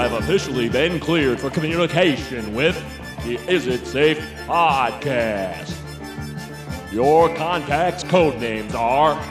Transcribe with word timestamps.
You 0.00 0.08
have 0.08 0.22
officially 0.22 0.70
been 0.70 0.98
cleared 0.98 1.38
for 1.38 1.50
communication 1.50 2.54
with 2.54 2.74
the 3.22 3.34
Is 3.52 3.66
It 3.66 3.86
Safe 3.86 4.18
podcast. 4.46 5.76
Your 6.90 7.28
contact's 7.36 8.02
code 8.04 8.40
names 8.40 8.74
are 8.74 9.22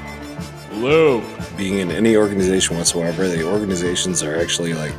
Luke, 0.73 1.23
being 1.57 1.79
in 1.79 1.89
any 1.89 2.15
organization 2.15 2.77
whatsoever, 2.77 3.27
the 3.27 3.43
organizations 3.43 4.21
are 4.21 4.39
actually 4.39 4.75
like 4.75 4.93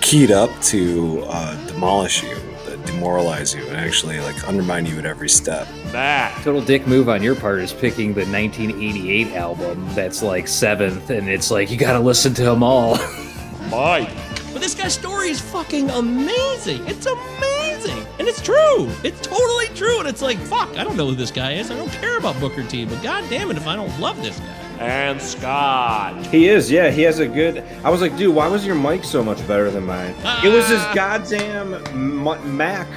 keyed 0.00 0.32
up 0.32 0.50
to 0.62 1.22
uh, 1.28 1.64
demolish 1.68 2.24
you, 2.24 2.36
demoralize 2.84 3.54
you, 3.54 3.64
and 3.68 3.76
actually 3.76 4.18
like 4.18 4.48
undermine 4.48 4.84
you 4.84 4.98
at 4.98 5.06
every 5.06 5.28
step. 5.28 5.68
Matt, 5.92 6.36
Total 6.42 6.60
dick 6.60 6.88
move 6.88 7.08
on 7.08 7.22
your 7.22 7.36
part 7.36 7.60
is 7.60 7.72
picking 7.72 8.14
the 8.14 8.26
1988 8.26 9.28
album 9.36 9.86
that's 9.94 10.24
like 10.24 10.48
seventh, 10.48 11.08
and 11.10 11.28
it's 11.28 11.52
like 11.52 11.70
you 11.70 11.76
gotta 11.76 12.00
listen 12.00 12.34
to 12.34 12.42
them 12.42 12.64
all. 12.64 12.96
Mike, 13.70 14.10
But 14.10 14.23
this 14.64 14.74
guy's 14.74 14.94
story 14.94 15.28
is 15.28 15.40
fucking 15.40 15.90
amazing. 15.90 16.86
It's 16.86 17.04
amazing. 17.06 18.06
And 18.18 18.26
it's 18.26 18.40
true. 18.40 18.88
It's 19.02 19.20
totally 19.20 19.66
true. 19.74 19.98
And 20.00 20.08
it's 20.08 20.22
like, 20.22 20.38
fuck, 20.38 20.70
I 20.78 20.84
don't 20.84 20.96
know 20.96 21.08
who 21.08 21.14
this 21.14 21.30
guy 21.30 21.52
is. 21.52 21.70
I 21.70 21.76
don't 21.76 21.90
care 21.92 22.16
about 22.16 22.40
Booker 22.40 22.62
T. 22.62 22.86
But 22.86 23.02
god 23.02 23.24
damn 23.28 23.50
it 23.50 23.58
if 23.58 23.66
I 23.66 23.76
don't 23.76 24.00
love 24.00 24.16
this 24.22 24.38
guy. 24.40 24.46
and 24.80 25.20
Scott. 25.20 26.26
He 26.28 26.48
is, 26.48 26.70
yeah. 26.70 26.90
He 26.90 27.02
has 27.02 27.18
a 27.18 27.26
good. 27.28 27.62
I 27.84 27.90
was 27.90 28.00
like, 28.00 28.16
dude, 28.16 28.34
why 28.34 28.48
was 28.48 28.64
your 28.64 28.74
mic 28.74 29.04
so 29.04 29.22
much 29.22 29.46
better 29.46 29.70
than 29.70 29.84
mine? 29.84 30.14
It 30.42 30.48
was 30.48 30.66
his 30.68 30.80
Ah. 30.80 30.92
goddamn 30.94 31.74
M- 31.88 32.56
Mac 32.56 32.88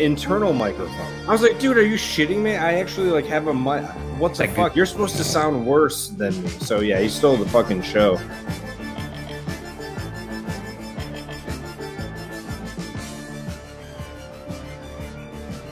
internal 0.00 0.52
microphone. 0.52 1.28
I 1.28 1.30
was 1.30 1.42
like, 1.42 1.60
dude, 1.60 1.76
are 1.78 1.86
you 1.86 1.94
shitting 1.96 2.38
me? 2.38 2.56
I 2.56 2.80
actually 2.80 3.10
like 3.10 3.26
have 3.26 3.46
a 3.46 3.54
mic. 3.54 3.84
What 4.18 4.34
the 4.34 4.48
fuck? 4.48 4.74
You're 4.74 4.86
supposed 4.86 5.16
to 5.18 5.24
sound 5.24 5.64
worse 5.64 6.08
than 6.08 6.42
me. 6.42 6.48
So 6.48 6.80
yeah, 6.80 6.98
he 6.98 7.08
stole 7.08 7.36
the 7.36 7.48
fucking 7.48 7.82
show. 7.82 8.18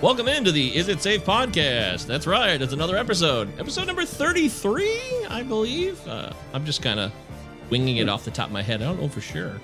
Welcome 0.01 0.29
into 0.29 0.51
the 0.51 0.75
Is 0.75 0.89
It 0.89 1.03
Safe 1.03 1.23
podcast. 1.25 2.06
That's 2.06 2.27
right. 2.27 2.61
It's 2.61 2.73
another 2.73 2.97
episode. 2.97 3.48
Episode 3.61 3.87
number 3.87 4.05
33, 4.07 5.27
I 5.29 5.42
believe. 5.42 6.07
Uh, 6.09 6.33
I'm 6.55 6.65
just 6.65 6.81
kind 6.83 6.98
of 6.98 7.12
winging 7.69 7.98
it 7.98 8.09
off 8.09 8.25
the 8.25 8.31
top 8.31 8.47
of 8.47 8.53
my 8.53 8.62
head. 8.62 8.81
I 8.81 8.87
don't 8.87 9.01
know 9.01 9.09
for 9.11 9.20
sure. 9.20 9.61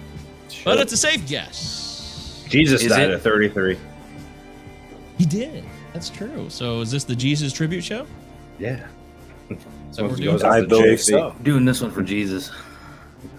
But 0.65 0.79
it's 0.79 0.93
a 0.93 0.97
safe 0.97 1.27
guess. 1.27 2.45
Jesus 2.51 2.83
Is 2.83 2.89
died 2.91 3.11
it? 3.11 3.15
at 3.15 3.23
33. 3.23 3.79
He 5.17 5.25
did. 5.25 5.65
That's 5.95 6.11
true. 6.11 6.51
So 6.51 6.83
is 6.83 6.91
this 6.91 7.05
the 7.05 7.17
Jesus 7.17 7.53
tribute 7.53 7.83
show? 7.83 8.07
Yeah. 8.59 8.87
So 9.93 10.07
we're 10.07 10.17
doing 10.17 10.45
I 10.45 10.61
to 10.61 10.67
believe 10.67 11.01
so. 11.01 11.35
Doing 11.43 11.65
this 11.65 11.81
one 11.81 11.91
for 11.91 12.03
Jesus. 12.03 12.51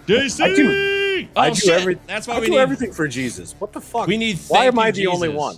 JC! 0.06 0.40
I 0.42 0.54
do- 0.54 0.98
Oh, 1.36 1.40
I 1.40 1.50
do 1.50 1.56
shit. 1.56 1.70
every- 1.80 1.98
That's 2.06 2.28
why 2.28 2.36
I 2.36 2.40
we 2.40 2.46
do 2.46 2.52
need 2.52 2.58
everything 2.58 2.92
for 2.92 3.08
Jesus. 3.08 3.52
What 3.58 3.72
the 3.72 3.80
fuck? 3.80 4.06
We 4.06 4.16
need. 4.16 4.38
Why 4.48 4.66
am 4.66 4.78
I 4.78 4.86
you, 4.88 4.92
the 4.92 5.06
only 5.08 5.28
one? 5.28 5.56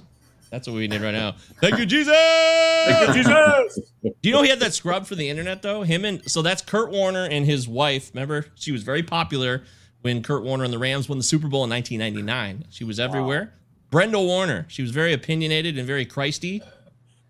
That's 0.51 0.67
what 0.67 0.75
we 0.75 0.89
need 0.89 1.01
right 1.01 1.13
now. 1.13 1.37
Thank 1.61 1.79
you, 1.79 1.87
Jesus. 1.87 2.13
Thank 2.13 3.09
you, 3.09 3.23
Jesus. 3.23 3.93
Do 4.03 4.29
you 4.29 4.33
know 4.33 4.43
he 4.43 4.49
had 4.49 4.61
that 4.61 4.75
scrub 4.75 5.07
for 5.07 5.15
the 5.15 5.29
internet 5.29 5.63
though? 5.63 5.83
Him 5.83 6.05
and 6.05 6.29
so 6.29 6.43
that's 6.43 6.63
Kurt 6.63 6.91
Warner 6.91 7.25
and 7.25 7.47
his 7.47 7.69
wife. 7.69 8.11
Remember, 8.13 8.47
she 8.57 8.73
was 8.73 8.83
very 8.83 9.03
popular 9.03 9.63
when 10.03 10.23
Kurt 10.23 10.43
Warner 10.43 10.65
and 10.65 10.73
the 10.73 10.79
Rams 10.79 11.09
won 11.09 11.19
the 11.19 11.25
Super 11.25 11.49
Bowl 11.49 11.65
in 11.65 11.71
1999. 11.71 12.67
She 12.71 12.85
was 12.85 12.99
everywhere. 12.99 13.55
Brenda 13.91 14.21
Warner. 14.21 14.67
She 14.69 14.83
was 14.83 14.91
very 14.91 15.13
opinionated 15.13 15.79
and 15.79 15.87
very 15.87 16.07
Christy. 16.07 16.63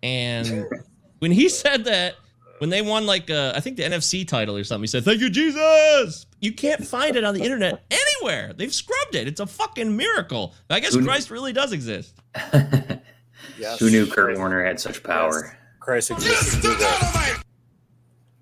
And 0.01 0.65
when 1.19 1.31
he 1.31 1.49
said 1.49 1.85
that, 1.85 2.15
when 2.59 2.69
they 2.69 2.81
won 2.83 3.07
like 3.07 3.29
uh, 3.29 3.53
I 3.55 3.59
think 3.59 3.77
the 3.77 3.83
NFC 3.83 4.27
title 4.27 4.55
or 4.55 4.63
something, 4.63 4.83
he 4.83 4.87
said, 4.87 5.03
"Thank 5.03 5.19
you, 5.19 5.31
Jesus." 5.31 6.27
You 6.39 6.53
can't 6.53 6.85
find 6.85 7.15
it 7.15 7.23
on 7.23 7.33
the 7.33 7.41
internet 7.41 7.83
anywhere. 7.89 8.53
They've 8.53 8.73
scrubbed 8.73 9.15
it. 9.15 9.27
It's 9.27 9.39
a 9.39 9.47
fucking 9.47 9.97
miracle. 9.97 10.53
I 10.69 10.79
guess 10.79 10.95
Christ 10.95 11.31
really 11.31 11.53
does 11.53 11.71
exist. 11.71 12.15
Yes. 13.61 13.79
Who 13.79 13.91
knew 13.91 14.07
Kurt 14.07 14.35
Warner 14.37 14.65
had 14.65 14.79
such 14.79 15.03
power? 15.03 15.55
Christ 15.79 16.09
exists 16.11 16.55
to 16.55 16.61
do 16.61 16.75
that. 16.75 17.43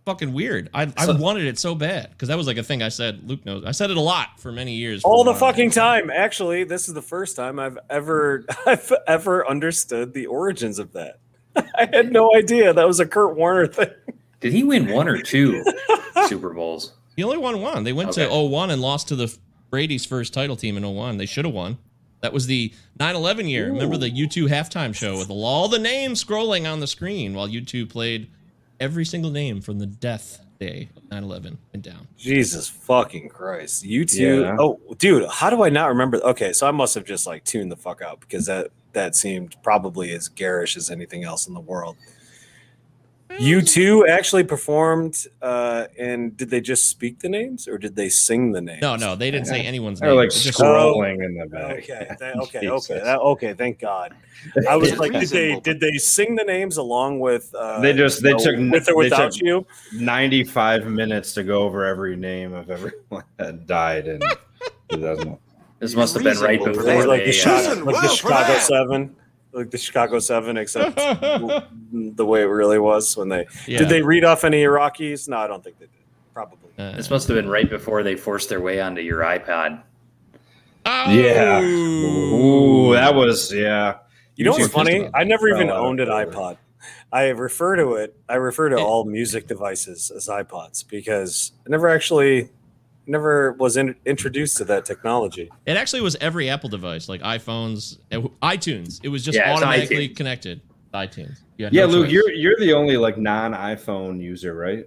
fucking 0.05 0.31
weird. 0.33 0.69
I, 0.73 0.91
I 0.97 1.11
wanted 1.11 1.45
it 1.45 1.59
so 1.59 1.75
bad 1.75 2.09
because 2.11 2.29
that 2.29 2.37
was 2.37 2.47
like 2.47 2.57
a 2.57 2.63
thing 2.63 2.81
I 2.81 2.89
said. 2.89 3.27
Luke 3.29 3.45
knows. 3.45 3.63
I 3.65 3.71
said 3.71 3.91
it 3.91 3.97
a 3.97 4.01
lot 4.01 4.39
for 4.39 4.51
many 4.51 4.75
years. 4.75 5.03
All 5.03 5.23
the 5.25 5.35
fucking 5.35 5.71
time. 5.71 6.09
Actually, 6.09 6.63
this 6.63 6.87
is 6.87 6.93
the 6.93 7.01
first 7.01 7.35
time 7.35 7.59
I've 7.59 7.77
ever 7.89 8.45
I've 8.65 8.91
ever 9.07 9.47
understood 9.47 10.13
the 10.13 10.25
origins 10.27 10.79
of 10.79 10.93
that. 10.93 11.19
I 11.55 11.89
had 11.91 12.11
no 12.13 12.33
idea 12.35 12.73
that 12.73 12.87
was 12.87 12.99
a 13.01 13.05
Kurt 13.05 13.35
Warner 13.35 13.67
thing. 13.67 13.89
Did 14.39 14.53
he 14.53 14.63
win 14.63 14.87
one 14.89 15.09
or 15.09 15.21
two 15.21 15.63
Super 16.27 16.53
Bowls? 16.53 16.93
He 17.17 17.23
only 17.25 17.37
won 17.37 17.59
one. 17.61 17.83
They 17.83 17.91
went 17.91 18.13
to 18.13 18.25
Okay. 18.29 18.47
01 18.49 18.69
and 18.71 18.81
lost 18.81 19.09
to 19.09 19.17
the 19.17 19.37
Brady's 19.69 20.05
first 20.05 20.33
title 20.33 20.55
team 20.55 20.77
in 20.77 20.83
01. 20.95 21.17
They 21.17 21.25
should 21.25 21.43
have 21.43 21.53
won. 21.53 21.77
That 22.21 22.33
was 22.33 22.47
the 22.47 22.73
9/11 22.99 23.49
year. 23.49 23.71
Remember 23.71 23.97
the 23.97 24.09
U2 24.09 24.47
halftime 24.47 24.93
show 24.93 25.17
with 25.17 25.29
all 25.29 25.67
the 25.67 25.79
names 25.79 26.23
scrolling 26.23 26.71
on 26.71 26.79
the 26.79 26.87
screen 26.87 27.33
while 27.33 27.47
U2 27.47 27.89
played 27.89 28.29
every 28.79 29.05
single 29.05 29.31
name 29.31 29.61
from 29.61 29.79
the 29.79 29.85
death 29.85 30.39
day 30.59 30.89
of 30.97 31.03
9/11 31.09 31.57
and 31.73 31.81
down. 31.81 32.07
Jesus 32.17 32.67
fucking 32.67 33.29
Christ. 33.29 33.85
U2. 33.85 34.41
Yeah. 34.41 34.57
Oh, 34.59 34.79
dude, 34.97 35.27
how 35.29 35.49
do 35.49 35.63
I 35.63 35.69
not 35.69 35.87
remember? 35.87 36.17
Okay, 36.17 36.51
so 36.51 36.67
I 36.67 36.71
must 36.71 36.93
have 36.95 37.05
just 37.05 37.25
like 37.25 37.45
tuned 37.45 37.71
the 37.71 37.77
fuck 37.77 38.01
out 38.01 38.19
because 38.19 38.45
that 38.47 38.71
that 38.91 39.15
seemed 39.15 39.55
probably 39.63 40.11
as 40.11 40.27
garish 40.27 40.75
as 40.75 40.89
anything 40.89 41.23
else 41.23 41.47
in 41.47 41.53
the 41.53 41.59
world. 41.59 41.95
U2 43.37 44.09
actually 44.09 44.43
performed, 44.43 45.25
uh, 45.41 45.85
and 45.97 46.35
did 46.35 46.49
they 46.49 46.59
just 46.61 46.89
speak 46.89 47.19
the 47.19 47.29
names 47.29 47.67
or 47.67 47.77
did 47.77 47.95
they 47.95 48.09
sing 48.09 48.51
the 48.51 48.59
names? 48.61 48.81
No, 48.81 48.95
no, 48.95 49.15
they 49.15 49.29
didn't 49.31 49.47
say 49.47 49.61
anyone's 49.61 49.99
They're 49.99 50.09
name. 50.09 50.17
like 50.17 50.31
just- 50.31 50.57
scrolling 50.59 51.23
in 51.23 51.35
the 51.37 51.45
back. 51.45 51.77
Okay, 51.77 52.07
th- 52.19 52.35
okay, 52.35 52.67
okay, 52.69 52.99
that, 52.99 53.19
okay. 53.19 53.53
Thank 53.53 53.79
God. 53.79 54.13
I 54.67 54.75
was 54.77 54.97
like, 54.97 55.11
did 55.11 55.29
they 55.29 55.59
did 55.59 55.79
they 55.79 55.93
sing 55.97 56.35
the 56.35 56.43
names 56.43 56.77
along 56.77 57.19
with? 57.19 57.53
Uh, 57.53 57.79
They 57.81 57.93
just- 57.93 58.23
they 58.23 58.29
you 58.29 58.37
know, 58.37 58.43
took- 58.43 58.71
with 58.71 58.89
or 58.89 58.95
without 58.95 59.31
took- 59.33 59.41
you. 59.43 59.65
95 59.93 60.87
minutes 60.87 61.33
to 61.35 61.43
go 61.43 61.63
over 61.63 61.85
every 61.85 62.15
name 62.15 62.53
of 62.53 62.69
everyone 62.69 63.23
that 63.37 63.67
died 63.67 64.07
in 64.07 64.21
2000. 64.89 65.37
This 65.79 65.95
must 65.95 66.13
have 66.15 66.23
been 66.23 66.37
right 66.39 66.57
before 66.59 66.71
It 66.73 66.75
was 66.77 66.85
prevail. 66.85 67.07
like 67.07 67.19
the, 67.21 67.25
they, 67.27 67.31
Chicago, 67.31 67.81
uh, 67.81 67.85
like 67.85 68.01
the 68.01 68.07
Chicago. 68.09 68.59
Seven, 68.59 69.15
like 69.51 69.71
the 69.71 69.77
Chicago 69.77 70.19
Seven, 70.19 70.57
except 70.57 70.95
the 71.91 72.25
way 72.25 72.41
it 72.41 72.45
really 72.45 72.79
was 72.79 73.15
when 73.17 73.29
they 73.29 73.47
yeah. 73.67 73.79
did 73.79 73.89
they 73.89 74.01
read 74.01 74.23
off 74.23 74.43
any 74.43 74.63
Iraqis? 74.63 75.27
No, 75.27 75.37
I 75.37 75.47
don't 75.47 75.63
think 75.63 75.79
they 75.79 75.85
did. 75.85 75.95
Probably. 76.33 76.69
Uh, 76.77 76.91
This 76.93 77.09
must 77.09 77.27
have 77.27 77.35
been 77.35 77.49
right 77.49 77.69
before 77.69 78.03
they 78.03 78.15
forced 78.15 78.49
their 78.49 78.61
way 78.61 78.79
onto 78.79 79.01
your 79.01 79.21
iPod. 79.21 79.81
oh! 80.85 81.11
Yeah. 81.11 81.61
Ooh, 81.61 82.93
that 82.93 83.13
was, 83.13 83.53
yeah. 83.53 83.97
You 84.35 84.45
know 84.45 84.51
what's 84.51 84.69
funny? 84.69 85.09
I 85.13 85.25
never 85.25 85.49
even 85.49 85.67
Fell 85.67 85.75
out 85.75 85.79
of 85.79 85.85
owned 85.85 85.99
an 85.99 86.07
iPod. 86.07 86.57
I 87.11 87.29
refer 87.29 87.75
to 87.75 87.95
it. 87.95 88.15
I 88.29 88.35
refer 88.35 88.69
to 88.69 88.77
all 88.77 89.03
music 89.03 89.47
devices 89.47 90.11
as 90.11 90.27
iPods 90.27 90.87
because 90.87 91.51
I 91.65 91.69
never 91.71 91.89
actually, 91.89 92.49
never 93.09 93.53
was 93.53 93.75
in, 93.77 93.95
introduced 94.05 94.57
to 94.57 94.65
that 94.65 94.85
technology. 94.85 95.49
It 95.65 95.75
actually 95.75 96.01
was 96.01 96.15
every 96.21 96.49
Apple 96.49 96.69
device, 96.69 97.09
like 97.09 97.21
iPhones, 97.21 97.97
uh, 98.11 98.21
iTunes. 98.41 98.99
It 99.03 99.09
was 99.09 99.25
just 99.25 99.37
Yeah, 99.37 99.53
automatically 99.53 100.09
iTunes. 100.09 100.15
connected. 100.15 100.61
iTunes. 100.93 101.39
You 101.57 101.65
had 101.65 101.73
Yeah, 101.73 101.81
no 101.85 101.87
Luke, 101.91 102.05
choice. 102.05 102.13
you're 102.13 102.31
you're 102.31 102.59
the 102.59 102.73
only 102.73 102.97
like 102.97 103.17
non-iPhone 103.17 104.21
user, 104.21 104.55
right? 104.55 104.79
In 104.79 104.85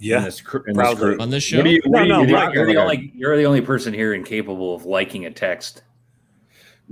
Yeah, 0.00 0.20
this, 0.24 0.40
in 0.40 0.62
this 0.66 0.74
proudly. 0.74 1.00
group. 1.04 1.20
on 1.20 1.30
this 1.30 1.42
show. 1.44 1.58
What 1.58 1.64
do 1.64 1.70
you, 1.70 1.80
what 1.84 1.98
No, 1.98 2.04
do 2.04 2.06
you 2.06 2.12
no, 2.12 2.26
do? 2.26 2.34
Rock- 2.34 2.54
You're 2.54 2.66
the 2.66 2.74
Like, 2.74 2.98
only 2.98 3.12
you're 3.14 3.36
the 3.36 3.44
only 3.44 3.60
person 3.60 3.92
here 3.92 4.14
incapable 4.14 4.74
of 4.74 4.84
liking 4.86 5.26
a 5.26 5.30
text. 5.30 5.82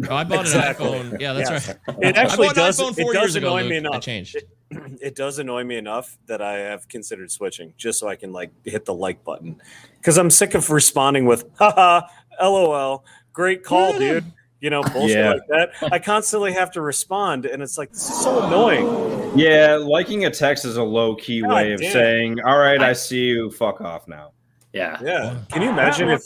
Oh, 0.08 0.14
I 0.14 0.22
bought 0.22 0.42
Exactly. 0.42 0.86
an 0.92 1.10
iPhone. 1.12 1.20
Yeah, 1.20 1.32
that's 1.32 1.50
Yes. 1.50 1.68
right. 1.88 1.96
It 2.02 2.16
I 2.16 2.20
actually 2.22 2.46
bought 2.48 2.56
an 2.58 2.62
does. 2.64 2.78
iPhone 2.80 2.98
It 2.98 3.02
four 3.02 3.12
does 3.14 3.22
years 3.22 3.34
ago. 3.36 3.46
annoy 3.56 3.60
Luke. 3.62 3.70
me 3.70 3.76
I 3.76 3.78
enough. 3.78 4.00
changed. 4.02 4.36
It, 4.36 4.48
it 5.00 5.14
does 5.16 5.40
annoy 5.40 5.64
me 5.64 5.76
enough 5.76 6.18
that 6.26 6.40
I 6.40 6.58
have 6.58 6.86
considered 6.88 7.32
switching 7.32 7.72
just 7.76 7.98
so 7.98 8.06
I 8.06 8.14
can 8.14 8.32
like 8.32 8.52
hit 8.64 8.84
the 8.84 8.94
like 8.94 9.24
button 9.24 9.60
because 9.98 10.16
I'm 10.18 10.30
sick 10.30 10.54
of 10.54 10.70
responding 10.70 11.26
with 11.26 11.44
"haha, 11.58 12.02
lol, 12.40 13.04
great 13.32 13.62
call, 13.64 13.96
dude." 13.98 14.24
You 14.60 14.70
know, 14.70 14.82
bullshit 14.82 15.16
Yeah. 15.18 15.32
like 15.34 15.46
that. 15.80 15.92
I 15.92 15.98
constantly 16.00 16.52
have 16.52 16.72
to 16.72 16.80
respond, 16.80 17.46
and 17.46 17.62
it's 17.62 17.78
like 17.78 17.92
this 17.92 18.10
is 18.10 18.22
so 18.22 18.44
annoying. 18.44 19.38
Yeah, 19.38 19.76
liking 19.80 20.24
a 20.24 20.30
text 20.30 20.64
is 20.64 20.76
a 20.76 20.82
low 20.82 21.14
key 21.14 21.42
God 21.42 21.54
way 21.54 21.72
of 21.74 21.80
damn. 21.80 21.92
saying, 21.92 22.40
"All 22.44 22.58
right, 22.58 22.80
I, 22.82 22.90
I- 22.90 22.92
see 22.94 23.20
you. 23.26 23.50
Fuck 23.52 23.80
off 23.80 24.08
now." 24.08 24.32
Yeah. 24.72 24.98
Yeah, 25.02 25.36
can 25.52 25.62
you 25.62 25.70
imagine 25.70 26.08
if 26.08 26.22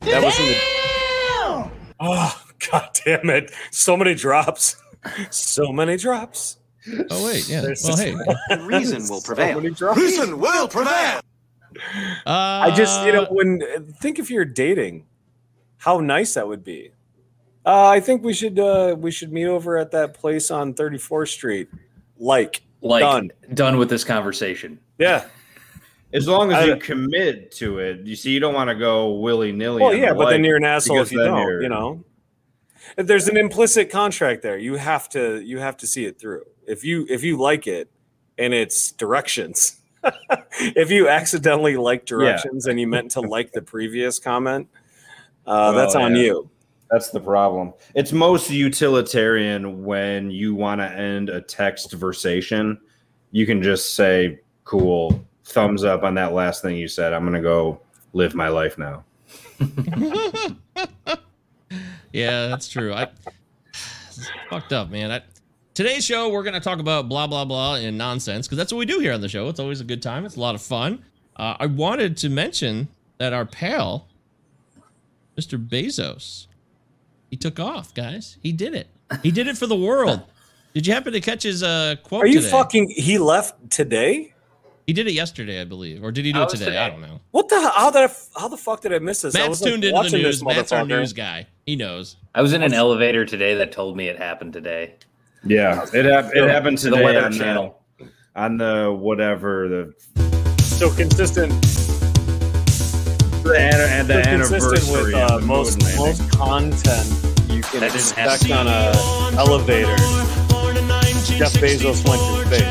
that 0.00 0.22
was 0.22 0.38
in 0.38 0.46
the? 0.46 1.70
Oh 2.00 2.42
god 2.70 2.88
damn 3.04 3.30
it! 3.30 3.52
So 3.70 3.96
many 3.96 4.14
drops, 4.14 4.76
so 5.30 5.72
many 5.72 5.96
drops. 5.96 6.58
Oh 7.10 7.24
wait, 7.24 7.48
yeah. 7.48 7.60
There's 7.60 7.84
Well, 7.84 7.96
hey, 7.96 8.14
Reason 8.64 9.08
will 9.08 9.20
prevail. 9.24 9.60
many 9.60 9.74
drops. 9.74 9.98
Reason 10.00 10.38
will 10.40 10.68
prevail. 10.68 11.20
Uh, 12.26 12.30
I 12.30 12.74
just, 12.76 13.04
you 13.06 13.12
know, 13.12 13.26
when 13.30 13.60
think 14.00 14.18
if 14.18 14.30
you're 14.30 14.44
dating, 14.44 15.06
how 15.78 16.00
nice 16.00 16.34
that 16.34 16.46
would 16.48 16.64
be. 16.64 16.92
Uh, 17.64 17.88
I 17.88 18.00
think 18.00 18.22
we 18.24 18.32
should 18.34 18.58
uh, 18.58 18.96
we 18.98 19.10
should 19.10 19.32
meet 19.32 19.46
over 19.46 19.76
at 19.78 19.90
that 19.92 20.14
place 20.14 20.50
on 20.50 20.74
34th 20.74 21.28
Street. 21.28 21.68
Like, 22.18 22.62
Like 22.80 23.02
Done. 23.02 23.30
done 23.54 23.76
with 23.78 23.88
this 23.88 24.04
conversation. 24.04 24.78
yeah, 24.98 25.24
As 26.12 26.26
long 26.28 26.50
as 26.52 26.58
I- 26.58 26.64
you 26.66 26.76
commit 26.76 27.50
to 27.52 27.78
it, 27.78 28.00
you 28.06 28.14
see, 28.16 28.30
you 28.30 28.40
don't 28.40 28.54
want 28.54 28.68
to 28.68 28.74
go 28.74 29.12
willy 29.14 29.52
nilly. 29.52 29.82
Well, 29.82 29.94
yeah, 29.94 30.12
but 30.12 30.30
then 30.30 30.44
you're 30.44 30.56
an 30.56 30.64
asshole 30.64 31.00
if 31.00 31.10
you 31.12 31.18
then 31.18 31.28
don't. 31.28 31.40
you're- 31.42 31.62
You 31.62 31.68
know, 31.68 32.04
If 32.96 33.06
there's 33.06 33.28
an 33.28 33.36
implicit 33.36 33.90
contract 33.90 34.42
there. 34.42 34.58
You 34.58 34.74
have 34.74 35.08
to 35.10 35.40
you 35.40 35.58
have 35.58 35.76
to 35.78 35.86
see 35.86 36.04
it 36.04 36.18
through. 36.20 36.42
If 36.66 36.84
you 36.84 37.06
if 37.08 37.22
you 37.22 37.36
like 37.38 37.66
it 37.68 37.90
and 38.38 38.52
it's 38.52 38.90
directions, 38.92 39.78
if 40.60 40.90
you 40.90 41.08
accidentally 41.08 41.76
like 41.76 42.04
directions 42.04 42.66
and 42.66 42.78
you 42.80 42.86
meant 42.86 43.10
to 43.12 43.20
like 43.20 43.52
the 43.52 43.62
previous 43.62 44.18
comment, 44.18 44.68
uh, 45.46 45.72
Oh, 45.72 45.76
that's 45.76 45.94
on 45.94 46.14
yeah. 46.16 46.22
you. 46.22 46.50
That's 46.90 47.10
the 47.10 47.20
problem. 47.20 47.72
It's 47.94 48.12
most 48.12 48.50
utilitarian 48.50 49.84
when 49.84 50.30
you 50.30 50.54
want 50.54 50.80
to 50.80 50.90
end 50.90 51.30
a 51.30 51.40
text 51.40 51.98
versation. 51.98 52.78
You 53.30 53.46
can 53.46 53.62
just 53.62 53.94
say, 53.94 54.40
"Cool, 54.64 55.24
thumbs 55.44 55.84
up 55.84 56.02
on 56.02 56.14
that 56.16 56.34
last 56.34 56.60
thing 56.60 56.76
you 56.76 56.88
said. 56.88 57.14
I'm 57.14 57.24
gonna 57.24 57.40
go 57.40 57.80
live 58.12 58.34
my 58.34 58.48
life 58.48 58.76
now." 58.76 59.04
Yeah, 62.12 62.46
that's 62.48 62.68
true. 62.68 62.92
I 62.92 63.08
fucked 64.50 64.72
up, 64.72 64.90
man. 64.90 65.10
I, 65.10 65.22
today's 65.74 66.04
show, 66.04 66.28
we're 66.30 66.42
gonna 66.42 66.60
talk 66.60 66.78
about 66.78 67.08
blah 67.08 67.26
blah 67.26 67.44
blah 67.44 67.76
and 67.76 67.96
nonsense 67.96 68.46
because 68.46 68.58
that's 68.58 68.72
what 68.72 68.78
we 68.78 68.86
do 68.86 68.98
here 68.98 69.12
on 69.12 69.20
the 69.20 69.28
show. 69.28 69.48
It's 69.48 69.60
always 69.60 69.80
a 69.80 69.84
good 69.84 70.02
time. 70.02 70.24
It's 70.24 70.36
a 70.36 70.40
lot 70.40 70.54
of 70.54 70.62
fun. 70.62 71.04
Uh, 71.36 71.56
I 71.58 71.66
wanted 71.66 72.16
to 72.18 72.28
mention 72.28 72.88
that 73.18 73.32
our 73.32 73.46
pal, 73.46 74.06
Mr. 75.38 75.58
Bezos, 75.58 76.46
he 77.30 77.36
took 77.36 77.58
off, 77.58 77.94
guys. 77.94 78.36
He 78.42 78.52
did 78.52 78.74
it. 78.74 78.88
He 79.22 79.30
did 79.30 79.46
it 79.46 79.56
for 79.56 79.66
the 79.66 79.76
world. 79.76 80.22
Did 80.74 80.86
you 80.86 80.94
happen 80.94 81.12
to 81.12 81.20
catch 81.20 81.42
his 81.42 81.62
uh, 81.62 81.96
quote? 82.02 82.24
Are 82.24 82.26
you 82.26 82.38
today? 82.40 82.50
fucking? 82.50 82.88
He 82.96 83.18
left 83.18 83.70
today. 83.70 84.32
He 84.86 84.94
did 84.94 85.06
it 85.06 85.12
yesterday, 85.12 85.60
I 85.60 85.64
believe, 85.64 86.02
or 86.02 86.10
did 86.10 86.24
he 86.24 86.32
do 86.32 86.38
How 86.38 86.44
it 86.44 86.50
was 86.52 86.60
today? 86.60 86.78
I 86.78 86.88
don't 86.88 87.02
know. 87.02 87.20
What 87.30 87.50
the? 87.50 87.60
How 87.60 87.90
did? 87.90 88.10
I, 88.10 88.40
how 88.40 88.48
the 88.48 88.56
fuck 88.56 88.80
did 88.80 88.94
I 88.94 88.98
miss 88.98 89.20
this? 89.20 89.36
I 89.36 89.40
Matt's 89.40 89.48
was 89.50 89.60
like, 89.60 89.70
tuned 89.70 89.84
into 89.84 89.92
the 89.92 89.94
watching 89.94 90.22
this 90.22 90.42
news. 90.42 90.44
Matt's 90.44 90.72
our 90.72 90.84
motherfucker. 90.84 90.88
news 90.88 91.12
guy. 91.12 91.46
He 91.66 91.76
knows. 91.76 92.16
I 92.34 92.40
was 92.40 92.54
in 92.54 92.62
an 92.62 92.72
elevator 92.72 93.26
today 93.26 93.54
that 93.56 93.70
told 93.70 93.98
me 93.98 94.08
it 94.08 94.16
happened 94.16 94.54
today. 94.54 94.94
Yeah, 95.44 95.84
it 95.92 96.04
hap- 96.04 96.34
it 96.34 96.48
happened 96.48 96.78
The 96.78 96.90
today 96.90 97.04
Weather 97.04 97.24
on 97.24 97.32
Channel. 97.32 97.80
the, 97.98 98.06
on 98.36 98.56
the 98.58 98.96
whatever 98.96 99.68
the 99.68 99.94
So 100.62 100.90
consistent. 100.94 101.50
the, 103.42 103.54
an- 103.58 103.74
and 103.74 104.08
the 104.08 104.22
so 104.44 104.48
consistent 104.60 104.92
with 105.04 105.14
uh, 105.14 105.38
the 105.38 105.46
most 105.46 105.82
landing. 105.82 105.98
most 105.98 106.30
content 106.30 107.06
you 107.50 107.62
can 107.62 107.80
That 107.80 107.94
expect 107.94 108.50
on 108.50 108.66
a 108.68 108.92
elevator. 109.36 109.96
Jeff 111.38 111.52
Bezos 111.54 112.06
went 112.06 112.20
through 112.22 112.44
space. 112.46 112.62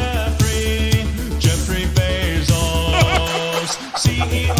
Jeffrey 1.43 1.85
Bezos, 1.95 3.71
CEO, 3.99 4.55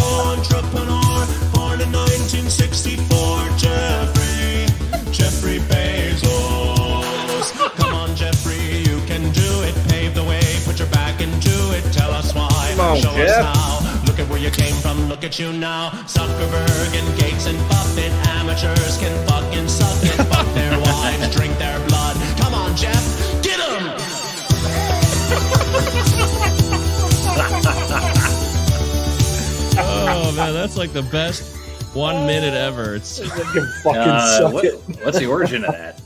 on, 12.92 13.00
show 13.02 13.14
Jeff. 13.16 13.44
us 13.44 13.56
how. 13.56 14.04
Look 14.06 14.18
at 14.18 14.28
where 14.28 14.38
you 14.40 14.50
came 14.50 14.74
from, 14.74 15.08
look 15.08 15.24
at 15.24 15.38
you 15.38 15.52
now. 15.52 15.90
Zuckerberg 16.06 16.92
and 16.98 17.18
Gates 17.20 17.46
and 17.46 17.58
Buffett, 17.68 18.12
amateurs 18.28 18.98
can 18.98 19.14
fucking 19.26 19.68
suck 19.68 19.96
it. 20.04 20.24
Fuck 20.26 20.46
their 20.54 20.78
wives, 20.86 21.34
drink 21.34 21.56
their 21.58 21.78
blood. 21.88 22.16
Come 22.38 22.54
on, 22.54 22.76
Jeff, 22.76 23.02
get 23.42 23.58
'em! 23.60 25.02
Oh 29.84 30.32
man, 30.36 30.52
that's 30.52 30.76
like 30.76 30.92
the 30.92 31.02
best 31.02 31.56
one 31.94 32.26
minute 32.26 32.54
ever. 32.54 32.94
It's 32.96 33.18
You 33.54 33.66
fucking 33.82 34.00
Uh, 34.00 34.38
suck 34.38 34.52
what- 34.52 34.64
it. 34.64 34.74
what's 35.02 35.18
the 35.18 35.26
origin 35.26 35.64
of 35.64 35.72
that? 35.72 36.00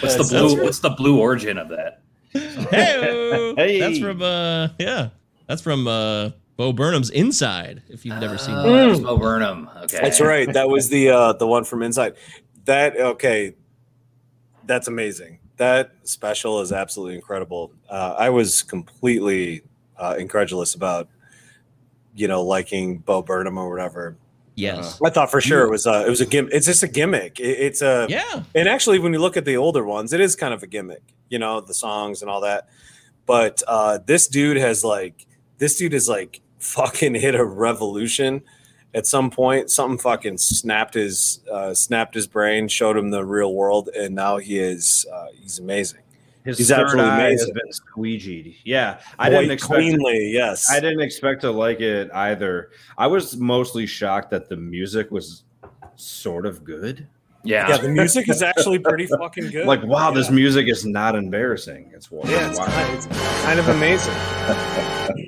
What's 0.00 0.16
the 0.16 0.24
blue? 0.24 0.62
What's 0.62 0.78
the 0.80 0.90
blue 0.90 1.18
origin 1.18 1.58
of 1.58 1.68
that? 1.70 2.00
hey, 2.32 3.54
Hey. 3.56 3.80
that's 3.80 3.98
from 3.98 4.22
uh 4.22 4.68
yeah, 4.78 5.08
that's 5.46 5.62
from 5.62 5.86
uh 5.86 6.30
Bo 6.56 6.72
Burnham's 6.72 7.10
Inside. 7.10 7.82
If 7.88 8.06
you've 8.06 8.18
never 8.18 8.38
seen 8.38 8.54
that. 8.54 8.64
Oh, 8.64 8.88
that's 8.88 9.00
Bo 9.00 9.18
Burnham. 9.18 9.68
Okay, 9.84 9.98
That's 10.00 10.20
right. 10.20 10.50
That 10.52 10.68
was 10.68 10.88
the 10.88 11.10
uh 11.10 11.32
the 11.34 11.46
one 11.46 11.64
from 11.64 11.82
inside. 11.82 12.14
That 12.64 12.96
okay. 12.96 13.54
That's 14.64 14.88
amazing. 14.88 15.38
That 15.58 15.92
special 16.02 16.60
is 16.60 16.72
absolutely 16.72 17.14
incredible. 17.14 17.72
Uh, 17.88 18.14
I 18.18 18.30
was 18.30 18.62
completely 18.62 19.62
uh, 19.96 20.16
incredulous 20.18 20.74
about 20.74 21.08
you 22.14 22.26
know 22.28 22.42
liking 22.42 22.98
Bo 22.98 23.22
Burnham 23.22 23.58
or 23.58 23.70
whatever. 23.70 24.16
Yes. 24.56 24.98
I 25.04 25.10
thought 25.10 25.30
for 25.30 25.42
sure 25.42 25.66
it 25.66 25.70
was 25.70 25.86
uh, 25.86 26.04
it 26.06 26.10
was 26.10 26.22
a 26.22 26.26
gim. 26.26 26.48
It's 26.50 26.66
just 26.66 26.82
a 26.82 26.88
gimmick. 26.88 27.38
It, 27.38 27.58
it's 27.58 27.82
a 27.82 28.06
yeah. 28.08 28.42
and 28.54 28.68
actually 28.68 28.98
when 28.98 29.12
you 29.12 29.18
look 29.18 29.36
at 29.36 29.44
the 29.44 29.56
older 29.56 29.84
ones, 29.84 30.12
it 30.14 30.20
is 30.20 30.34
kind 30.34 30.54
of 30.54 30.62
a 30.62 30.66
gimmick. 30.66 31.02
You 31.28 31.38
know 31.38 31.60
the 31.60 31.74
songs 31.74 32.22
and 32.22 32.30
all 32.30 32.40
that. 32.40 32.68
But 33.26 33.62
uh, 33.66 33.98
this 34.06 34.28
dude 34.28 34.56
has 34.56 34.82
like 34.82 35.25
this 35.58 35.76
dude 35.76 35.94
is 35.94 36.08
like 36.08 36.40
fucking 36.58 37.14
hit 37.14 37.34
a 37.34 37.44
revolution 37.44 38.42
at 38.94 39.06
some 39.06 39.30
point 39.30 39.70
something 39.70 39.98
fucking 39.98 40.38
snapped 40.38 40.94
his 40.94 41.40
uh, 41.52 41.74
snapped 41.74 42.14
his 42.14 42.26
brain 42.26 42.66
showed 42.68 42.96
him 42.96 43.10
the 43.10 43.24
real 43.24 43.54
world 43.54 43.88
and 43.96 44.14
now 44.14 44.38
he 44.38 44.58
is 44.58 45.04
uh, 45.12 45.26
he's 45.34 45.58
amazing 45.58 46.00
His 46.44 46.58
He's 46.58 46.68
third 46.70 46.80
absolutely 46.86 47.10
eye 47.10 47.30
has 47.32 47.42
amazing. 47.42 47.54
been 47.54 47.72
squeegeed. 47.72 48.56
Yeah, 48.64 49.00
I 49.18 49.28
Quite 49.28 49.30
didn't 49.40 49.50
expect. 49.52 49.72
It, 49.72 49.74
cleanly 49.76 50.30
yes 50.32 50.70
I 50.70 50.80
didn't 50.80 51.00
expect 51.02 51.40
to 51.42 51.50
like 51.50 51.80
it 51.80 52.10
either. 52.14 52.70
I 52.96 53.06
was 53.08 53.36
mostly 53.36 53.86
shocked 53.86 54.30
that 54.30 54.48
the 54.48 54.56
music 54.56 55.10
was 55.10 55.42
sort 55.96 56.46
of 56.46 56.62
good. 56.64 57.06
yeah. 57.44 57.68
yeah 57.68 57.76
the 57.78 57.88
music 57.88 58.28
is 58.28 58.42
actually 58.42 58.78
pretty 58.78 59.06
fucking 59.20 59.50
good 59.50 59.66
Like, 59.66 59.82
wow, 59.82 60.10
this 60.10 60.30
music 60.30 60.68
is 60.68 60.84
not 60.86 61.14
embarrassing. 61.16 61.90
It's 61.94 62.08
yeah 62.12 62.48
it's, 62.50 62.58
kind, 62.58 62.94
it's 62.96 63.06
kind 63.44 63.58
of 63.60 63.68
amazing 63.68 64.14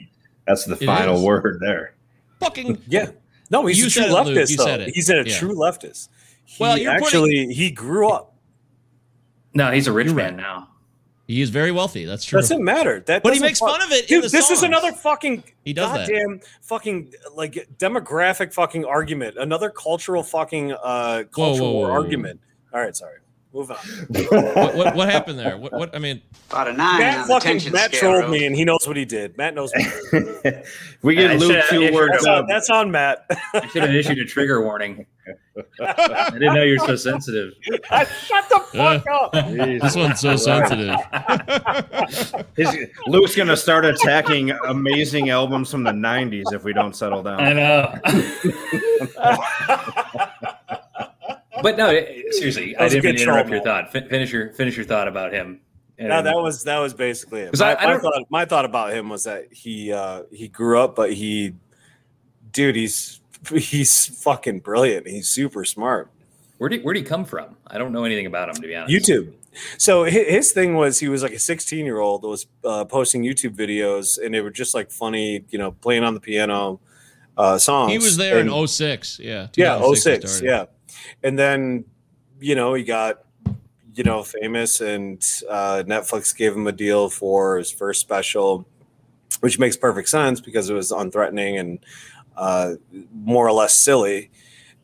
That's 0.49 0.65
the 0.65 0.75
It 0.75 0.87
final 0.87 1.17
is. 1.19 1.23
word 1.23 1.59
there. 1.61 1.95
Fucking 2.41 2.83
yeah 2.89 3.11
no 3.51 3.67
he's 3.67 3.79
You 3.79 3.87
a 3.87 3.91
true 3.91 4.03
said 4.03 4.11
it, 4.11 4.13
Luke. 4.15 4.27
leftist 4.37 4.51
You 4.51 4.57
though. 4.57 4.65
said 4.65 4.81
it. 4.81 4.95
he's 4.95 5.11
a 5.11 5.17
Yeah. 5.27 5.39
true 5.39 5.55
leftist 5.55 6.09
he 6.45 6.57
Well, 6.63 6.77
you're 6.79 6.93
putting- 6.95 7.05
actually 7.07 7.47
he 7.55 7.71
grew 7.71 8.09
up 8.09 8.35
no, 9.55 9.71
he's 9.73 9.87
a 9.87 9.93
rich 9.93 10.07
You're 10.07 10.15
man 10.15 10.35
right. 10.37 10.43
now. 10.43 10.69
he 11.27 11.41
is 11.43 11.51
very 11.51 11.73
wealthy. 11.73 12.05
That's 12.05 12.25
true. 12.25 12.39
doesn't 12.41 12.63
matter 12.63 13.01
that 13.01 13.23
But 13.23 13.33
he 13.33 13.39
doesn't 13.39 13.47
makes 13.49 13.59
fuck- 13.59 13.71
fun 13.71 13.83
of 13.83 13.91
it 13.93 14.03
in 14.03 14.21
Dude, 14.21 14.25
the 14.25 14.29
this 14.29 14.51
is 14.51 14.63
another 14.63 14.93
fucking 14.93 15.43
He 15.65 15.73
does 15.73 15.91
that. 15.93 16.09
goddamn 16.09 16.41
fucking 16.63 17.13
like 17.35 17.69
demographic 17.79 18.53
fucking 18.55 18.85
argument. 18.85 19.37
Another 19.39 19.69
cultural 19.71 20.23
fucking 20.23 20.73
uh 20.73 21.25
cultural 21.33 21.73
whoa, 21.75 21.81
whoa, 21.81 21.89
whoa. 21.89 21.93
argument. 21.93 22.41
All 22.73 22.81
right, 22.81 22.95
sorry. 22.95 23.19
Move 23.55 23.71
on. 23.71 23.77
what, 24.09 24.75
what 24.77 24.95
what 24.95 25.09
happened 25.09 25.39
there? 25.39 25.57
What 25.57 25.73
what 25.73 25.95
I 25.97 25.99
mean, 25.99 26.21
About 26.51 26.69
a 26.69 26.73
nine 26.75 26.99
Matt 26.99 27.17
uh, 27.19 27.21
on 27.23 27.29
fucking 27.29 27.41
tension 27.53 27.73
Matt 27.73 27.95
scale. 27.95 28.13
trolled 28.19 28.31
me 28.31 28.45
and 28.45 28.55
he 28.55 28.63
knows 28.65 28.87
what 28.87 28.97
he 28.97 29.07
did. 29.07 29.39
Matt 29.39 29.55
knows 29.55 29.73
what 29.73 30.43
did. 30.43 30.65
we 31.03 31.17
I 31.19 31.29
get 31.29 31.41
Luke 31.41 31.65
should- 31.65 31.89
two 31.89 31.95
words 31.95 32.13
That's 32.13 32.27
up. 32.27 32.43
on, 32.43 32.47
that's 32.47 32.71
on 32.71 32.91
Matt. 32.91 33.25
I 33.55 33.67
should 33.69 33.83
have 33.83 33.95
issued 33.95 34.19
a 34.19 34.27
trigger 34.27 34.63
warning. 34.63 35.07
I 35.81 36.31
didn't 36.33 36.55
know 36.55 36.63
you're 36.63 36.79
so 36.79 36.95
sensitive. 36.97 37.53
I, 37.91 38.05
Shut 38.05 38.49
the 38.51 38.61
fuck 38.73 39.07
up. 39.11 39.33
this 39.33 39.97
one's 39.97 40.21
so 40.21 40.37
sensitive. 40.37 40.95
He's- 42.55 42.77
Luke's 43.07 43.35
gonna 43.35 43.57
start 43.57 43.85
attacking 43.87 44.51
amazing 44.51 45.31
albums 45.31 45.71
from 45.71 45.85
the 45.85 45.93
'90s 45.93 46.53
if 46.53 46.65
we 46.65 46.73
don't 46.75 46.95
settle 46.95 47.23
down. 47.23 47.41
I 47.41 47.53
know. 47.55 47.95
But 51.63 51.77
no, 51.77 51.91
seriously, 52.31 52.77
I 52.77 52.89
didn't 52.89 53.05
mean 53.05 53.17
to 53.17 53.23
interrupt 53.23 53.49
troll, 53.49 53.57
your 53.57 53.65
thought. 53.65 53.93
Fin- 53.93 54.09
finish 54.09 54.33
your 54.33 54.53
finish 54.53 54.77
your 54.77 54.87
thought 54.87 55.09
about 55.09 55.33
him. 55.33 55.61
And- 55.99 56.09
No, 56.09 56.23
that 56.23 56.37
was 56.37 56.65
that 56.65 56.79
was 56.79 56.95
basically 56.95 57.41
it. 57.41 57.51
'Cause 57.53 57.61
My, 57.61 57.75
I- 57.75 57.85
I 57.85 57.87
my 57.95 57.99
thought 57.99 58.23
my 58.31 58.45
thought 58.45 58.65
about 58.65 58.93
him 58.93 59.09
was 59.09 59.25
that 59.25 59.53
he 59.53 59.93
uh 59.93 60.23
he 60.33 60.49
grew 60.49 60.81
up, 60.81 60.95
but 60.97 61.13
he 61.13 61.55
dude, 62.53 62.77
he's 62.77 63.21
he's 63.53 64.07
fucking 64.23 64.61
brilliant. 64.61 65.07
He's 65.07 65.29
super 65.29 65.65
smart. 65.65 66.11
where 66.59 66.69
did 66.69 66.85
where 66.85 66.95
did 66.95 67.01
he 67.05 67.07
come 67.07 67.25
from? 67.25 67.57
I 67.67 67.79
don't 67.79 67.93
know 67.93 68.05
anything 68.05 68.27
about 68.27 68.49
him 68.49 68.57
to 68.57 68.63
be 68.69 68.75
honest. 68.77 68.95
YouTube. 68.95 69.33
So 69.77 70.05
his 70.05 70.53
thing 70.53 70.75
was 70.77 71.01
he 71.01 71.09
was 71.09 71.23
like 71.23 71.33
a 71.33 71.39
16 71.39 71.85
year 71.85 71.99
old 71.99 72.23
that 72.23 72.29
was 72.29 72.47
uh, 72.65 72.85
posting 72.85 73.23
YouTube 73.25 73.57
videos, 73.57 74.17
and 74.23 74.33
they 74.33 74.41
were 74.41 74.51
just 74.51 74.73
like 74.75 74.91
funny, 74.93 75.45
you 75.51 75.59
know, 75.59 75.73
playing 75.73 76.05
on 76.05 76.15
the 76.15 76.21
piano 76.21 76.79
uh, 77.37 77.59
songs. 77.59 77.91
He 77.91 77.99
was 77.99 78.17
there 78.17 78.39
And- 78.39 78.51
in 78.51 78.67
06. 78.69 79.19
Yeah. 79.19 79.49
yeah, 79.57 79.77
2006 79.79 80.03
06, 80.05 80.31
started. 80.33 80.47
yeah, 80.49 80.65
and 81.23 81.39
then 81.39 81.85
you 82.41 82.55
know 82.55 82.75
he 82.75 82.85
got 82.85 83.25
you 83.95 84.05
know 84.05 84.23
famous, 84.23 84.81
and 84.81 85.25
uh, 85.49 85.83
Netflix 85.87 86.37
gave 86.37 86.55
him 86.55 86.67
a 86.67 86.73
deal 86.73 87.09
for 87.09 87.59
his 87.59 87.71
first 87.71 88.01
special, 88.01 88.67
which 89.41 89.59
makes 89.59 89.77
perfect 89.77 90.09
sense 90.09 90.41
because 90.41 90.71
it 90.71 90.75
was 90.75 90.93
unthreatening 90.93 91.59
and 91.59 91.79
uh, 92.37 92.75
more 93.13 93.47
or 93.47 93.53
less 93.53 93.75
silly, 93.75 94.31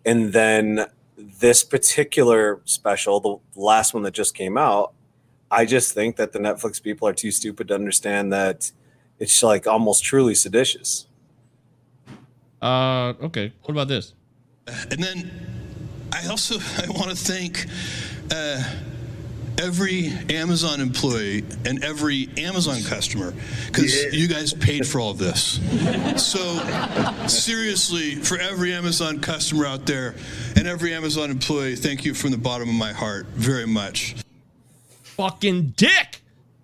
and 0.04 0.33
then 0.33 0.87
this 1.16 1.64
particular 1.64 2.61
special, 2.64 3.21
the 3.21 3.61
last 3.61 3.94
one 3.94 4.02
that 4.02 4.12
just 4.12 4.35
came 4.35 4.59
out, 4.59 4.92
I 5.50 5.64
just 5.64 5.94
think 5.94 6.16
that 6.16 6.33
the 6.33 6.38
Netflix 6.38 6.83
people 6.83 7.06
are 7.06 7.12
too 7.12 7.30
stupid 7.30 7.68
to 7.68 7.75
understand 7.75 8.33
that 8.33 8.73
it's 9.18 9.42
like 9.42 9.66
almost 9.66 10.04
truly 10.04 10.35
seditious. 10.35 11.06
Uh, 12.61 13.14
okay. 13.23 13.52
What 13.62 13.73
about 13.73 13.88
this? 13.88 14.14
And 14.66 15.02
then 15.02 15.30
I 16.14 16.28
also 16.28 16.56
I 16.83 16.88
want 16.90 17.11
to 17.11 17.16
thank 17.16 17.66
uh, 18.30 18.62
every 19.59 20.12
Amazon 20.30 20.80
employee 20.80 21.44
and 21.64 21.85
every 21.85 22.28
Amazon 22.38 22.83
customer 22.83 23.35
because 23.66 24.12
you 24.12 24.28
guys 24.28 24.52
paid 24.52 24.87
for 24.87 25.00
all 25.00 25.11
of 25.11 25.18
this. 25.18 25.61
So 26.16 26.59
seriously, 27.28 28.16
for 28.16 28.38
every 28.38 28.73
Amazon 28.73 29.21
customer 29.21 29.66
out 29.66 29.87
there 29.87 30.14
and 30.56 30.66
every 30.66 30.94
Amazon 30.94 31.30
employee, 31.30 31.76
thank 31.76 32.04
you 32.04 32.14
from 32.14 32.30
the 32.30 32.38
bottom 32.38 32.68
of 32.68 32.75
my 32.75 32.92
heart 32.92 33.26
very 33.26 33.66
much. 33.66 34.16
Fucking 35.02 35.75
dick. 35.76 36.23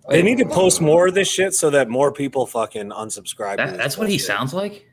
They 0.09 0.23
need 0.23 0.39
to 0.39 0.47
post 0.47 0.81
more 0.81 1.07
of 1.07 1.15
this 1.15 1.31
shit 1.31 1.55
so 1.55 1.71
that 1.71 1.89
more 1.89 2.11
people 2.11 2.45
fucking 2.45 2.91
unsubscribe. 2.91 3.59
That, 3.59 3.69
this 3.69 3.77
that's 3.77 3.99
what 3.99 4.09
he 4.09 4.15
bullshit. 4.15 4.27
sounds 4.27 4.53
like. 4.53 4.90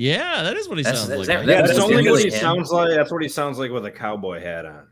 Yeah, 0.00 0.42
that 0.44 0.56
is 0.56 0.66
what 0.68 0.78
he 0.78 0.84
That's- 0.84 1.00
sounds 1.06 1.12
is 1.12 1.18
like. 1.18 1.26
that- 1.26 1.46
Yeah, 1.46 1.50
Yeah, 1.52 1.60
that's 1.62 1.72
that's 1.74 1.84
only 1.84 2.10
what 2.10 2.22
he 2.22 2.30
him. 2.30 2.40
sounds 2.40 2.70
like. 2.70 2.88
That's 2.96 3.12
what 3.12 3.22
he 3.22 3.28
sounds 3.28 3.58
like 3.58 3.70
with 3.70 3.84
a 3.84 3.90
cowboy 3.90 4.40
hat 4.40 4.64
on. 4.64 4.86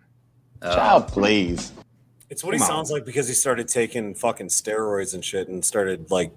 Uh, 0.60 0.74
Child, 0.74 1.08
please. 1.08 1.72
It's 2.28 2.44
what 2.44 2.54
he 2.54 2.60
on. 2.60 2.66
sounds 2.66 2.90
like 2.90 3.06
because 3.06 3.26
he 3.26 3.32
started 3.34 3.68
taking 3.68 4.14
fucking 4.14 4.48
steroids 4.48 5.14
and 5.14 5.24
shit 5.24 5.48
and 5.48 5.64
started 5.64 6.10
like 6.10 6.30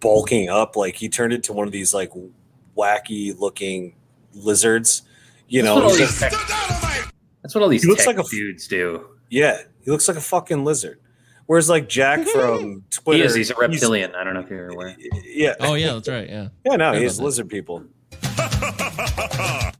bulking 0.00 0.48
up. 0.48 0.76
Like 0.76 0.94
he 0.94 1.08
turned 1.08 1.32
into 1.32 1.52
one 1.52 1.66
of 1.66 1.72
these 1.72 1.92
like 1.92 2.12
wacky 2.76 3.36
looking 3.36 3.96
lizards. 4.34 5.02
You 5.48 5.62
That's 5.62 5.68
know, 5.68 5.74
what 5.74 5.84
all 5.84 5.90
these 5.90 5.98
just- 5.98 6.20
tech- 6.20 6.32
that's 7.42 7.54
what 7.54 7.62
all 7.62 7.68
these 7.68 7.82
He 7.82 7.88
looks 7.88 8.04
tech 8.04 8.16
like 8.16 8.18
a 8.18 8.26
f- 8.26 8.30
dudes 8.30 8.68
do. 8.68 9.06
yeah, 9.30 9.62
he 9.84 9.90
looks 9.90 10.06
like 10.06 10.16
a 10.16 10.20
fucking 10.20 10.64
lizard. 10.64 11.00
Whereas 11.46 11.68
like 11.68 11.88
Jack 11.88 12.24
from 12.28 12.84
Twitter, 12.90 13.18
He 13.18 13.24
is. 13.24 13.34
He's 13.34 13.50
a 13.50 13.54
reptilian. 13.56 14.14
I 14.14 14.22
don't 14.24 14.34
know 14.34 14.40
if 14.40 14.50
you're 14.50 14.68
aware. 14.68 14.96
yeah. 15.24 15.54
Oh 15.60 15.74
yeah, 15.74 15.94
that's 15.94 16.08
right. 16.08 16.28
Yeah. 16.28 16.48
Yeah, 16.64 16.76
no, 16.76 16.92
he's 16.92 17.14
about 17.14 17.16
that. 17.18 17.24
lizard 17.24 17.48
people. 17.48 17.84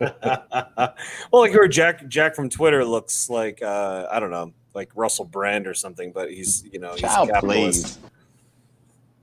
well, 0.00 0.96
like 1.32 1.52
where 1.54 1.68
Jack 1.68 2.06
Jack 2.08 2.34
from 2.34 2.48
Twitter 2.48 2.84
looks 2.84 3.28
like 3.30 3.62
uh, 3.62 4.06
I 4.10 4.20
don't 4.20 4.30
know, 4.30 4.52
like 4.74 4.90
Russell 4.94 5.24
Brand 5.24 5.66
or 5.66 5.74
something, 5.74 6.12
but 6.12 6.30
he's 6.30 6.64
you 6.72 6.78
know 6.78 6.92
he's 6.92 7.00
Child, 7.02 7.30
capitalist. 7.30 8.00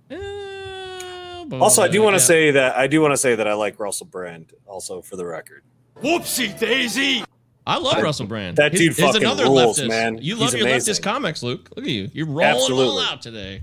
please. 0.10 0.20
Uh, 0.20 1.46
but, 1.46 1.62
Also, 1.62 1.82
I 1.82 1.88
do 1.88 2.02
want 2.02 2.16
to 2.16 2.22
yeah. 2.22 2.26
say 2.28 2.52
that 2.52 2.76
I 2.78 2.88
do 2.88 3.02
want 3.02 3.14
to 3.14 3.18
say 3.18 3.36
that 3.36 3.48
I 3.48 3.54
like 3.54 3.80
Russell 3.80 4.08
Brand. 4.08 4.54
Also, 4.66 5.02
for 5.02 5.16
the 5.16 5.26
record, 5.26 5.64
Whoopsie 5.98 6.58
daisy! 6.60 7.24
I 7.68 7.78
love 7.78 8.02
Russell 8.02 8.26
Brand. 8.28 8.58
that 8.58 8.72
dude 8.72 8.82
he's 8.82 9.00
fucking 9.00 9.22
another 9.24 9.44
rules, 9.46 9.80
leftist. 9.80 9.88
man. 9.90 10.18
You 10.18 10.36
He's 10.36 10.44
love 10.46 10.54
your 10.56 10.68
amazing. 10.68 10.94
leftist 10.96 11.04
comics, 11.04 11.44
Luke. 11.44 11.70
Look 11.76 11.86
at 11.86 11.92
you. 11.92 12.10
You're 12.14 12.26
rolling 12.26 12.46
all 12.46 12.56
Absolutely. 12.62 13.04
out 13.04 13.22
today. 13.22 13.62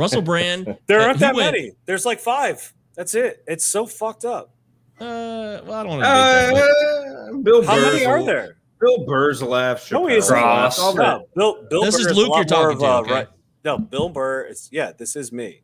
Russell 0.00 0.22
Brand. 0.22 0.76
There 0.86 1.00
aren't 1.00 1.20
that 1.20 1.34
went- 1.36 1.54
many. 1.54 1.72
There's 1.84 2.04
like 2.04 2.18
five. 2.18 2.72
That's 2.96 3.14
it. 3.14 3.44
It's 3.46 3.64
so 3.64 3.86
fucked 3.86 4.24
up. 4.24 4.50
Uh, 4.98 5.60
well, 5.66 5.72
I 5.74 5.82
don't 5.82 5.88
want 5.98 6.02
to 6.02 6.08
debate 6.08 6.64
that. 6.64 7.28
Uh, 7.34 7.36
Bill 7.42 7.62
How 7.64 7.74
Burr's 7.76 7.92
many 7.92 8.06
are 8.06 8.18
a- 8.18 8.24
there? 8.24 8.56
Bill 8.80 9.04
Burr's 9.06 9.42
left. 9.42 9.90
No, 9.92 10.06
he 10.06 10.16
isn't. 10.16 10.34
Cross. 10.34 10.78
All. 10.78 10.94
No, 10.94 11.26
Bill. 11.34 11.66
Bill 11.70 11.82
This 11.84 11.94
Burr 11.96 12.00
is 12.00 12.06
a 12.06 12.14
Luke 12.14 12.28
lot 12.30 12.50
you're 12.50 12.58
more 12.58 12.72
talking 12.72 12.76
of 12.76 12.78
to, 12.80 12.84
a 12.86 13.00
okay? 13.00 13.12
right- 13.12 13.28
No, 13.64 13.78
Bill 13.78 14.08
Burr 14.08 14.42
is. 14.44 14.68
Yeah, 14.72 14.92
this 14.92 15.16
is 15.16 15.32
me. 15.32 15.62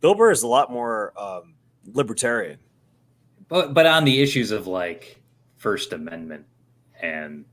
Bill 0.00 0.14
Burr 0.14 0.30
is 0.30 0.42
a 0.42 0.46
lot 0.48 0.70
more 0.70 1.12
um, 1.18 1.54
libertarian. 1.86 2.58
But 3.48 3.74
but 3.74 3.86
on 3.86 4.04
the 4.04 4.20
issues 4.22 4.50
of 4.50 4.66
like 4.66 5.20
First 5.56 5.92
Amendment 5.92 6.46
and 7.00 7.44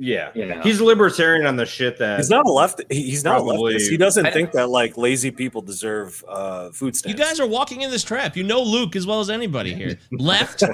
Yeah, 0.00 0.30
you 0.32 0.46
know, 0.46 0.60
he's 0.62 0.80
libertarian 0.80 1.44
on 1.44 1.56
the 1.56 1.66
shit 1.66 1.98
that 1.98 2.18
He's 2.20 2.30
not 2.30 2.46
a 2.46 2.52
left. 2.52 2.80
he- 2.88 3.02
He's 3.02 3.24
not 3.24 3.40
a 3.40 3.42
Probably- 3.42 3.74
leftist. 3.74 3.90
He 3.90 3.96
doesn't 3.96 4.26
I- 4.26 4.30
think 4.30 4.52
that 4.52 4.68
like 4.68 4.96
lazy 4.96 5.32
people 5.32 5.60
deserve 5.60 6.24
uh, 6.28 6.70
food 6.70 6.94
stamps. 6.94 7.18
You 7.18 7.24
guys 7.24 7.40
are 7.40 7.46
walking 7.48 7.80
in 7.82 7.90
this 7.90 8.04
trap. 8.04 8.36
You 8.36 8.44
know 8.44 8.62
Luke 8.62 8.94
as 8.94 9.06
well 9.08 9.18
as 9.18 9.28
anybody 9.28 9.74
here. 9.74 9.98
Left 10.12 10.60
to 10.60 10.66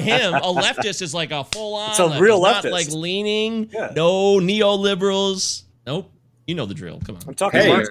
him, 0.00 0.34
a 0.34 0.40
leftist 0.52 1.00
is 1.00 1.14
like 1.14 1.30
a 1.30 1.44
full 1.44 1.74
on. 1.76 1.90
It's 1.90 2.00
a 2.00 2.18
real 2.20 2.42
not 2.42 2.64
leftist. 2.64 2.70
like 2.72 2.88
leaning. 2.90 3.70
Yeah. 3.72 3.92
No 3.94 4.40
neoliberals. 4.40 5.62
Nope. 5.86 6.10
You 6.48 6.54
know 6.56 6.66
the 6.66 6.74
drill. 6.74 7.00
Come 7.06 7.16
on. 7.16 7.22
I'm 7.28 7.34
talking 7.34 7.60
Hey, 7.60 7.84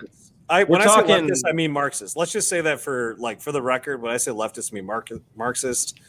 I, 0.50 0.64
when 0.66 0.82
we're 0.82 0.88
I 0.88 0.96
say 0.96 1.04
leftist, 1.04 1.42
I 1.48 1.54
mean 1.54 1.72
Marxist. 1.72 2.18
Let's 2.18 2.34
just 2.34 2.50
say 2.50 2.60
that 2.60 2.82
for 2.82 3.16
like 3.18 3.40
for 3.42 3.54
the 3.54 3.62
record, 3.62 4.02
when 4.02 4.12
I 4.12 4.18
say 4.18 4.32
leftist, 4.32 4.74
I 4.74 4.76
mean 4.76 4.86
Marxist, 5.38 6.00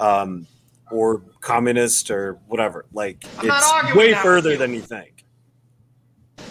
um, 0.00 0.48
or 0.94 1.22
communist 1.40 2.10
or 2.10 2.34
whatever. 2.46 2.86
Like 2.92 3.24
I'm 3.38 3.50
it's 3.50 3.94
way 3.94 4.14
further 4.14 4.52
you. 4.52 4.56
than 4.58 4.72
you 4.72 4.80
think. 4.80 5.24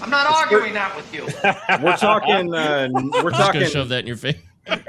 I'm 0.02 0.10
not 0.10 0.28
arguing 0.28 0.74
that 0.74 0.96
with 0.96 1.14
you. 1.14 1.24
we're 1.84 1.96
talking. 1.98 2.54
Uh, 2.54 2.90
we're 2.94 3.00
I'm 3.00 3.12
just 3.12 3.24
gonna 3.24 3.32
talking. 3.32 3.66
shove 3.68 3.90
that 3.90 4.00
in 4.00 4.08
your 4.08 4.18
face. 4.18 4.36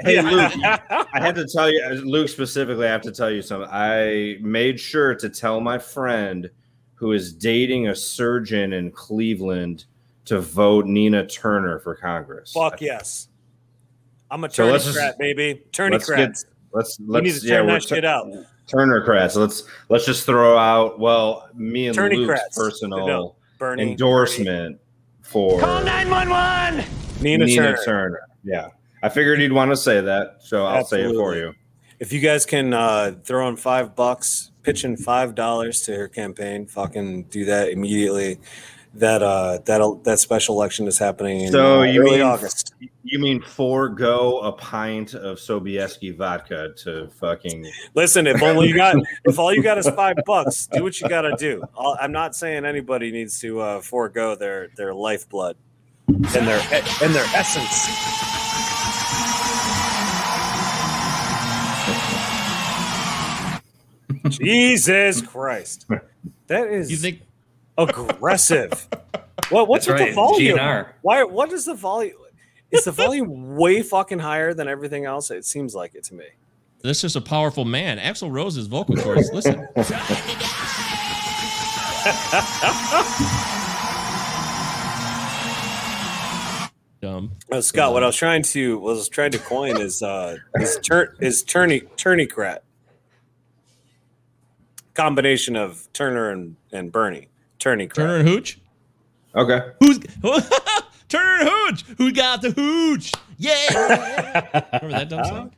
Hey, 0.01 0.21
Luke, 0.21 0.53
I 0.63 1.05
have 1.15 1.35
to 1.35 1.45
tell 1.45 1.69
you, 1.69 1.81
uh, 1.85 1.89
Luke 1.95 2.29
specifically, 2.29 2.87
I 2.87 2.91
have 2.91 3.01
to 3.01 3.11
tell 3.11 3.29
you 3.29 3.41
something. 3.41 3.69
I 3.71 4.37
made 4.41 4.79
sure 4.79 5.15
to 5.15 5.29
tell 5.29 5.59
my 5.59 5.77
friend 5.77 6.49
who 6.93 7.11
is 7.11 7.33
dating 7.33 7.89
a 7.89 7.95
surgeon 7.95 8.71
in 8.73 8.91
Cleveland 8.91 9.85
to 10.25 10.39
vote 10.39 10.85
Nina 10.85 11.25
Turner 11.27 11.79
for 11.79 11.93
Congress. 11.95 12.53
Fuck 12.53 12.79
yes. 12.81 13.27
I'm 14.31 14.43
a 14.45 14.49
So 14.49 14.65
let's 14.67 14.85
just- 14.85 14.97
turnocrat, 14.97 15.17
baby. 15.19 15.61
let's. 16.17 16.45
Let's 16.71 16.97
let's 17.05 17.23
need 17.23 17.33
to 17.41 17.47
yeah, 17.47 17.57
turn 17.57 17.67
we're 17.67 17.73
that 17.73 17.83
shit 17.83 18.03
out. 18.05 18.27
Turnercrats. 18.67 19.35
Let's 19.35 19.63
let's 19.89 20.05
just 20.05 20.25
throw 20.25 20.57
out 20.57 20.99
well 20.99 21.47
me 21.53 21.87
and 21.87 21.97
Turneycrats. 21.97 22.27
Luke's 22.27 22.57
personal 22.57 23.07
No, 23.07 23.35
Bernie 23.59 23.91
endorsement 23.91 24.79
for 25.21 25.59
Bernie. 25.61 25.89
Nina, 27.21 27.45
Nina, 27.45 27.45
Turner. 27.45 27.77
Turner. 27.85 28.19
Yeah, 28.43 28.69
I 29.03 29.09
figured 29.09 29.39
you'd 29.39 29.53
want 29.53 29.71
to 29.71 29.77
say 29.77 30.01
that, 30.01 30.37
so 30.39 30.65
I'll 30.65 30.85
say 30.85 31.01
it 31.03 31.13
for 31.15 31.35
you. 31.35 31.53
If 31.99 32.11
you 32.11 32.19
guys 32.19 32.45
can 32.45 32.73
uh, 32.73 33.15
throw 33.23 33.47
in 33.47 33.55
five 33.55 33.95
bucks, 33.95 34.51
pitching 34.63 34.97
five 34.97 35.33
dollars 35.35 35.81
to 35.81 35.95
her 35.95 36.07
campaign, 36.07 36.65
fucking 36.65 37.23
do 37.25 37.45
that 37.45 37.69
immediately. 37.69 38.39
That 38.95 39.21
uh, 39.21 39.59
that 39.65 39.99
that 40.05 40.19
special 40.19 40.55
election 40.55 40.87
is 40.87 40.97
happening 40.97 41.41
in 41.41 41.51
So 41.51 41.81
uh, 41.81 41.83
you 41.83 42.01
early 42.01 42.11
mean 42.11 42.21
August. 42.21 42.73
You 43.03 43.19
mean 43.19 43.41
forego 43.41 44.39
a 44.39 44.53
pint 44.53 45.13
of 45.13 45.37
Sobieski 45.37 46.15
vodka 46.15 46.69
to 46.77 47.09
fucking? 47.19 47.69
Listen, 47.93 48.25
if 48.25 48.41
only 48.41 48.69
you 48.69 48.75
got 48.75 48.95
if 49.25 49.37
all 49.37 49.53
you 49.53 49.61
got 49.61 49.77
is 49.77 49.89
five 49.89 50.15
bucks, 50.25 50.67
do 50.67 50.81
what 50.81 51.01
you 51.01 51.09
got 51.09 51.23
to 51.23 51.35
do. 51.37 51.61
I'll, 51.77 51.97
I'm 51.99 52.13
not 52.13 52.35
saying 52.35 52.65
anybody 52.65 53.11
needs 53.11 53.39
to 53.41 53.59
uh, 53.59 53.81
forego 53.81 54.35
their 54.35 54.69
their 54.77 54.93
lifeblood 54.93 55.57
and 56.07 56.47
their 56.47 56.61
and 57.03 57.13
their 57.13 57.25
essence. 57.35 58.31
Jesus 64.29 65.21
Christ, 65.21 65.85
that 66.47 66.67
is 66.67 66.89
You 66.89 66.97
think 66.97 67.21
aggressive. 67.77 68.87
What 69.49 69.67
what's 69.67 69.85
That's 69.85 69.99
with 69.99 70.01
right, 70.01 70.09
the 70.09 70.15
volume? 70.15 70.57
GNR. 70.57 70.89
Why? 71.01 71.23
What 71.23 71.51
is 71.51 71.65
the 71.65 71.75
volume? 71.75 72.13
Is 72.71 72.85
the 72.85 72.91
volume 72.91 73.55
way 73.55 73.81
fucking 73.81 74.19
higher 74.19 74.53
than 74.53 74.67
everything 74.67 75.05
else? 75.05 75.31
It 75.31 75.45
seems 75.45 75.75
like 75.75 75.95
it 75.95 76.03
to 76.05 76.15
me. 76.15 76.25
this 76.81 77.03
is 77.03 77.15
a 77.15 77.21
powerful 77.21 77.63
man? 77.63 77.99
Axl 77.99 78.31
Rose's 78.31 78.67
vocal 78.67 78.95
cords. 78.97 79.31
Listen. 79.31 79.67
Dumb. 87.01 87.33
Uh, 87.51 87.61
Scott, 87.61 87.93
what 87.93 88.03
I 88.03 88.07
was 88.07 88.15
trying 88.15 88.41
to 88.43 88.79
was 88.79 89.09
trying 89.09 89.31
to 89.31 89.39
coin 89.39 89.79
is 89.79 90.01
uh 90.01 90.37
is 90.55 90.79
turn 90.79 91.15
is 91.19 91.43
tourney 91.43 91.81
tourneycrat 91.97 92.63
combination 94.95 95.55
of 95.55 95.87
Turner 95.93 96.31
and 96.31 96.55
and 96.71 96.91
Bernie 96.91 97.27
tourneycrat. 97.65 97.95
Turner 97.95 98.15
and 98.17 98.27
Hooch. 98.29 98.59
Okay. 99.35 99.59
Who's 99.79 99.99
Turner 101.09 101.39
and 101.41 101.49
Hooch? 101.49 101.81
Who 101.97 102.11
got 102.13 102.41
the 102.43 102.51
hooch? 102.51 103.11
Yeah. 103.37 103.51
Remember 104.81 104.97
that 104.99 105.09
dumb 105.09 105.25
song? 105.25 105.51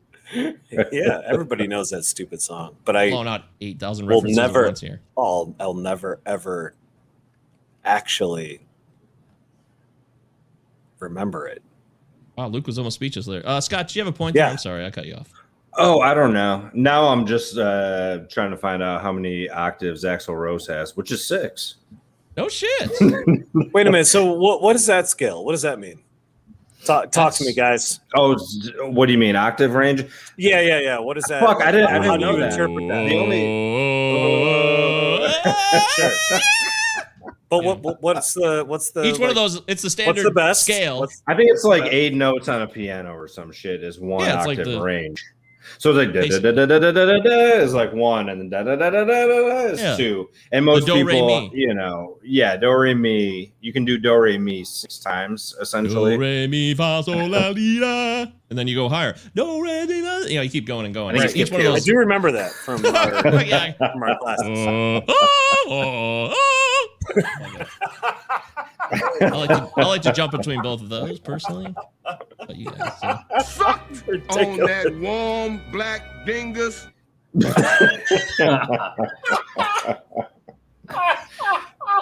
yeah, 0.92 1.22
everybody 1.26 1.68
knows 1.68 1.90
that 1.92 2.04
stupid 2.04 2.42
song, 2.42 2.76
but 2.86 2.96
I 2.98 3.12
Oh, 3.12 3.24
not 3.24 3.46
eight 3.62 3.80
thousand 3.80 4.08
will 4.08 4.16
references 4.16 4.38
at 4.38 4.48
never 4.48 4.66
once 4.66 4.82
here. 4.82 5.02
I'll 5.18 5.54
I'll 5.60 5.74
never 5.74 6.20
ever 6.26 6.74
actually 7.86 8.60
remember 11.00 11.48
it. 11.48 11.62
Wow, 12.38 12.48
Luke 12.50 12.68
was 12.68 12.78
almost 12.78 12.96
speechless 12.96 13.26
there. 13.26 13.42
Uh, 13.48 13.62
Scott, 13.62 13.88
do 13.88 13.98
you 14.00 14.06
have 14.06 14.14
a 14.14 14.18
point? 14.18 14.36
Yeah. 14.36 14.44
There? 14.44 14.52
I'm 14.52 14.58
sorry, 14.58 14.86
I 14.86 14.92
cut 14.92 15.06
you 15.06 15.16
off. 15.16 15.32
Oh, 15.80 16.00
I 16.02 16.14
don't 16.14 16.34
know. 16.34 16.70
Now 16.74 17.08
I'm 17.08 17.26
just 17.26 17.58
uh, 17.58 18.20
trying 18.30 18.52
to 18.52 18.58
find 18.58 18.82
out 18.82 19.02
how 19.02 19.12
many 19.12 19.50
octaves 19.50 20.04
Axl 20.04 20.36
Rose 20.38 20.66
has, 20.68 20.96
which 20.98 21.12
is 21.12 21.26
six. 21.26 21.76
No 22.36 22.48
shit. 22.50 22.90
Wait 23.54 23.88
a 23.88 23.92
minute. 23.92 24.08
So 24.08 24.26
what 24.34 24.62
what 24.62 24.76
is 24.76 24.86
that 24.88 25.08
scale? 25.08 25.44
What 25.46 25.52
does 25.54 25.62
that 25.64 25.80
mean? 25.80 26.00
Talk, 26.86 27.12
talk 27.12 27.34
to 27.34 27.44
me, 27.44 27.54
guys. 27.54 28.00
Oh, 28.16 28.38
what 28.92 29.08
do 29.08 29.12
you 29.12 29.18
mean 29.18 29.36
octave 29.36 29.74
range? 29.74 30.06
Yeah, 30.38 30.62
yeah, 30.62 30.80
yeah. 30.80 31.00
What 31.00 31.18
is 31.18 31.24
that? 31.26 31.42
Fuck, 31.42 31.62
I 31.62 31.72
didn't- 31.72 31.88
I 31.90 32.00
didn't 32.00 32.20
do 32.20 32.26
know 32.26 32.32
you 32.34 32.40
that. 32.40 32.52
interpret 32.54 32.88
that? 32.88 33.10
The 33.10 33.18
only- 33.18 33.48
Sure. 35.96 36.12
But 37.50 37.64
what, 37.64 37.80
what 37.80 38.02
what's 38.02 38.34
the 38.34 38.66
what's 38.68 38.92
the 38.92 39.06
Each 39.06 39.20
one 39.20 39.30
of 39.30 39.36
those, 39.36 39.62
it's 39.68 39.82
the 39.82 39.90
standard 39.90 40.16
What's 40.18 40.24
the 40.28 40.32
best 40.34 40.64
scale. 40.64 41.00
What's- 41.00 41.24
I 41.28 41.34
think 41.34 41.50
it's 41.50 41.64
like 41.64 41.84
eight 41.94 42.14
notes 42.14 42.50
on 42.50 42.62
a 42.62 42.68
piano 42.68 43.14
or 43.16 43.26
some 43.30 43.54
shit 43.54 43.86
is 43.86 44.02
one 44.02 44.26
Yeah, 44.26 44.38
it's 44.40 44.46
like 44.48 44.60
octave 44.60 44.74
the- 44.76 44.82
range. 44.82 45.24
So 45.78 45.92
it's 45.92 45.98
like 45.98 46.14
da 46.14 46.22
da 46.40 46.52
da 46.52 46.66
da 46.66 46.80
da 46.80 47.06
da 47.06 47.20
da 47.20 47.30
is 47.62 47.74
like 47.74 47.94
one, 47.94 48.30
and 48.30 48.40
then 48.42 48.50
da 48.50 48.64
da 48.64 48.76
da 48.76 48.90
da 48.90 49.04
da 49.06 49.26
da 49.26 49.66
is 49.68 49.80
yeah. 49.80 49.96
two. 49.96 50.30
And 50.52 50.66
most 50.66 50.86
do, 50.86 50.94
people, 50.94 51.52
you 51.54 51.74
know, 51.74 52.18
yeah, 52.24 52.58
do 52.58 52.72
re 52.72 52.94
mi. 52.94 53.54
You 53.62 53.74
can 53.74 53.86
do 53.86 53.98
do 53.98 54.16
re 54.18 54.38
mi 54.38 54.64
six 54.64 55.00
times 55.00 55.56
essentially. 55.62 56.16
Do 56.16 56.20
re 56.22 56.48
mi 56.48 56.74
fa 56.74 57.02
sol 57.04 57.28
la 57.28 57.54
di 57.54 57.80
da, 57.80 58.26
and 58.50 58.58
then 58.58 58.68
you 58.68 58.76
go 58.76 58.90
higher. 58.90 59.16
Do 59.36 59.64
re 59.64 59.86
di 59.86 60.02
fa. 60.02 60.26
You 60.28 60.36
know, 60.36 60.42
you 60.42 60.50
keep 60.50 60.66
going 60.66 60.86
and 60.86 60.94
going. 60.94 61.16
Right. 61.16 61.36
Each, 61.36 61.52
one 61.52 61.62
of 61.62 61.68
those... 61.68 61.84
I 61.84 61.86
do 61.86 61.96
remember 61.98 62.32
that 62.32 62.52
from 62.52 62.86
our, 62.86 63.44
yeah. 63.44 63.74
from 63.74 64.04
our. 64.04 64.18
Uh. 65.70 66.64
I 69.20 69.30
like 69.30 69.50
to 69.50 69.70
I 69.78 69.86
like 69.86 70.02
to 70.04 70.14
jump 70.14 70.32
between 70.32 70.62
both 70.62 70.82
of 70.82 70.90
those 70.90 71.20
personally. 71.20 71.74
But 72.04 72.56
you 72.56 72.72
guys, 72.72 73.00
so. 73.00 73.66
on 74.30 74.58
that 74.58 74.98
warm 75.00 75.62
black 75.72 76.26
dingus. 76.26 76.88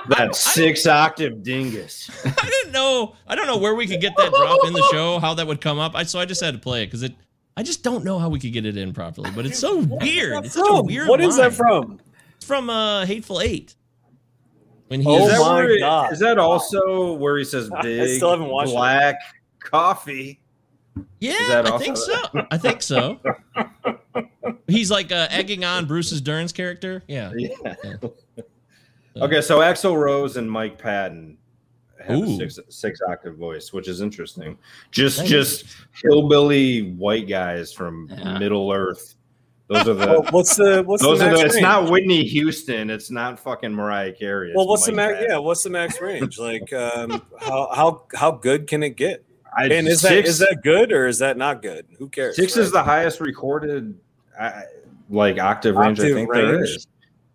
That 0.10 0.36
six 0.36 0.86
octave 0.86 1.42
dingus. 1.44 2.10
I 2.26 2.50
didn't 2.50 2.74
know. 2.74 3.16
I 3.28 3.36
don't 3.36 3.48
know 3.48 3.58
where 3.58 3.74
we 3.76 3.88
could 3.88 4.02
get 4.02 4.16
that 4.18 4.32
drop 4.32 4.60
in 4.68 4.74
the 4.74 4.88
show. 4.92 5.20
How 5.20 5.34
that 5.34 5.48
would 5.48 5.62
come 5.62 5.80
up. 5.80 5.96
I 5.96 6.04
so 6.04 6.20
I 6.20 6.26
just 6.26 6.44
had 6.44 6.54
to 6.54 6.60
play 6.60 6.84
it 6.84 6.88
because 6.88 7.04
it. 7.04 7.16
I 7.58 7.64
just 7.64 7.84
don't 7.84 8.04
know 8.04 8.20
how 8.20 8.28
we 8.30 8.40
could 8.40 8.52
get 8.54 8.66
it 8.66 8.76
in 8.78 8.94
properly. 8.94 9.32
But 9.34 9.46
it's 9.46 9.60
so 9.60 9.78
weird. 9.80 10.46
It's 10.46 10.56
such 10.56 10.64
a 10.64 10.68
From? 10.68 10.86
weird. 10.86 11.08
What 11.08 11.22
is 11.22 11.38
that 11.38 11.54
from? 11.54 12.00
It's 12.36 12.46
from 12.46 12.70
uh, 12.70 13.06
Hateful 13.06 13.42
Eight. 13.42 13.76
When 14.88 15.02
he 15.02 15.08
Oh 15.08 15.18
is, 15.18 15.24
is, 15.26 15.32
that 15.32 15.40
my 15.40 15.54
where 15.56 15.80
God. 15.80 16.14
is 16.14 16.20
that 16.20 16.38
also 16.38 17.14
where 17.14 17.38
he 17.38 17.44
says 17.44 17.72
I 17.76 17.82
big 17.82 18.18
still 18.18 18.32
haven't 18.32 18.50
watched 18.50 18.72
it. 18.72 18.76
black 18.76 19.16
coffee? 19.60 20.40
yeah, 21.20 21.34
that 21.50 21.68
I 21.72 21.78
think 21.78 21.98
so. 21.98 22.16
I 22.52 22.58
think 22.58 22.82
so. 22.82 23.20
He's 24.68 24.90
like 24.92 25.12
uh, 25.12 25.28
egging 25.30 25.66
on 25.66 25.86
Bruce's 25.86 26.22
Dern's 26.22 26.52
character. 26.52 27.04
Yeah. 27.08 27.32
Yeah. 27.36 27.76
Yeah. 27.84 28.44
Okay, 29.18 29.42
so 29.42 29.60
Axl 29.60 29.98
Rose 29.98 30.38
and 30.38 30.50
Mike 30.50 30.78
Patton 30.78 31.38
have 32.06 32.22
a 32.22 32.36
six 32.38 32.60
six 32.70 33.00
octave 33.10 33.36
voice, 33.38 33.74
which 33.74 33.88
is 33.88 34.02
interesting. 34.02 34.58
Just 34.92 35.20
That 35.20 35.28
just 35.28 35.66
hillbilly 36.04 36.92
white 36.94 37.28
guys 37.28 37.72
from 37.74 38.10
Yeah. 38.12 38.38
Middle 38.38 38.72
Earth. 38.72 39.16
Those 39.68 39.88
are 39.88 39.94
Well, 39.96 40.22
the 40.22 40.32
what's 40.32 40.56
the 40.56 40.84
what's 40.86 41.02
those 41.02 41.20
the 41.20 41.30
are 41.30 41.38
the, 41.38 41.46
it's 41.46 41.60
not 41.60 41.90
Whitney 41.90 42.24
Houston. 42.24 42.90
It's 42.90 43.10
not 43.10 43.40
fucking 43.40 43.74
Mariah 43.74 44.12
Carey. 44.14 44.54
well, 44.56 44.68
what's 44.68 44.86
the 44.86 44.92
max? 44.92 45.18
Yeah, 45.28 45.38
what's 45.38 45.64
the 45.64 45.72
max 45.72 46.00
range? 46.00 46.38
Like, 46.38 46.72
um, 46.74 47.22
how 47.40 47.70
how 47.74 48.04
how 48.14 48.32
good 48.32 48.68
can 48.68 48.84
it 48.84 48.92
get? 48.96 49.26
I, 49.58 49.68
And 49.68 49.88
is 49.88 50.02
that 50.02 50.10
six, 50.10 50.30
is 50.30 50.40
that 50.40 50.60
good 50.64 50.92
or 50.92 51.08
is 51.08 51.20
that 51.20 51.38
not 51.38 51.62
good? 51.62 51.86
Who 51.98 52.10
cares? 52.10 52.36
six 52.36 52.58
is 52.58 52.72
the 52.72 52.84
highest 52.84 53.22
recorded 53.22 53.98
uh, 54.38 54.62
like 55.10 55.40
octave 55.40 55.78
range 55.78 56.00
I 56.00 56.14
think 56.14 56.32
there 56.32 56.58
range? 56.58 56.70
is. 56.70 56.88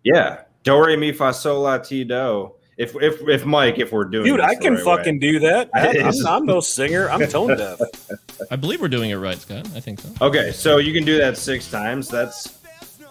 Yeah, 0.03 0.43
do 0.63 0.85
re 0.85 0.95
mi 0.95 1.11
fa 1.11 1.33
sol 1.33 1.61
la 1.61 1.79
ti 1.79 2.03
do. 2.03 2.53
If 2.81 2.95
if 3.01 3.27
if 3.27 3.45
Mike, 3.45 3.79
if 3.79 3.91
we're 3.91 4.05
doing 4.05 4.25
dude. 4.25 4.39
this 4.39 4.45
I 4.45 4.55
the 4.55 4.61
can 4.61 4.73
right 4.75 4.85
way. 4.85 4.97
fucking 4.97 5.19
do 5.19 5.39
that. 5.39 5.69
I- 5.73 5.87
I'm, 5.99 6.05
I'm, 6.07 6.27
I'm 6.27 6.45
no 6.45 6.59
singer. 6.59 7.09
I'm 7.09 7.27
tone 7.27 7.55
deaf. 7.57 7.79
I 8.49 8.55
believe 8.55 8.81
we're 8.81 8.87
doing 8.87 9.11
it 9.11 9.15
right, 9.17 9.37
Scott. 9.37 9.67
I 9.75 9.79
think 9.79 9.99
so. 9.99 10.09
Okay, 10.21 10.51
so 10.51 10.77
you 10.77 10.93
can 10.93 11.03
do 11.05 11.17
that 11.19 11.37
six 11.37 11.69
times. 11.69 12.07
That's 12.07 12.59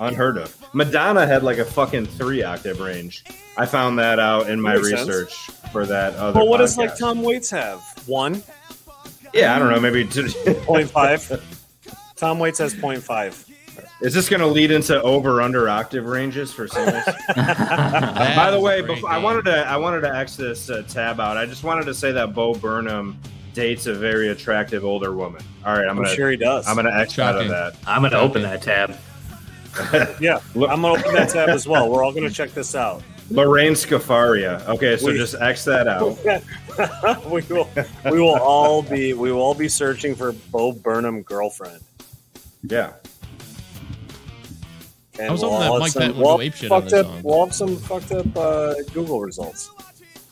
unheard 0.01 0.39
of. 0.39 0.57
Madonna 0.75 1.27
had 1.27 1.43
like 1.43 1.59
a 1.59 1.65
fucking 1.65 2.07
three 2.07 2.43
octave 2.43 2.81
range. 2.81 3.25
I 3.57 3.67
found 3.67 3.99
that 3.99 4.19
out 4.19 4.49
in 4.51 4.61
my 4.61 4.75
Makes 4.77 4.91
sense. 4.91 5.09
research 5.09 5.35
for 5.73 5.87
that 5.87 6.15
other. 6.15 6.39
Well, 6.41 6.49
what 6.49 6.59
does 6.59 6.77
like. 6.79 6.97
Tom 6.99 7.23
Waits 7.23 7.51
have? 7.51 7.81
One 8.07 8.43
Yeah, 9.35 9.55
I 9.55 9.59
don't 9.59 9.71
know. 9.71 9.79
Maybe 9.81 10.07
two, 10.07 10.29
point 10.65 10.91
five. 10.91 11.23
Tom 12.17 12.39
Waits 12.39 12.59
has 12.59 12.75
0.5. 12.75 13.50
is 14.01 14.15
this 14.15 14.29
going 14.29 14.41
to 14.41 14.47
lead 14.47 14.71
into 14.71 15.01
over 15.03 15.41
under 15.41 15.69
octave 15.69 16.07
ranges 16.07 16.53
for 16.53 16.69
singles? 16.69 17.05
By 17.37 18.49
the 18.51 18.61
way, 18.61 18.81
before, 18.81 19.11
I 19.11 19.19
wanted 19.19 19.45
to 19.47 19.67
I 19.67 19.77
wanted 19.77 20.01
to 20.03 20.15
X 20.15 20.37
this 20.37 20.71
uh, 20.71 20.83
tab 20.89 21.21
out. 21.21 21.37
I 21.37 21.47
just 21.47 21.65
wanted 21.65 21.85
to 21.87 21.95
say 21.95 22.13
that 22.13 22.35
Bo 22.35 22.55
Burnham 22.55 23.19
dates 23.55 23.87
a 23.87 23.95
very 23.95 24.29
attractive 24.29 24.85
older 24.85 25.13
woman. 25.13 25.43
All 25.65 25.73
right, 25.75 25.85
I'm 25.85 25.91
I'm 25.91 25.97
gonna 26.05 26.15
sure 26.15 26.31
he 26.31 26.37
does. 26.37 26.67
I'm 26.69 26.77
gonna 26.77 26.91
X 26.97 27.19
out 27.19 27.41
of 27.41 27.49
that. 27.49 27.75
I'm 27.87 28.03
gonna 28.03 28.19
open 28.19 28.43
that 28.43 28.63
tab. 28.63 28.97
yeah, 30.21 30.41
Look- 30.55 30.71
I'm 30.71 30.83
gonna 30.83 31.01
open 31.01 31.15
that 31.15 31.31
tab 31.31 31.49
as 31.49 31.67
well. 31.67 31.91
We're 31.91 32.05
all 32.05 32.13
gonna 32.13 32.31
check 32.31 32.53
this 32.53 32.75
out. 32.75 33.03
Lorene 33.31 33.75
Scafaria. 33.75 34.67
Okay, 34.67 34.97
so 34.97 35.07
We- 35.07 35.17
just 35.17 35.35
X 35.37 35.65
that 35.65 35.87
out. 35.87 36.19
we 37.31 37.43
will 37.43 37.69
we 38.11 38.21
will 38.21 38.39
all 38.41 38.83
be 38.83 39.13
we 39.13 39.31
will 39.33 39.41
all 39.41 39.55
be 39.55 39.69
searching 39.69 40.15
for 40.15 40.33
Bo 40.33 40.73
Burnham 40.73 41.23
girlfriend. 41.23 41.81
Yeah. 42.63 42.93
And 45.19 45.29
I 45.29 45.31
was 45.33 45.41
we'll 45.43 45.51
hoping 45.51 45.61
that 45.61 45.67
all 45.69 45.73
have 45.75 45.81
Mike 45.81 45.93
some- 45.93 46.03
Patton 46.03 46.17
would 46.17 46.25
we'll 46.25 46.37
go 46.39 46.43
have 46.45 46.55
apeshit 46.55 46.71
on 46.71 46.81
fucked 46.81 46.91
this 46.91 47.01
up, 47.01 47.07
song. 47.07 47.23
We'll 47.23 47.45
have 47.47 47.55
some 47.55 47.77
fucked 47.77 48.13
up 48.13 48.37
uh, 48.37 48.75
Google 48.93 49.21
results. 49.21 49.71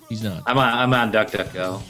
He's 0.08 0.22
not. 0.22 0.42
I'm 0.46 0.56
on, 0.58 0.72
I'm 0.78 0.94
on 0.94 1.12
DuckDuckGo. 1.12 1.82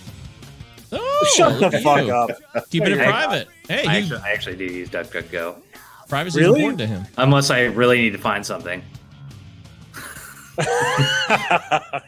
Oh, 0.90 1.33
Shut 1.37 1.61
the 1.70 1.79
fuck 1.81 2.07
you. 2.07 2.12
up. 2.14 2.31
Keeping 2.70 2.92
it 2.92 2.98
Hey, 2.98 3.05
private. 3.05 3.48
Hey, 3.68 3.85
I 3.87 3.92
he, 3.92 3.98
actually, 4.05 4.20
I 4.20 4.31
actually 4.33 4.57
do 4.57 4.64
use 4.64 4.88
DuckDuckGo, 4.88 5.57
privacy 6.09 6.40
Really? 6.40 6.51
is 6.51 6.57
important 6.70 6.79
to 6.79 6.87
him. 6.87 7.07
unless 7.18 7.51
I 7.51 7.64
really 7.64 7.98
need 7.98 8.12
to 8.12 8.18
find 8.18 8.44
something. 8.44 8.83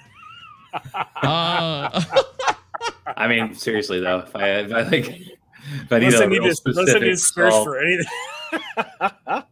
Uh, 1.23 2.03
I 3.17 3.27
mean, 3.29 3.55
seriously 3.55 4.01
though, 4.01 4.21
if 4.21 4.35
I, 4.37 4.49
if 4.51 4.73
I 4.73 4.83
like, 4.83 5.09
if 5.09 5.93
I 5.93 5.99
need 5.99 6.07
Unless 6.15 6.21
I 6.21 6.25
a 6.25 6.29
need 6.29 6.39
real 6.43 6.55
to, 6.55 6.63
unless 6.67 6.95
I 6.95 6.99
need 7.01 7.05
to 7.07 7.17
search 7.17 7.45
result- 7.47 7.65
for 7.65 7.81
anything. 7.81 9.43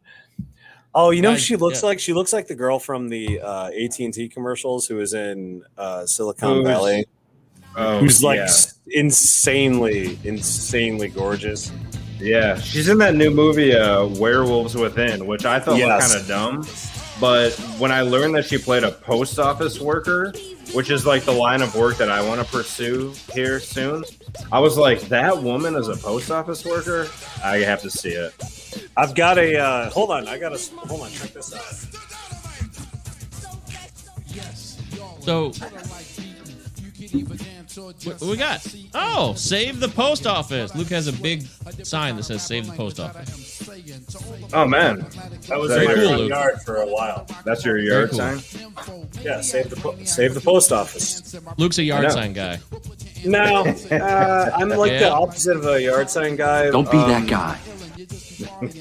Oh, 0.99 1.11
you 1.11 1.23
know, 1.23 1.33
who 1.33 1.39
she 1.39 1.57
looks 1.57 1.83
yeah. 1.83 1.89
like 1.89 2.01
she 2.01 2.13
looks 2.13 2.33
like 2.33 2.47
the 2.49 2.55
girl 2.55 2.79
from 2.79 3.09
the 3.09 3.41
uh, 3.41 3.69
AT 3.69 3.99
and 4.01 4.13
T 4.13 4.29
commercials 4.29 4.87
who 4.87 4.97
was 4.97 5.15
in 5.15 5.63
uh, 5.77 6.05
Silicon 6.07 6.57
Who's- 6.57 6.67
Valley, 6.67 7.07
Oh, 7.77 8.01
who's 8.01 8.23
like 8.25 8.39
yeah. 8.39 9.01
insanely, 9.01 10.19
insanely 10.25 11.09
gorgeous. 11.09 11.71
Yeah, 12.19 12.59
she's 12.59 12.89
in 12.89 12.99
that 12.99 13.15
new 13.15 13.31
movie, 13.31 13.73
uh, 13.77 14.07
Werewolves 14.07 14.75
Within, 14.75 15.27
which 15.27 15.45
I 15.45 15.61
thought 15.61 15.79
Yes. 15.79 16.03
was 16.03 16.13
kind 16.13 16.21
of 16.23 16.29
dumb. 16.29 16.67
But 17.21 17.51
when 17.79 17.93
I 17.93 18.01
learned 18.01 18.35
that 18.35 18.47
she 18.47 18.59
played 18.59 18.83
a 18.83 18.91
post 18.91 19.39
office 19.39 19.79
worker, 19.81 20.33
which 20.73 20.91
is 20.91 21.07
like 21.07 21.25
the 21.25 21.33
line 21.33 21.63
of 21.63 21.75
work 21.75 21.97
that 21.97 22.11
I 22.11 22.27
want 22.27 22.41
to 22.41 22.47
pursue 22.47 23.15
here 23.33 23.61
soon, 23.61 24.05
I 24.53 24.59
was 24.61 24.77
like, 24.77 25.01
that 25.03 25.43
woman 25.43 25.75
is 25.75 25.89
a 25.89 25.97
post 25.97 26.31
office 26.31 26.65
worker. 26.65 27.09
I 27.45 27.59
have 27.59 27.83
to 27.83 27.91
see 27.91 28.11
it. 28.11 28.35
I've 28.97 29.15
got 29.15 29.39
a 29.39 29.59
uh, 29.59 29.91
hold 29.91 30.11
on. 30.11 30.29
I 30.29 30.39
got 30.39 30.57
to 30.57 30.77
hold 30.77 31.03
on. 31.03 31.11
Check 31.11 31.33
this 31.33 31.55
out. 31.55 31.63
so, 35.23 35.53
what 37.79 38.21
we 38.23 38.37
got? 38.37 38.67
Oh, 38.95 39.35
save 39.35 39.81
the 39.81 39.89
post 39.89 40.27
office. 40.27 40.75
Luke 40.75 40.89
has 40.89 41.07
a 41.07 41.13
big 41.13 41.43
sign 41.83 42.17
that 42.17 42.25
says 42.25 42.45
"Save 42.45 42.67
the 42.67 42.73
post 42.77 42.99
office." 43.01 43.69
Oh 44.53 44.67
man, 44.67 45.01
That 45.49 45.59
was 45.59 45.71
Very 45.71 45.83
in 45.83 45.89
my 45.89 45.95
cool, 45.95 46.07
front 46.09 46.21
Luke. 46.21 46.31
yard 46.31 46.63
for 46.63 46.77
a 46.77 46.87
while. 46.87 47.27
that's 47.45 47.65
your 47.65 47.79
yard 47.79 48.11
cool. 48.11 48.19
sign. 48.19 48.39
Yeah, 49.23 49.41
save 49.41 49.71
the 49.71 49.77
po- 49.77 49.97
save 50.05 50.35
the 50.35 50.41
post 50.41 50.73
office. 50.73 51.35
Luke's 51.57 51.79
a 51.79 51.83
I 51.83 51.85
yard 51.85 52.03
know. 52.05 52.09
sign 52.11 52.33
guy. 52.33 52.59
No, 53.25 53.65
uh, 53.91 54.51
I'm 54.57 54.69
like 54.71 54.93
Yeah. 54.93 54.99
the 55.01 55.13
opposite 55.13 55.57
of 55.57 55.67
a 55.67 55.81
yard 55.83 56.11
sign 56.11 56.37
guy. 56.37 56.71
Don't 56.71 56.91
be 56.91 56.97
Um, 56.99 57.09
that 57.11 57.27
guy. 57.29 57.59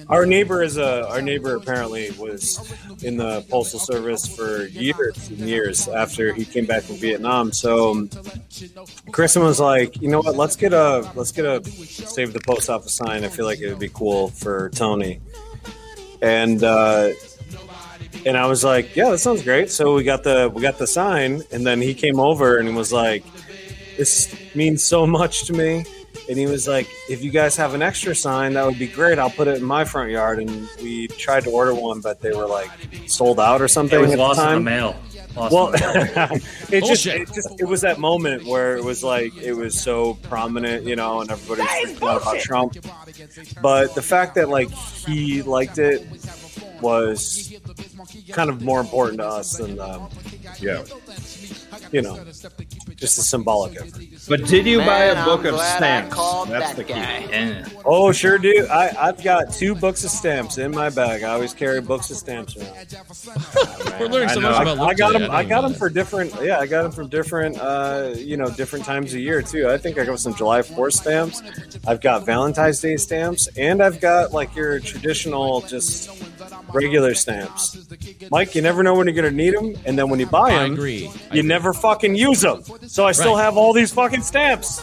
Our 0.09 0.25
neighbor 0.25 0.61
is 0.63 0.77
a 0.77 1.07
our 1.09 1.21
neighbor 1.21 1.55
apparently 1.55 2.11
was 2.11 2.73
in 3.03 3.17
the 3.17 3.41
postal 3.49 3.79
service 3.79 4.27
for 4.27 4.65
years 4.67 5.29
and 5.29 5.39
years 5.39 5.87
after 5.87 6.33
he 6.33 6.45
came 6.45 6.65
back 6.65 6.83
from 6.83 6.95
Vietnam. 6.97 7.51
So 7.51 7.91
um, 7.91 8.09
Kristen 9.11 9.41
was 9.43 9.59
like, 9.59 9.99
you 10.01 10.09
know 10.09 10.19
what? 10.21 10.35
Let's 10.35 10.55
get 10.55 10.73
a 10.73 11.09
let's 11.15 11.31
get 11.31 11.45
a 11.45 11.63
save 11.65 12.33
the 12.33 12.39
post 12.39 12.69
office 12.69 12.93
sign. 12.95 13.23
I 13.23 13.29
feel 13.29 13.45
like 13.45 13.59
it 13.59 13.69
would 13.69 13.79
be 13.79 13.89
cool 13.89 14.29
for 14.29 14.69
Tony. 14.69 15.19
And 16.21 16.63
uh, 16.63 17.09
and 18.25 18.37
I 18.37 18.45
was 18.47 18.63
like, 18.63 18.95
yeah, 18.95 19.09
that 19.11 19.19
sounds 19.19 19.43
great. 19.43 19.69
So 19.71 19.95
we 19.95 20.03
got 20.03 20.23
the 20.23 20.51
we 20.53 20.61
got 20.61 20.77
the 20.77 20.87
sign, 20.87 21.41
and 21.51 21.65
then 21.65 21.81
he 21.81 21.93
came 21.93 22.19
over 22.19 22.57
and 22.57 22.75
was 22.75 22.93
like, 22.93 23.23
this 23.97 24.33
means 24.55 24.83
so 24.83 25.05
much 25.07 25.43
to 25.45 25.53
me. 25.53 25.85
And 26.29 26.37
he 26.37 26.45
was 26.45 26.67
like, 26.67 26.89
if 27.09 27.23
you 27.23 27.31
guys 27.31 27.55
have 27.57 27.73
an 27.73 27.81
extra 27.81 28.13
sign, 28.15 28.53
that 28.53 28.65
would 28.65 28.79
be 28.79 28.87
great. 28.87 29.17
I'll 29.19 29.29
put 29.29 29.47
it 29.47 29.57
in 29.57 29.63
my 29.63 29.85
front 29.85 30.11
yard. 30.11 30.39
And 30.39 30.67
we 30.81 31.07
tried 31.07 31.43
to 31.43 31.51
order 31.51 31.73
one, 31.73 32.01
but 32.01 32.21
they 32.21 32.31
were 32.31 32.47
like 32.47 32.69
sold 33.05 33.39
out 33.39 33.61
or 33.61 33.67
something 33.67 33.97
It 33.97 34.01
was 34.01 34.11
at 34.13 34.19
lost 34.19 34.39
the 34.39 34.47
in 34.49 34.55
the 34.55 34.59
mail. 34.59 34.95
Lost 35.35 35.53
Well, 35.53 35.71
the 35.71 36.11
mail. 36.15 36.39
it 36.71 36.83
just, 36.85 37.05
it 37.05 37.27
just, 37.33 37.59
it 37.61 37.65
was 37.65 37.81
that 37.81 37.99
moment 37.99 38.45
where 38.45 38.75
it 38.75 38.83
was 38.83 39.03
like, 39.03 39.35
it 39.37 39.53
was 39.53 39.79
so 39.79 40.15
prominent, 40.23 40.83
you 40.85 40.95
know, 40.95 41.21
and 41.21 41.31
everybody 41.31 41.61
was 41.61 41.91
freaking 41.99 42.09
out 42.09 42.21
about 42.23 42.39
Trump. 42.39 42.75
But 43.61 43.95
the 43.95 44.01
fact 44.01 44.35
that 44.35 44.49
like 44.49 44.69
he 44.71 45.43
liked 45.43 45.77
it 45.77 46.05
was 46.81 47.53
kind 48.31 48.49
of 48.49 48.61
more 48.63 48.81
important 48.81 49.19
to 49.19 49.27
us 49.27 49.57
than, 49.57 49.79
um, 49.79 50.09
Yeah. 50.59 50.83
You 51.91 52.01
know, 52.01 52.15
just 52.95 53.17
a 53.17 53.21
symbolic 53.21 53.75
effort. 53.79 54.01
But 54.27 54.45
did 54.45 54.65
you 54.65 54.79
buy 54.79 55.05
a 55.05 55.23
book 55.25 55.41
I'm 55.45 55.53
of 55.53 55.61
stamps? 55.61 56.15
That's 56.49 56.73
that 56.73 56.75
the 56.75 56.83
key. 56.83 56.93
guy. 56.93 57.27
Eh. 57.31 57.63
Oh, 57.85 58.11
sure 58.11 58.37
do. 58.37 58.67
I, 58.69 58.91
I've 59.07 59.23
got 59.23 59.53
two 59.53 59.75
books 59.75 60.03
of 60.03 60.09
stamps 60.09 60.57
in 60.57 60.71
my 60.71 60.89
bag. 60.89 61.23
I 61.23 61.31
always 61.33 61.53
carry 61.53 61.81
books 61.81 62.09
of 62.11 62.17
stamps 62.17 62.57
around. 62.57 62.69
We're 63.99 64.07
learning 64.07 64.29
I 64.29 64.33
so 64.33 64.39
know. 64.41 64.49
much 64.49 64.59
I, 64.59 64.61
about 64.63 64.77
I 64.79 64.87
Luke 64.87 64.97
got 64.97 65.13
them. 65.13 65.31
I 65.31 65.37
didn't 65.43 65.49
got 65.49 65.61
them 65.61 65.73
for 65.73 65.89
different. 65.89 66.33
Yeah, 66.41 66.59
I 66.59 66.67
got 66.67 66.83
them 66.83 66.91
from 66.91 67.07
different. 67.07 67.57
Uh, 67.59 68.13
you 68.17 68.37
know, 68.37 68.49
different 68.49 68.85
times 68.85 69.13
of 69.13 69.19
year 69.19 69.41
too. 69.41 69.69
I 69.69 69.77
think 69.77 69.97
I 69.97 70.05
got 70.05 70.19
some 70.19 70.35
July 70.35 70.61
Fourth 70.61 70.93
stamps. 70.95 71.41
I've 71.87 72.01
got 72.01 72.25
Valentine's 72.25 72.79
Day 72.81 72.97
stamps, 72.97 73.47
and 73.57 73.81
I've 73.81 73.99
got 74.01 74.33
like 74.33 74.55
your 74.55 74.79
traditional, 74.79 75.61
just 75.61 76.09
regular 76.73 77.13
stamps. 77.13 77.87
Mike, 78.31 78.55
you 78.55 78.61
never 78.61 78.83
know 78.83 78.93
when 78.95 79.07
you're 79.07 79.15
gonna 79.15 79.31
need 79.31 79.53
them, 79.53 79.75
and 79.85 79.97
then 79.97 80.09
when 80.09 80.19
you 80.19 80.25
buy 80.25 80.51
I 80.51 80.63
them, 80.63 80.73
agree. 80.73 81.07
I 81.07 81.11
you 81.11 81.11
agree. 81.29 81.41
never 81.43 81.73
fucking 81.77 82.15
use 82.15 82.41
them. 82.41 82.63
So 82.87 83.05
I 83.05 83.11
still 83.11 83.35
Right. 83.35 83.43
have 83.43 83.57
all 83.57 83.73
these 83.73 83.91
fucking 83.91 84.21
stamps. 84.23 84.81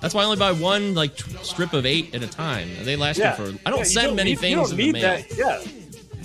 That's 0.00 0.14
why 0.14 0.22
I 0.22 0.24
only 0.24 0.38
buy 0.38 0.52
one 0.52 0.94
like 0.94 1.16
t- 1.16 1.24
strip 1.42 1.72
of 1.74 1.84
eight 1.84 2.14
at 2.14 2.22
a 2.22 2.26
time. 2.26 2.68
They 2.84 2.96
last 2.96 3.18
Yeah, 3.18 3.30
me 3.38 3.52
for. 3.52 3.58
I 3.66 3.70
don't 3.70 3.80
Yeah, 3.80 3.84
send 3.84 4.16
many 4.16 4.30
need- 4.30 4.40
things 4.40 4.50
You 4.50 4.56
don't 4.56 4.70
in 4.70 4.76
the 4.76 4.82
need 4.84 4.92
mail. 4.94 5.02
that. 5.02 5.36
Yeah. 5.36 5.60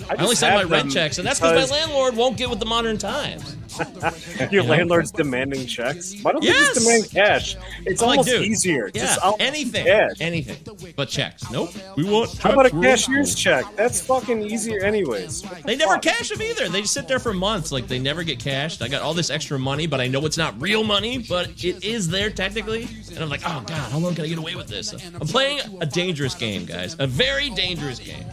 I 0.08 0.14
only 0.14 0.28
just 0.30 0.40
send 0.40 0.54
my 0.54 0.62
rent 0.64 0.90
checks, 0.92 1.18
and 1.18 1.26
that's 1.26 1.40
because 1.40 1.70
my 1.70 1.76
landlord 1.76 2.16
won't 2.16 2.36
get 2.36 2.48
with 2.50 2.58
the 2.60 2.66
modern 2.66 2.98
times. 2.98 3.56
Your 4.38 4.48
You 4.50 4.62
know? 4.62 4.68
landlord's 4.68 5.10
demanding 5.10 5.66
checks. 5.66 6.14
Why 6.22 6.32
don't 6.32 6.40
they 6.42 6.48
just 6.52 6.80
demand 6.82 7.10
cash? 7.10 7.56
It's 7.84 8.00
I'm 8.00 8.08
like, 8.08 8.18
almost 8.20 8.28
dude, 8.30 8.44
easier. 8.46 8.90
Yeah, 8.94 9.02
Just 9.02 9.20
anything, 9.38 9.84
cash. 9.84 10.12
anything, 10.20 10.92
but 10.96 11.08
checks. 11.10 11.50
Nope, 11.50 11.70
we 11.96 12.04
want. 12.04 12.38
How 12.38 12.52
about 12.52 12.66
a 12.66 12.70
checks, 12.70 13.06
cashier's 13.06 13.34
check? 13.34 13.66
That's 13.76 14.00
fucking 14.00 14.42
easier, 14.42 14.82
anyways. 14.82 15.42
They 15.64 15.76
never 15.76 15.94
fuck? 15.94 16.02
cash 16.02 16.30
them 16.30 16.40
either. 16.40 16.68
They 16.70 16.80
just 16.82 16.94
sit 16.94 17.06
there 17.06 17.18
for 17.18 17.34
months. 17.34 17.70
Like 17.70 17.86
they 17.86 17.98
never 17.98 18.22
get 18.22 18.38
cashed. 18.38 18.80
I 18.80 18.88
got 18.88 19.02
all 19.02 19.12
this 19.12 19.28
extra 19.28 19.58
money, 19.58 19.86
but 19.86 20.00
I 20.00 20.06
know 20.06 20.24
it's 20.24 20.38
not 20.38 20.58
real 20.60 20.82
money, 20.82 21.18
but 21.18 21.48
it 21.62 21.84
is 21.84 22.08
there 22.08 22.30
technically. 22.30 22.88
And 23.10 23.18
I'm 23.18 23.28
like, 23.28 23.42
oh 23.44 23.62
god, 23.66 23.90
how 23.92 23.98
long 23.98 24.14
can 24.14 24.24
I 24.24 24.28
get 24.28 24.38
away 24.38 24.54
with 24.54 24.68
this? 24.68 24.92
I'm 24.92 25.26
playing 25.26 25.60
a 25.82 25.86
dangerous 25.86 26.34
game, 26.34 26.64
guys. 26.64 26.96
A 26.98 27.06
very 27.06 27.50
dangerous 27.50 27.98
game. 27.98 28.24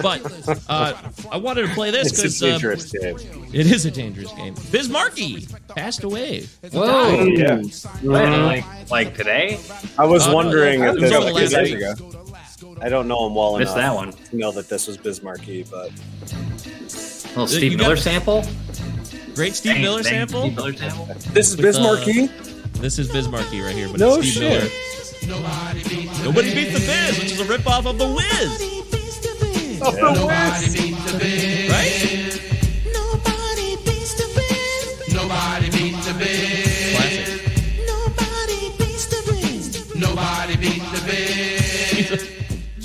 But 0.00 0.20
uh, 0.68 0.89
I 1.30 1.36
wanted 1.36 1.66
to 1.68 1.74
play 1.74 1.90
this 1.90 2.08
It's 2.08 2.18
a 2.18 2.22
because 2.22 2.42
uh, 2.42 2.46
dangerous 2.46 2.92
game. 2.92 3.16
it 3.52 3.66
is 3.66 3.84
a 3.86 3.90
dangerous 3.90 4.32
game. 4.32 4.54
Biz 4.70 4.88
Markie 4.88 5.46
passed 5.76 6.04
away. 6.04 6.46
Whoa. 6.72 7.24
Yeah. 7.24 7.56
When, 8.02 8.44
like, 8.44 8.64
uh-huh. 8.64 8.84
like 8.90 9.16
today? 9.16 9.58
I 9.98 10.04
was 10.04 10.26
no, 10.26 10.34
wondering 10.34 10.82
it 10.82 10.86
if 10.88 10.94
was 10.94 11.02
this 11.02 11.12
over 11.12 11.26
the 11.26 11.32
was 11.32 11.52
last 11.52 11.70
this- 11.70 12.00
week. 12.00 12.16
I 12.82 12.88
don't 12.88 13.08
know 13.08 13.26
him 13.26 13.34
well 13.34 13.58
Missed 13.58 13.72
enough 13.76 13.84
that 13.84 13.94
one. 13.94 14.12
to 14.12 14.36
know 14.36 14.52
that 14.52 14.68
this 14.68 14.86
was 14.86 14.96
Biz 14.96 15.22
Markie, 15.22 15.64
but 15.64 15.90
little 17.30 17.42
You 17.42 17.46
Steve 17.48 17.72
got- 17.78 17.84
Miller 17.84 17.96
sample. 17.96 18.44
Great 19.34 19.54
Steve 19.54 19.74
Bang, 19.74 19.82
Miller 19.82 20.02
bang, 20.02 20.12
sample. 20.28 20.42
Steve 20.42 20.56
Miller 20.56 20.72
sample. 20.74 21.06
this 21.32 21.48
is 21.50 21.56
With, 21.56 21.66
uh, 21.66 21.68
Biz 21.68 21.80
Markie. 21.80 22.26
This 22.80 22.98
is 22.98 23.08
Biz 23.12 23.28
Markie 23.28 23.60
right 23.60 23.74
here, 23.74 23.88
but 23.88 24.00
No 24.00 24.16
it's 24.18 24.28
Steve 24.30 24.42
shit. 24.42 25.28
Miller. 25.28 25.40
Nobody 26.24 26.54
beats 26.54 26.72
the 26.72 26.86
Biz, 26.86 27.18
which 27.18 27.32
is 27.32 27.40
a 27.40 27.44
ripoff 27.44 27.86
of 27.86 27.98
the 27.98 28.08
Wiz. 28.08 28.99
Right? 31.70 32.40
Nobody 35.12 35.70
beat 35.70 35.96
the 36.02 36.14
biz. 36.18 36.96
Classic. 36.96 37.86
Nobody 37.86 38.78
beats 38.78 39.06
the 39.06 39.32
biz. 39.32 39.94
Nobody 39.96 40.56
beat 40.56 40.82
the 40.92 41.02
biz. 41.06 41.90
He's 41.90 42.10
a, 42.10 42.16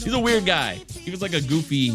he's 0.05 0.13
a 0.13 0.19
weird 0.19 0.45
guy. 0.45 0.81
He 0.93 1.11
was 1.11 1.21
like 1.21 1.33
a 1.33 1.41
goofy 1.41 1.91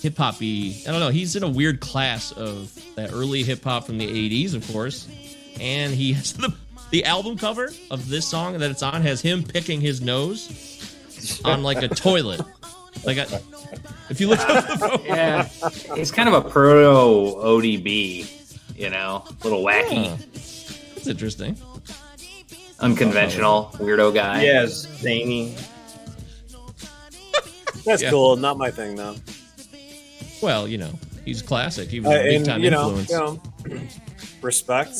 hip 0.00 0.16
hoppy. 0.16 0.82
I 0.86 0.90
don't 0.92 1.00
know. 1.00 1.10
He's 1.10 1.34
in 1.36 1.42
a 1.42 1.48
weird 1.48 1.80
class 1.80 2.32
of 2.32 2.72
that 2.94 3.12
early 3.12 3.42
hip 3.42 3.64
hop 3.64 3.84
from 3.86 3.98
the 3.98 4.06
80s, 4.06 4.54
of 4.54 4.66
course. 4.72 5.08
And 5.60 5.92
he 5.92 6.12
has 6.14 6.32
the 6.34 6.54
the 6.90 7.04
album 7.04 7.36
cover 7.38 7.70
of 7.90 8.08
this 8.08 8.26
song 8.26 8.58
that 8.58 8.70
it's 8.70 8.82
on 8.82 9.02
has 9.02 9.20
him 9.20 9.44
picking 9.44 9.80
his 9.80 10.00
nose 10.00 11.40
on 11.44 11.62
like 11.62 11.82
a 11.82 11.88
toilet. 11.88 12.40
Like 13.04 13.16
a, 13.18 13.40
if 14.10 14.20
you 14.20 14.28
look 14.28 14.40
up 14.40 14.66
the 14.68 14.76
photo, 14.88 15.04
Yeah, 15.04 15.44
he's 15.96 16.10
kind 16.10 16.28
of 16.28 16.34
a 16.34 16.48
proto 16.48 17.36
ODB, 17.38 18.76
you 18.76 18.90
know, 18.90 19.24
little 19.44 19.62
wacky, 19.64 20.08
Huh. 20.08 20.16
That's 20.94 21.06
interesting. 21.06 21.56
unconventional, 22.80 23.70
weirdo 23.74 24.14
guy. 24.14 24.42
Yes, 24.42 24.86
zany. 25.00 25.54
That's 27.84 28.02
Yeah. 28.02 28.10
cool. 28.10 28.36
Not 28.36 28.58
my 28.58 28.70
thing 28.70 28.94
though. 28.96 29.16
Well, 30.42 30.68
you 30.68 30.78
know, 30.78 30.92
he's 31.24 31.42
classic. 31.42 31.88
He 31.90 32.00
was 32.00 32.08
Uh, 32.10 32.20
a 32.20 32.22
big 32.24 32.44
time 32.44 32.62
you 32.62 32.70
know, 32.70 32.96
influence. 32.96 33.10
you 33.10 33.16
know, 33.76 33.80
respect 34.42 34.94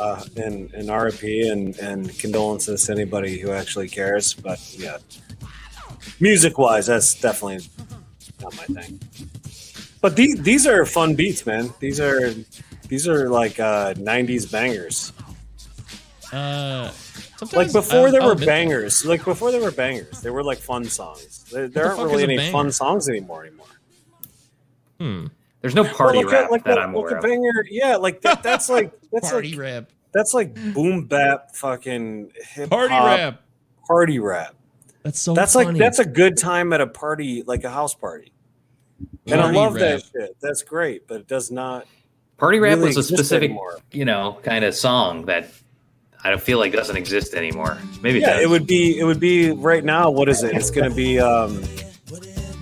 uh, 0.00 0.22
and 0.36 0.72
and 0.74 0.88
RIP 0.90 1.22
and 1.50 1.76
and 1.78 2.18
condolences 2.18 2.84
to 2.86 2.92
anybody 2.92 3.38
who 3.38 3.50
actually 3.52 3.88
cares. 3.88 4.34
But 4.34 4.58
yeah, 4.78 4.96
music 6.20 6.58
wise, 6.58 6.86
that's 6.86 7.14
definitely 7.14 7.66
not 8.44 8.56
my 8.56 8.80
thing. 8.82 9.00
But 10.00 10.16
these 10.16 10.36
these 10.42 10.66
are 10.66 10.84
fun 10.86 11.14
beats, 11.14 11.44
man. 11.46 11.72
These 11.80 11.98
are 12.00 12.32
these 12.88 13.08
are 13.08 13.28
like 13.30 13.58
uh, 13.58 13.94
'90s 13.94 14.50
bangers. 14.52 15.12
Uh, 16.32 16.90
Like 17.52 17.72
before 17.72 18.06
I'll- 18.06 18.12
there 18.12 18.20
I'll 18.22 18.28
were 18.28 18.32
admit- 18.32 18.46
bangers. 18.48 19.04
Like 19.04 19.24
before 19.24 19.50
there 19.52 19.60
were 19.60 19.70
bangers. 19.70 20.20
They 20.20 20.30
were 20.30 20.42
like 20.42 20.58
fun 20.58 20.84
songs. 20.84 21.44
There, 21.52 21.68
there 21.68 21.84
the 21.88 21.96
aren't 21.96 22.10
really 22.10 22.22
any 22.24 22.36
banger? 22.36 22.52
fun 22.52 22.72
songs 22.72 23.08
anymore 23.08 23.44
anymore. 23.44 23.66
Hmm. 25.00 25.26
There's 25.60 25.74
no 25.74 25.84
party 25.84 26.18
Well, 26.18 26.26
like 26.26 26.32
rap 26.34 26.48
a, 26.48 26.52
like 26.52 26.64
that 26.64 26.78
a, 26.78 26.82
I'm 26.82 26.92
like 26.94 27.04
aware 27.04 27.16
of. 27.16 27.22
banger. 27.22 27.64
Yeah, 27.70 27.96
like 27.96 28.20
that. 28.22 28.42
That's 28.42 28.68
like 28.68 28.92
that's 29.12 29.30
Party 29.30 29.50
like 29.52 29.58
rap. 29.60 29.90
that's 30.12 30.34
like 30.34 30.54
boom 30.74 31.06
bap 31.06 31.54
fucking 31.56 32.32
hip 32.52 32.70
Party 32.70 32.92
rap. 32.94 33.40
party 33.86 34.18
rap. 34.18 34.54
That's 35.02 35.18
so 35.20 35.34
that's 35.34 35.54
funny. 35.54 35.68
like 35.68 35.76
that's 35.78 35.98
a 36.00 36.04
good 36.04 36.36
time 36.36 36.72
at 36.72 36.80
a 36.80 36.86
party, 36.86 37.42
like 37.46 37.64
a 37.64 37.70
house 37.70 37.94
party. 37.94 38.32
And 39.26 39.40
I 39.40 39.50
love 39.50 39.74
rap. 39.74 39.82
that 39.82 40.02
shit. 40.12 40.36
That's 40.40 40.62
great, 40.62 41.06
but 41.08 41.20
it 41.20 41.28
does 41.28 41.50
not. 41.50 41.86
Party 42.36 42.58
rap 42.58 42.76
really 42.76 42.88
was 42.88 42.96
a 42.96 43.02
specific, 43.02 43.50
anymore. 43.50 43.78
you 43.92 44.04
know, 44.04 44.38
kind 44.42 44.64
of 44.64 44.74
song 44.74 45.26
that 45.26 45.48
I 46.22 46.30
don't 46.30 46.42
feel 46.42 46.58
like 46.58 46.72
doesn't 46.72 46.96
exist 46.96 47.32
anymore. 47.34 47.78
Maybe 48.02 48.18
it 48.18 48.22
Yeah, 48.22 48.34
does. 48.34 48.42
it 48.42 48.48
would 48.50 48.66
be. 48.66 48.98
It 48.98 49.04
would 49.04 49.20
be 49.20 49.50
right 49.52 49.84
now. 49.84 50.10
What 50.10 50.28
is 50.28 50.42
it? 50.42 50.54
It's 50.54 50.70
going 50.70 50.88
to 50.90 50.94
be 50.94 51.18
um, 51.20 51.62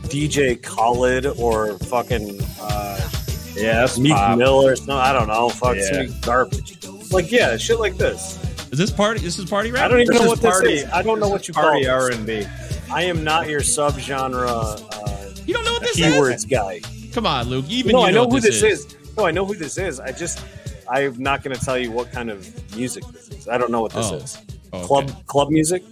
DJ 0.09 0.61
Khaled 0.63 1.27
or 1.39 1.79
fucking 1.79 2.41
uh, 2.61 3.11
Yeah, 3.55 3.81
that's 3.81 3.99
Meek 3.99 4.13
pop. 4.13 4.39
Mill 4.39 4.55
or 4.67 4.77
something. 4.77 4.95
I 4.95 5.13
don't 5.13 5.29
know. 5.29 5.49
Fuck 5.49 5.77
Yeah. 5.77 6.07
some 6.07 6.21
garbage. 6.21 6.79
Like 7.11 7.31
yeah, 7.33 7.57
shit 7.57 7.79
like 7.79 7.97
this. 7.97 8.39
Is 8.73 8.79
this 8.79 8.91
party? 8.91 9.21
This 9.21 9.39
is 9.39 9.49
party 9.51 9.71
rap. 9.71 9.85
I 9.85 9.89
don't 9.89 10.01
even 10.01 10.13
This 10.13 10.21
know 10.21 10.25
is 10.25 10.31
what 10.31 10.41
this 10.43 10.51
party- 10.53 10.73
is. 10.75 10.85
I 10.91 11.03
don't 11.03 11.21
know 11.21 11.29
what 11.29 11.47
you 11.49 11.53
Party 11.55 11.85
call 11.85 11.95
R 11.95 12.09
this. 12.09 12.17
and 12.17 12.27
B. 12.27 12.45
I 12.91 13.03
am 13.05 13.23
not 13.25 13.49
your 13.49 13.61
subgenre 13.61 14.47
uh, 14.49 15.12
You 15.47 15.55
don't 15.55 15.65
know 15.65 15.73
what 15.73 15.83
this 15.83 15.99
keywords 15.99 16.49
guy. 16.49 16.81
is? 16.85 17.15
Come 17.15 17.27
on, 17.27 17.49
Luke. 17.49 17.65
Even 17.69 17.93
no, 17.93 18.01
you 18.01 18.07
I 18.07 18.11
know 18.11 18.29
who 18.29 18.41
this 18.41 18.63
is. 18.63 18.97
No, 19.17 19.27
I 19.27 19.31
know 19.31 19.45
who 19.45 19.55
this 19.55 19.77
is. 19.79 20.01
I 20.01 20.13
just 20.13 20.45
I'm 20.91 21.17
not 21.23 21.43
going 21.43 21.57
to 21.57 21.65
tell 21.65 21.79
you 21.79 21.91
what 21.91 22.11
kind 22.13 22.31
of 22.31 22.77
music 22.77 23.05
this 23.13 23.29
is. 23.29 23.49
I 23.49 23.59
don't 23.59 23.71
know 23.71 23.81
what 23.83 23.93
this 23.93 24.11
Oh. 24.11 24.15
is. 24.17 24.39
Oh, 24.73 24.79
okay. 24.79 24.87
Club 24.87 25.27
club 25.27 25.51
music? 25.51 25.83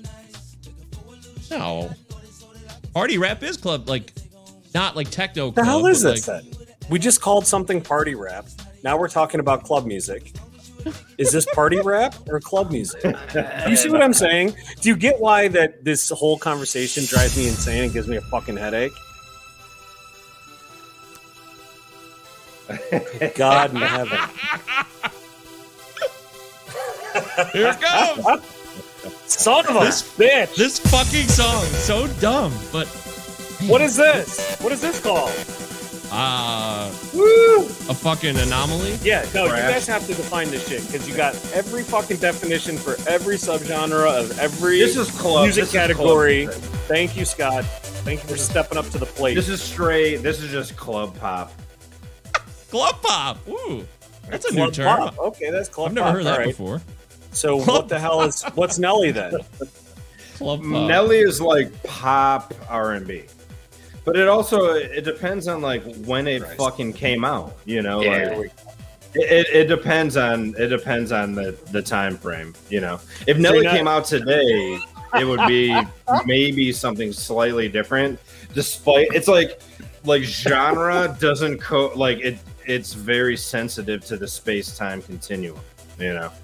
No. 1.50 1.90
Party 2.94 3.18
rap 3.18 3.42
is 3.42 3.56
club 3.56 3.88
like 3.88 4.12
not 4.74 4.96
like 4.96 5.10
techno. 5.10 5.46
What 5.46 5.54
the 5.56 5.64
hell 5.64 5.86
is 5.86 6.02
this 6.02 6.26
like- 6.28 6.42
then? 6.44 6.52
We 6.88 6.98
just 6.98 7.20
called 7.20 7.46
something 7.46 7.80
party 7.80 8.14
rap. 8.14 8.46
Now 8.82 8.98
we're 8.98 9.08
talking 9.08 9.38
about 9.40 9.62
club 9.64 9.86
music. 9.86 10.32
Is 11.18 11.30
this 11.30 11.46
party 11.54 11.78
rap 11.84 12.14
or 12.28 12.40
club 12.40 12.72
music? 12.72 13.04
You 13.68 13.76
see 13.76 13.90
what 13.90 14.02
I'm 14.02 14.14
saying? 14.14 14.54
Do 14.80 14.88
you 14.88 14.96
get 14.96 15.20
why 15.20 15.48
that 15.48 15.84
this 15.84 16.08
whole 16.08 16.38
conversation 16.38 17.04
drives 17.04 17.36
me 17.36 17.46
insane 17.48 17.84
and 17.84 17.92
gives 17.92 18.08
me 18.08 18.16
a 18.16 18.20
fucking 18.22 18.56
headache? 18.56 18.92
God 23.34 23.70
in 23.70 23.76
heaven. 23.76 24.18
Here 27.52 27.68
it 27.68 27.80
comes. 27.80 28.44
Son 29.26 29.66
of 29.66 29.76
a 29.76 29.80
This- 29.86 30.02
bitch. 30.02 30.54
this 30.56 30.78
fucking 30.78 31.28
song 31.28 31.62
is 31.64 31.78
so 31.84 32.06
dumb, 32.20 32.52
but 32.72 32.86
What 33.66 33.80
is 33.80 33.96
this? 33.96 34.56
What 34.60 34.72
is 34.72 34.80
this 34.80 35.00
called? 35.00 35.32
uh 36.12 36.90
Woo! 37.14 37.58
a 37.88 37.94
fucking 37.94 38.36
anomaly. 38.36 38.98
Yeah, 39.02 39.24
no, 39.32 39.44
you 39.44 39.50
guys 39.52 39.86
have 39.86 40.04
to 40.08 40.14
define 40.14 40.50
this 40.50 40.66
shit 40.68 40.84
because 40.86 41.08
you 41.08 41.14
got 41.14 41.34
every 41.54 41.84
fucking 41.84 42.16
definition 42.16 42.76
for 42.76 42.96
every 43.08 43.36
subgenre 43.36 44.06
of 44.18 44.36
every 44.40 44.80
This 44.80 44.96
is 44.96 45.08
club. 45.12 45.44
music 45.44 45.62
this 45.66 45.68
is 45.68 45.72
club 45.72 45.88
category. 45.88 46.46
Thank 46.88 47.16
you, 47.16 47.24
Scott. 47.24 47.64
Thank 48.02 48.22
you 48.24 48.28
for 48.28 48.36
stepping 48.36 48.76
up 48.76 48.88
to 48.90 48.98
the 48.98 49.06
plate. 49.06 49.34
This 49.34 49.48
is 49.48 49.62
straight. 49.62 50.16
This 50.16 50.42
is 50.42 50.50
just 50.50 50.76
club 50.76 51.16
pop. 51.20 51.52
Club 52.70 53.00
pop. 53.02 53.48
Ooh. 53.48 53.86
That's 54.28 54.46
a 54.46 54.50
new 54.54 54.70
club 54.70 54.72
term. 54.74 54.86
pop. 54.98 55.18
Okay, 55.18 55.50
that's 55.50 55.68
club 55.68 55.88
I've 55.88 55.94
never 55.94 56.06
pop. 56.06 56.14
heard 56.16 56.24
that 56.26 56.32
All 56.32 56.38
right. 56.38 56.46
before. 56.48 56.80
So 57.32 57.56
Club 57.62 57.68
what 57.68 57.88
the 57.88 57.98
hell 57.98 58.22
is 58.22 58.42
what's 58.54 58.78
Nelly 58.78 59.10
then? 59.12 59.32
Club 60.36 60.60
pop. 60.60 60.68
Nelly 60.88 61.18
is 61.18 61.40
like 61.40 61.70
pop 61.82 62.54
R 62.68 62.92
and 62.92 63.06
B, 63.06 63.24
but 64.04 64.16
it 64.16 64.26
also 64.28 64.74
it 64.74 65.02
depends 65.04 65.46
on 65.48 65.60
like 65.60 65.82
when 66.04 66.26
it 66.26 66.42
Christ. 66.42 66.56
fucking 66.58 66.92
came 66.94 67.24
out. 67.24 67.56
You 67.66 67.82
know, 67.82 68.00
Yeah. 68.02 68.36
like 68.36 68.52
It, 69.14 69.30
it, 69.32 69.46
it 69.54 69.64
depends 69.66 70.16
on 70.16 70.54
it 70.58 70.68
depends 70.68 71.12
on 71.12 71.34
the 71.34 71.56
the 71.72 71.82
time 71.82 72.16
frame. 72.16 72.54
You 72.68 72.80
know, 72.80 73.00
if 73.26 73.36
Nelly 73.38 73.62
not- 73.62 73.74
came 73.74 73.86
out 73.88 74.04
today, 74.06 74.78
it 75.18 75.24
would 75.24 75.46
be 75.46 75.76
maybe 76.24 76.72
something 76.72 77.12
slightly 77.12 77.68
different. 77.68 78.18
Despite 78.54 79.08
it's 79.12 79.28
like 79.28 79.60
like 80.04 80.22
genre 80.22 81.16
doesn't 81.20 81.58
co 81.58 81.92
like 81.96 82.18
it. 82.20 82.38
It's 82.70 82.92
very 82.94 83.36
sensitive 83.36 84.04
to 84.06 84.16
the 84.16 84.28
space 84.28 84.76
time 84.76 85.02
continuum. 85.02 85.58
You 85.98 86.14
know. 86.14 86.30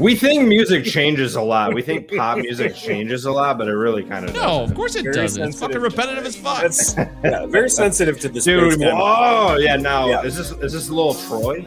We 0.00 0.14
think 0.16 0.48
music 0.48 0.84
changes 0.86 1.34
a 1.36 1.42
lot. 1.42 1.74
We 1.74 1.82
think 1.82 2.10
pop 2.16 2.38
music 2.38 2.74
changes 2.74 3.26
a 3.26 3.30
lot, 3.32 3.58
but 3.58 3.68
it 3.68 3.72
really 3.72 4.02
kind 4.02 4.24
of 4.26 4.34
No, 4.34 4.62
of 4.62 4.74
course 4.74 4.96
it 4.96 5.02
Very 5.02 5.14
doesn't. 5.14 5.42
It's 5.46 5.60
fucking 5.60 5.78
repetitive 5.78 6.24
as 6.24 6.36
fuck. 6.36 6.62
That's 6.62 6.96
yeah, 6.96 7.44
very 7.44 7.68
sensitive 7.68 8.18
to 8.20 8.30
the 8.30 8.40
Dude, 8.40 8.72
space-time. 8.72 8.96
oh 8.98 9.58
yeah, 9.58 9.76
now 9.76 10.08
Yeah. 10.08 10.22
is 10.22 10.38
this 10.38 10.50
is 10.52 10.72
this 10.72 10.88
a 10.88 10.94
little 10.94 11.12
Troy? 11.12 11.66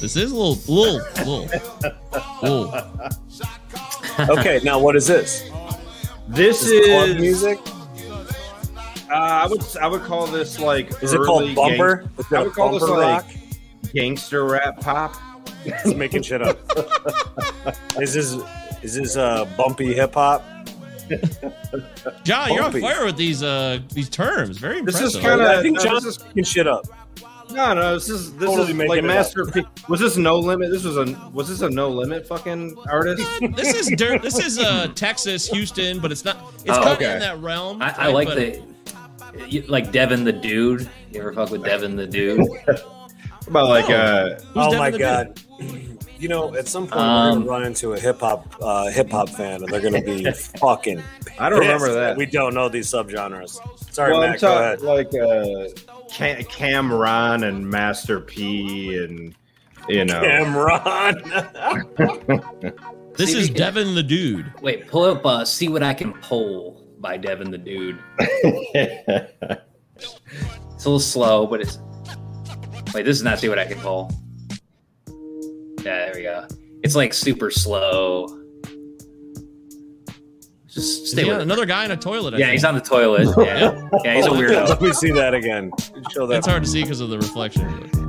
This 0.00 0.16
is 0.16 0.32
a 0.32 0.36
little, 0.36 0.58
little, 0.74 1.00
little, 1.24 1.48
little. 2.42 4.38
Okay, 4.38 4.58
now 4.64 4.80
what 4.80 4.96
is 4.96 5.06
this? 5.06 5.48
This 6.28 6.64
Is 6.66 6.86
club 6.88 7.08
is 7.10 7.16
music? 7.20 7.58
Uh, 9.12 9.42
I 9.44 9.46
would 9.46 9.76
I 9.76 9.86
would 9.88 10.02
call 10.02 10.26
this 10.26 10.58
like 10.58 10.90
Is 11.02 11.12
it 11.12 11.20
called 11.22 11.54
bumper? 11.54 11.96
gang- 11.96 12.10
Is 12.18 12.32
it 12.32 12.38
would 12.44 12.52
call 12.54 12.72
this 12.72 12.80
bumper 12.82 12.96
like 12.98 13.24
rock? 13.24 13.32
gangster 13.94 14.44
rap 14.44 14.80
pop. 14.80 15.14
Just 15.66 15.96
making 15.96 16.22
shit 16.22 16.40
up. 16.42 16.58
is 18.00 18.14
this 18.14 18.32
is 18.82 18.94
this 18.96 19.16
uh, 19.16 19.44
bumpy 19.56 19.92
hip 19.94 20.14
hop? 20.14 20.42
John, 22.24 22.52
you're 22.54 22.64
on 22.64 22.72
fire 22.80 23.04
with 23.04 23.16
these 23.16 23.42
uh 23.42 23.80
these 23.92 24.08
terms. 24.08 24.58
Very 24.58 24.80
This 24.80 24.94
impressive. 24.96 25.20
is 25.20 25.26
kinda- 25.28 25.58
I 25.58 25.62
think 25.62 25.76
no, 25.76 25.82
John's 25.84 26.04
this 26.04 26.16
is- 26.16 26.24
making 26.26 26.44
shit 26.44 26.66
up. 26.66 26.84
No, 27.50 27.74
no, 27.74 27.94
this 27.94 28.08
is 28.08 28.32
this 28.36 28.48
Totally 28.48 28.72
is 28.72 28.88
like 28.88 29.04
masterpiece. 29.04 29.64
Was 29.88 30.00
this 30.00 30.16
no 30.16 30.38
limit? 30.38 30.70
This 30.70 30.84
was 30.84 30.96
a 30.96 31.04
was 31.34 31.48
this 31.48 31.60
a 31.60 31.68
no 31.68 31.90
limit 31.90 32.26
fucking 32.26 32.74
artist? 32.90 33.22
this 33.56 33.74
is 33.74 33.92
dirt. 33.96 34.22
This 34.22 34.38
is 34.38 34.58
uh 34.58 34.88
Texas, 34.94 35.48
Houston, 35.48 36.00
but 36.00 36.10
it's 36.10 36.24
not. 36.24 36.38
It's 36.64 36.70
Oh, 36.70 36.74
kind 36.76 36.88
of 36.88 36.92
okay. 36.96 37.12
in 37.14 37.20
that 37.20 37.38
realm. 37.40 37.82
I, 37.82 37.90
I 37.90 37.90
right? 38.06 38.14
like 38.14 38.28
But 38.28 38.34
the 38.36 38.46
you, 38.56 38.71
like 39.68 39.92
Devin 39.92 40.24
the 40.24 40.32
dude. 40.32 40.88
You 41.10 41.20
ever 41.20 41.32
fuck 41.32 41.50
with 41.50 41.64
Devin 41.64 41.96
the 41.96 42.06
dude? 42.06 42.40
About 43.46 43.68
like 43.68 43.90
Oh. 43.90 43.94
uh 43.94 44.34
Who's 44.40 44.46
oh 44.56 44.78
my 44.78 44.90
the 44.90 44.98
god! 44.98 45.40
You 46.18 46.28
know, 46.28 46.54
at 46.54 46.68
some 46.68 46.84
point 46.84 46.94
we're 46.96 47.02
Um, 47.02 47.38
gonna 47.40 47.50
run 47.50 47.64
into 47.64 47.92
a 47.94 47.98
hip 47.98 48.20
hop 48.20 48.54
uh, 48.60 48.86
hip 48.90 49.10
hop 49.10 49.28
fan, 49.30 49.62
and 49.62 49.68
they're 49.72 49.80
gonna 49.80 50.00
be 50.00 50.30
fucking. 50.60 51.02
I 51.40 51.48
don't 51.48 51.58
remember 51.58 51.92
that. 51.92 52.16
We 52.16 52.26
don't 52.26 52.54
know 52.54 52.68
these 52.68 52.86
subgenres. 52.88 53.58
Sorry, 53.92 54.12
well, 54.12 54.22
I'm 54.22 54.30
Matt. 54.30 54.40
Go 54.40 54.56
ahead. 54.58 54.80
like 54.82 55.12
uh 55.14 55.66
Cam- 56.08 56.44
Cameron 56.44 57.42
and 57.44 57.68
Master 57.68 58.20
P 58.20 58.96
and 58.96 59.34
you 59.88 60.04
know 60.04 60.20
Cameron. 60.20 61.22
This 63.14 63.32
See, 63.32 63.40
is 63.40 63.50
Devin 63.50 63.94
the 63.94 64.02
dude. 64.02 64.50
Wait, 64.62 64.86
pull 64.88 65.04
up 65.04 65.26
uh, 65.26 65.44
"See 65.44 65.68
What 65.68 65.82
I 65.82 65.92
Can 65.92 66.14
Pull" 66.14 66.81
by 67.02 67.16
Devin 67.18 67.50
the 67.50 67.58
dude. 67.58 67.98
It's 70.74 70.86
a 70.86 70.88
little 70.88 70.98
slow, 70.98 71.46
but 71.46 71.60
it's. 71.60 71.78
Wait, 72.92 73.04
this 73.04 73.16
is 73.16 73.22
not 73.22 73.38
"See 73.38 73.48
What 73.48 73.58
I 73.60 73.66
Can 73.66 73.78
Pull." 73.78 74.10
Yeah, 75.84 76.06
there 76.06 76.12
we 76.16 76.22
go. 76.22 76.46
It's 76.82 76.96
like 76.96 77.14
super 77.14 77.52
slow. 77.52 78.26
Just 80.66 81.06
stay 81.06 81.24
with 81.24 81.40
another 81.40 81.66
guy 81.66 81.84
in 81.84 81.92
a 81.92 81.96
toilet. 81.96 82.34
I 82.34 82.38
Yeah, 82.38 82.46
think. 82.46 82.52
he's 82.54 82.64
on 82.64 82.74
the 82.74 82.80
toilet. 82.80 83.28
Yeah, 83.46 83.88
yeah, 84.04 84.14
he's 84.16 84.26
a 84.26 84.30
weirdo. 84.30 84.68
Let 84.70 84.80
me 84.82 84.92
see 84.92 85.12
that 85.12 85.34
again. 85.34 85.70
Show 86.10 86.26
that. 86.26 86.38
It's 86.38 86.46
hard 86.48 86.64
to 86.64 86.68
see 86.68 86.82
because 86.82 87.00
of 87.00 87.10
the 87.10 87.18
reflection. 87.18 87.68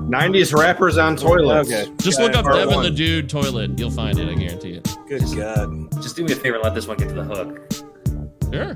90s 0.10 0.58
rappers 0.58 0.98
on 0.98 1.16
toilets. 1.16 1.72
Okay. 1.72 1.92
Just 2.02 2.18
Yeah, 2.20 2.26
look 2.26 2.36
up 2.38 2.46
Devin 2.46 2.74
one. 2.74 2.84
the 2.86 2.90
dude 2.92 3.30
toilet. 3.30 3.78
You'll 3.78 3.92
find 3.92 4.18
it. 4.18 4.30
I 4.30 4.34
guarantee 4.34 4.74
it. 4.74 4.98
Good 5.08 5.22
God. 5.36 5.92
Just 6.02 6.16
do 6.16 6.24
me 6.24 6.32
a 6.32 6.36
favor 6.36 6.56
and 6.56 6.64
let 6.64 6.74
this 6.74 6.88
one 6.88 6.98
get 6.98 7.10
to 7.10 7.14
the 7.14 7.24
hook. 7.24 7.70
Sure. 8.54 8.76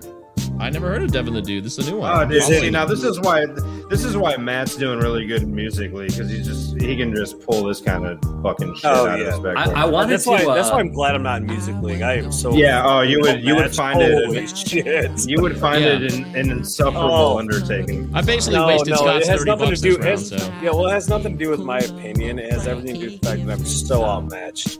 I 0.59 0.69
never 0.71 0.87
heard 0.87 1.03
of 1.03 1.11
Devin 1.11 1.33
the 1.35 1.41
dude. 1.41 1.63
This 1.63 1.77
is 1.77 1.87
a 1.87 1.91
new 1.91 1.97
one. 1.99 2.11
Oh, 2.11 2.25
dude! 2.25 2.37
Is 2.37 2.49
it- 2.49 2.61
See, 2.61 2.69
now 2.71 2.85
this 2.85 3.03
is 3.03 3.19
why 3.19 3.45
this 3.89 4.03
is 4.03 4.17
why 4.17 4.37
Matt's 4.37 4.75
doing 4.75 4.97
really 4.99 5.25
good 5.27 5.47
musically 5.47 6.07
because 6.07 6.31
he's 6.31 6.47
just 6.47 6.81
he 6.81 6.95
can 6.97 7.13
just 7.15 7.39
pull 7.41 7.63
this 7.63 7.79
kind 7.79 8.05
of 8.05 8.19
fucking 8.41 8.73
shit 8.75 8.85
Oh, 8.85 9.07
out 9.07 9.19
yeah. 9.19 9.25
of 9.25 9.33
his 9.33 9.39
back. 9.41 9.57
I, 9.57 9.83
I 9.83 9.85
wanted 9.85 10.13
That's 10.13 10.23
to. 10.23 10.29
why. 10.31 10.45
uh, 10.45 10.53
that's 10.55 10.71
why 10.71 10.79
I'm 10.79 10.91
glad 10.93 11.13
I'm 11.15 11.21
not 11.23 11.41
in 11.41 11.47
music 11.47 11.75
league. 11.83 12.01
I 12.01 12.13
am 12.13 12.31
so. 12.31 12.53
Yeah, 12.55 12.81
oh, 12.85 13.01
you 13.01 13.19
would- 13.21 13.43
you 13.43 13.53
would 13.55 13.65
matched. 13.65 13.75
find 13.75 14.01
it- 14.01 14.57
shit. 14.57 15.27
you 15.27 15.41
would 15.41 15.57
find 15.59 15.83
Yeah. 15.83 15.99
it 15.99 16.13
an, 16.13 16.23
an 16.35 16.49
insufferable 16.51 17.11
Oh. 17.11 17.37
undertaking. 17.39 18.09
I 18.15 18.21
basically 18.21 18.57
No, 18.57 18.67
wasted 18.67 18.89
no, 18.89 18.93
it 18.95 18.97
Scott's 18.97 19.27
has 19.27 19.39
thirty 19.39 19.51
nothing 19.51 19.75
to 19.75 19.81
do. 19.81 19.97
this 19.97 19.97
It 19.97 19.99
round. 20.05 20.09
has, 20.09 20.29
So 20.29 20.53
Yeah, 20.63 20.69
well, 20.71 20.87
it 20.87 20.91
has 20.93 21.07
nothing 21.09 21.37
to 21.37 21.43
do 21.43 21.51
with 21.51 21.59
my 21.61 21.79
opinion. 21.79 22.39
It 22.39 22.51
has 22.51 22.67
everything 22.67 22.95
to 22.95 22.99
do 23.01 23.11
with 23.11 23.21
the 23.21 23.27
fact 23.29 23.45
that 23.45 23.51
I'm 23.59 23.65
so 23.65 24.03
outmatched. 24.03 24.79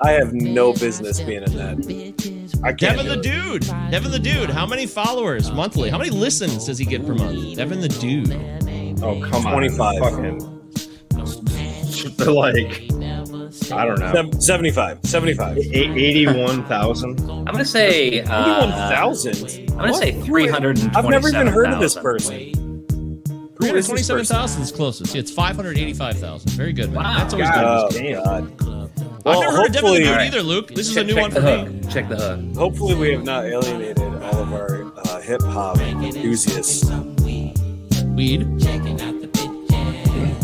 I 0.00 0.12
have 0.12 0.32
no 0.32 0.72
business 0.72 1.20
being 1.20 1.42
in 1.42 1.56
that. 1.56 2.50
I 2.62 2.72
can't 2.72 2.96
Devin 2.96 3.06
the 3.06 3.18
it. 3.18 3.22
dude. 3.22 3.62
Devin 3.90 4.10
the 4.10 4.18
dude. 4.18 4.50
How 4.50 4.66
many 4.66 4.86
followers 4.86 5.50
monthly? 5.50 5.90
How 5.90 5.98
many 5.98 6.10
listens 6.10 6.66
does 6.66 6.78
he 6.78 6.84
get 6.84 7.06
per 7.06 7.14
month? 7.14 7.56
Devin 7.56 7.80
the 7.80 7.88
dude. 7.88 8.32
Oh 9.02 9.20
come 9.28 9.42
25. 9.42 10.02
on, 10.02 10.10
fucking 10.10 10.54
like 12.34 12.90
I 13.72 13.84
don't 13.86 13.98
know, 14.00 14.30
75. 14.40 15.00
75. 15.04 15.58
eighty-one 15.58 16.64
thousand. 16.66 17.20
I'm 17.30 17.44
gonna 17.46 17.64
say. 17.64 18.20
Uh, 18.22 18.64
81,000? 18.64 19.70
I'm 19.70 19.76
gonna 19.76 19.94
say 19.94 20.20
three 20.22 20.48
hundred 20.48 20.78
and. 20.78 20.96
I've 20.96 21.04
never 21.08 21.28
even 21.28 21.46
heard 21.46 21.68
of 21.68 21.80
this 21.80 21.94
person. 21.94 22.52
Three 23.56 23.68
hundred 23.68 23.78
this 23.78 23.86
twenty-seven 23.86 24.20
person? 24.22 24.36
thousand 24.36 24.62
is 24.62 24.72
closest. 24.72 25.14
It's 25.14 25.30
five 25.30 25.56
hundred 25.56 25.78
eighty-five 25.78 26.18
thousand. 26.18 26.50
Very 26.52 26.72
good, 26.72 26.92
man. 26.92 27.04
Wow. 27.04 27.18
That's 27.18 27.34
always 27.34 27.48
God. 27.50 27.92
good. 27.92 28.16
Oh, 28.16 28.48
Damn. 28.48 29.13
God. 29.24 29.30
I've 29.30 29.36
Well, 29.36 29.40
never 29.40 29.56
heard 29.56 29.66
of 29.66 29.72
Devin 29.72 29.72
the 29.72 29.80
hopefully- 29.80 29.98
dude 29.98 30.08
Alright. 30.08 30.26
either, 30.28 30.42
Luke. 30.42 30.68
This 30.68 30.88
is 30.88 30.94
check, 30.94 31.04
a 31.04 31.06
new 31.06 31.16
one 31.20 31.30
the 31.30 31.40
for 31.40 31.46
hook. 31.46 31.68
me. 31.72 31.80
Check 31.92 32.08
the 32.08 32.16
hook. 32.16 32.56
Hopefully, 32.56 32.94
we 32.94 33.12
have 33.12 33.24
not 33.24 33.44
alienated 33.46 33.98
all 33.98 34.36
of 34.42 34.52
our 34.52 34.92
uh, 34.98 35.20
hip 35.20 35.42
hop 35.42 35.78
enthusiasts. 35.78 36.84
Weed. 38.14 38.46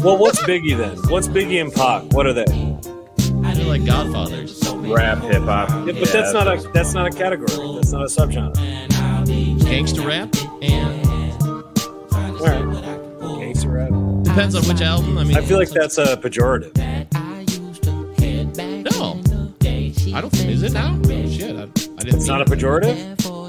Well, 0.02 0.16
what's 0.16 0.40
Biggie 0.44 0.76
then? 0.76 0.96
What's 1.10 1.28
Biggie 1.28 1.60
and 1.60 1.72
Pac? 1.72 2.04
What 2.14 2.26
are 2.26 2.32
they? 2.32 2.44
Yeah, 2.48 3.54
They're 3.54 3.64
like 3.66 3.84
Godfathers. 3.84 4.58
Rap, 4.76 5.18
hip 5.22 5.42
hop. 5.42 5.68
but 5.86 5.94
that's 6.10 6.32
not 6.32 6.46
a 6.48 6.68
that's 6.72 6.94
not 6.94 7.06
a 7.06 7.10
category. 7.10 7.74
That's 7.76 7.92
not 7.92 8.02
a 8.02 8.06
subgenre. 8.06 8.54
Gangster 9.62 10.00
rap 10.02 10.34
and 10.62 11.06
All 12.14 12.30
right. 12.40 13.38
Gangster 13.38 13.68
rap. 13.68 13.90
depends 14.24 14.54
on 14.54 14.64
which 14.66 14.80
album. 14.80 15.18
I 15.18 15.24
mean, 15.24 15.36
I 15.36 15.42
feel 15.42 15.58
like 15.58 15.68
that's 15.68 15.98
a 15.98 16.16
pejorative. 16.16 16.72
I 20.14 20.20
don't 20.20 20.30
think 20.30 20.50
is 20.50 20.62
it 20.62 20.72
now. 20.72 20.98
Oh, 21.04 21.30
shit, 21.30 21.56
I, 21.56 21.62
I 21.62 21.64
didn't. 21.66 21.98
It's 22.00 22.16
think, 22.16 22.26
not 22.26 22.42
a 22.42 22.44
pejorative. 22.44 23.40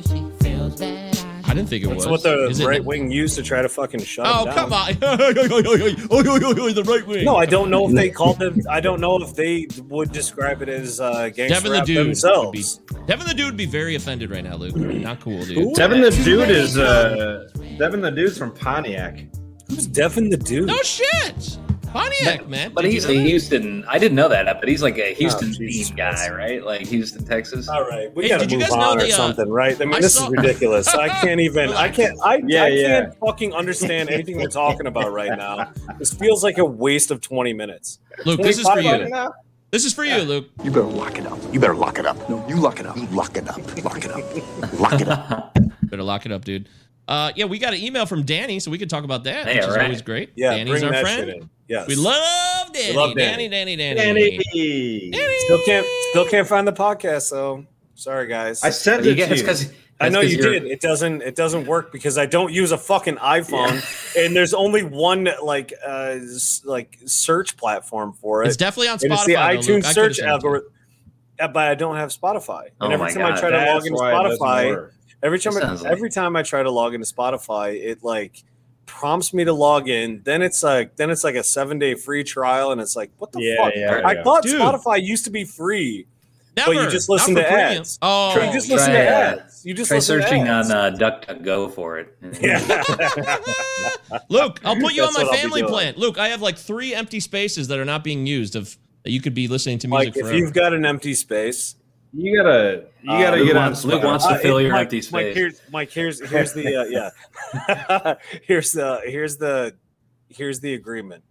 I 1.43 1.53
didn't 1.53 1.67
think 1.67 1.83
it 1.83 1.87
was. 1.87 1.97
That's 2.05 2.07
what 2.07 2.23
the 2.23 2.47
Is 2.47 2.61
it- 2.61 2.65
right 2.65 2.83
wing 2.83 3.11
used 3.11 3.35
to 3.35 3.43
try 3.43 3.61
to 3.61 3.67
fucking 3.67 4.01
shut 4.03 4.25
Oh 4.25 4.45
them 4.45 4.55
down. 4.55 4.69
come 4.69 4.73
on! 4.73 4.93
the 4.99 6.83
right 6.87 7.05
wing. 7.05 7.25
No, 7.25 7.35
I 7.35 7.45
don't 7.45 7.69
know 7.69 7.89
if 7.89 7.93
they 7.93 8.09
called 8.09 8.41
it. 8.41 8.53
I 8.69 8.79
don't 8.79 9.01
know 9.01 9.21
if 9.21 9.35
they 9.35 9.67
would 9.89 10.13
describe 10.13 10.61
it 10.61 10.69
as 10.69 11.01
uh, 11.01 11.27
gangster 11.29 11.55
Devin 11.55 11.71
the 11.71 11.77
rap 11.79 11.85
dude 11.85 11.97
would 11.97 12.03
be, 12.03 12.07
themselves. 12.09 12.77
Devin 13.05 13.27
the 13.27 13.33
dude 13.33 13.45
would 13.47 13.57
be 13.57 13.65
very 13.65 13.95
offended 13.95 14.29
right 14.31 14.43
now, 14.45 14.55
Luke. 14.55 14.75
Not 14.77 15.19
cool, 15.19 15.43
dude. 15.43 15.75
Devin 15.75 15.99
the 16.01 16.11
dude 16.11 16.49
is 16.49 16.77
uh 16.77 17.49
Devin 17.77 17.99
the 18.01 18.11
dude's 18.11 18.37
from 18.37 18.53
Pontiac. 18.53 19.19
Who's 19.67 19.87
Devin 19.87 20.29
the 20.29 20.37
dude? 20.37 20.67
No 20.67 20.77
shit, 20.83 21.57
Pontiac, 21.91 22.47
man. 22.47 22.71
But 22.73 22.83
Did 22.83 22.91
he's 22.93 23.05
you 23.05 23.11
a 23.11 23.13
that? 23.17 23.27
Houston. 23.27 23.83
I 23.87 23.97
didn't 23.99 24.15
know 24.15 24.29
that, 24.29 24.59
but 24.59 24.69
he's 24.69 24.81
like 24.81 24.97
a 24.97 25.13
Houston 25.15 25.49
Oh, 25.49 25.51
Jesus 25.53 25.91
themed 25.91 25.97
guy, 25.97 26.29
right? 26.29 26.63
Like 26.63 26.81
Houston, 26.81 27.25
Texas. 27.25 27.67
All 27.67 27.81
right, 27.87 28.13
we 28.15 28.23
Hey, 28.23 28.29
gotta 28.29 28.43
did 28.45 28.51
you 28.53 28.57
move 28.59 28.69
guys 28.69 28.77
know 28.77 28.89
on 28.91 28.97
or 28.99 29.01
the, 29.01 29.11
uh, 29.11 29.15
something, 29.15 29.49
right? 29.49 29.75
I 29.79 29.85
mean, 29.85 29.95
I 29.95 29.99
this 30.01 30.15
saw- 30.15 30.25
is 30.25 30.31
ridiculous. 30.31 30.87
I 30.93 31.09
can't 31.21 31.39
even. 31.41 31.69
I 31.73 31.89
can't. 31.89 32.17
I, 32.23 32.41
Yeah, 32.45 32.63
I 32.63 32.67
yeah. 32.69 33.01
can't 33.01 33.19
fucking 33.19 33.53
understand 33.53 34.09
anything 34.11 34.37
we're 34.37 34.47
talking 34.47 34.87
about 34.87 35.11
right 35.11 35.37
now. 35.37 35.71
This 35.99 36.13
feels 36.13 36.43
like 36.43 36.57
a 36.57 36.65
waste 36.65 37.11
of 37.11 37.21
twenty 37.21 37.53
minutes. 37.53 37.99
Luke, 38.25 38.41
this 38.41 38.57
is 38.57 38.67
for 38.67 38.79
you. 38.79 38.91
minutes. 38.91 39.17
This 39.71 39.85
is 39.85 39.93
for 39.93 40.03
you, 40.03 40.17
Luke. 40.23 40.49
You 40.63 40.69
better 40.71 40.83
lock 40.83 41.17
it 41.17 41.25
up. 41.25 41.39
You 41.53 41.59
better 41.59 41.75
lock 41.75 41.97
it 41.97 42.05
up. 42.05 42.29
No, 42.29 42.45
you 42.47 42.57
lock 42.57 42.79
it 42.81 42.85
up. 42.85 42.97
You 42.97 43.05
lock 43.07 43.37
it 43.37 43.47
up. 43.47 43.57
Lock 43.85 44.03
it 44.03 44.11
up. 44.11 44.79
Lock 44.79 44.99
it 45.01 45.07
up. 45.07 45.57
Better 45.83 46.03
lock 46.03 46.25
it 46.25 46.31
up, 46.33 46.43
dude. 46.43 46.67
Uh, 47.07 47.31
yeah, 47.35 47.45
we 47.45 47.59
got 47.59 47.73
an 47.73 47.81
email 47.81 48.05
from 48.05 48.23
Danny, 48.23 48.59
so 48.59 48.71
we 48.71 48.77
could 48.77 48.89
talk 48.89 49.03
about 49.03 49.23
that, 49.25 49.47
Hey, 49.47 49.55
which 49.55 49.59
is 49.63 49.65
alright. 49.67 49.83
always 49.85 50.01
great. 50.01 50.31
Yeah, 50.35 50.51
Danny's 50.55 50.71
bring 50.79 50.83
our 50.85 50.91
that 50.91 51.01
friend. 51.01 51.19
shit 51.27 51.37
in. 51.37 51.49
Yes, 51.67 51.87
We 51.87 51.95
love 51.95 52.71
Danny. 52.73 52.93
love 52.95 53.15
Danny, 53.15 53.47
Danny. 53.49 53.75
Danny, 53.75 53.95
Danny, 53.95 54.39
Danny. 54.53 55.37
Still 55.39 55.59
can't. 55.65 55.85
Still 56.11 56.25
can't 56.27 56.47
find 56.47 56.67
the 56.67 56.73
podcast 56.73 57.23
so 57.23 57.65
Sorry, 57.95 58.27
guys. 58.27 58.63
I 58.63 58.69
sent 58.71 59.03
You 59.05 59.11
it 59.11 59.15
get, 59.15 59.29
to 59.29 59.35
you. 59.35 59.41
because 59.41 59.71
I 59.99 60.09
know 60.09 60.21
you 60.21 60.37
did. 60.41 60.65
It 60.65 60.81
doesn't. 60.81 61.21
It 61.21 61.35
doesn't 61.35 61.67
work 61.67 61.91
because 61.91 62.17
I 62.17 62.25
don't 62.25 62.51
use 62.51 62.71
a 62.71 62.77
fucking 62.77 63.17
iPhone, 63.17 63.81
and 64.17 64.35
there's 64.35 64.53
only 64.53 64.83
one 64.83 65.29
like 65.43 65.73
uh 65.85 66.15
s- 66.21 66.61
like 66.65 66.97
search 67.05 67.55
platform 67.57 68.13
for 68.13 68.43
it. 68.43 68.47
It's 68.47 68.57
definitely 68.57 68.87
on 68.89 68.93
and 69.03 69.11
Spotify. 69.11 69.13
it's 69.13 69.25
the 69.25 69.33
though, 69.33 69.39
I 69.41 69.55
iTunes 69.57 69.65
could've 69.65 69.85
search 69.85 69.93
sent 69.93 70.11
it 70.11 70.13
to 70.15 70.21
you. 70.23 70.27
algorithm. 70.29 70.69
Uh, 71.39 71.47
But 71.49 71.67
I 71.69 71.75
don't 71.75 71.95
have 71.97 72.09
Spotify, 72.09 72.63
and 72.65 72.71
Oh 72.81 72.85
every 72.89 72.97
my 72.97 73.11
time 73.11 73.25
I 73.25 73.29
God, 73.31 73.39
try 73.39 73.49
to 73.51 73.57
log 73.57 73.65
That's 73.67 73.85
into 73.87 73.97
why 73.99 74.11
it 74.11 74.39
Spotify, 74.39 74.69
work. 74.75 74.93
Every 75.23 75.39
time 75.39 75.57
I, 75.57 75.71
like- 75.73 75.85
every 75.85 76.09
time 76.09 76.35
I 76.35 76.43
try 76.43 76.63
to 76.63 76.71
log 76.71 76.93
into 76.93 77.05
Spotify, 77.05 77.73
it 77.81 78.03
like 78.03 78.43
prompts 78.85 79.33
me 79.33 79.43
to 79.45 79.53
log 79.53 79.87
in. 79.89 80.21
Then 80.23 80.41
it's 80.41 80.63
like 80.63 80.95
then 80.97 81.09
it's 81.09 81.23
like 81.23 81.35
a 81.35 81.43
seven 81.43 81.79
day 81.79 81.95
free 81.95 82.23
trial, 82.23 82.71
and 82.71 82.81
it's 82.81 82.95
like, 82.95 83.11
what 83.17 83.31
the 83.31 83.41
Yeah, 83.41 83.55
fuck? 83.63 83.73
yeah, 83.75 84.01
I 84.05 84.13
yeah. 84.13 84.23
thought 84.23 84.43
Dude. 84.43 84.59
Spotify 84.59 85.01
used 85.01 85.25
to 85.25 85.31
be 85.31 85.43
free. 85.45 86.07
Never. 86.57 86.73
you 86.73 86.89
just 86.89 87.07
listen 87.07 87.33
to 87.35 87.43
premium. 87.43 87.79
ads. 87.79 87.97
Oh, 88.01 88.35
you 88.43 88.51
just 88.51 88.67
try, 88.67 88.75
listen 88.75 88.91
to 88.91 88.99
uh, 88.99 89.39
ads. 89.41 89.65
You 89.65 89.73
just 89.73 89.87
Try 89.87 89.97
listen 89.97 90.17
to 90.17 90.23
searching 90.23 90.41
ads. 90.49 90.69
on 90.69 90.93
uh, 90.93 90.97
DuckDuckGo 90.97 91.71
for 91.73 91.99
it. 91.99 92.17
Yeah. 92.41 92.83
Luke, 94.29 94.59
I'll 94.65 94.75
put 94.75 94.93
you 94.93 95.03
on 95.03 95.13
my 95.13 95.19
what 95.23 95.27
I'll 95.27 95.31
be 95.31 95.37
family 95.37 95.63
plan. 95.63 95.93
Luke, 95.97 96.17
I 96.19 96.27
have 96.29 96.41
like 96.41 96.57
three 96.57 96.93
empty 96.93 97.19
spaces 97.21 97.69
that 97.69 97.79
are 97.79 97.85
not 97.85 98.03
being 98.03 98.25
used 98.27 98.55
of 98.57 98.75
that 99.03 99.11
you 99.11 99.21
could 99.21 99.33
be 99.33 99.47
listening 99.47 99.79
to 99.79 99.87
music 99.87 100.07
Like 100.09 100.17
if 100.17 100.21
forever. 100.23 100.37
you've 100.37 100.53
got 100.53 100.73
an 100.73 100.85
empty 100.85 101.13
space, 101.13 101.75
You 102.13 102.35
gotta 102.43 102.85
you 103.01 103.11
Uh, 103.11 103.21
gotta 103.21 103.37
Luke 103.37 103.47
get 103.47 103.55
on. 103.57 103.63
wants- 103.63 103.85
Luke 103.85 104.01
Spotify. 104.01 104.05
wants 104.05 104.27
to 104.27 104.33
Uh, 104.33 104.37
fill 104.39 104.57
it- 104.57 104.63
your 104.63 104.71
Mike, 104.73 104.81
empty 104.81 104.97
Mike, 104.97 105.03
space. 105.03 105.35
here's 105.35 105.61
Mike. 105.71 105.91
Here's 105.91 106.29
here's 106.29 106.53
the 106.53 106.75
uh, 106.75 106.85
yeah. 106.85 108.15
here's 108.47 108.71
the 108.73 109.01
here's 109.05 109.37
the 109.37 109.75
here's 110.29 110.59
the 110.59 110.73
agreement. 110.73 111.23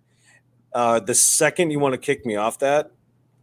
Uh, 0.75 1.01
the 1.01 1.15
second 1.15 1.71
you 1.71 1.79
want 1.81 1.93
to 1.95 1.99
kick 1.99 2.25
me 2.25 2.37
off 2.37 2.59
that, 2.61 2.91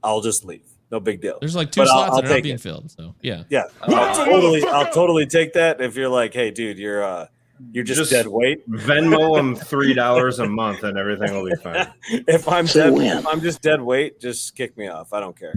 I'll 0.04 0.21
just 0.21 0.45
leave. 0.45 0.62
No 0.91 1.00
big 1.02 1.19
deal. 1.21 1.38
There's 1.41 1.56
like 1.56 1.71
two 1.71 1.82
But 1.82 1.89
I'll- 1.89 1.97
slots 1.97 2.10
I'll 2.15 2.21
that 2.21 2.32
are 2.32 2.34
not 2.36 2.43
being 2.43 2.56
it. 2.56 2.62
filled. 2.62 2.89
So 2.91 3.13
yeah. 3.21 3.43
Yeah, 3.50 3.63
I'll 3.84 4.15
totally 4.26 4.63
I'll 4.65 4.91
totally 4.91 5.26
take 5.28 5.54
that. 5.54 5.80
If 5.82 5.95
you're 5.95 6.10
like, 6.10 6.34
hey, 6.34 6.50
dude, 6.52 6.80
you're 6.80 7.04
uh, 7.04 7.28
you're 7.71 7.84
just, 7.84 8.00
Just- 8.00 8.12
dead 8.12 8.28
weight. 8.28 8.67
Venmo 8.69 9.36
them 9.38 9.56
three 9.56 9.93
dollars 9.93 10.39
a 10.39 10.47
month, 10.47 10.84
and 10.84 10.97
everything 10.97 11.34
will 11.34 11.45
be 11.50 11.56
fine. 11.56 11.88
If 12.10 12.47
I'm 12.47 12.65
dead, 12.65 12.93
if 12.95 13.28
I'm 13.28 13.41
just 13.41 13.62
dead 13.62 13.82
weight, 13.82 14.19
just 14.19 14.56
kick 14.56 14.78
me 14.78 14.88
off. 14.88 15.12
I 15.13 15.19
don't 15.19 15.38
care. 15.38 15.54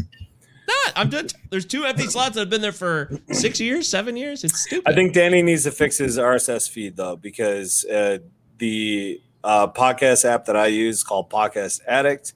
Not. 0.85 0.92
I'm 0.96 1.11
done. 1.11 1.28
There's 1.50 1.66
two 1.66 1.85
empty 1.85 2.06
slots 2.06 2.35
that 2.35 2.40
have 2.40 2.50
been 2.50 2.61
there 2.61 2.72
for 2.72 3.11
six 3.33 3.61
years, 3.61 3.88
seven 3.88 4.16
years. 4.16 4.44
It's 4.44 4.61
stupid. 4.61 4.90
I 4.90 4.94
think 4.94 5.12
Danny 5.14 5.42
needs 5.42 5.64
to 5.64 5.70
fix 5.70 5.98
his 5.98 6.18
RSS 6.18 6.68
feed 6.68 6.96
though, 6.96 7.16
because 7.16 7.85
uh, 7.85 8.18
the 8.59 9.20
uh, 9.42 9.68
podcast 9.68 10.24
app 10.24 10.44
that 10.46 10.56
I 10.56 10.66
use 10.66 11.02
called 11.02 11.30
Podcast 11.30 11.80
Addict, 11.87 12.35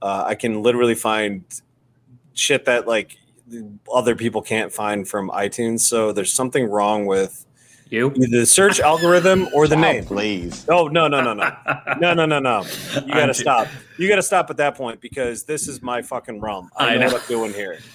uh, 0.00 0.24
I 0.26 0.34
can 0.34 0.62
literally 0.62 0.94
find 0.94 1.44
shit 2.34 2.64
that 2.66 2.86
like 2.86 3.16
other 3.92 4.14
people 4.14 4.42
can't 4.42 4.72
find 4.72 5.08
from 5.08 5.30
iTunes. 5.30 5.80
So 5.80 6.12
there's 6.12 6.32
something 6.32 6.68
wrong 6.68 7.06
with 7.06 7.46
You? 7.90 8.12
either 8.16 8.40
the 8.40 8.46
search 8.46 8.80
algorithm 8.80 9.48
or 9.54 9.66
the 9.68 9.76
Oh, 9.76 9.80
name. 9.80 10.04
please. 10.04 10.66
Oh 10.68 10.88
no 10.88 11.08
no 11.08 11.20
no 11.20 11.32
no 11.34 11.50
no 12.00 12.14
no 12.14 12.26
no 12.26 12.38
no! 12.38 12.62
You 12.94 13.00
gotta 13.08 13.20
I'm 13.22 13.28
ju- 13.28 13.34
stop. 13.34 13.68
You 13.98 14.08
gotta 14.08 14.22
stop 14.22 14.50
at 14.50 14.56
that 14.58 14.74
point 14.76 15.00
because 15.00 15.44
this 15.44 15.68
is 15.68 15.80
my 15.82 16.02
fucking 16.02 16.40
realm. 16.40 16.70
I, 16.76 16.90
I 16.90 16.94
know, 16.96 17.06
know. 17.06 17.12
what 17.14 17.22
I'm 17.22 17.28
doing 17.28 17.52
here. 17.54 17.78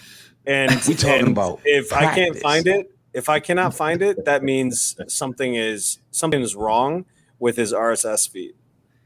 And 0.45 0.71
We 0.85 0.95
talking 0.95 1.19
and 1.19 1.27
about 1.29 1.61
if 1.63 1.93
I 1.93 2.13
can't 2.13 2.35
find 2.37 2.67
it, 2.67 2.91
if 3.13 3.29
I 3.29 3.39
cannot 3.39 3.73
find 3.73 4.01
it, 4.01 4.25
that 4.25 4.43
means 4.43 4.97
something 5.07 5.55
is 5.55 5.99
something 6.11 6.41
is 6.41 6.53
wrong 6.53 7.05
with 7.39 7.55
his 7.55 7.71
RSS 7.71 8.29
feed. 8.29 8.53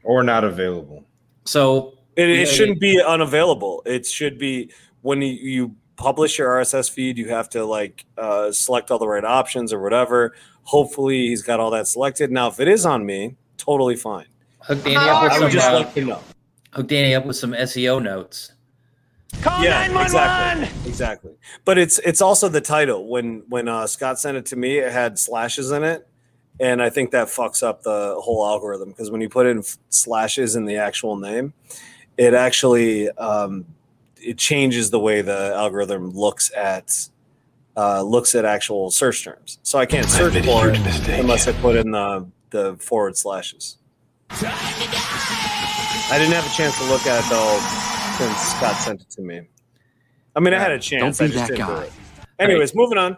Or 0.02 0.24
not 0.24 0.42
available. 0.42 1.04
So 1.44 1.98
It, 2.16 2.28
Yeah, 2.28 2.34
it 2.42 2.46
shouldn't 2.46 2.80
be 2.80 3.00
unavailable. 3.00 3.84
It 3.86 4.04
should 4.04 4.36
be 4.36 4.72
when 5.02 5.22
you, 5.22 5.32
you 5.32 5.76
publish 5.94 6.38
your 6.38 6.48
RSS 6.48 6.90
feed, 6.90 7.18
you 7.18 7.28
have 7.28 7.48
to 7.50 7.64
like 7.64 8.04
uh, 8.16 8.50
select 8.50 8.90
all 8.90 8.98
the 8.98 9.06
right 9.06 9.24
options 9.24 9.72
or 9.72 9.80
whatever. 9.80 10.34
Hopefully, 10.68 11.28
he's 11.28 11.40
got 11.40 11.60
all 11.60 11.70
that 11.70 11.88
selected. 11.88 12.30
Now, 12.30 12.48
if 12.48 12.60
it 12.60 12.68
is 12.68 12.84
on 12.84 13.06
me, 13.06 13.36
totally 13.56 13.96
fine. 13.96 14.26
hook 14.60 14.84
Danny 14.84 14.96
up 14.96 15.22
with 15.22 15.32
I 15.32 15.38
some 15.38 15.50
just 15.50 15.66
uh, 15.66 15.72
let 15.78 15.96
you 15.96 16.04
know. 16.04 16.20
hook 16.72 16.86
Danny 16.88 17.14
up 17.14 17.24
with 17.24 17.36
some 17.36 17.52
SEO 17.52 18.02
notes. 18.02 18.52
Call 19.40 19.64
yeah, 19.64 19.86
911! 19.88 20.64
exactly, 20.64 20.90
exactly. 20.90 21.32
But 21.64 21.78
it's 21.78 21.98
it's 22.00 22.20
also 22.20 22.50
the 22.50 22.60
title. 22.60 23.08
When 23.08 23.44
when 23.48 23.66
uh, 23.66 23.86
Scott 23.86 24.18
sent 24.18 24.36
it 24.36 24.44
to 24.46 24.56
me, 24.56 24.76
it 24.76 24.92
had 24.92 25.18
slashes 25.18 25.70
in 25.70 25.84
it, 25.84 26.06
and 26.60 26.82
I 26.82 26.90
think 26.90 27.12
that 27.12 27.28
fucks 27.28 27.62
up 27.62 27.82
the 27.82 28.16
whole 28.20 28.46
algorithm 28.46 28.90
because 28.90 29.10
when 29.10 29.22
you 29.22 29.30
put 29.30 29.46
in 29.46 29.60
f- 29.60 29.78
slashes 29.88 30.54
in 30.54 30.66
the 30.66 30.76
actual 30.76 31.16
name, 31.16 31.54
it 32.18 32.34
actually 32.34 33.08
um, 33.12 33.64
it 34.16 34.36
changes 34.36 34.90
the 34.90 35.00
way 35.00 35.22
the 35.22 35.54
algorithm 35.54 36.10
looks 36.10 36.50
at 36.54 37.08
uh, 37.78 38.02
looks 38.02 38.34
at 38.34 38.44
actual 38.44 38.90
search 38.90 39.22
terms. 39.24 39.58
So 39.62 39.78
I 39.78 39.86
can't 39.86 40.08
search 40.08 40.32
for 40.44 40.68
it 40.70 40.80
mistake. 40.84 41.20
unless 41.20 41.46
I 41.46 41.52
put 41.52 41.76
in 41.76 41.92
the 41.92 42.26
the 42.50 42.76
forward 42.78 43.16
slashes. 43.16 43.76
I 44.30 46.16
didn't 46.18 46.32
have 46.34 46.46
a 46.46 46.56
chance 46.56 46.76
to 46.78 46.84
look 46.86 47.06
at 47.06 47.24
it 47.24 47.28
though 47.30 47.58
since 48.18 48.36
Scott 48.56 48.76
sent 48.76 49.00
it 49.02 49.10
to 49.10 49.22
me. 49.22 49.42
I 50.34 50.40
mean, 50.40 50.54
I 50.54 50.58
had 50.58 50.72
a 50.72 50.78
chance. 50.78 51.18
be 51.18 51.26
I 51.26 51.28
just 51.28 51.38
that 51.38 51.56
didn't 51.56 51.66
do 51.68 51.72
guy. 51.74 51.82
it. 51.84 51.92
Anyways, 52.38 52.74
moving 52.74 52.98
on. 52.98 53.16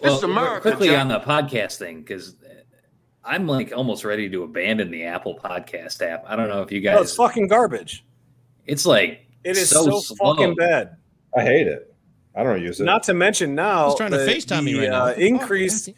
This 0.00 0.12
is 0.14 0.22
Well, 0.22 0.30
America, 0.30 0.60
quickly 0.62 0.88
Jeff. 0.88 1.00
on 1.00 1.08
the 1.08 1.20
podcast 1.20 1.76
thing 1.76 2.00
because 2.00 2.36
I'm 3.24 3.46
like 3.46 3.72
almost 3.76 4.04
ready 4.04 4.28
to 4.30 4.44
abandon 4.44 4.90
the 4.90 5.04
Apple 5.04 5.38
Podcast 5.42 6.00
app. 6.02 6.24
I 6.26 6.36
don't 6.36 6.48
know 6.48 6.62
if 6.62 6.70
you 6.72 6.80
guys. 6.80 6.96
Oh, 6.98 7.02
it's 7.02 7.14
fucking 7.14 7.48
garbage. 7.48 8.04
it's 8.66 8.86
like 8.86 9.26
It 9.44 9.56
is 9.56 9.68
so, 9.68 9.98
so, 10.00 10.14
fucking 10.16 10.54
bad. 10.54 10.96
I 11.36 11.42
hate 11.42 11.66
it. 11.66 11.87
I 12.38 12.42
don't 12.44 12.62
use 12.62 12.80
it. 12.80 12.84
Not 12.84 13.02
to 13.04 13.14
mention 13.14 13.54
now, 13.56 13.86
He's 13.86 13.96
trying 13.96 14.12
to 14.12 14.18
the- 14.18 14.26
FaceTime 14.30 14.64
me 14.64 14.72
the, 14.74 14.78
right 14.80 14.90
now. 14.90 14.96
uh, 15.02 15.06
What 15.08 15.16
the 15.16 15.22
fuck? 15.22 15.40
increased 15.42 15.88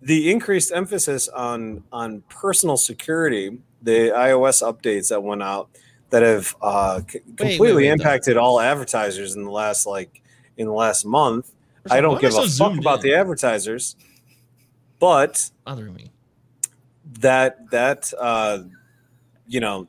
the 0.00 0.30
increased 0.30 0.72
emphasis 0.72 1.28
on 1.28 1.82
on 1.92 2.22
personal 2.28 2.76
security. 2.76 3.58
The 3.82 4.10
iOS 4.14 4.62
updates 4.62 5.08
that 5.08 5.22
went 5.22 5.42
out 5.42 5.70
that 6.10 6.22
have 6.22 6.54
uh, 6.62 7.00
c- 7.08 7.18
completely 7.36 7.58
wait, 7.74 7.82
though. 7.88 7.92
impacted 7.94 8.36
all 8.36 8.60
advertisers 8.60 9.34
in 9.34 9.42
the 9.44 9.50
last 9.50 9.86
like 9.86 10.22
in 10.56 10.66
the 10.66 10.72
last 10.72 11.04
month. 11.04 11.52
First 11.82 11.94
I 11.94 12.00
don't 12.00 12.20
give 12.20 12.32
am 12.32 12.40
I 12.40 12.44
a 12.44 12.48
so 12.48 12.64
fuck 12.64 12.70
zoomed 12.72 12.80
about 12.80 13.00
the 13.02 13.14
advertisers, 13.14 13.96
but 15.00 15.50
bothering 15.64 15.94
me. 15.94 16.12
that 17.20 17.70
that 17.72 18.12
uh 18.18 18.60
you 19.48 19.60
know 19.60 19.88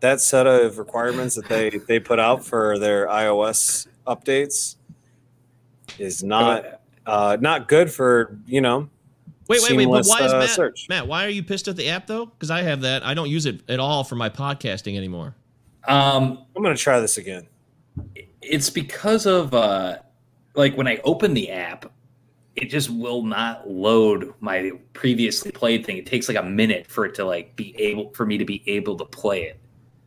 that 0.00 0.20
set 0.20 0.46
of 0.46 0.76
requirements 0.78 1.36
that 1.36 1.48
they 1.48 1.70
they 1.88 1.98
put 2.00 2.18
out 2.18 2.44
for 2.44 2.78
their 2.78 3.06
iOS 3.08 3.86
updates 4.06 4.76
is 5.98 6.22
not 6.22 6.80
uh 7.06 7.36
not 7.40 7.68
good 7.68 7.90
for 7.90 8.38
you 8.46 8.60
know 8.60 8.88
Wait, 9.48 9.62
wait, 9.62 9.76
wait. 9.76 9.86
But 9.86 10.04
why 10.06 10.24
is 10.24 10.32
uh, 10.32 10.38
Matt? 10.40 10.50
search. 10.50 10.88
Matt, 10.88 11.06
why 11.06 11.24
are 11.24 11.28
you 11.28 11.42
pissed 11.42 11.68
at 11.68 11.76
the 11.76 11.88
app 11.88 12.06
though? 12.06 12.26
Because 12.26 12.50
I 12.50 12.62
have 12.62 12.80
that. 12.80 13.04
I 13.04 13.14
don't 13.14 13.30
use 13.30 13.46
it 13.46 13.60
at 13.68 13.78
all 13.78 14.02
for 14.02 14.16
my 14.16 14.28
podcasting 14.28 14.96
anymore. 14.96 15.36
Um, 15.86 16.44
I'm 16.56 16.62
gonna 16.62 16.76
try 16.76 16.98
this 16.98 17.16
again. 17.16 17.46
it's 18.42 18.70
because 18.70 19.26
of 19.26 19.54
uh, 19.54 19.98
like 20.54 20.76
when 20.76 20.88
I 20.88 21.00
open 21.04 21.32
the 21.34 21.50
app, 21.50 21.92
it 22.56 22.66
just 22.66 22.90
will 22.90 23.22
not 23.22 23.70
load 23.70 24.34
my 24.40 24.72
previously 24.94 25.52
played 25.52 25.86
thing. 25.86 25.96
It 25.96 26.06
takes 26.06 26.26
like 26.28 26.38
a 26.38 26.42
minute 26.42 26.88
for 26.88 27.06
it 27.06 27.14
to 27.16 27.24
like 27.24 27.54
be 27.54 27.74
able 27.80 28.10
for 28.14 28.26
me 28.26 28.38
to 28.38 28.44
be 28.44 28.64
able 28.66 28.96
to 28.96 29.04
play 29.04 29.44
it. 29.44 29.60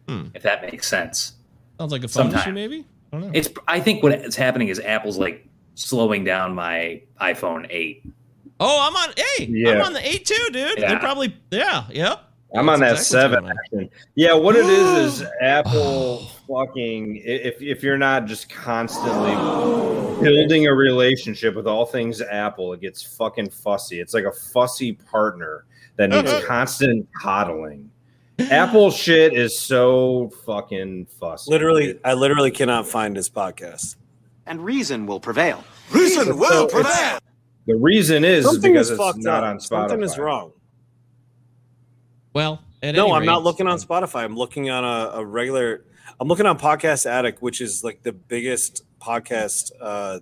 Hmm. 0.09 0.27
If 0.33 0.43
that 0.43 0.63
makes 0.63 0.87
sense. 0.87 1.33
Sounds 1.77 1.93
like 1.93 2.03
a 2.03 2.09
phone 2.09 2.23
Sometime. 2.23 2.41
issue, 2.41 2.51
maybe. 2.51 2.85
I 3.13 3.17
don't 3.17 3.27
know. 3.27 3.31
It's 3.33 3.47
I 3.69 3.79
think 3.79 4.03
what 4.03 4.11
is 4.11 4.35
happening 4.35 4.67
is 4.67 4.81
Apple's 4.81 5.17
like 5.17 5.47
slowing 5.79 6.23
down 6.23 6.53
my 6.53 7.01
iPhone 7.21 7.65
8. 7.69 8.03
oh, 8.59 8.87
I'm 8.87 8.95
on. 8.95 9.13
Hey, 9.15 9.63
I'm 9.67 9.81
on 9.81 9.93
the 9.93 10.05
eight 10.07 10.25
too, 10.25 10.49
dude. 10.51 10.77
Yeah. 10.77 10.89
They're 10.89 10.99
probably. 10.99 11.35
Yeah. 11.51 11.85
yeah. 11.89 12.15
I'm 12.55 12.67
on 12.67 12.79
that 12.79 12.93
exactly 12.93 13.51
seven. 13.71 13.89
Yeah, 14.15 14.33
what 14.33 14.55
it 14.55 14.65
is 14.65 15.21
is 15.21 15.27
Apple 15.39 15.71
oh. 15.71 16.31
fucking. 16.47 17.21
If 17.23 17.61
if 17.61 17.83
you're 17.83 17.97
not 17.97 18.25
just 18.25 18.49
constantly 18.49 19.35
building 20.21 20.67
a 20.67 20.73
relationship 20.73 21.55
with 21.55 21.67
all 21.67 21.85
things 21.85 22.21
Apple, 22.21 22.73
it 22.73 22.81
gets 22.81 23.03
fucking 23.17 23.51
fussy. 23.51 23.99
It's 23.99 24.13
like 24.13 24.25
a 24.25 24.31
fussy 24.31 24.93
partner 24.93 25.65
that 25.97 26.11
uh-huh. 26.11 26.21
needs 26.23 26.45
constant 26.45 27.07
coddling. 27.21 27.89
Apple 28.39 28.89
shit 28.89 29.33
is 29.33 29.57
so 29.57 30.31
fucking 30.45 31.05
fussy. 31.19 31.51
Literally, 31.51 31.99
I 32.03 32.13
literally 32.13 32.51
cannot 32.51 32.87
find 32.87 33.15
his 33.15 33.29
podcast. 33.29 33.95
And 34.49 34.63
reason 34.65 35.05
will 35.05 35.19
prevail. 35.21 35.63
Reason 35.91 36.37
will 36.37 36.49
So 36.69 36.79
it's- 36.79 36.97
prevail. 36.97 37.19
the 37.67 37.75
reason 37.75 38.23
is, 38.25 38.45
is 38.45 38.51
Something 38.51 38.73
because 38.73 38.87
is 38.87 38.91
it's 38.91 38.99
fucked 39.01 39.19
not 39.23 39.43
up. 39.43 39.49
on 39.51 39.57
Spotify. 39.59 39.67
Something 39.89 40.03
is 40.03 40.17
wrong. 40.17 40.51
Well, 42.33 42.61
at 42.83 42.95
no, 42.95 43.05
any 43.07 43.13
I'm 43.15 43.25
not 43.25 43.43
looking 43.43 43.67
on 43.67 43.77
Spotify. 43.79 44.23
I'm 44.23 44.35
looking 44.35 44.69
on 44.69 44.83
a, 44.83 45.19
a 45.19 45.25
regular. 45.25 45.83
I'm 46.19 46.27
looking 46.27 46.45
on 46.45 46.59
Podcast 46.59 47.05
Addict, 47.05 47.41
which 47.41 47.61
is 47.61 47.83
like 47.83 48.03
the 48.03 48.11
biggest 48.11 48.83
podcast, 49.01 49.71
uh, 49.81 50.19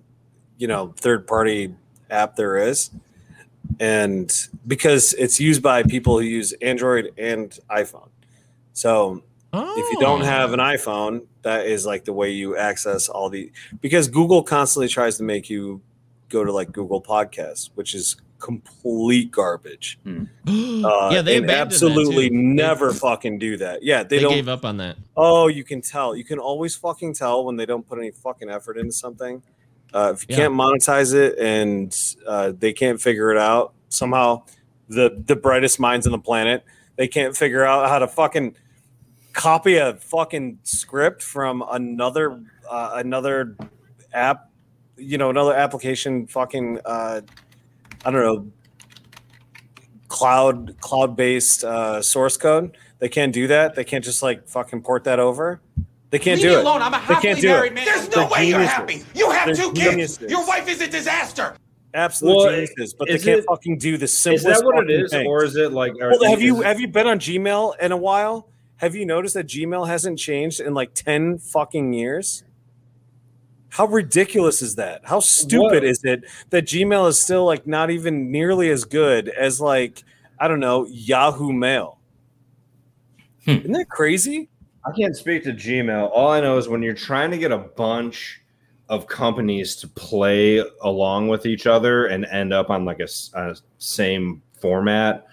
you 0.56 0.68
know, 0.68 0.94
third 0.96 1.26
party 1.26 1.74
app 2.10 2.36
there 2.36 2.56
is, 2.56 2.90
and 3.80 4.32
because 4.66 5.12
it's 5.14 5.38
used 5.40 5.62
by 5.62 5.82
people 5.82 6.18
who 6.18 6.24
use 6.24 6.52
Android 6.62 7.12
and 7.18 7.56
iPhone. 7.70 8.08
So 8.72 9.22
if 9.52 9.92
you 9.92 9.98
don't 10.00 10.22
Oh. 10.22 10.24
have 10.24 10.52
an 10.52 10.60
iPhone, 10.60 11.26
that 11.42 11.66
is 11.66 11.86
like 11.86 12.04
the 12.04 12.12
way 12.12 12.30
you 12.30 12.56
access 12.56 13.08
all 13.08 13.30
the 13.30 13.50
because 13.80 14.08
Google 14.08 14.42
constantly 14.42 14.88
tries 14.88 15.16
to 15.18 15.22
make 15.22 15.48
you 15.48 15.80
go 16.28 16.44
to 16.44 16.52
like 16.52 16.72
Google 16.72 17.02
Podcasts, 17.02 17.70
which 17.74 17.94
is 17.94 18.16
complete 18.38 19.30
garbage. 19.32 19.98
Uh, 20.06 20.24
yeah, 20.46 21.22
they 21.22 21.38
and 21.38 21.48
that, 21.48 21.58
absolutely 21.58 22.28
too. 22.28 22.36
never 22.36 22.92
fucking 22.92 23.38
do 23.38 23.56
that. 23.56 23.82
Yeah, 23.82 24.02
they, 24.04 24.16
They, 24.18 24.22
don't. 24.22 24.32
gave 24.32 24.48
up 24.48 24.64
on 24.64 24.76
that. 24.76 24.96
Oh, 25.16 25.48
you 25.48 25.64
can 25.64 25.80
tell. 25.80 26.14
You 26.14 26.24
can 26.24 26.38
always 26.38 26.76
fucking 26.76 27.14
tell 27.14 27.44
when 27.44 27.56
they 27.56 27.66
don't 27.66 27.88
put 27.88 27.98
any 27.98 28.10
fucking 28.12 28.48
effort 28.50 28.76
into 28.78 28.92
something. 28.92 29.42
Uh, 29.92 30.12
if 30.14 30.22
you 30.28 30.36
Yeah. 30.36 30.42
can't 30.44 30.54
monetize 30.54 31.14
it 31.14 31.36
and 31.38 31.96
uh, 32.26 32.52
they 32.56 32.72
can't 32.74 33.00
figure 33.00 33.32
it 33.32 33.38
out 33.38 33.72
somehow, 33.88 34.42
the 34.88 35.20
the 35.26 35.34
brightest 35.36 35.80
minds 35.80 36.06
on 36.06 36.12
the 36.12 36.18
planet 36.18 36.62
They 36.96 37.08
can't 37.08 37.36
figure 37.36 37.64
out 37.64 37.88
how 37.88 37.98
to 37.98 38.06
fucking 38.08 38.54
copy 39.38 39.76
a 39.76 39.94
fucking 39.94 40.58
script 40.64 41.22
from 41.22 41.64
another 41.70 42.42
uh, 42.68 42.90
another 42.96 43.56
app, 44.12 44.50
you 44.96 45.16
know, 45.16 45.30
another 45.30 45.54
application. 45.54 46.26
Fucking, 46.26 46.80
uh, 46.84 47.20
I 48.04 48.10
don't 48.10 48.20
know, 48.22 48.50
cloud 50.08 50.76
cloud 50.80 51.16
based 51.16 51.64
uh, 51.64 52.02
source 52.02 52.36
code. 52.36 52.76
They 52.98 53.08
can't 53.08 53.32
do 53.32 53.46
that. 53.46 53.74
They 53.74 53.84
can't 53.84 54.04
just 54.04 54.22
like 54.22 54.48
fucking 54.48 54.82
port 54.82 55.04
that 55.04 55.18
over. 55.20 55.60
They 56.10 56.18
can't 56.18 56.40
Leave 56.40 56.50
do 56.50 56.58
it. 56.58 56.62
alone. 56.64 56.82
I'm 56.82 56.94
a 56.94 56.98
They 56.98 57.02
happily 57.04 57.22
can't 57.28 57.40
do 57.40 57.48
married 57.48 57.72
it. 57.72 57.74
man. 57.74 57.84
There's 57.84 58.08
no 58.08 58.20
They're 58.22 58.28
way 58.28 58.48
you're 58.48 58.60
happy. 58.60 59.04
You 59.14 59.30
have 59.30 59.46
They're 59.46 59.54
two 59.54 59.72
kids. 59.72 59.90
geniuses. 59.90 60.30
Your 60.30 60.46
wife 60.46 60.66
is 60.68 60.80
a 60.80 60.88
disaster. 60.88 61.54
absolute 61.94 62.34
Well, 62.36 62.50
geniuses, 62.50 62.94
but 62.94 63.08
they 63.08 63.14
is 63.14 63.24
can't 63.24 63.38
it- 63.40 63.44
fucking 63.46 63.78
do 63.78 63.96
the 63.98 64.08
simplest. 64.08 64.46
Is 64.46 64.56
simplest. 64.56 64.60
that 64.60 64.66
what 64.66 64.90
it 64.90 65.02
fucking 65.02 65.18
things. 65.20 65.28
or 65.28 65.44
is 65.44 65.56
it 65.56 65.72
like? 65.72 65.92
Well, 66.00 66.24
have 66.30 66.40
you 66.42 66.62
have 66.62 66.80
you 66.80 66.88
been 66.88 67.06
on 67.06 67.18
Gmail 67.20 67.78
in 67.80 67.92
a 67.92 67.96
while? 67.96 68.48
Have 68.78 68.94
you 68.94 69.04
noticed 69.06 69.34
that 69.34 69.46
Gmail 69.46 69.86
hasn't 69.86 70.18
changed 70.18 70.60
in 70.60 70.74
like 70.74 70.94
ten 70.94 71.38
fucking 71.38 71.92
years? 71.92 72.44
How 73.70 73.86
ridiculous 73.86 74.62
is 74.62 74.76
that? 74.76 75.02
How 75.04 75.20
stupid 75.20 75.82
What? 75.82 75.84
is 75.84 76.02
it 76.04 76.24
that 76.50 76.64
Gmail 76.64 77.08
is 77.08 77.20
still 77.20 77.44
like 77.44 77.66
not 77.66 77.90
even 77.90 78.30
nearly 78.30 78.70
as 78.70 78.84
good 78.84 79.28
as 79.28 79.60
like 79.60 80.02
I 80.40 80.48
don't 80.48 80.60
know 80.60 80.86
Yahoo 80.86 81.52
Mail? 81.52 81.98
Hmm. 83.44 83.50
Isn't 83.50 83.72
that 83.72 83.88
crazy? 83.88 84.48
I 84.86 84.92
can't 84.92 85.16
speak 85.16 85.44
to 85.44 85.52
Gmail. 85.52 86.10
All 86.12 86.30
I 86.30 86.40
know 86.40 86.56
is 86.56 86.68
when 86.68 86.82
you're 86.82 86.94
trying 86.94 87.30
to 87.32 87.38
get 87.38 87.52
a 87.52 87.58
bunch 87.58 88.40
of 88.88 89.06
companies 89.06 89.76
to 89.76 89.88
play 89.88 90.64
along 90.80 91.28
with 91.28 91.44
each 91.44 91.66
other 91.66 92.06
and 92.06 92.24
end 92.26 92.54
up 92.54 92.70
on 92.70 92.84
like 92.86 93.00
a 93.00 93.54
same 93.78 94.40
format, 94.60 95.26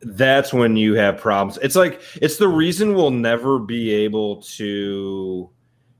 that's 0.00 0.52
when 0.52 0.76
you 0.76 0.94
have 0.94 1.18
problems. 1.18 1.58
It's 1.62 1.76
like 1.76 2.00
it's 2.16 2.36
the 2.36 2.48
reason 2.48 2.94
we'll 2.94 3.10
never 3.10 3.58
be 3.58 3.90
able 3.90 4.42
to, 4.42 5.50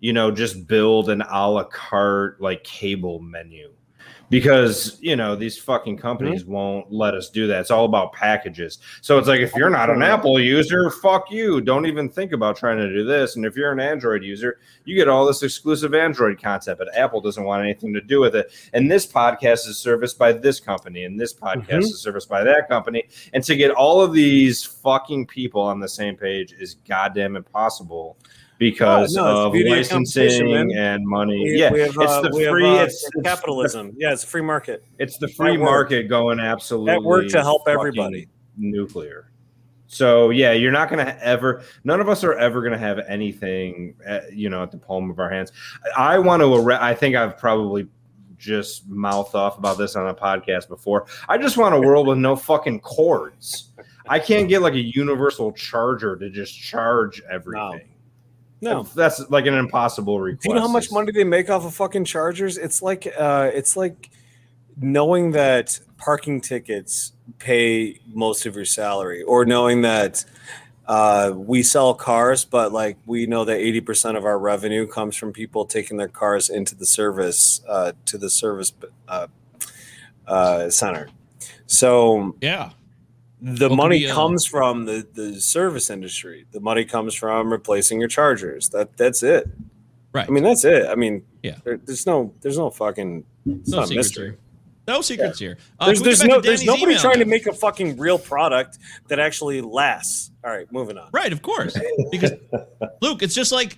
you 0.01 0.13
know, 0.13 0.31
just 0.31 0.67
build 0.67 1.09
an 1.09 1.23
a 1.23 1.51
la 1.51 1.65
carte 1.65 2.41
like 2.41 2.65
cable 2.65 3.21
menu. 3.21 3.73
Because 4.31 4.99
you 5.01 5.16
know 5.16 5.35
these 5.35 5.57
fucking 5.57 5.97
companies 5.97 6.45
won't 6.45 6.93
let 6.93 7.14
us 7.14 7.31
do 7.31 7.47
that. 7.47 7.61
It's 7.61 7.70
all 7.70 7.87
about 7.87 8.12
packages. 8.12 8.79
So 9.01 9.18
it's 9.18 9.26
like 9.26 9.41
if 9.41 9.55
you're 9.55 9.70
not 9.70 9.89
an 9.89 10.03
Apple 10.03 10.39
user, 10.39 10.91
fuck 10.91 11.31
you. 11.31 11.62
Don't 11.62 11.87
even 11.87 12.11
think 12.11 12.33
about 12.33 12.57
trying 12.57 12.76
to 12.76 12.93
do 12.93 13.05
this. 13.05 13.37
And 13.37 13.47
if 13.47 13.57
you're 13.57 13.72
an 13.72 13.81
Android 13.81 14.22
user, 14.22 14.59
you 14.85 14.95
get 14.95 15.09
all 15.09 15.24
this 15.26 15.43
exclusive 15.43 15.95
Android 15.95 16.41
content, 16.43 16.79
but 16.79 16.95
Apple 16.95 17.22
doesn't 17.22 17.45
want 17.45 17.62
anything 17.62 17.95
to 17.95 18.03
do 18.03 18.20
with 18.20 18.37
it. 18.37 18.53
And 18.74 18.91
this 18.91 19.07
podcast 19.07 19.66
is 19.66 19.79
serviced 19.79 20.18
by 20.18 20.33
this 20.33 20.61
company, 20.61 21.05
and 21.05 21.18
this 21.18 21.33
podcast 21.33 21.68
Mhm. 21.68 21.79
is 21.81 22.03
serviced 22.03 22.29
by 22.29 22.45
that 22.45 22.68
company. 22.68 23.05
And 23.33 23.43
to 23.45 23.57
get 23.57 23.70
all 23.70 24.03
of 24.03 24.12
these 24.12 24.62
fucking 24.62 25.26
people 25.26 25.62
on 25.62 25.81
the 25.81 25.89
same 25.89 26.16
page 26.16 26.55
is 26.59 26.74
goddamn 26.87 27.37
impossible 27.37 28.18
because 28.59 29.17
Oh, 29.17 29.25
no, 29.53 29.59
of 29.61 29.67
licensing 29.71 30.73
and 30.77 31.07
money. 31.07 31.39
We- 31.45 31.59
yeah, 31.59 31.73
we 31.73 31.81
have, 31.81 31.91
it's 31.91 31.99
uh, 32.13 32.21
the 32.23 32.31
we 32.35 32.43
have, 32.43 32.51
free. 32.53 32.67
uh, 32.67 32.85
it's, 32.85 33.09
capitalism. 33.25 33.95
yeah, 33.97 34.13
it's 34.13 34.25
a 34.25 34.27
free 34.27 34.43
market. 34.43 34.85
it's 34.99 35.17
the 35.19 35.29
free 35.29 35.55
At 35.55 35.61
market 35.61 36.09
going 36.09 36.41
absolutely 36.41 36.93
At 36.95 37.03
work 37.03 37.29
to 37.29 37.43
help 37.43 37.63
everybody. 37.69 38.29
nuclear. 38.57 39.31
So 39.87 40.31
yeah, 40.31 40.53
you're 40.53 40.73
not 40.73 40.91
going 40.91 41.05
to 41.05 41.25
ever. 41.25 41.63
None 41.85 42.01
of 42.01 42.09
us 42.11 42.23
are 42.23 42.35
ever 42.35 42.61
going 42.61 42.73
to 42.75 42.79
have 42.79 42.99
anything, 43.09 43.95
uh, 44.07 44.21
you 44.31 44.51
know, 44.51 44.63
at 44.63 44.71
the 44.71 44.77
palm 44.77 45.11
of 45.11 45.19
our 45.19 45.31
hands. 45.31 45.51
I, 45.97 46.19
want 46.19 46.43
to. 46.43 46.73
I 46.79 46.95
think 46.95 47.17
I've 47.17 47.39
probably 47.39 47.89
just 48.37 48.87
mouthed 48.89 49.35
off 49.35 49.57
about 49.59 49.79
this 49.79 49.97
on 49.97 50.07
a 50.09 50.15
podcast 50.15 50.69
before. 50.69 51.07
I 51.29 51.39
just 51.39 51.57
want 51.57 51.75
a 51.75 51.81
world 51.81 52.07
with 52.07 52.19
no 52.19 52.37
fucking 52.37 52.81
cords. 52.81 53.71
I 54.09 54.19
can't 54.19 54.49
get 54.49 54.61
like 54.63 54.75
a 54.75 54.81
universal 54.83 55.53
charger 55.53 56.17
to 56.17 56.29
just 56.29 56.59
charge 56.59 57.23
everything. 57.31 57.61
No. 57.79 57.81
That's 58.95 59.21
like 59.31 59.47
an 59.47 59.55
impossible 59.55 60.21
request. 60.21 60.43
Do 60.43 60.49
you 60.51 60.55
know 60.57 60.63
how 60.63 60.73
much 60.73 60.91
money 60.91 61.13
they 61.13 61.25
make 61.25 61.49
off 61.49 61.65
of 61.65 61.75
fucking 61.75 62.05
chargers? 62.05 62.59
It's 62.59 62.83
like 62.83 63.07
uh 63.19 63.51
it's 63.53 63.77
like 63.77 64.11
knowing 64.81 65.33
that 65.33 65.79
parking 65.97 66.41
tickets 66.41 67.13
pay 67.39 68.01
most 68.13 68.47
of 68.47 68.57
your 68.57 68.65
salary 68.65 69.23
or 69.23 69.45
knowing 69.45 69.83
that 69.83 70.25
uh, 70.87 71.33
we 71.37 71.63
sell 71.63 71.93
cars, 71.93 72.47
but 72.47 72.73
like 72.73 72.97
we 73.05 73.27
know 73.27 73.45
that 73.45 73.59
80% 73.59 74.17
of 74.17 74.25
our 74.25 74.39
revenue 74.39 74.87
comes 74.87 75.17
from 75.17 75.33
people 75.33 75.67
taking 75.67 75.99
their 75.99 76.09
cars 76.09 76.49
into 76.49 76.75
the 76.75 76.87
service, 76.87 77.61
uh, 77.69 77.93
to 78.07 78.17
the 78.17 78.31
service 78.31 78.73
uh, 79.07 79.27
uh, 80.27 80.71
center. 80.71 81.09
So 81.67 82.35
Yeah. 82.41 82.71
The 83.41 83.68
Well, 83.68 83.76
money 83.76 84.01
be, 84.01 84.11
uh, 84.11 84.14
comes 84.14 84.45
from 84.47 84.84
the, 84.84 85.07
the 85.12 85.41
service 85.41 85.91
industry. 85.91 86.47
The 86.53 86.61
money 86.61 86.84
comes 86.84 87.14
from 87.14 87.51
replacing 87.53 88.01
your 88.01 88.09
chargers. 88.09 88.68
That 88.70 88.97
that's 88.97 89.22
it. 89.22 89.49
Right. 90.12 90.26
I 90.26 90.30
mean, 90.30 90.43
that's 90.45 90.64
it. 90.64 90.86
I 90.89 90.95
mean, 90.95 91.24
Yeah. 91.43 91.57
there, 91.64 91.76
there's 91.76 92.07
no, 92.07 92.32
there's 92.41 92.57
no 92.59 92.70
fucking, 92.70 93.24
it's 93.47 93.68
No 93.70 93.80
not 93.80 93.91
a 93.91 93.95
mystery. 93.95 94.30
here. 94.30 94.39
No 94.89 95.03
secrets 95.03 95.39
here. 95.39 95.59
Uh, 95.78 95.84
There's, 95.86 96.01
there's 96.01 96.24
no, 96.24 96.41
there's 96.41 96.64
nobody 96.64 96.97
trying 96.97 97.18
to 97.18 97.26
make 97.26 97.47
a 97.47 97.53
fucking 97.53 97.99
real 97.99 98.18
product 98.18 98.78
that 99.09 99.18
actually 99.20 99.61
lasts. 99.61 100.30
All 100.43 100.51
right, 100.51 100.66
moving 100.72 100.97
on. 100.97 101.11
Right, 101.12 101.30
of 101.30 101.43
course. 101.43 101.76
Because 102.11 102.32
Luke, 103.03 103.22
it's 103.22 103.34
just 103.34 103.53
like 103.53 103.76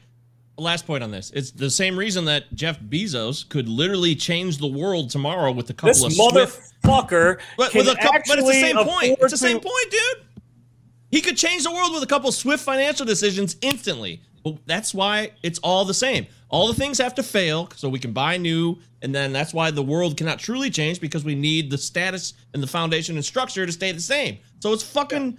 last 0.60 0.86
point 0.86 1.02
on 1.02 1.10
this. 1.10 1.30
It's 1.34 1.50
the 1.50 1.70
same 1.70 1.98
reason 1.98 2.24
that 2.26 2.52
Jeff 2.54 2.78
Bezos 2.80 3.48
could 3.48 3.68
literally 3.68 4.14
change 4.14 4.58
the 4.58 4.66
world 4.66 5.10
tomorrow 5.10 5.52
with 5.52 5.68
a 5.70 5.74
couple 5.74 5.88
This 5.88 6.04
of 6.04 6.12
swift 6.12 6.60
motherfucker 6.84 7.38
But, 7.56 7.74
with 7.74 7.88
a 7.88 7.96
couple, 7.96 8.20
but 8.28 8.38
it's 8.38 8.46
the 8.48 8.52
same 8.60 8.76
point. 8.76 9.18
It's 9.20 9.32
the 9.32 9.38
same 9.38 9.58
to- 9.60 9.62
point, 9.68 9.90
dude. 9.90 10.24
He 11.10 11.20
could 11.20 11.36
change 11.36 11.64
the 11.64 11.72
world 11.72 11.92
with 11.92 12.02
a 12.02 12.06
couple 12.06 12.30
swift 12.30 12.62
financial 12.64 13.04
decisions 13.04 13.56
instantly. 13.62 14.22
Well, 14.44 14.58
that's 14.66 14.94
why 14.94 15.32
it's 15.42 15.58
all 15.58 15.84
the 15.84 15.94
same. 15.94 16.26
All 16.48 16.68
the 16.68 16.74
things 16.74 16.98
have 16.98 17.14
to 17.16 17.22
fail 17.22 17.68
so 17.76 17.88
we 17.88 17.98
can 17.98 18.12
buy 18.12 18.36
new, 18.36 18.78
and 19.02 19.14
then 19.14 19.32
that's 19.32 19.52
why 19.52 19.70
the 19.70 19.82
world 19.82 20.16
cannot 20.16 20.38
truly 20.38 20.70
change 20.70 21.00
because 21.00 21.24
we 21.24 21.34
need 21.34 21.70
the 21.70 21.78
status 21.78 22.34
and 22.54 22.62
the 22.62 22.66
foundation 22.66 23.16
and 23.16 23.24
structure 23.24 23.66
to 23.66 23.72
stay 23.72 23.92
the 23.92 24.00
same. 24.00 24.38
So 24.60 24.72
it's 24.72 24.82
fucking. 24.82 25.36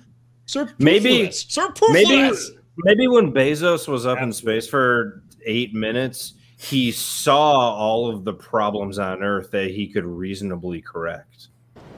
Maybe- 0.77 1.31
superfluous. 1.31 2.49
Maybe 2.49 2.57
maybe 2.77 3.07
when 3.07 3.31
Bezos 3.31 3.87
was 3.87 4.05
up 4.05 4.19
in 4.19 4.31
space 4.33 4.67
for 4.67 5.23
eight 5.45 5.73
minutes, 5.73 6.33
he 6.57 6.91
saw 6.91 7.75
all 7.75 8.07
of 8.09 8.23
the 8.23 8.33
problems 8.33 8.99
on 8.99 9.23
Earth 9.23 9.51
that 9.51 9.71
he 9.71 9.87
could 9.87 10.05
reasonably 10.05 10.81
correct. 10.81 11.47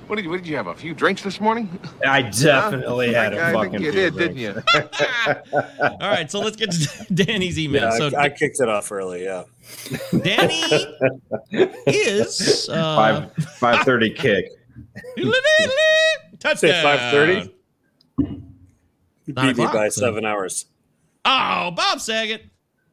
What 0.07 0.17
did 0.17 0.26
you, 0.26 0.32
what 0.32 0.38
did 0.38 0.47
you 0.47 0.57
have? 0.57 0.67
A 0.67 0.76
few 0.76 0.93
drinks 0.93 1.21
this 1.21 1.39
morning? 1.39 1.80
I 2.05 2.21
definitely 2.41 3.13
had 3.13 3.34
a 3.34 3.41
I 3.41 3.53
fucking. 3.53 3.71
think 3.71 3.84
you 3.84 3.91
few 3.91 4.01
did, 4.11 4.17
didn't 4.17 4.38
you? 4.38 4.61
All 5.82 5.97
right, 6.09 6.30
so 6.30 6.39
let's 6.41 6.57
get 6.57 6.71
to 6.71 7.13
Danny's 7.13 7.57
email. 7.57 7.84
Yeah, 7.84 7.97
so 8.09 8.17
I, 8.17 8.24
I 8.24 8.30
kicked 8.30 8.59
it 8.59 8.67
off 8.67 8.91
early. 8.91 9.24
Yeah. 9.24 9.43
Danny 10.11 10.61
is 11.88 12.67
uh, 12.69 12.95
Five 12.95 13.34
five 13.59 13.86
thirty 13.86 14.09
kick. 14.09 14.45
touchdown. 16.39 16.57
Say 16.57 16.84
five 16.84 17.11
thirty. 17.11 17.55
Nine 19.28 19.55
Beat 19.55 19.57
me 19.57 19.65
by 19.67 19.89
so- 19.89 20.01
seven 20.01 20.26
hours. 20.26 20.65
Oh, 21.26 21.71
Bob 21.71 21.99
Saget. 22.01 22.43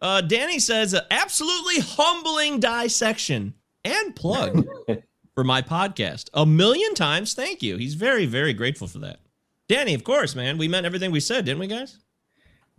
Uh, 0.00 0.20
Danny 0.20 0.58
says, 0.58 0.94
"Uh, 0.94 1.02
absolutely 1.10 1.80
humbling 1.80 2.58
dissection 2.60 3.54
and 3.84 4.14
plug 4.16 4.66
for 5.34 5.44
my 5.44 5.60
podcast. 5.60 6.30
A 6.32 6.46
million 6.46 6.94
times 6.94 7.34
thank 7.34 7.62
you. 7.62 7.76
He's 7.76 7.94
very, 7.94 8.24
very 8.26 8.54
grateful 8.54 8.86
for 8.86 8.98
that. 9.00 9.20
Danny, 9.68 9.94
of 9.94 10.04
course, 10.04 10.34
man. 10.34 10.58
We 10.58 10.68
meant 10.68 10.86
everything 10.86 11.10
we 11.10 11.20
said, 11.20 11.44
didn't 11.44 11.60
we, 11.60 11.66
guys? 11.66 11.98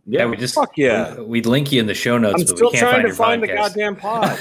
Yeah, 0.05 0.25
we 0.25 0.35
just 0.35 0.55
Fuck 0.55 0.77
yeah. 0.77 1.15
we, 1.19 1.39
would 1.39 1.45
link 1.45 1.71
you 1.71 1.79
in 1.79 1.85
the 1.85 1.93
show 1.93 2.17
notes, 2.17 2.41
I'm 2.41 2.47
but 2.47 2.57
still 2.57 2.71
we 2.71 2.77
can't 2.79 2.81
trying 2.81 2.93
find 2.93 3.01
to 3.03 3.07
your 3.07 3.15
find 3.15 3.43
the 3.43 3.47
goddamn 3.47 3.95
pod. 3.97 4.39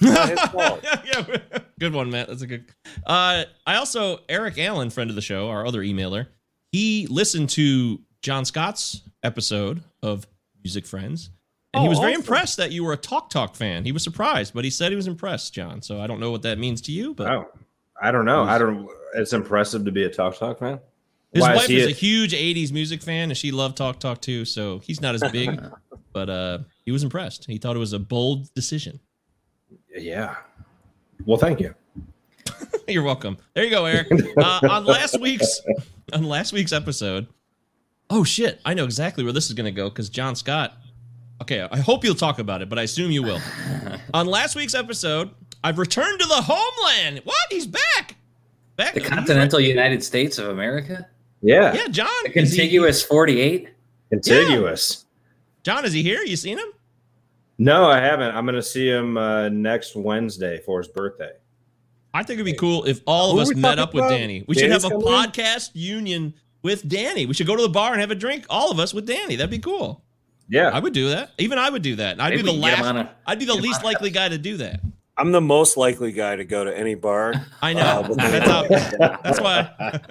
Not 0.00 0.28
his 0.28 0.40
fault. 0.50 0.80
yeah, 0.84 1.38
good 1.80 1.92
one, 1.94 2.10
Matt. 2.10 2.28
That's 2.28 2.42
a 2.42 2.46
good. 2.46 2.66
Uh, 3.06 3.44
I 3.66 3.76
also 3.76 4.20
Eric 4.28 4.58
Allen, 4.58 4.90
friend 4.90 5.08
of 5.10 5.16
the 5.16 5.22
show, 5.22 5.48
our 5.48 5.66
other 5.66 5.80
emailer. 5.80 6.26
He 6.72 7.06
listened 7.08 7.48
to 7.50 8.00
John 8.22 8.44
Scott's 8.44 9.02
episode 9.22 9.82
of 10.02 10.26
Music 10.64 10.86
Friends, 10.86 11.30
and 11.72 11.82
he 11.82 11.86
Oh, 11.86 11.90
was 11.90 11.98
very 11.98 12.12
awesome. 12.12 12.22
impressed 12.22 12.56
that 12.56 12.72
you 12.72 12.84
were 12.84 12.92
a 12.92 12.96
Talk 12.96 13.30
Talk 13.30 13.54
fan. 13.54 13.84
He 13.84 13.92
was 13.92 14.02
surprised, 14.02 14.54
but 14.54 14.64
he 14.64 14.70
said 14.70 14.90
he 14.92 14.96
was 14.96 15.06
impressed, 15.06 15.54
John. 15.54 15.82
So 15.82 16.00
I 16.00 16.06
don't 16.06 16.20
know 16.20 16.30
what 16.30 16.42
that 16.42 16.58
means 16.58 16.80
to 16.82 16.92
you, 16.92 17.14
but 17.14 17.28
Oh, 17.30 17.48
I 18.00 18.10
don't 18.10 18.24
know. 18.24 18.42
I 18.44 18.58
don't. 18.58 18.88
It's 19.14 19.32
impressive 19.32 19.84
to 19.84 19.92
be 19.92 20.04
a 20.04 20.10
Talk 20.10 20.36
Talk 20.38 20.58
fan. 20.58 20.80
his 21.32 21.42
Why, 21.42 21.54
wife 21.56 21.66
he 21.66 21.76
is 21.78 21.86
a- 21.86 21.90
a 21.90 21.92
huge 21.92 22.32
'80s 22.34 22.72
music 22.72 23.02
fan, 23.02 23.30
and 23.30 23.36
she 23.36 23.50
loved 23.50 23.76
Talk 23.76 24.00
Talk 24.00 24.20
too. 24.20 24.44
So 24.44 24.78
he's 24.80 25.00
not 25.00 25.14
as 25.14 25.22
big, 25.30 25.60
but 26.12 26.28
uh, 26.30 26.58
he 26.84 26.90
was 26.90 27.02
impressed. 27.04 27.44
He 27.46 27.58
thought 27.58 27.76
it 27.76 27.80
was 27.80 27.92
a 27.92 27.98
bold 27.98 28.52
decision. 28.54 28.98
Yeah. 29.96 30.36
Well, 31.24 31.38
thank 31.38 31.60
you. 31.60 31.74
You're 32.88 33.02
welcome. 33.02 33.36
There 33.54 33.64
you 33.64 33.70
go, 33.70 33.84
Eric. 33.84 34.08
Uh, 34.38 34.60
on 34.70 34.84
last 34.84 35.20
week's 35.20 35.60
on 36.12 36.22
last 36.24 36.52
week's 36.52 36.72
episode. 36.72 37.26
Oh 38.10 38.24
shit! 38.24 38.60
I 38.64 38.74
know 38.74 38.84
exactly 38.84 39.22
where 39.24 39.32
this 39.32 39.46
is 39.46 39.52
going 39.52 39.66
to 39.66 39.72
go 39.72 39.88
because 39.88 40.08
John 40.08 40.34
Scott. 40.34 40.74
Okay, 41.42 41.60
I 41.70 41.78
hope 41.78 42.04
you'll 42.04 42.14
talk 42.14 42.38
about 42.38 42.62
it, 42.62 42.68
but 42.68 42.78
I 42.78 42.82
assume 42.82 43.10
you 43.10 43.22
will. 43.22 43.40
on 44.14 44.26
last 44.26 44.56
week's 44.56 44.74
episode, 44.74 45.30
I've 45.62 45.78
returned 45.78 46.18
to 46.20 46.26
the 46.26 46.42
homeland. 46.42 47.20
What? 47.24 47.36
He's 47.50 47.66
back. 47.66 48.16
Back. 48.76 48.94
The 48.94 49.00
he's 49.00 49.08
continental 49.08 49.60
United 49.60 50.02
States 50.02 50.38
of 50.38 50.48
America. 50.48 51.06
Yeah, 51.42 51.72
Yeah, 51.74 51.86
John. 51.88 52.08
A 52.26 52.28
is 52.30 52.50
he- 52.52 52.58
contiguous 52.58 53.02
48. 53.04 53.68
contiguous. 54.10 55.04
John, 55.62 55.84
is 55.84 55.92
he 55.92 56.02
here? 56.02 56.22
You 56.22 56.34
seen 56.36 56.58
him? 56.58 56.68
No, 57.58 57.86
I 57.88 58.00
haven't. 58.00 58.34
I'm 58.34 58.44
going 58.44 58.54
to 58.56 58.62
see 58.62 58.88
him 58.88 59.16
uh, 59.16 59.48
next 59.48 59.94
Wednesday 59.96 60.60
for 60.64 60.78
his 60.78 60.88
birthday. 60.88 61.32
I 62.14 62.22
think 62.22 62.36
it'd 62.40 62.46
be 62.46 62.54
cool 62.54 62.84
if 62.84 63.00
all 63.06 63.30
of 63.30 63.36
Who 63.36 63.42
us 63.42 63.54
met 63.54 63.76
talking 63.76 63.82
up 63.82 63.94
with? 63.94 64.08
Danny. 64.08 64.44
We 64.48 64.54
should 64.54 64.68
Danny's 64.68 64.82
have 64.82 64.92
a 64.92 64.94
coming 64.94 65.06
in? 65.08 65.14
podcast 65.14 65.70
union 65.74 66.34
with 66.62 66.88
Danny. 66.88 67.26
We 67.26 67.34
should 67.34 67.46
go 67.46 67.56
to 67.56 67.62
the 67.62 67.68
bar 67.68 67.92
and 67.92 68.00
have 68.00 68.10
a 68.10 68.14
drink, 68.14 68.44
all 68.50 68.70
of 68.70 68.78
us 68.78 68.92
with 68.94 69.06
Danny. 69.06 69.36
That'd 69.36 69.50
be 69.50 69.58
cool. 69.58 70.02
Yeah, 70.48 70.70
I 70.72 70.78
would 70.80 70.94
do 70.94 71.10
that. 71.10 71.32
Even 71.38 71.58
I 71.58 71.68
would 71.68 71.82
do 71.82 71.96
that. 71.96 72.20
I'd 72.20 72.30
Maybe 72.30 72.42
be 72.42 72.46
the 72.48 72.52
we 72.54 72.60
can 72.62 72.70
get 72.70 72.78
him 72.78 72.96
last. 72.96 73.06
a- 73.06 73.30
I'd 73.30 73.38
be 73.38 73.44
the 73.44 73.54
least 73.66 73.84
likely 73.84 74.10
guy 74.10 74.28
to 74.30 74.38
do 74.38 74.56
that. 74.58 74.80
I'm 75.18 75.32
the 75.32 75.40
most 75.40 75.76
likely 75.76 76.12
guy 76.12 76.36
to 76.36 76.44
go 76.44 76.64
to 76.64 76.76
any 76.76 76.94
bar. 76.94 77.34
I 77.62 77.72
know. 77.72 78.06
Uh, 78.08 78.14
that's, 78.16 78.48
how, 78.50 78.62
that's 79.24 79.40
why. 79.40 80.10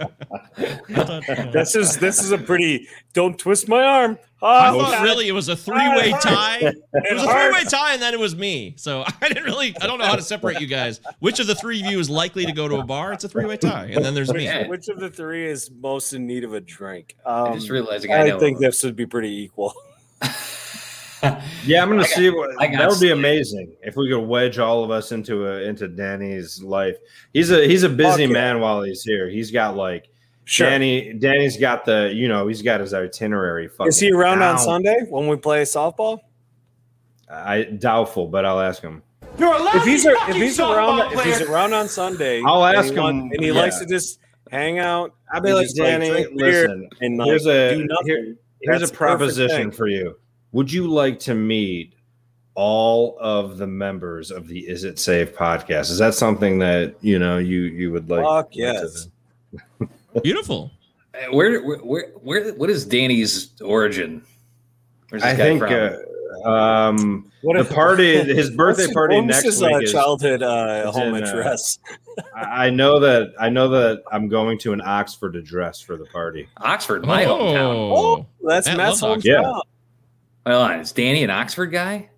This 1.52 1.76
is 1.76 1.98
this 1.98 2.22
is 2.24 2.32
a 2.32 2.38
pretty. 2.38 2.88
Don't 3.14 3.38
twist 3.40 3.68
my 3.68 3.82
arm. 3.84 4.20
I 4.42 4.70
Oh, 4.70 4.80
thought 4.80 5.02
really 5.02 5.28
it 5.28 5.32
was 5.32 5.50
a 5.50 5.56
three-way 5.56 6.12
tie. 6.22 6.60
It 6.60 7.14
was 7.14 7.24
a 7.24 7.28
three-way 7.28 7.64
tie, 7.70 7.94
and 7.94 8.02
then 8.02 8.14
it 8.14 8.20
was 8.20 8.36
me. 8.36 8.76
So 8.78 9.04
I 9.22 9.28
didn't 9.30 9.46
really. 9.46 9.76
I 9.82 9.88
don't 9.88 9.98
know 9.98 10.06
how 10.06 10.16
to 10.16 10.22
separate 10.22 10.60
you 10.60 10.68
guys. 10.68 11.00
Which 11.20 11.40
of 11.40 11.48
the 11.48 11.56
three 11.56 11.80
of 11.84 11.88
you 11.92 12.00
is 12.00 12.10
likely 12.10 12.46
to 12.46 12.52
go 12.52 12.68
to 12.68 12.76
a 12.78 12.84
bar? 12.86 13.14
It's 13.14 13.24
a 13.24 13.30
three-way 13.30 13.58
tie, 13.58 13.86
and 13.96 14.04
then 14.06 14.14
there's 14.14 14.32
me. 14.32 14.48
Which 14.68 14.90
of 14.90 15.00
the 15.00 15.10
three 15.10 15.48
is 15.50 15.72
most 15.72 16.14
in 16.14 16.28
need 16.28 16.44
of 16.44 16.54
a 16.54 16.60
drink? 16.60 17.16
I 17.26 17.40
Um, 17.48 17.54
just 17.56 17.70
realizing 17.70 18.12
I 18.12 18.24
I 18.24 18.28
know. 18.28 18.40
think 18.40 18.60
this 18.60 18.84
would 18.84 18.96
be 18.96 19.06
pretty 19.08 19.42
equal. 19.44 19.74
yeah. 21.66 21.82
I'm 21.82 21.90
going 21.90 22.00
I 22.00 22.04
to 22.04 22.10
got- 22.10 22.16
see 22.16 22.30
what 22.30 22.52
that 22.60 22.90
would 22.90 23.00
be 23.00 23.12
amazing 23.12 23.76
if 23.82 23.96
we 23.96 24.10
could 24.10 24.20
wedge 24.26 24.60
all 24.60 24.84
of 24.84 24.92
us 24.92 25.12
into 25.12 25.48
a 25.48 25.62
into 25.64 25.88
Danny's 25.88 26.62
life. 26.62 26.98
He's 27.34 27.52
a 27.52 27.66
he's 27.68 27.84
a 27.84 27.90
busy 27.90 28.04
Fuck 28.10 28.20
yeah. 28.20 28.28
man 28.28 28.60
while 28.60 28.82
he's 28.84 29.04
here. 29.04 29.30
He's 29.30 29.52
got 29.52 29.76
like 29.76 30.10
Sure. 30.46 30.70
Danny. 30.70 31.12
Danny's 31.14 31.58
got 31.58 31.84
the 31.86 32.12
you 32.14 32.28
know 32.30 32.48
he's 32.48 32.62
got 32.62 32.80
his 32.80 32.94
itinerary. 32.94 33.66
Is 33.86 34.00
he 34.00 34.08
fucking 34.08 34.16
around 34.16 34.42
on. 34.42 34.58
Sunday 34.60 35.06
when 35.10 35.28
we 35.28 35.36
play 35.36 35.64
softball? 35.64 36.20
I 37.30 37.64
doubtful, 37.64 38.28
but 38.28 38.46
I'll 38.46 38.62
ask 38.62 38.82
him. 38.82 39.04
You're 39.38 39.54
If 39.76 39.84
he's 39.84 40.06
lucky 40.06 40.32
if 40.32 40.38
he's 40.38 40.60
around 40.60 41.00
softball 41.00 41.14
if 41.14 41.24
he's 41.26 41.42
around 41.42 41.74
on 41.74 41.90
Sunday, 41.90 42.42
I'll 42.46 42.64
and 42.66 42.78
ask 42.78 42.94
he 42.94 43.00
want- 43.00 43.18
him, 43.26 43.32
and 43.34 43.42
he 43.42 43.48
yeah. 43.48 43.54
likes 43.60 43.80
to 43.80 43.86
just 43.86 44.20
hang 44.50 44.80
out. 44.80 45.14
I'll 45.34 45.42
be 45.42 45.52
like 45.52 45.68
Danny. 45.76 46.10
drink 46.10 46.28
listen, 46.34 46.90
and 47.02 47.18
like, 47.18 47.28
here's 47.28 47.46
a 47.46 47.76
do 47.76 47.84
nothing. 47.86 48.06
here- 48.06 48.36
here's 48.62 48.80
That's 48.80 48.92
a 48.92 48.96
proposition 48.96 49.72
for 49.72 49.88
you. 49.88 50.18
Would 50.52 50.72
you 50.72 50.88
like 50.88 51.20
to 51.22 51.34
meet 51.36 51.94
all 52.56 53.18
of 53.20 53.58
the 53.58 53.68
members 53.68 54.32
of 54.32 54.48
the 54.48 54.68
Is 54.68 54.84
It 54.84 54.98
Safe 55.00 55.36
podcast? 55.36 55.92
Is 55.92 55.98
that 56.00 56.14
something 56.14 56.60
that 56.60 56.96
you 57.02 57.20
know 57.20 57.38
you 57.38 57.62
you 57.64 57.92
would 57.92 58.10
like? 58.10 58.24
Fuck 58.24 58.46
like 58.46 58.52
to- 58.52 58.60
yes. 58.60 59.08
Beautiful. 60.24 60.72
Uh, 61.14 61.32
Where, 61.36 61.62
where, 61.64 61.78
where, 61.80 62.10
where, 62.22 62.54
what 62.54 62.70
is 62.70 62.86
Danny's 62.86 63.52
origin? 63.62 64.24
Where's 65.10 65.22
this 65.24 65.34
I 65.34 65.36
guy 65.36 65.44
think 65.44 65.60
from? 65.62 66.04
uh, 66.46 66.50
um, 66.50 67.32
What 67.42 67.58
the 67.58 67.74
party, 67.74 68.16
his 68.24 68.50
birthday 68.52 68.92
party 68.92 69.16
what 69.18 69.26
next 69.26 69.44
his, 69.44 69.62
week 69.62 69.74
uh, 69.74 69.80
is. 69.80 69.92
childhood 69.92 70.42
uh, 70.44 70.86
is 70.88 70.96
home 70.96 71.16
in, 71.16 71.24
uh, 71.24 71.28
address. 71.28 71.80
I 72.36 72.68
I 72.68 72.70
know 72.72 73.00
that 73.00 73.34
I 73.40 73.50
know 73.50 73.70
that 73.70 74.02
I'm 74.12 74.28
going 74.28 74.58
to 74.60 74.74
an 74.74 74.82
Oxford 74.84 75.36
address 75.36 75.80
for 75.80 75.98
the 75.98 76.06
party. 76.06 76.48
Oxford, 76.58 77.06
my 77.06 77.24
hometown. 77.26 77.92
Oh, 77.96 78.26
that's 78.44 78.68
Matt 78.68 78.78
Matt's 78.78 79.02
loves 79.02 79.24
hometown. 79.24 79.44
Yeah. 79.44 79.60
Well, 80.48 80.62
on, 80.62 80.80
is 80.80 80.92
Danny 80.94 81.24
an 81.24 81.30
Oxford 81.30 81.68
guy? 81.68 82.10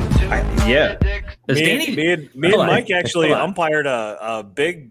I, 0.00 0.40
yeah, 0.66 0.96
Does 1.46 1.58
me, 1.58 1.64
Danny? 1.66 1.94
me 1.96 2.12
and, 2.12 2.34
me 2.34 2.48
Hold 2.48 2.62
and 2.62 2.70
on, 2.70 2.76
Mike 2.76 2.90
actually 2.90 3.30
umpired 3.32 3.86
a, 3.86 4.16
a 4.20 4.42
big 4.42 4.90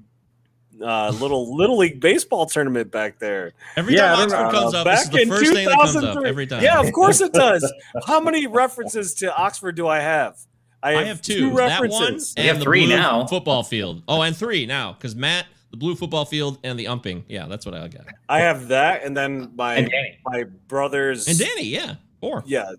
uh, 0.81 1.09
little 1.19 1.55
little 1.55 1.77
league 1.77 1.99
baseball 1.99 2.45
tournament 2.45 2.91
back 2.91 3.17
there. 3.19 3.53
Every 3.75 3.95
Yeah, 3.95 4.13
time 4.15 4.23
Oxford 4.25 4.43
know. 4.43 4.51
comes 4.51 4.73
up, 4.75 4.85
Back 4.85 4.97
this 4.97 5.03
is 5.05 5.09
the 5.11 5.21
in 5.23 5.29
first 5.29 5.53
thing 5.53 5.65
that 5.67 5.75
comes 5.77 5.95
up 5.95 6.01
2003. 6.01 6.29
every 6.29 6.47
time. 6.47 6.63
Yeah, 6.63 6.79
of 6.79 6.91
course 6.91 7.19
it 7.21 7.33
does. 7.33 7.71
How 8.05 8.19
many 8.19 8.45
references 8.47 9.13
to 9.15 9.35
Oxford 9.35 9.75
do 9.75 9.87
I 9.87 9.99
have? 9.99 10.37
I 10.83 11.05
have 11.05 11.21
two. 11.21 11.47
that 11.51 11.53
one 11.53 11.55
references. 11.55 12.33
and 12.37 12.45
have 12.47 12.59
the 12.59 12.63
three 12.65 12.85
blue 12.85 12.95
now. 12.95 13.25
football 13.25 13.63
field. 13.63 14.03
Oh, 14.07 14.21
and 14.21 14.35
three 14.35 14.65
now 14.65 14.93
because 14.93 15.15
Matt, 15.15 15.45
the 15.71 15.77
blue 15.77 15.95
football 15.95 16.25
field, 16.25 16.59
and 16.63 16.77
the 16.77 16.87
umping. 16.87 17.23
Yeah, 17.27 17.47
that's 17.47 17.65
what 17.65 17.73
I 17.73 17.87
got. 17.87 18.05
I 18.29 18.41
have 18.41 18.67
that, 18.67 19.03
and 19.03 19.15
then 19.17 19.51
my 19.55 19.75
And 19.75 19.91
my 20.25 20.43
brother's 20.67 21.27
And 21.27 21.39
Danny, 21.39 21.63
yeah, 21.63 21.95
four. 22.23 22.43
yeah. 22.45 22.71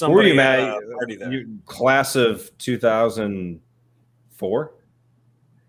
who 0.00 0.18
are 0.18 0.22
you, 0.22 0.34
Matt? 0.34 0.60
uh, 0.60 0.78
party 0.98 1.16
there. 1.16 1.32
You, 1.32 1.58
class 1.64 2.14
of 2.16 2.50
2004. 2.58 4.74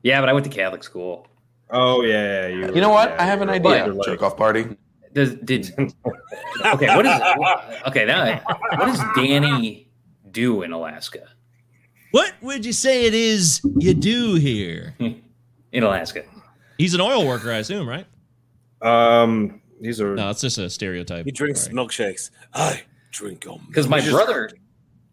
Yeah, 0.04 0.20
but 0.22 0.30
I 0.30 0.34
went 0.34 0.44
to 0.46 0.52
Catholic 0.52 0.84
school. 0.84 1.28
Oh 1.70 2.02
yeah, 2.04 2.48
yeah. 2.48 2.68
You, 2.68 2.76
You 2.76 2.82
know 2.82 2.90
what? 2.90 3.10
yeah, 3.10 3.22
I 3.22 3.26
have 3.26 3.42
an 3.42 3.50
idea. 3.50 3.86
you're 3.86 3.94
like- 3.96 4.06
Jerk 4.08 4.22
off 4.24 4.38
party. 4.38 4.66
Does 5.14 5.36
did 5.36 5.72
okay? 6.66 6.96
What 6.96 7.06
is 7.06 7.22
okay 7.88 8.06
now? 8.06 8.42
What 8.78 8.86
does 8.86 9.02
Danny 9.16 9.90
do 10.32 10.62
in 10.64 10.72
Alaska? 10.74 11.28
What 12.12 12.34
would 12.42 12.66
you 12.66 12.74
say 12.74 13.06
it 13.06 13.14
is 13.14 13.62
you 13.78 13.94
do 13.94 14.36
here? 14.36 14.96
In 15.74 15.84
Alaska, 15.84 16.24
He's 16.78 16.94
an 16.94 17.02
oil 17.02 17.28
worker, 17.28 17.52
I 17.52 17.58
assume, 17.58 17.88
right? 17.90 18.06
Um, 18.82 19.62
these 19.82 20.00
are 20.00 20.16
No, 20.16 20.30
it's 20.30 20.40
just 20.42 20.58
a 20.58 20.70
stereotype. 20.70 21.26
He 21.26 21.32
drinks 21.32 21.64
Sorry. 21.64 21.76
milkshakes. 21.76 22.32
I 22.54 22.84
drink 23.18 23.44
them 23.44 23.60
because 23.68 23.88
my 23.88 24.02
brother. 24.10 24.50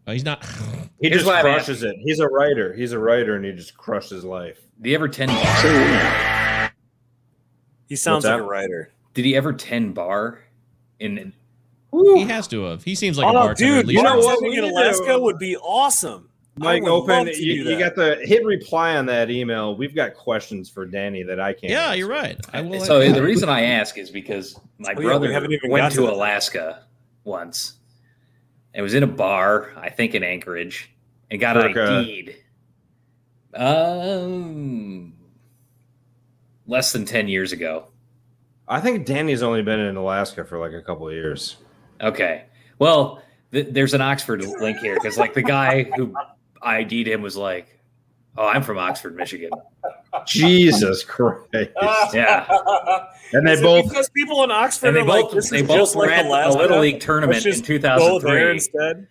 Oh, 0.07 0.11
he's 0.11 0.23
not. 0.23 0.45
he 0.99 1.09
Here's 1.09 1.23
just 1.23 1.25
what 1.25 1.37
I'm 1.37 1.43
crushes 1.43 1.83
it. 1.83 1.95
He's 2.03 2.19
a 2.19 2.27
writer. 2.27 2.73
He's 2.73 2.91
a 2.91 2.99
writer, 2.99 3.35
and 3.35 3.43
he 3.45 3.51
just 3.51 3.75
crushes 3.75 4.23
life. 4.23 4.59
Did 4.81 4.89
he 4.89 4.95
ever 4.95 5.07
ten 5.07 5.27
bar? 5.27 6.71
He 7.87 7.95
sounds 7.95 8.23
What's 8.23 8.31
like 8.31 8.39
that? 8.39 8.43
a 8.43 8.47
writer. 8.47 8.91
Did 9.13 9.25
he 9.25 9.35
ever 9.35 9.53
ten 9.53 9.93
bar? 9.93 10.41
In 10.99 11.33
he 11.91 12.21
has 12.23 12.47
to 12.49 12.63
have. 12.63 12.83
He 12.83 12.95
seems 12.95 13.17
like 13.17 13.25
a 13.25 13.29
oh, 13.29 13.33
bartender. 13.33 13.73
at 13.73 13.77
dude, 13.77 13.87
least 13.87 13.97
you 13.97 14.03
know 14.03 14.17
what? 14.19 14.41
We 14.41 14.49
in 14.49 14.55
need 14.55 14.69
to- 14.69 14.73
Alaska 14.73 15.19
would 15.19 15.37
be 15.39 15.55
awesome. 15.57 16.29
Mike, 16.57 16.83
open. 16.83 17.27
You, 17.27 17.65
you 17.65 17.77
got 17.77 17.95
the 17.95 18.17
hit 18.21 18.45
reply 18.45 18.95
on 18.95 19.05
that 19.07 19.29
email. 19.29 19.75
We've 19.75 19.93
got 19.93 20.13
questions 20.13 20.69
for 20.69 20.85
Danny 20.85 21.21
that 21.23 21.37
I 21.37 21.51
can't. 21.51 21.71
Yeah, 21.71 21.87
answer. 21.87 21.97
you're 21.97 22.07
right. 22.07 22.39
I 22.53 22.61
will. 22.61 22.79
so 22.79 23.11
the 23.11 23.21
reason 23.21 23.49
I 23.49 23.63
ask 23.63 23.97
is 23.97 24.09
because 24.09 24.57
my 24.77 24.89
Oh, 24.89 24.91
yeah, 24.93 24.97
we 24.99 25.05
brother 25.05 25.33
haven't 25.33 25.51
even 25.51 25.69
went 25.69 25.91
to 25.93 26.01
to. 26.01 26.09
Alaska 26.13 26.83
once. 27.25 27.74
It 28.75 28.81
was 28.81 28.93
in 28.93 29.03
a 29.03 29.07
bar, 29.07 29.71
I 29.77 29.89
think 29.89 30.15
in 30.15 30.23
Anchorage, 30.23 30.91
and 31.31 31.39
got 31.39 31.55
Like 31.55 31.77
ID'd. 31.77 32.35
Um, 33.53 35.13
less 36.67 36.91
than 36.91 37.05
ten 37.05 37.29
years 37.29 37.53
ago. 37.53 37.87
I 38.67 38.81
think 38.81 39.05
Danny's 39.05 39.43
only 39.43 39.61
been 39.61 39.79
in 39.79 39.95
Alaska 39.95 40.43
for 40.43 40.59
like 40.59 40.73
a 40.73 40.81
couple 40.81 41.07
of 41.07 41.13
years. 41.13 41.55
Okay. 42.01 42.43
Well, 42.77 43.21
th- 43.53 43.67
there's 43.71 43.93
an 43.93 44.01
Oxford 44.01 44.43
link 44.59 44.79
here 44.79 44.95
because, 44.95 45.17
like, 45.17 45.33
the 45.33 45.41
guy 45.41 45.83
who 45.83 46.13
ID'd 46.61 47.07
him 47.07 47.21
was 47.21 47.37
like, 47.37 47.74
"Oh, 48.37 48.47
I'm 48.47 48.63
from 48.63 48.77
Oxford, 48.77 49.15
Michigan." 49.15 49.49
Jesus 50.25 51.03
Christ! 51.03 51.71
Yeah, 52.13 52.45
And 53.33 53.47
they 53.47 53.53
Is 53.53 53.59
it 53.59 53.63
both 53.63 53.89
because 53.89 54.09
people 54.09 54.43
in 54.43 54.51
Oxford 54.51 54.87
and 54.87 54.95
they 54.95 55.01
are 55.01 55.05
like, 55.05 55.25
both 55.25 55.33
this 55.33 55.49
they 55.49 55.61
is 55.61 55.67
both 55.67 55.77
just 55.77 55.95
were 55.95 56.05
like 56.07 56.17
at 56.19 56.25
Alaska. 56.25 56.57
a 56.57 56.61
little 56.61 56.79
league 56.79 56.99
tournament 57.01 57.37
in 57.37 57.43
just 57.43 57.63
go 57.65 58.19
there 58.19 58.51
2003. 58.51 58.51
instead. 58.51 59.07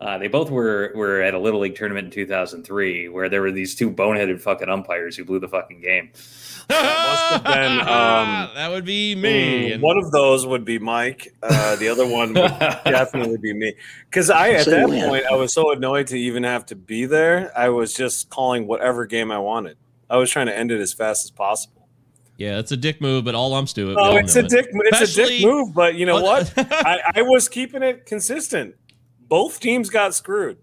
Uh, 0.00 0.16
they 0.18 0.28
both 0.28 0.48
were 0.50 0.92
were 0.94 1.20
at 1.22 1.34
a 1.34 1.38
little 1.38 1.58
league 1.60 1.74
tournament 1.74 2.04
in 2.06 2.10
2003 2.12 3.08
where 3.08 3.28
there 3.28 3.40
were 3.42 3.50
these 3.50 3.74
two 3.74 3.90
boneheaded 3.90 4.40
fucking 4.40 4.68
umpires 4.68 5.16
who 5.16 5.24
blew 5.24 5.40
the 5.40 5.48
fucking 5.48 5.80
game. 5.80 6.10
That 6.68 7.08
must 7.08 7.44
have 7.46 7.54
been, 7.54 7.78
um, 7.80 8.50
that 8.54 8.70
would 8.70 8.84
be 8.84 9.14
me. 9.14 9.70
Mm, 9.70 9.74
And- 9.74 9.82
one 9.82 9.96
of 9.96 10.10
those 10.12 10.46
would 10.46 10.66
be 10.66 10.78
Mike. 10.78 11.34
Uh, 11.42 11.76
the 11.76 11.88
other 11.88 12.06
one 12.06 12.34
would 12.34 12.34
definitely 12.84 13.38
be 13.38 13.54
me. 13.54 13.72
Because 14.04 14.28
I, 14.28 14.50
at 14.50 14.66
that 14.66 14.86
point, 14.86 15.24
I 15.24 15.34
was 15.34 15.54
so 15.54 15.72
annoyed 15.72 16.08
to 16.08 16.18
even 16.18 16.42
have 16.44 16.66
to 16.66 16.76
be 16.76 17.06
there. 17.06 17.50
I 17.58 17.70
was 17.70 17.94
just 17.94 18.28
calling 18.28 18.66
whatever 18.66 19.06
game 19.06 19.30
I 19.32 19.38
wanted. 19.38 19.78
I 20.10 20.18
was 20.18 20.30
trying 20.30 20.48
to 20.48 20.54
end 20.56 20.70
it 20.70 20.78
as 20.78 20.92
fast 20.92 21.24
as 21.24 21.30
possible. 21.30 21.88
yeah, 22.36 22.58
it's 22.58 22.70
a 22.70 22.76
dick 22.76 23.00
move, 23.00 23.24
but 23.24 23.34
all 23.34 23.54
umps 23.54 23.72
do 23.72 23.90
it. 23.90 23.96
Oh, 23.98 24.16
it's 24.18 24.36
a 24.36 24.40
it. 24.40 24.50
dick. 24.50 24.66
It's 24.70 25.12
a 25.18 25.26
dick 25.26 25.42
move. 25.42 25.72
But 25.72 25.94
you 25.94 26.04
know 26.04 26.20
what? 26.20 26.52
I, 26.58 26.98
I 27.16 27.22
was 27.22 27.48
keeping 27.48 27.82
it 27.82 28.04
consistent. 28.04 28.74
Both 29.28 29.60
teams 29.60 29.90
got 29.90 30.14
screwed. 30.14 30.58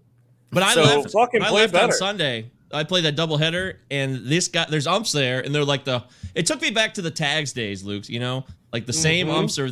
But 0.50 0.62
I 0.62 0.74
So 0.74 0.82
left. 0.82 1.10
fucking 1.12 1.42
I 1.42 1.50
left 1.50 1.74
on. 1.74 1.92
Sunday. 1.92 2.50
I 2.72 2.82
played 2.84 3.04
that 3.04 3.14
double 3.14 3.36
header, 3.36 3.80
and 3.90 4.26
this 4.26 4.48
guy, 4.48 4.66
there's 4.68 4.86
umps 4.86 5.12
there, 5.12 5.40
and 5.40 5.54
they're 5.54 5.64
like 5.64 5.84
the. 5.84 6.02
It 6.34 6.46
took 6.46 6.60
me 6.60 6.70
back 6.70 6.94
to 6.94 7.02
the 7.02 7.10
tags 7.10 7.52
days, 7.52 7.84
Luke. 7.84 8.08
You 8.08 8.18
know, 8.20 8.44
like 8.72 8.86
the 8.86 8.92
same 8.92 9.28
Mhm. 9.28 9.34
umps 9.38 9.58
are. 9.58 9.70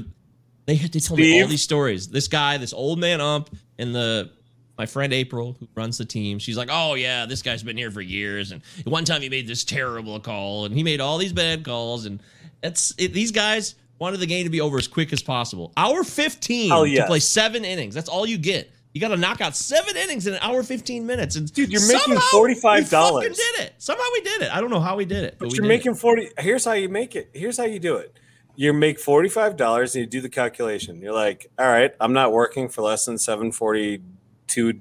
They 0.66 0.76
had 0.76 0.92
to 0.95 1.01
tell 1.01 1.16
me 1.16 1.42
all 1.42 1.49
these 1.49 1.62
stories. 1.62 2.09
This 2.09 2.28
guy, 2.28 2.57
this 2.57 2.72
old 2.72 2.99
man 3.01 3.20
ump, 3.20 3.51
and 3.78 3.95
the 3.95 4.30
my 4.78 4.86
friend 4.86 5.12
April, 5.12 5.57
who 5.61 5.68
runs 5.74 5.99
the 5.99 6.05
team, 6.05 6.38
she's 6.38 6.57
like, 6.57 6.68
"Oh 6.70 6.95
yeah, 6.95 7.26
this 7.26 7.42
guy's 7.42 7.62
been 7.62 7.76
here 7.76 7.90
for 7.90 8.01
years, 8.01 8.51
and 8.53 8.62
one 8.84 9.05
time 9.05 9.22
he 9.22 9.28
made 9.28 9.47
this 9.47 9.64
terrible 9.64 10.18
call, 10.20 10.64
and 10.64 10.74
he 10.74 10.82
made 10.82 11.01
all 11.01 11.18
these 11.18 11.32
bad 11.32 11.64
calls, 11.64 12.07
and 12.07 12.20
it's 12.62 12.95
it, 12.99 13.12
these 13.12 13.30
guys." 13.32 13.74
Wanted 14.01 14.18
the 14.18 14.26
game 14.26 14.42
to 14.42 14.51
be 14.51 14.61
over 14.61 14.76
as 14.76 14.88
quick 14.88 15.12
as 15.12 15.22
possible. 15.22 15.72
Hour 15.76 16.03
15 16.03 16.68
Hell 16.68 16.84
to 16.84 17.07
play 17.07 17.20
seven 17.20 17.64
innings. 17.64 17.95
That's 17.95 18.09
all 18.09 18.26
you 18.26 18.36
get. 18.36 18.70
You 18.95 19.01
got 19.01 19.09
to 19.09 19.16
knock 19.16 19.40
out 19.40 19.55
seven 19.57 19.97
innings 19.97 20.26
in 20.26 20.34
an 20.34 20.38
hour 20.40 20.62
15 20.62 21.05
minutes. 21.05 21.34
And 21.36 21.53
Dude, 21.53 21.70
you're 21.70 21.86
making 21.86 22.14
we 22.14 22.55
$45. 22.55 22.86
fucking 22.88 23.32
did 23.32 23.61
it. 23.66 23.74
Somehow 23.78 24.05
we 24.12 24.20
did 24.22 24.42
it. 24.42 24.55
I 24.55 24.61
don't 24.61 24.70
know 24.70 24.78
how 24.80 24.97
we 24.97 25.05
did 25.05 25.24
it, 25.24 25.34
but, 25.38 25.49
But 25.49 25.57
you're 25.57 25.66
making 25.66 25.95
40. 25.97 26.30
Here's 26.38 26.64
how 26.64 26.72
you 26.72 26.88
make 26.88 27.16
it. 27.16 27.28
Here's 27.34 27.57
how 27.59 27.64
you 27.64 27.80
do 27.80 27.97
it. 27.97 28.16
you 28.57 28.72
make 28.72 29.01
forty 29.01 29.28
five 29.28 29.57
dollars 29.57 29.97
and 29.97 30.05
you 30.05 30.09
do 30.09 30.20
the 30.20 30.28
calculation. 30.28 31.01
You're 31.03 31.12
like, 31.12 31.51
all 31.59 31.66
right, 31.66 31.92
I'm 32.01 32.12
not 32.12 32.30
working 32.32 32.68
for 32.68 32.82
less 32.82 33.05
than 33.05 33.18
seven 33.18 33.51
forty 33.51 34.01
two, 34.47 34.74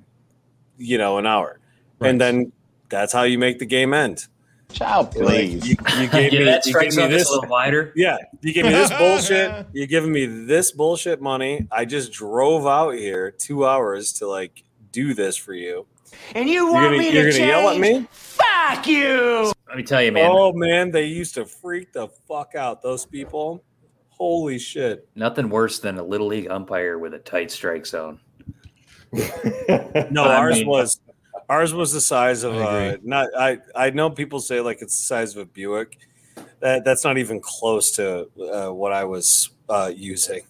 you 0.77 0.99
know, 0.99 1.17
an 1.17 1.25
hour, 1.25 1.59
Right. 1.97 2.09
and 2.11 2.21
then 2.21 2.51
that's 2.89 3.11
how 3.13 3.23
you 3.23 3.39
make 3.39 3.57
the 3.57 3.65
game 3.65 3.91
end. 3.95 4.27
Child, 4.73 5.13
You're 5.15 5.25
like, 5.25 5.35
please. 5.35 5.67
you, 5.69 5.75
you 5.99 6.07
gave 6.07 6.33
yeah, 6.33 6.39
me, 6.39 6.45
that 6.45 6.65
you 6.65 6.71
strikes 6.71 6.95
gave 6.95 7.09
me 7.09 7.15
this. 7.15 7.29
a 7.29 7.31
little 7.33 7.49
wider. 7.49 7.93
Yeah, 7.95 8.17
you 8.41 8.53
gave 8.53 8.65
me 8.65 8.71
this 8.71 8.91
bullshit. 8.97 9.67
You're 9.71 9.87
giving 9.87 10.11
me 10.11 10.25
this 10.25 10.71
bullshit 10.71 11.21
money. 11.21 11.67
I 11.71 11.85
just 11.85 12.11
drove 12.11 12.65
out 12.65 12.91
here 12.95 13.31
two 13.31 13.65
hours 13.67 14.11
to 14.13 14.27
like 14.27 14.63
do 14.91 15.13
this 15.13 15.37
for 15.37 15.53
you. 15.53 15.85
And 16.35 16.49
you 16.49 16.71
want 16.71 16.85
gonna, 16.87 16.97
me 16.97 17.11
you're 17.11 17.31
to 17.31 17.37
gonna 17.37 17.45
yell 17.45 17.69
at 17.69 17.79
me? 17.79 18.07
Fuck 18.11 18.87
you! 18.87 19.51
Let 19.67 19.77
me 19.77 19.83
tell 19.83 20.01
you, 20.01 20.11
man. 20.11 20.29
Oh 20.31 20.53
man, 20.53 20.91
they 20.91 21.05
used 21.05 21.35
to 21.35 21.45
freak 21.45 21.93
the 21.93 22.07
fuck 22.27 22.55
out. 22.55 22.81
Those 22.81 23.05
people. 23.05 23.63
Holy 24.09 24.59
shit. 24.59 25.07
Nothing 25.15 25.49
worse 25.49 25.79
than 25.79 25.97
a 25.97 26.03
little 26.03 26.27
league 26.27 26.47
umpire 26.49 26.97
with 26.99 27.13
a 27.13 27.19
tight 27.19 27.51
strike 27.51 27.85
zone. 27.85 28.19
No, 30.11 30.23
I 30.23 30.35
ours 30.37 30.55
mean- 30.55 30.67
was 30.67 30.99
ours 31.49 31.73
was 31.73 31.93
the 31.93 32.01
size 32.01 32.43
of 32.43 32.55
I 32.55 32.89
uh 32.89 32.97
not 33.03 33.29
I 33.37 33.59
I 33.75 33.89
know 33.89 34.09
people 34.09 34.39
say 34.39 34.61
like 34.61 34.81
it's 34.81 34.97
the 34.97 35.03
size 35.03 35.35
of 35.35 35.41
a 35.41 35.45
Buick. 35.45 35.97
That 36.59 36.83
that's 36.85 37.03
not 37.03 37.17
even 37.17 37.39
close 37.41 37.91
to 37.93 38.29
uh, 38.51 38.69
what 38.73 38.91
I 38.93 39.03
was 39.03 39.49
uh 39.69 39.91
using. 39.95 40.41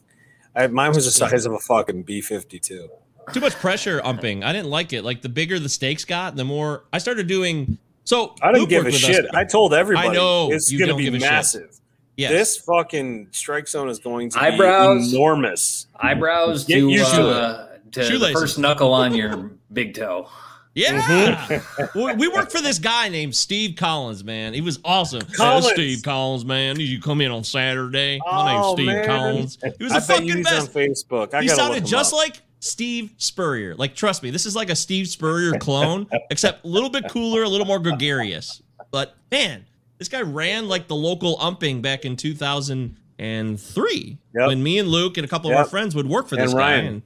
I, 0.56 0.68
mine 0.68 0.94
was 0.94 1.06
the 1.06 1.12
size 1.12 1.46
of 1.46 1.54
a 1.54 1.60
fucking 1.60 2.04
B 2.04 2.22
fifty 2.22 2.60
two. 2.60 2.90
Too 3.32 3.40
much 3.40 3.54
pressure 3.56 4.02
umping. 4.04 4.44
I 4.44 4.52
didn't 4.54 4.70
like 4.70 4.94
it. 4.94 5.04
Like 5.04 5.22
the 5.22 5.30
bigger 5.30 5.58
the 5.60 5.70
stakes 5.70 6.06
got, 6.06 6.36
the 6.36 6.44
more 6.44 6.84
I 6.92 6.98
started 6.98 7.28
doing. 7.28 7.78
So 8.04 8.36
I 8.42 8.48
didn't 8.52 8.62
Luke 8.62 8.70
give 8.70 8.86
a 8.86 8.92
shit. 8.92 9.26
us. 9.26 9.32
I 9.34 9.46
told 9.46 9.74
everybody. 9.74 10.10
I 10.10 10.14
know 10.14 10.52
it's 10.52 10.72
you 10.72 10.78
going 10.78 10.88
to 10.88 10.92
don't 10.92 10.98
be 10.98 11.06
give 11.06 11.14
a 11.16 11.20
shit. 11.20 11.32
massive. 11.32 11.80
Yes. 12.18 12.32
This 12.32 12.58
fucking 12.58 13.30
strike 13.32 13.68
zone 13.68 13.90
is 13.90 13.98
going 13.98 14.30
to 14.32 14.40
Eyebrows? 14.40 15.10
be 15.10 15.16
enormous. 15.16 15.88
Eyebrows 15.96 16.66
Get 16.66 16.76
to, 16.76 16.90
used 16.90 17.12
to 17.16 17.28
uh, 17.28 17.68
to 17.92 18.18
the 18.20 18.32
first 18.34 18.60
knuckle 18.60 18.94
on 18.94 19.16
your 19.16 19.52
big 19.72 19.96
toe. 19.96 20.28
Yeah. 20.76 21.00
Mm-hmm. 21.00 22.00
we, 22.00 22.14
we 22.16 22.28
worked 22.28 22.52
for 22.52 22.62
this 22.62 22.80
guy 22.80 23.10
named 23.10 23.36
Steve 23.36 23.76
Collins, 23.76 24.24
man. 24.24 24.54
He 24.54 24.62
was 24.62 24.80
awesome. 24.84 25.22
Collins. 25.36 25.68
Steve 25.70 26.02
Collins, 26.04 26.46
man. 26.46 26.76
Did 26.76 26.88
you 26.88 27.00
come 27.00 27.22
in 27.22 27.32
on 27.32 27.44
Saturday? 27.44 28.20
My 28.26 28.32
oh, 28.32 28.46
name's 28.46 28.66
Oh, 28.66 28.74
Steve 28.76 28.86
man. 28.88 29.06
Collins. 29.06 29.58
He 29.78 29.84
was 29.84 29.94
I 29.94 30.00
bet 30.00 30.08
fucking 30.08 30.44
best. 30.44 30.70
on 30.70 30.74
Facebook. 30.74 31.34
I 31.36 31.44
he 31.44 31.48
sounded 31.50 31.86
just 31.86 32.12
up. 32.14 32.18
like 32.18 32.42
Steve 32.60 33.12
Spurrier. 33.18 33.76
Like, 33.76 33.94
trust 33.96 34.24
me, 34.24 34.32
this 34.32 34.46
is 34.48 34.56
like 34.56 34.70
a 34.72 34.76
Steve 34.76 35.08
Spurrier 35.08 35.54
clone, 35.60 36.08
except 36.32 36.66
a 36.66 36.68
little 36.68 36.90
bit 36.90 37.08
cooler, 37.10 37.44
a 37.44 37.50
little 37.50 37.68
more 37.68 37.80
gregarious. 37.80 38.62
But 38.90 39.16
man, 39.32 39.66
this 40.00 40.08
guy 40.10 40.22
ran 40.22 40.68
like 40.68 40.88
the 40.88 40.96
local 40.96 41.38
umping 41.40 41.82
back 41.82 42.06
in 42.06 42.16
2003 42.16 44.18
Yep. 44.36 44.48
when 44.48 44.64
me 44.64 44.80
and 44.80 44.90
Luke 44.90 45.18
and 45.18 45.26
a 45.26 45.28
couple 45.28 45.52
of 45.52 45.58
our 45.58 45.66
friends 45.66 45.96
would 45.96 46.08
work 46.10 46.28
for 46.28 46.36
And 46.36 46.44
this 46.48 46.54
Ryan. 46.54 46.82
guy. 46.86 46.88
And 46.88 47.02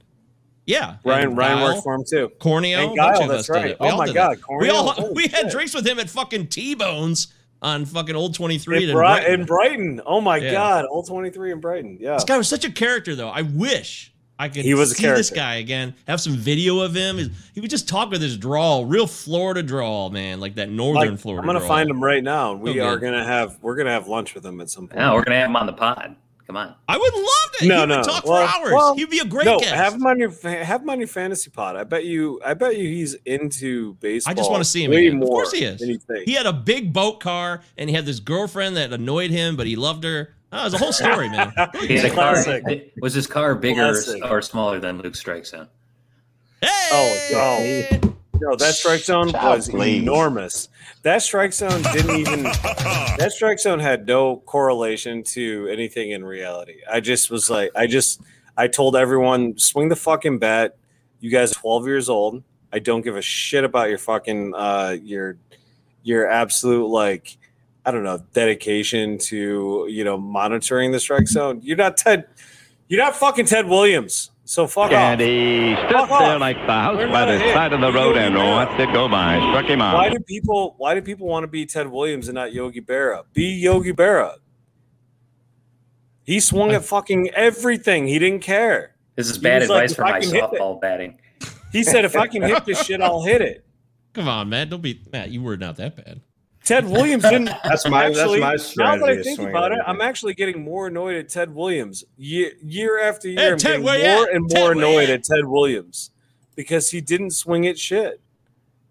yeah, 0.68 0.96
Ryan. 1.04 1.28
and 1.30 1.36
Ryan 1.36 1.58
Guile, 1.58 1.64
worked 1.72 1.82
for 1.82 1.94
him 1.94 2.04
too. 2.08 2.30
Corneo, 2.38 2.76
And 2.76 2.92
a 2.92 2.94
bunch 2.94 2.96
Guile, 2.96 3.22
of 3.22 3.28
that's 3.28 3.40
us 3.40 3.46
did 3.46 3.52
right. 3.54 3.70
it. 3.72 3.80
We 3.80 3.88
Oh 3.88 3.96
my 3.96 4.12
God, 4.12 4.32
it. 4.38 4.40
we 4.60 4.70
all 4.70 4.92
holy 4.92 5.12
we 5.16 5.22
had 5.24 5.42
shit. 5.42 5.50
drinks 5.50 5.74
with 5.74 5.86
him 5.86 5.98
at 5.98 6.08
fucking 6.08 6.46
T 6.46 6.74
Bones 6.76 7.28
on 7.60 7.84
fucking 7.84 8.14
Old 8.14 8.34
23 8.34 8.76
In, 8.76 8.82
in 8.84 8.88
Bri- 8.90 8.94
Brighton. 9.02 9.40
in 9.40 9.46
Brighton. 9.46 10.00
Oh 10.06 10.20
my 10.20 10.36
Yeah. 10.36 10.52
god, 10.52 10.84
old 10.88 11.08
twenty 11.08 11.30
three 11.30 11.50
in 11.50 11.58
Brighton. 11.60 11.98
Yeah. 12.00 12.14
This 12.14 12.22
guy 12.24 12.38
was 12.38 12.46
such 12.48 12.64
a 12.64 12.70
character, 12.70 13.16
though. 13.16 13.28
I 13.30 13.42
wish 13.42 14.12
I 14.38 14.48
could 14.48 14.64
He 14.64 14.72
was 14.74 14.96
see 14.96 15.04
this 15.04 15.30
guy 15.30 15.56
again. 15.56 15.94
Have 16.06 16.20
some 16.20 16.34
video 16.36 16.78
of 16.78 16.94
him. 16.94 17.18
He 17.54 17.60
would 17.60 17.70
just 17.70 17.88
talk 17.88 18.12
with 18.12 18.22
his 18.22 18.36
drawl, 18.36 18.84
real 18.84 19.08
Florida 19.08 19.64
drawl, 19.64 20.10
man, 20.10 20.38
like 20.38 20.54
that 20.54 20.70
northern 20.70 21.10
Like, 21.12 21.18
Florida. 21.18 21.40
I'm 21.42 21.46
gonna 21.46 21.58
drawl. 21.58 21.68
find 21.68 21.90
him 21.90 22.00
right 22.04 22.22
now. 22.22 22.52
and 22.52 22.60
We 22.60 22.74
So 22.76 22.86
are 22.86 22.98
gonna 22.98 23.24
have 23.24 23.58
we're 23.62 23.74
gonna 23.74 23.90
have 23.90 24.06
lunch 24.06 24.36
with 24.36 24.46
him 24.46 24.60
at 24.60 24.70
some 24.70 24.86
point. 24.86 24.98
Now 25.00 25.16
we're 25.16 25.24
gonna 25.24 25.40
have 25.40 25.48
him 25.50 25.56
on 25.56 25.66
the 25.66 25.72
pod. 25.72 26.14
Come 26.48 26.56
on. 26.56 26.74
I 26.88 26.96
would 26.96 27.14
love 27.14 27.52
to. 27.58 27.66
No, 27.66 27.80
he 27.80 27.86
no. 27.86 27.96
would 27.98 28.04
talk 28.04 28.24
Well- 28.24 28.48
for 28.48 28.56
hours. 28.64 28.72
well, 28.72 28.96
He'd 28.96 29.10
be 29.10 29.18
a 29.18 29.24
great 29.26 29.44
no, 29.44 29.58
guest. 29.60 29.70
have 29.74 29.92
him 29.94 30.06
on 30.06 30.18
your 30.18 30.30
fa- 30.30 30.64
have 30.64 30.80
him 30.80 30.88
on 30.88 30.98
your 30.98 31.06
fantasy 31.06 31.50
pod. 31.50 31.76
I 31.76 31.84
bet 31.84 32.06
you. 32.06 32.40
I 32.42 32.54
bet 32.54 32.78
you 32.78 32.88
he's 32.88 33.12
into 33.26 33.94
baseball. 34.00 34.30
I 34.30 34.34
just 34.34 34.50
want 34.50 34.64
to 34.64 34.68
see 34.68 34.82
him 34.84 34.90
way 34.92 35.08
again. 35.08 35.18
more. 35.18 35.28
Of 35.28 35.30
course 35.30 35.52
he 35.52 35.64
is. 35.64 35.78
Than 35.80 35.90
you 35.90 35.98
think. 35.98 36.24
He 36.24 36.32
had 36.32 36.46
a 36.46 36.52
big 36.54 36.94
boat 36.94 37.20
car, 37.20 37.60
and 37.76 37.90
he 37.90 37.94
had 37.94 38.06
this 38.06 38.18
girlfriend 38.18 38.78
that 38.78 38.94
annoyed 38.94 39.30
him, 39.30 39.56
but 39.56 39.66
he 39.66 39.76
loved 39.76 40.04
her. 40.04 40.34
Oh, 40.50 40.62
it 40.62 40.64
was 40.64 40.72
a 40.74 40.78
whole 40.78 40.92
story, 40.92 41.28
man. 41.28 41.52
He's 41.86 42.02
a 42.04 42.08
car. 42.10 42.34
Was 43.02 43.12
his 43.12 43.26
car 43.26 43.54
bigger 43.54 43.92
Classic. 43.92 44.24
or 44.24 44.40
smaller 44.40 44.80
than 44.80 44.96
Luke's 45.02 45.18
strike 45.20 45.44
zone? 45.44 45.68
Oh, 46.62 47.88
no. 48.00 48.14
No, 48.40 48.54
that 48.56 48.74
strike 48.74 49.00
zone 49.00 49.30
Child, 49.32 49.56
was 49.56 49.68
please. 49.68 50.02
enormous. 50.02 50.68
That 51.02 51.22
strike 51.22 51.52
zone 51.52 51.82
didn't 51.82 52.16
even. 52.16 52.42
that 52.42 53.32
strike 53.34 53.58
zone 53.58 53.78
had 53.80 54.06
no 54.06 54.38
correlation 54.38 55.22
to 55.24 55.68
anything 55.68 56.10
in 56.12 56.24
reality. 56.24 56.76
I 56.90 57.00
just 57.00 57.30
was 57.30 57.50
like, 57.50 57.70
I 57.74 57.86
just, 57.86 58.20
I 58.56 58.68
told 58.68 58.96
everyone, 58.96 59.58
swing 59.58 59.88
the 59.88 59.96
fucking 59.96 60.38
bat. 60.38 60.76
You 61.20 61.30
guys, 61.30 61.52
are 61.52 61.56
twelve 61.56 61.86
years 61.86 62.08
old. 62.08 62.42
I 62.72 62.78
don't 62.78 63.02
give 63.02 63.16
a 63.16 63.22
shit 63.22 63.64
about 63.64 63.88
your 63.88 63.98
fucking, 63.98 64.54
uh, 64.54 64.96
your, 65.02 65.38
your 66.02 66.28
absolute 66.28 66.86
like, 66.86 67.38
I 67.84 67.90
don't 67.90 68.04
know, 68.04 68.22
dedication 68.34 69.18
to 69.18 69.86
you 69.88 70.04
know 70.04 70.18
monitoring 70.18 70.92
the 70.92 71.00
strike 71.00 71.26
zone. 71.28 71.60
You're 71.62 71.76
not 71.76 71.96
Ted. 71.96 72.26
You're 72.88 73.02
not 73.02 73.16
fucking 73.16 73.46
Ted 73.46 73.66
Williams. 73.66 74.30
So 74.48 74.66
fuck 74.66 74.90
And 74.92 75.20
off. 75.20 75.26
he 75.26 75.74
stood 75.76 76.08
Fuck 76.08 76.20
there 76.20 76.34
off. 76.36 76.40
like 76.40 76.56
the 76.56 76.72
house 76.72 76.96
We're 76.96 77.08
by 77.12 77.26
the 77.26 77.38
hit. 77.38 77.52
side 77.52 77.74
of 77.74 77.82
the 77.82 77.92
road 77.92 78.16
Yogi 78.16 78.20
and 78.20 78.34
Berra. 78.34 78.50
watched 78.50 78.80
it 78.80 78.90
go 78.94 79.06
by. 79.06 79.36
Struck 79.50 79.66
him 79.66 79.80
Why 79.80 80.06
out. 80.06 80.12
do 80.14 80.20
people? 80.20 80.74
Why 80.78 80.94
do 80.94 81.02
people 81.02 81.26
want 81.26 81.44
to 81.44 81.48
be 81.48 81.66
Ted 81.66 81.86
Williams 81.88 82.28
and 82.28 82.34
not 82.34 82.54
Yogi 82.54 82.80
Berra? 82.80 83.24
Be 83.34 83.44
Yogi 83.44 83.92
Berra. 83.92 84.36
He 86.24 86.40
swung 86.40 86.72
at 86.72 86.82
fucking 86.82 87.28
everything. 87.34 88.06
He 88.08 88.18
didn't 88.18 88.40
care. 88.40 88.94
This 89.16 89.28
is 89.28 89.36
He 89.36 89.42
bad 89.42 89.60
was 89.60 89.68
like, 89.68 89.82
advice 89.84 89.96
for 89.96 90.04
I 90.06 90.10
my 90.12 90.20
can 90.20 90.30
hit 90.30 90.44
it- 90.44 90.50
softball 90.50 90.80
batting. 90.80 91.18
He 91.70 91.82
said, 91.84 92.06
"If 92.06 92.16
I 92.16 92.26
can 92.26 92.40
hit 92.40 92.64
this 92.64 92.82
shit, 92.82 93.02
I'll 93.02 93.22
hit 93.22 93.42
it." 93.42 93.66
Come 94.14 94.28
on, 94.28 94.48
Matt. 94.48 94.70
Don't 94.70 94.80
be 94.80 94.98
Matt. 95.12 95.28
You 95.30 95.42
were 95.42 95.58
not 95.58 95.76
that 95.76 95.94
bad. 95.94 96.22
Ted 96.68 96.84
Williams 96.86 97.22
didn't. 97.22 97.46
That's 97.64 97.88
my- 97.88 98.08
that's 98.08 98.18
actually, 98.18 98.40
my 98.40 98.56
Now 98.76 98.96
that 98.98 99.08
I 99.08 99.22
think 99.22 99.40
about 99.40 99.72
it, 99.72 99.78
I'm 99.86 100.02
actually 100.02 100.34
getting 100.34 100.62
more 100.62 100.88
annoyed 100.88 101.16
at 101.16 101.30
Ted 101.30 101.54
Williams 101.54 102.04
year, 102.18 102.52
year 102.62 103.00
after 103.00 103.26
year. 103.28 103.40
Hey, 103.40 103.52
I'm 103.52 103.58
Ted, 103.58 103.82
getting 103.82 103.84
more 103.86 104.28
at? 104.28 104.34
and 104.34 104.50
more 104.54 104.64
where 104.64 104.74
you 104.74 104.78
annoyed 104.80 105.04
at? 105.10 105.20
at 105.20 105.24
Ted 105.24 105.46
Williams 105.46 106.10
because 106.56 106.90
he 106.90 107.00
didn't 107.00 107.30
swing 107.30 107.66
at 107.66 107.78
shit, 107.78 108.20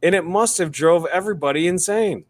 and 0.01 0.15
it 0.15 0.23
must 0.25 0.57
have 0.57 0.71
drove 0.71 1.05
everybody 1.05 1.67
insane. 1.67 2.25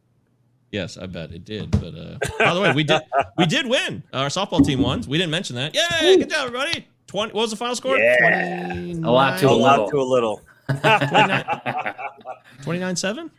Yes, 0.70 0.98
I 0.98 1.06
bet 1.06 1.32
it 1.32 1.46
did. 1.46 1.72
But 1.72 1.96
uh, 1.96 2.18
by 2.40 2.54
the 2.54 2.60
way, 2.60 2.74
we 2.74 2.84
did 2.84 3.02
we 3.38 3.46
did 3.46 3.68
win. 3.68 4.04
Our 4.12 4.28
softball 4.28 4.66
team 4.66 4.82
won. 4.82 5.02
We 5.08 5.18
didn't 5.18 5.32
mention 5.32 5.56
that. 5.56 5.74
Yay! 5.74 6.18
Good 6.18 6.30
job, 6.30 6.48
everybody. 6.48 6.86
Twenty. 7.08 7.32
What 7.32 7.44
was 7.44 7.52
the 7.52 7.56
final 7.56 7.74
score? 7.78 7.98
Yeah. 7.98 8.74
A 8.74 9.10
lot 9.10 9.40
to 9.40 9.48
A 9.48 9.52
a 9.52 9.56
lot 9.56 9.80
little. 9.80 9.92
to 9.92 9.98
a 10.02 10.04
little. 10.04 10.42
29-7? 12.64 13.30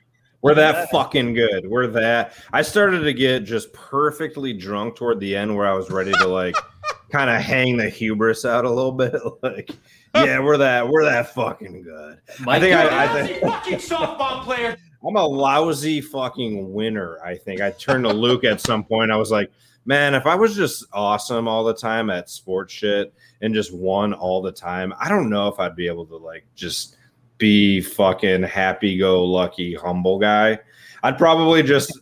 We're 0.41 0.55
that 0.55 0.91
fucking 0.91 1.35
good. 1.35 1.69
We're 1.69 1.89
that. 1.89 2.35
I 2.53 2.63
started 2.63 3.01
to 3.01 3.13
get 3.13 3.45
just 3.45 3.73
perfectly 3.73 4.53
drunk 4.53 4.97
toward 4.97 5.19
the 5.19 5.35
end 5.35 5.57
where 5.57 5.67
I 5.67 5.73
was 5.73 5.91
ready 5.91 6.13
to 6.13 6.29
like 6.29 6.55
kind 7.11 7.29
of 7.29 7.43
hang 7.43 7.77
the 7.77 7.89
hubris 7.89 8.45
out 8.45 8.65
a 8.65 8.71
little 8.71 8.93
bit. 8.93 9.15
like, 9.43 9.71
yeah, 10.15 10.39
we're 10.41 10.59
that. 10.59 10.89
We're 10.89 11.05
that 11.05 11.35
fucking 11.35 11.83
good. 11.83 12.19
I 12.47 12.61
think 12.61 12.77
I, 12.77 13.05
I 13.05 13.27
think 13.27 13.43
Fucking 13.43 13.79
softball 13.79 14.45
player. 14.45 14.77
I'm 15.05 15.17
a 15.17 15.27
lousy 15.27 16.01
fucking 16.01 16.73
winner. 16.73 17.19
I 17.25 17.37
think 17.37 17.61
I 17.61 17.71
turned 17.73 18.05
to 18.05 18.13
Luke 18.13 18.45
at 18.45 18.61
some 18.61 18.85
point. 18.85 19.11
I 19.11 19.17
was 19.17 19.31
like, 19.31 19.51
man, 19.87 20.15
if 20.15 20.27
I 20.27 20.35
was 20.35 20.55
just 20.55 20.85
awesome 20.93 21.49
all 21.49 21.65
the 21.65 21.75
time 21.75 22.11
at 22.11 22.29
sports 22.29 22.73
shit 22.73 23.13
and 23.41 23.55
just 23.55 23.73
won 23.73 24.13
all 24.13 24.43
the 24.43 24.53
time, 24.53 24.93
I 25.01 25.09
don't 25.09 25.31
know 25.31 25.49
if 25.49 25.59
I'd 25.59 25.77
be 25.77 25.87
able 25.87 26.07
to 26.07 26.17
like 26.17 26.45
just 26.55 26.98
be 27.39 27.81
fucking 27.81 28.43
happy 28.43 28.99
go 28.99 29.25
lucky 29.25 29.75
humble 29.75 30.19
guy. 30.19 30.59
I'd 31.03 31.17
probably 31.17 31.63
just 31.63 31.99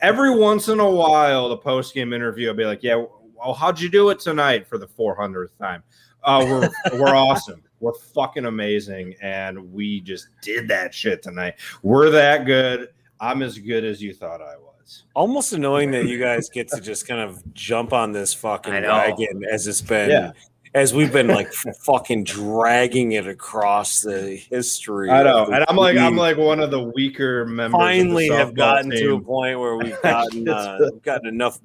every 0.00 0.34
once 0.34 0.68
in 0.68 0.80
a 0.80 0.90
while 0.90 1.48
the 1.48 1.56
post 1.56 1.94
game 1.94 2.12
interview 2.12 2.50
I'd 2.50 2.56
be 2.56 2.64
like, 2.64 2.82
yeah, 2.82 3.04
well, 3.34 3.54
how'd 3.54 3.78
you 3.80 3.88
do 3.88 4.08
it 4.10 4.18
tonight 4.18 4.66
for 4.66 4.78
the 4.78 4.88
400th 4.88 5.56
time? 5.58 5.82
Uh, 6.24 6.44
we're 6.44 6.98
we're 6.98 7.14
awesome. 7.14 7.62
We're 7.80 7.94
fucking 7.94 8.46
amazing, 8.46 9.14
and 9.22 9.72
we 9.72 10.00
just 10.00 10.30
did 10.42 10.66
that 10.66 10.92
shit 10.92 11.22
tonight. 11.22 11.54
We're 11.84 12.10
that 12.10 12.44
good. 12.44 12.88
I'm 13.20 13.40
as 13.40 13.56
good 13.56 13.84
as 13.84 14.02
you 14.02 14.12
thought 14.12 14.40
I 14.42 14.56
was. 14.56 15.04
Almost 15.14 15.52
annoying 15.52 15.92
that 15.92 16.06
you 16.06 16.18
guys 16.18 16.48
get 16.48 16.66
to 16.70 16.80
just 16.80 17.06
kind 17.06 17.20
of 17.20 17.40
jump 17.54 17.92
on 17.92 18.10
this 18.10 18.34
fucking 18.34 18.72
I 18.72 18.80
wagon 18.80 19.44
as 19.48 19.68
it's 19.68 19.80
been, 19.80 20.10
Yeah. 20.10 20.32
As 20.74 20.92
we've 20.94 21.12
been 21.12 21.28
like 21.28 21.52
fucking 21.52 22.24
dragging 22.24 23.12
it 23.12 23.26
across 23.26 24.00
the 24.00 24.36
history. 24.50 25.10
I 25.10 25.22
know, 25.22 25.46
and 25.46 25.64
I'm 25.68 25.76
like 25.76 25.96
I'm 25.96 26.16
like 26.16 26.36
one 26.36 26.60
of 26.60 26.70
the 26.70 26.82
weaker 26.82 27.44
members. 27.46 27.78
finally 27.78 28.28
of 28.28 28.32
the 28.36 28.38
have 28.38 28.54
gotten 28.54 28.90
to 28.90 29.14
a 29.14 29.20
point 29.20 29.58
where 29.58 29.76
we've 29.76 30.00
gotten 30.02 30.48
uh, 30.48 30.78
we've 30.80 31.02
gotten 31.02 31.26
enough 31.26 31.58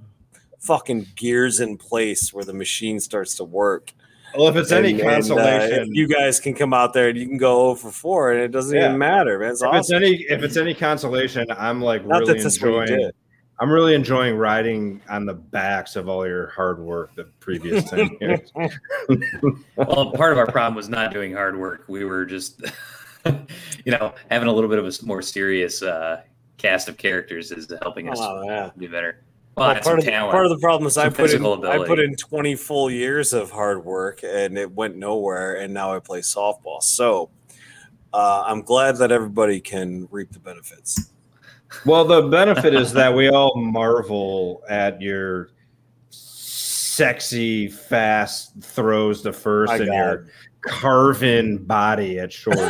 fucking 0.60 1.08
gears 1.16 1.60
in 1.60 1.78
place 1.78 2.34
where 2.34 2.46
the 2.46 2.54
machine 2.54 3.00
starts 3.00 3.36
to 3.36 3.44
work. 3.44 3.92
Well, 4.36 4.48
if 4.48 4.56
it's 4.56 4.72
any 4.72 4.92
And- 4.94 5.02
and, 5.02 5.08
uh, 5.10 5.14
consolation, 5.14 5.94
you 5.94 6.08
guys 6.08 6.40
can 6.40 6.56
come 6.56 6.74
out 6.74 6.94
there 6.94 7.10
and 7.10 7.18
you 7.20 7.28
can 7.28 7.38
go 7.38 7.76
0 7.76 7.76
for 7.76 7.92
4 7.92 8.32
and 8.32 8.42
it 8.42 8.48
doesn't 8.52 8.76
Yeah. 8.76 8.86
even 8.86 8.98
matter, 8.98 9.38
man. 9.38 9.52
It's 9.52 9.62
if 9.62 9.74
it's 9.76 9.92
any 9.92 10.14
if 10.30 10.42
it's 10.42 10.58
any 10.58 10.74
consolation, 10.74 11.46
I'm 11.56 11.82
like 11.82 12.04
Not 12.06 12.22
really 12.22 12.34
that 12.34 12.44
that's 12.44 12.60
what 12.62 12.70
you 12.72 12.80
enjoying. 12.82 13.12
Did. 13.58 13.64
I'm 13.64 13.72
really 13.72 13.94
enjoying 13.96 14.36
riding 14.36 15.02
on 15.10 15.26
the 15.26 15.34
backs 15.34 15.96
of 15.96 16.08
all 16.10 16.28
your 16.28 16.48
hard 16.48 16.80
work 16.80 17.16
the 17.16 17.26
previous 17.40 17.84
10 17.90 18.18
years. 18.20 18.52
well, 19.76 20.12
part 20.12 20.32
of 20.32 20.38
our 20.38 20.48
problem 20.48 20.76
was 20.76 20.90
not 20.90 21.12
doing 21.14 21.34
hard 21.34 21.58
work. 21.58 21.86
We 21.88 22.04
were 22.06 22.26
just, 22.26 22.62
you 23.26 23.92
know, 23.92 24.14
having 24.30 24.48
a 24.48 24.52
little 24.52 24.70
bit 24.70 24.80
of 24.80 24.86
a 24.86 25.06
more 25.06 25.22
serious 25.22 25.82
uh, 25.82 26.22
cast 26.58 26.88
of 26.90 26.98
characters 26.98 27.52
is 27.52 27.72
helping 27.82 28.10
us 28.10 28.18
Oh, 28.22 28.44
yeah. 28.46 28.72
do 28.78 28.90
better. 28.90 29.24
Well, 29.56 29.68
Well, 29.68 29.82
part, 29.82 30.00
of 30.00 30.06
the, 30.06 30.12
part 30.12 30.46
of 30.46 30.52
the 30.52 30.58
problem 30.58 30.88
is 30.88 30.98
I 30.98 31.10
put 31.10 31.20
in 31.20 31.26
physical 31.28 31.68
I 31.68 31.78
put 31.86 32.00
in 32.00 32.16
20 32.16 32.56
full 32.56 32.90
years 32.90 33.34
of 33.34 33.52
hard 33.52 33.86
work 33.86 34.22
and 34.24 34.58
it 34.58 34.72
went 34.72 34.96
nowhere, 34.98 35.58
and 35.58 35.72
now 35.72 35.94
I 35.94 36.00
play 36.00 36.22
softball. 36.22 36.82
So 36.82 37.30
uh, 38.14 38.44
I'm 38.48 38.64
glad 38.64 38.98
that 38.98 39.12
everybody 39.12 39.60
can 39.60 40.08
reap 40.10 40.32
the 40.32 40.40
benefits. 40.40 41.12
Well, 41.86 42.06
the 42.06 42.24
benefit 42.24 42.74
is 42.74 42.94
that 42.94 43.14
we 43.14 43.30
all 43.30 43.56
marvel 43.56 44.64
at 44.70 45.02
your 45.02 45.50
sexy, 46.10 47.68
fast 47.68 48.54
throws 48.62 49.22
to 49.24 49.34
first 49.34 49.72
My 49.72 49.78
and 49.78 49.88
God. 49.88 49.94
your 49.96 50.28
carving 50.62 51.58
body 51.58 52.20
at 52.20 52.32
short. 52.32 52.58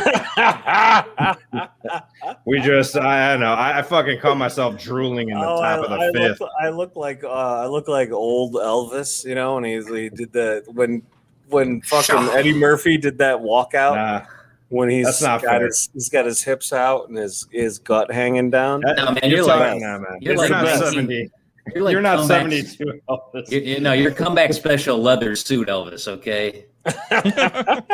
we 2.46 2.60
just, 2.60 2.96
I, 2.96 3.28
I 3.28 3.32
don't 3.32 3.40
know. 3.40 3.52
I, 3.52 3.78
I 3.78 3.82
fucking 3.82 4.20
call 4.20 4.34
myself 4.34 4.80
drooling 4.82 5.28
in 5.28 5.38
the 5.38 5.46
Oh, 5.46 5.60
top 5.60 5.80
I, 5.80 5.82
of 5.84 5.90
the 5.90 5.96
I 5.96 6.12
fifth. 6.12 6.40
Look, 6.40 6.50
I 6.60 6.68
look 6.70 6.96
like 6.96 7.22
uh, 7.24 7.28
I 7.28 7.66
look 7.66 7.86
like 7.86 8.10
old 8.10 8.54
Elvis, 8.54 9.24
you 9.24 9.34
know, 9.34 9.58
and 9.58 9.66
he, 9.66 9.82
he 9.82 10.08
did 10.08 10.32
the 10.32 10.64
when 10.72 11.02
when 11.48 11.82
fucking 11.82 12.30
Eddie 12.36 12.54
Murphy 12.54 12.96
did 12.96 13.18
that 13.18 13.36
walkout 13.38 13.94
Nah, 13.96 14.22
when 14.68 14.88
he's 14.90 15.06
That's 15.06 15.22
not 15.22 15.42
got 15.42 15.58
fair. 15.58 15.66
his 15.66 15.88
he's 15.92 16.08
got 16.08 16.24
his 16.26 16.42
hips 16.42 16.72
out 16.72 17.08
and 17.08 17.18
his 17.18 17.46
his 17.50 17.78
gut 17.78 18.10
hanging 18.12 18.50
down. 18.50 18.80
No, 18.80 18.94
man, 19.12 19.18
you're, 19.22 19.30
you're 19.38 19.44
like- 19.46 19.58
talking, 19.58 19.80
man. 19.80 20.04
you're 20.20 20.34
You're, 20.34 20.36
like 20.42 20.50
not 20.50 20.64
19 20.64 20.78
seventy. 20.92 21.30
You're, 21.74 21.82
like 21.84 21.92
you're 21.92 22.02
not 22.02 22.18
comeback- 22.18 22.26
seventy-two. 22.66 23.00
Elvis. 23.08 23.50
You, 23.50 23.60
you 23.60 23.80
know, 23.80 23.92
your 23.94 24.10
comeback 24.10 24.52
special 24.52 24.98
leather 24.98 25.34
suit, 25.34 25.68
Elvis. 25.68 26.06
Okay, 26.08 26.66
What 26.84 27.24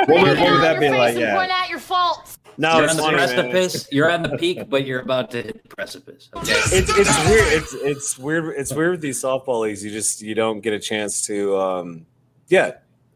would, 0.09 0.39
what 0.39 0.51
would 0.53 0.63
that 0.63 0.81
be 0.81 0.89
like? 0.89 1.17
Yeah. 1.17 1.37
Point 1.37 1.51
Yeah. 1.51 1.61
out 1.63 1.69
your 1.71 1.79
faults. 1.79 2.37
No, 2.59 2.79
you're 2.81 2.91
on 2.91 2.97
the 2.97 3.03
funny, 3.03 3.17
man. 3.17 3.29
precipice. 3.51 3.89
You're 3.93 4.11
on 4.11 4.23
the 4.23 4.37
peak, 4.37 4.69
but 4.69 4.85
you're 4.85 5.01
about 5.01 5.31
to 5.31 5.43
hit 5.43 5.63
the 5.63 5.69
precipice. 5.69 6.29
Okay, 6.35 6.53
It's 6.53 6.91
it's 6.99 7.27
weird. 7.29 7.53
It's 7.53 7.75
it's 7.75 8.19
weird. 8.19 8.55
It's 8.59 8.73
weird 8.75 8.91
with 8.93 9.01
these 9.01 9.23
softball 9.23 9.61
leagues. 9.63 9.85
You 9.85 9.91
just 9.91 10.21
you 10.21 10.35
don't 10.35 10.61
get 10.61 10.73
a 10.75 10.79
chance 10.81 11.23
to 11.27 11.57
um 11.57 12.07
yeah 12.49 12.73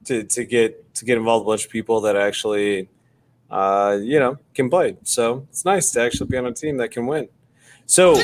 to 0.07 0.23
to 0.23 0.45
get 0.45 0.95
to 0.95 1.05
get 1.05 1.19
involved 1.19 1.45
with 1.45 1.53
a 1.53 1.53
bunch 1.55 1.65
of 1.67 1.73
people 1.73 2.01
that 2.03 2.17
actually 2.17 2.89
uh 3.55 3.99
you 4.03 4.19
know 4.19 4.37
can 4.55 4.69
play. 4.69 4.97
So 5.05 5.47
it's 5.51 5.65
nice 5.65 5.91
to 5.93 6.01
actually 6.03 6.29
be 6.29 6.37
on 6.37 6.47
a 6.47 6.53
team 6.53 6.77
that 6.79 6.91
can 6.91 7.07
win. 7.07 7.29
So 7.87 8.15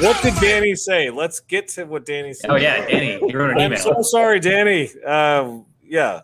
what 0.00 0.22
did 0.22 0.34
Danny 0.40 0.74
say? 0.74 1.10
Let's 1.10 1.40
get 1.40 1.68
to 1.68 1.84
what 1.84 2.06
Danny 2.06 2.32
said. 2.32 2.50
Oh 2.50 2.56
yeah, 2.56 2.86
Danny, 2.86 3.18
you 3.20 3.38
wrote 3.38 3.50
an 3.50 3.58
email. 3.60 3.72
I'm 3.72 3.76
so 3.76 4.02
sorry, 4.02 4.40
Danny. 4.40 4.90
Uh, 5.06 5.58
yeah, 5.84 6.22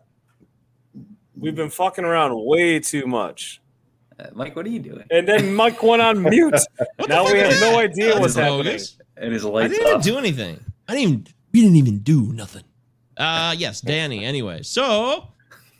we've 1.36 1.54
been 1.54 1.70
fucking 1.70 2.04
around 2.04 2.32
way 2.34 2.80
too 2.80 3.06
much. 3.06 3.61
Uh, 4.18 4.28
Mike, 4.32 4.56
what 4.56 4.66
are 4.66 4.70
you 4.70 4.80
doing? 4.80 5.04
And 5.11 5.28
then 5.28 5.54
Mike 5.54 5.82
went 5.82 6.02
on 6.02 6.22
mute. 6.22 6.54
now 7.09 7.30
we 7.30 7.38
have 7.38 7.61
no 7.61 7.78
idea 7.78 8.09
That's 8.09 8.20
what's 8.20 8.34
happening. 8.34 8.80
And 9.16 9.32
his 9.32 9.44
lights 9.44 9.46
I 9.46 9.50
lights 9.50 9.72
didn't 9.74 9.86
even 9.86 9.98
off. 9.98 10.04
do 10.04 10.18
anything. 10.18 10.64
I 10.88 10.94
didn't 10.94 11.11
even. 11.11 11.26
We 11.52 11.61
didn't 11.62 11.76
even 11.76 11.98
do 12.00 12.32
nothing. 12.32 12.64
Uh, 13.16 13.54
yes, 13.56 13.80
Danny. 13.80 14.24
Anyway, 14.24 14.62
so 14.62 15.28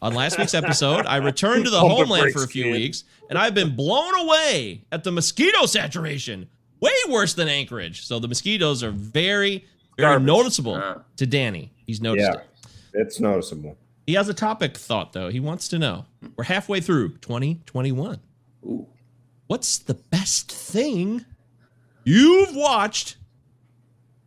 on 0.01 0.15
last 0.15 0.39
week's 0.39 0.55
episode, 0.55 1.07
I 1.07 1.17
returned 1.17 1.65
to 1.65 1.71
the 1.71 1.79
Pump 1.81 1.91
and 1.91 1.99
homeland 2.09 2.33
for 2.33 2.45
a 2.45 2.49
few 2.49 2.65
kid. 2.65 2.73
weeks, 2.73 3.05
and 3.29 3.39
I've 3.39 3.55
been 3.55 3.75
blown 3.75 4.15
away 4.21 4.85
at 4.93 5.05
the 5.05 5.11
mosquito 5.13 5.67
saturation. 5.67 6.49
Way 6.81 6.93
worse 7.09 7.35
than 7.35 7.49
Anchorage. 7.49 8.07
So 8.07 8.19
the 8.21 8.29
mosquitoes 8.29 8.83
are 8.85 8.93
very, 8.93 9.65
very 9.97 10.11
Garbage. 10.11 10.27
noticeable 10.27 10.75
Uh. 10.77 10.99
to 11.17 11.27
Danny. 11.27 11.73
He's 11.87 12.01
noticed 12.01 12.31
Yeah. 12.33 12.41
it. 12.41 12.47
It's 12.95 13.19
noticeable. 13.21 13.77
He 14.07 14.15
has 14.15 14.29
a 14.29 14.35
topic 14.35 14.77
thought 14.77 15.13
though. 15.13 15.29
He 15.29 15.41
wants 15.41 15.67
to 15.69 15.79
know. 15.79 16.07
We're 16.37 16.45
halfway 16.45 16.81
through 16.81 17.17
2021. 17.19 18.21
Ooh. 18.65 18.87
What's 19.49 19.79
the 19.79 19.95
best 19.95 20.51
thing 20.53 21.25
you've 22.05 22.55
watched 22.55 23.17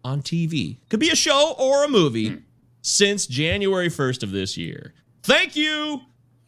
on 0.03 0.21
TV? 0.21 0.77
Could 0.89 0.99
be 0.99 1.09
a 1.09 1.15
show 1.15 1.55
or 1.57 1.85
a 1.85 1.87
movie 1.87 2.39
since 2.81 3.25
January 3.27 3.89
1st 3.89 4.23
of 4.23 4.31
this 4.31 4.57
year. 4.57 4.93
Thank 5.23 5.55
you. 5.55 6.01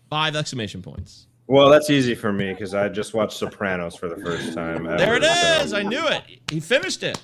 Five 0.09 0.35
exclamation 0.35 0.81
points. 0.81 1.27
Well, 1.47 1.69
that's 1.69 1.89
easy 1.89 2.15
for 2.15 2.31
me 2.31 2.53
because 2.53 2.73
I 2.73 2.87
just 2.89 3.13
watched 3.13 3.37
Sopranos 3.37 3.95
for 3.95 4.07
the 4.09 4.17
first 4.17 4.53
time. 4.53 4.87
Ever, 4.87 4.97
There 4.97 5.15
it 5.17 5.69
so- 5.69 5.77
I 5.77 5.83
knew 5.83 6.05
it. 6.07 6.23
He 6.49 6.59
finished 6.59 7.03
it. 7.03 7.21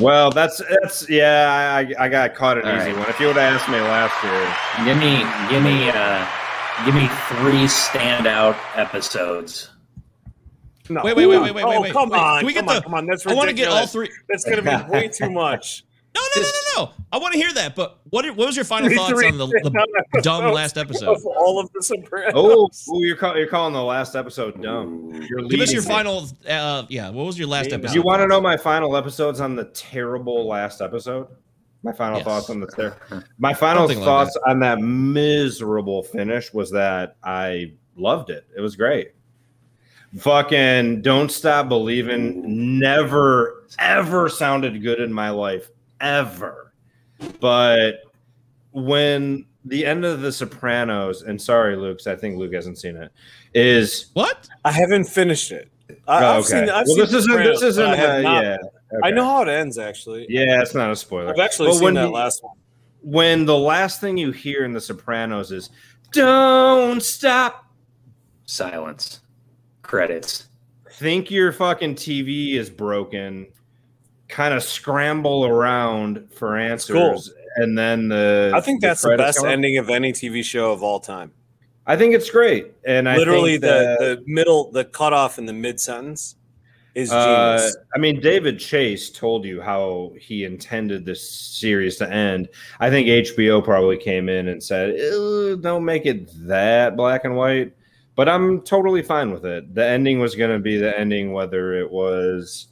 Well, 0.00 0.30
that's 0.30 0.60
that's 0.82 1.08
yeah. 1.08 1.74
I 1.98 2.04
I 2.04 2.08
got 2.08 2.34
caught 2.34 2.58
an 2.58 2.66
All 2.66 2.76
easy 2.76 2.90
right. 2.90 2.98
one. 2.98 3.08
If 3.08 3.18
you 3.18 3.28
would 3.28 3.36
have 3.36 3.54
asked 3.54 3.68
me 3.70 3.80
last 3.80 4.22
year, 4.22 4.84
Give 4.84 4.98
me, 4.98 5.16
give 5.48 5.62
me, 5.62 5.88
uh, 5.88 6.26
give 6.84 6.94
me 6.94 7.08
three 7.28 7.64
standout 7.66 8.56
episodes. 8.76 9.70
No. 10.90 11.00
Wait, 11.02 11.16
wait, 11.16 11.26
wait, 11.26 11.38
wait, 11.40 11.54
wait, 11.54 11.64
oh, 11.64 11.68
wait, 11.70 11.80
wait. 11.80 11.92
come 11.94 12.10
Wait, 12.10 12.18
on, 12.20 12.38
can 12.40 12.46
we 12.46 12.52
get 12.52 12.60
come 12.60 12.68
on, 12.68 12.74
the- 12.76 12.82
come 12.82 12.94
on. 12.94 13.06
That's 13.06 13.26
I 13.26 13.32
want 13.34 13.48
to 13.48 13.54
get 13.54 13.68
all 13.68 13.86
three. 13.86 14.10
That's 14.28 14.44
gonna 14.44 14.62
be 14.62 14.90
way 14.92 15.08
too 15.08 15.30
much. 15.30 15.84
No, 16.16 16.42
no, 16.42 16.42
no, 16.42 16.48
no, 16.48 16.82
no. 16.84 16.92
I 17.12 17.18
want 17.18 17.34
to 17.34 17.38
hear 17.38 17.52
that. 17.54 17.74
But 17.76 17.98
what 18.10 18.24
what 18.36 18.46
was 18.46 18.56
your 18.56 18.64
final 18.64 18.88
Three- 18.88 18.96
thoughts 18.96 19.12
on 19.12 19.36
the, 19.38 19.46
the 20.14 20.20
dumb 20.22 20.52
last 20.52 20.78
episode? 20.78 21.14
Of 21.16 21.26
all 21.26 21.60
of 21.60 21.70
the 21.72 21.82
Sopranos. 21.82 22.32
oh, 22.34 22.68
ooh, 22.94 23.04
you're 23.04 23.16
call, 23.16 23.36
you're 23.36 23.46
calling 23.46 23.74
the 23.74 23.82
last 23.82 24.16
episode 24.16 24.60
dumb. 24.62 25.12
You're 25.28 25.42
Give 25.42 25.60
us 25.60 25.72
your 25.72 25.82
me. 25.82 25.88
final. 25.88 26.26
Uh, 26.48 26.84
yeah, 26.88 27.10
what 27.10 27.26
was 27.26 27.38
your 27.38 27.48
last 27.48 27.72
episode? 27.72 27.94
You 27.94 28.02
want 28.02 28.22
to 28.22 28.26
know 28.28 28.40
my 28.40 28.56
final 28.56 28.96
episodes 28.96 29.40
on 29.40 29.56
the 29.56 29.64
terrible 29.66 30.46
last 30.46 30.80
episode? 30.80 31.28
My 31.82 31.92
final 31.92 32.16
Yes. 32.18 32.24
thoughts 32.24 32.50
on 32.50 32.60
the 32.60 32.66
ter- 32.66 32.96
my 33.38 33.52
final 33.54 33.82
Something 33.82 33.98
like 33.98 34.06
thoughts 34.06 34.36
on 34.46 34.58
that 34.60 34.80
miserable 34.80 36.02
finish 36.02 36.52
was 36.52 36.70
that 36.72 37.16
I 37.22 37.72
loved 37.96 38.30
it. 38.30 38.44
It 38.56 38.60
was 38.60 38.74
great. 38.74 39.12
Fucking 40.18 41.02
don't 41.02 41.30
stop 41.30 41.68
believing. 41.68 42.78
Never 42.78 43.64
ever 43.78 44.28
sounded 44.28 44.82
good 44.82 45.00
in 45.00 45.12
my 45.12 45.30
life 45.30 45.68
ever. 46.00 46.72
But 47.40 48.00
when 48.72 49.46
the 49.64 49.84
end 49.86 50.04
of 50.04 50.20
The 50.20 50.30
Sopranos, 50.32 51.22
and 51.22 51.40
sorry, 51.40 51.76
Luke, 51.76 51.98
'cause 51.98 52.06
I 52.06 52.16
think 52.16 52.38
Luke 52.38 52.54
hasn't 52.54 52.78
seen 52.78 52.96
it, 52.96 53.10
is 53.54 54.06
What? 54.14 54.48
I 54.64 54.70
haven't 54.72 55.04
finished 55.04 55.50
it. 55.52 55.70
I, 56.08 56.24
Oh, 56.24 56.28
I've 56.30 56.36
okay. 56.44 56.48
seen. 56.48 56.62
I've 56.70 56.86
well, 56.86 56.96
seen 56.96 56.98
this 56.98 57.12
isn't. 57.14 57.42
This 57.44 57.62
isn't. 57.62 57.84
I 57.86 58.18
uh, 58.18 58.22
not- 58.22 58.44
yeah. 58.44 58.56
I 59.02 59.10
know 59.10 59.24
how 59.24 59.42
it 59.42 59.48
ends. 59.48 59.78
Actually, 59.78 60.26
Yeah, 60.28 60.60
it's 60.62 60.74
not 60.74 60.90
a 60.90 60.96
spoiler. 60.96 61.30
I've 61.32 61.38
actually 61.40 61.68
But 61.68 61.74
seen 61.74 61.84
when 61.84 61.94
that 61.94 62.06
you- 62.06 62.12
last 62.14 62.42
one. 62.42 62.56
When 63.02 63.44
the 63.44 63.56
last 63.56 64.00
thing 64.00 64.16
you 64.16 64.32
hear 64.32 64.64
in 64.64 64.72
The 64.72 64.80
Sopranos 64.80 65.52
is 65.52 65.70
"Don't 66.12 67.00
stop," 67.02 67.66
Silence. 68.46 69.20
Credits. 69.82 70.48
think 70.90 71.30
your 71.30 71.52
fucking 71.52 71.94
TV 71.94 72.54
is 72.54 72.70
broken. 72.70 73.46
Kind 74.28 74.54
of 74.54 74.62
scramble 74.62 75.46
around 75.46 76.28
for 76.32 76.56
answers, 76.56 77.32
and 77.56 77.78
then 77.78 78.08
the. 78.08 78.52
I 78.54 78.60
think 78.60 78.80
that's 78.80 79.02
the 79.02 79.16
best 79.16 79.44
ending 79.44 79.78
of 79.78 79.88
any 79.88 80.12
TV 80.12 80.42
show 80.42 80.72
of 80.72 80.82
all 80.82 81.00
time. 81.00 81.32
I 81.86 81.96
think 81.96 82.14
it's 82.14 82.30
great, 82.30 82.72
and 82.84 83.08
I 83.08 83.16
Literally, 83.16 83.58
the 83.58 83.96
the 83.98 84.22
middle, 84.26 84.72
the 84.72 84.84
cutoff 84.84 85.38
in 85.38 85.46
the 85.46 85.52
mid 85.52 85.78
sentence 85.78 86.34
is 86.96 87.12
Uh. 87.12 87.70
I 87.94 87.98
mean, 87.98 88.20
David 88.20 88.58
Chase 88.58 89.10
told 89.10 89.44
you 89.44 89.60
how 89.60 90.12
he 90.18 90.44
intended 90.44 91.04
this 91.04 91.30
series 91.30 91.96
to 91.98 92.10
end. 92.10 92.48
I 92.80 92.90
think 92.90 93.06
HBO 93.06 93.62
probably 93.62 93.98
came 93.98 94.28
in 94.28 94.48
and 94.48 94.62
said, 94.62 94.96
"Don't 95.62 95.84
make 95.84 96.06
it 96.06 96.28
that 96.48 96.96
black 96.96 97.24
and 97.24 97.36
white," 97.36 97.72
but 98.16 98.28
I'm 98.28 98.62
totally 98.62 99.02
fine 99.02 99.30
with 99.30 99.44
it. 99.44 99.72
The 99.72 99.86
ending 99.86 100.18
was 100.18 100.34
going 100.34 100.50
to 100.50 100.58
be 100.58 100.78
the 100.78 100.98
ending, 100.98 101.32
whether 101.32 101.74
it 101.74 101.88
was 101.88 102.68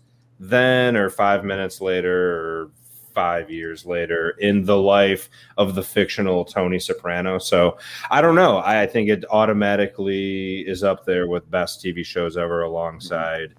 then 0.48 0.96
or 0.96 1.10
five 1.10 1.44
minutes 1.44 1.80
later 1.80 2.62
or 2.64 2.70
five 3.14 3.50
years 3.50 3.86
later 3.86 4.30
in 4.40 4.64
the 4.64 4.76
life 4.76 5.30
of 5.56 5.74
the 5.74 5.82
fictional 5.82 6.44
Tony 6.44 6.78
Soprano. 6.80 7.38
So 7.38 7.78
I 8.10 8.20
don't 8.20 8.34
know. 8.34 8.58
I 8.58 8.86
think 8.86 9.08
it 9.08 9.24
automatically 9.30 10.60
is 10.62 10.82
up 10.82 11.04
there 11.04 11.28
with 11.28 11.48
best 11.50 11.82
TV 11.82 12.04
shows 12.04 12.36
ever 12.36 12.62
alongside 12.62 13.54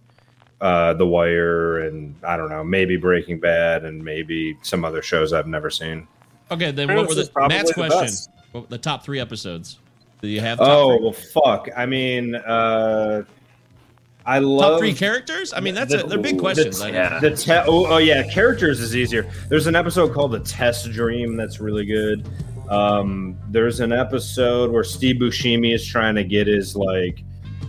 uh, 0.62 0.94
The 0.94 1.08
Wire 1.08 1.80
and 1.80 2.16
I 2.24 2.36
don't 2.38 2.50
know, 2.50 2.64
maybe 2.64 2.98
Breaking 2.98 3.40
Bad 3.40 3.86
and 3.86 4.04
maybe 4.04 4.58
some 4.62 4.84
other 4.84 5.02
shows 5.02 5.32
I've 5.34 5.48
never 5.48 5.70
seen. 5.70 6.08
Okay, 6.52 6.72
then 6.72 6.94
what 6.94 7.08
were 7.08 7.16
the 7.16 7.30
Matt's 7.48 7.70
the 7.70 7.74
question? 7.74 8.02
best. 8.02 8.30
The 8.70 8.78
top 8.78 9.04
three 9.04 9.20
episodes? 9.20 9.80
Do 10.22 10.28
you 10.28 10.42
have 10.42 10.60
top, 10.60 10.68
Oh 10.68 10.96
three? 10.98 11.04
well, 11.04 11.14
fuck. 11.14 11.70
I 11.76 11.86
mean, 11.86 12.36
uh, 12.36 13.24
I 14.26 14.40
love 14.40 14.72
top 14.74 14.80
three 14.80 14.94
characters? 14.94 15.54
I 15.54 15.60
mean, 15.60 15.76
that's 15.76 15.92
the- 15.94 16.04
a, 16.06 16.08
they're 16.08 16.18
big 16.18 16.40
questions. 16.40 16.80
Know. 16.82 16.88
yeah. 16.88 17.20
The 17.20 17.36
te- 17.36 17.52
oh, 17.54 17.86
oh 17.86 17.98
yeah, 17.98 18.24
characters 18.24 18.80
is 18.80 18.96
easier. 18.96 19.30
There's 19.50 19.68
an 19.68 19.76
episode 19.76 20.14
called 20.14 20.32
The 20.32 20.40
Test 20.40 20.92
Dream 20.92 21.36
that's 21.36 21.60
really 21.60 21.86
good. 21.86 22.28
Um, 22.70 23.38
there's 23.50 23.80
an 23.82 23.92
episode 23.92 24.72
where 24.72 24.84
Steve 24.84 25.18
Buscemi 25.18 25.76
is 25.76 25.86
trying 25.86 26.16
to 26.16 26.24
get 26.24 26.48
his 26.48 26.76
like 26.76 27.20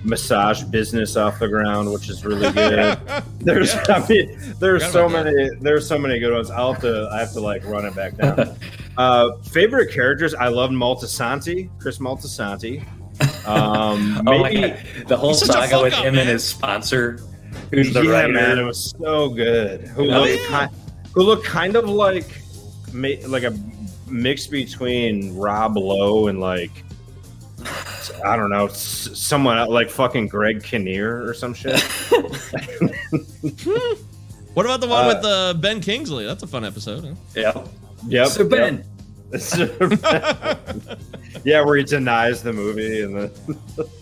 massage 0.03 0.63
business 0.63 1.17
off 1.17 1.39
the 1.39 1.49
ground, 1.49 1.93
which 1.93 2.09
is 2.09 2.25
really 2.25 2.51
good. 2.53 2.99
There's, 3.41 3.75
I 3.89 4.07
mean, 4.09 4.39
there's 4.61 4.89
so 4.91 5.07
about 5.07 5.25
that. 5.25 5.35
many, 5.35 5.49
there's 5.61 5.87
so 5.87 5.99
many 5.99 6.19
good 6.19 6.33
ones. 6.33 6.51
I'll 6.51 6.73
have 6.73 6.83
to, 6.83 7.09
I 7.13 7.19
have 7.21 7.33
to 7.33 7.41
like 7.41 7.65
run 7.65 7.85
it 7.85 7.95
back 7.95 8.17
down. 8.17 8.57
uh, 8.97 9.37
favorite 9.51 9.93
characters, 9.93 10.33
I 10.35 10.49
love 10.49 10.71
Moltisanti, 10.71 11.69
Chris 11.81 11.99
Moltisanti. 11.99 12.85
Um, 13.47 14.23
Oh 14.27 14.39
my 14.39 14.51
maybe, 14.51 14.61
god, 14.61 14.79
the 15.09 15.17
whole 15.17 15.31
He's 15.31 15.47
saga 15.47 15.83
with 15.83 15.93
up, 15.95 16.05
him 16.05 16.15
man. 16.15 16.23
and 16.23 16.31
his 16.31 16.45
sponsor, 16.45 17.21
who's 17.71 17.93
the 17.93 18.03
yeah, 18.03 18.11
writer. 18.11 18.33
man, 18.33 18.59
it 18.59 18.63
was 18.65 18.91
so 18.99 19.29
good. 19.29 19.83
Who 19.89 20.03
Oh, 20.11 20.21
looked 20.23 20.41
yeah. 20.43 20.47
kind, 20.49 20.71
who 21.15 21.23
looked 21.23 21.45
kind 21.47 21.77
of 21.77 21.89
like, 21.89 22.41
ma- 22.93 23.09
like 23.29 23.43
a 23.45 23.57
mix 24.09 24.47
between 24.47 25.37
Rob 25.37 25.77
Lowe 25.77 26.27
and 26.29 26.41
like, 26.41 26.71
I 28.25 28.37
don't 28.37 28.51
know, 28.51 28.69
someone 28.69 29.67
like 29.69 29.91
fucking 29.91 30.29
Greg 30.29 30.63
Kinnear 30.63 31.27
or 31.29 31.35
some 31.35 31.55
shit. 31.55 31.81
What 34.55 34.65
about 34.65 34.81
the 34.81 34.87
one 34.89 35.05
Uh, 35.05 35.09
with 35.09 35.25
uh, 35.27 35.53
Ben 35.55 35.81
Kingsley? 35.83 36.25
That's 36.25 36.43
a 36.43 36.47
fun 36.47 36.65
episode. 36.65 37.05
Huh? 37.05 37.15
Yeah. 37.35 37.67
Yep. 38.09 38.29
So 38.29 38.49
Ben, 38.49 38.77
yep. 38.79 38.87
Yeah, 41.45 41.61
where 41.63 41.77
he 41.77 41.85
denies 41.85 42.43
the 42.43 42.53
movie 42.53 43.03
and 43.03 43.15
the. 43.17 43.89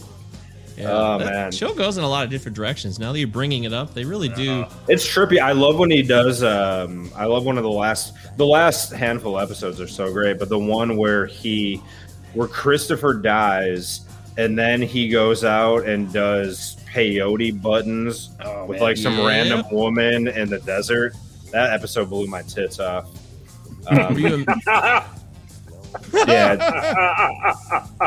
Yeah, 0.76 0.90
Oh, 0.90 1.18
man. 1.20 1.52
show 1.52 1.72
goes 1.72 1.98
in 1.98 2.02
a 2.02 2.08
lot 2.08 2.24
of 2.24 2.30
different 2.30 2.56
directions. 2.56 2.98
Now 2.98 3.12
that 3.12 3.18
you're 3.20 3.28
bringing 3.28 3.62
it 3.62 3.72
up, 3.72 3.94
they 3.94 4.04
really 4.04 4.28
do. 4.28 4.66
It's 4.88 5.06
trippy. 5.06 5.38
I 5.40 5.52
love 5.52 5.78
when 5.78 5.88
he 5.88 6.02
does. 6.02 6.42
Um, 6.42 7.12
I 7.14 7.26
love 7.26 7.46
one 7.46 7.56
of 7.58 7.62
the 7.62 7.70
last. 7.70 8.12
The 8.38 8.44
last 8.46 8.90
handful 8.90 9.38
of 9.38 9.44
episodes 9.44 9.80
are 9.80 9.86
so 9.86 10.12
great, 10.12 10.36
but 10.36 10.48
the 10.48 10.58
one 10.58 10.96
where 10.96 11.26
he, 11.26 11.80
where 12.32 12.48
Christopher 12.48 13.14
dies, 13.14 14.00
and 14.36 14.58
then 14.58 14.82
he 14.82 15.08
goes 15.08 15.44
out 15.44 15.86
and 15.86 16.12
does 16.12 16.76
peyote 16.92 17.62
buttons 17.62 18.30
Oh, 18.44 18.64
with 18.64 18.78
man. 18.80 18.82
like 18.82 18.96
some 18.96 19.16
Yeah. 19.16 19.28
random 19.28 19.62
woman 19.70 20.26
in 20.26 20.50
the 20.50 20.58
desert. 20.58 21.14
That 21.52 21.72
episode 21.72 22.10
blew 22.10 22.26
my 22.26 22.42
tits 22.42 22.80
off. 22.80 23.06
Um, 23.88 24.14
Were 24.14 24.20
you 24.20 24.44
a- 24.48 25.10
yeah, 26.26 27.52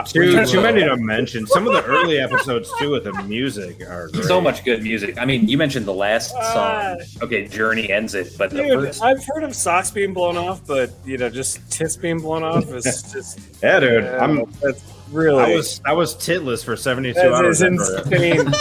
too, 0.06 0.46
too 0.46 0.62
many 0.62 0.84
to 0.84 0.98
mention. 0.98 1.48
Some 1.48 1.66
of 1.68 1.74
the 1.74 1.84
early 1.86 2.20
episodes 2.20 2.70
too 2.80 2.92
with 2.92 3.06
the 3.06 3.14
music 3.24 3.82
are 3.88 4.10
great. 4.10 4.26
so 4.26 4.42
much 4.42 4.66
good 4.66 4.84
music. 4.84 5.18
I 5.18 5.26
mean, 5.26 5.48
you 5.48 5.58
mentioned 5.58 5.86
the 5.86 5.94
last 5.94 6.32
song. 6.32 7.00
Okay, 7.22 7.48
Journey 7.48 7.90
ends 7.90 8.14
it, 8.14 8.34
but 8.38 8.52
Dude, 8.52 8.72
first. 8.74 9.02
I've 9.02 9.24
heard 9.26 9.44
of 9.44 9.56
socks 9.56 9.90
being 9.92 10.14
blown 10.14 10.36
off, 10.38 10.66
but 10.68 10.92
you 11.06 11.18
know, 11.18 11.30
just 11.30 11.70
tits 11.72 11.96
being 11.96 12.20
blown 12.20 12.44
off 12.44 12.70
is 12.74 12.84
just 13.14 13.40
Yeah, 13.64 13.80
dude. 13.80 14.04
yeah, 14.04 14.24
I'm. 14.24 14.52
that's 14.62 14.84
really 15.12 15.42
I 15.54 15.56
was 15.56 15.82
I 15.86 15.94
was 15.94 16.14
titless 16.16 16.64
for 16.64 16.76
72 16.76 17.18
hours. 17.20 17.62
is 17.62 17.62
insane. 17.62 18.52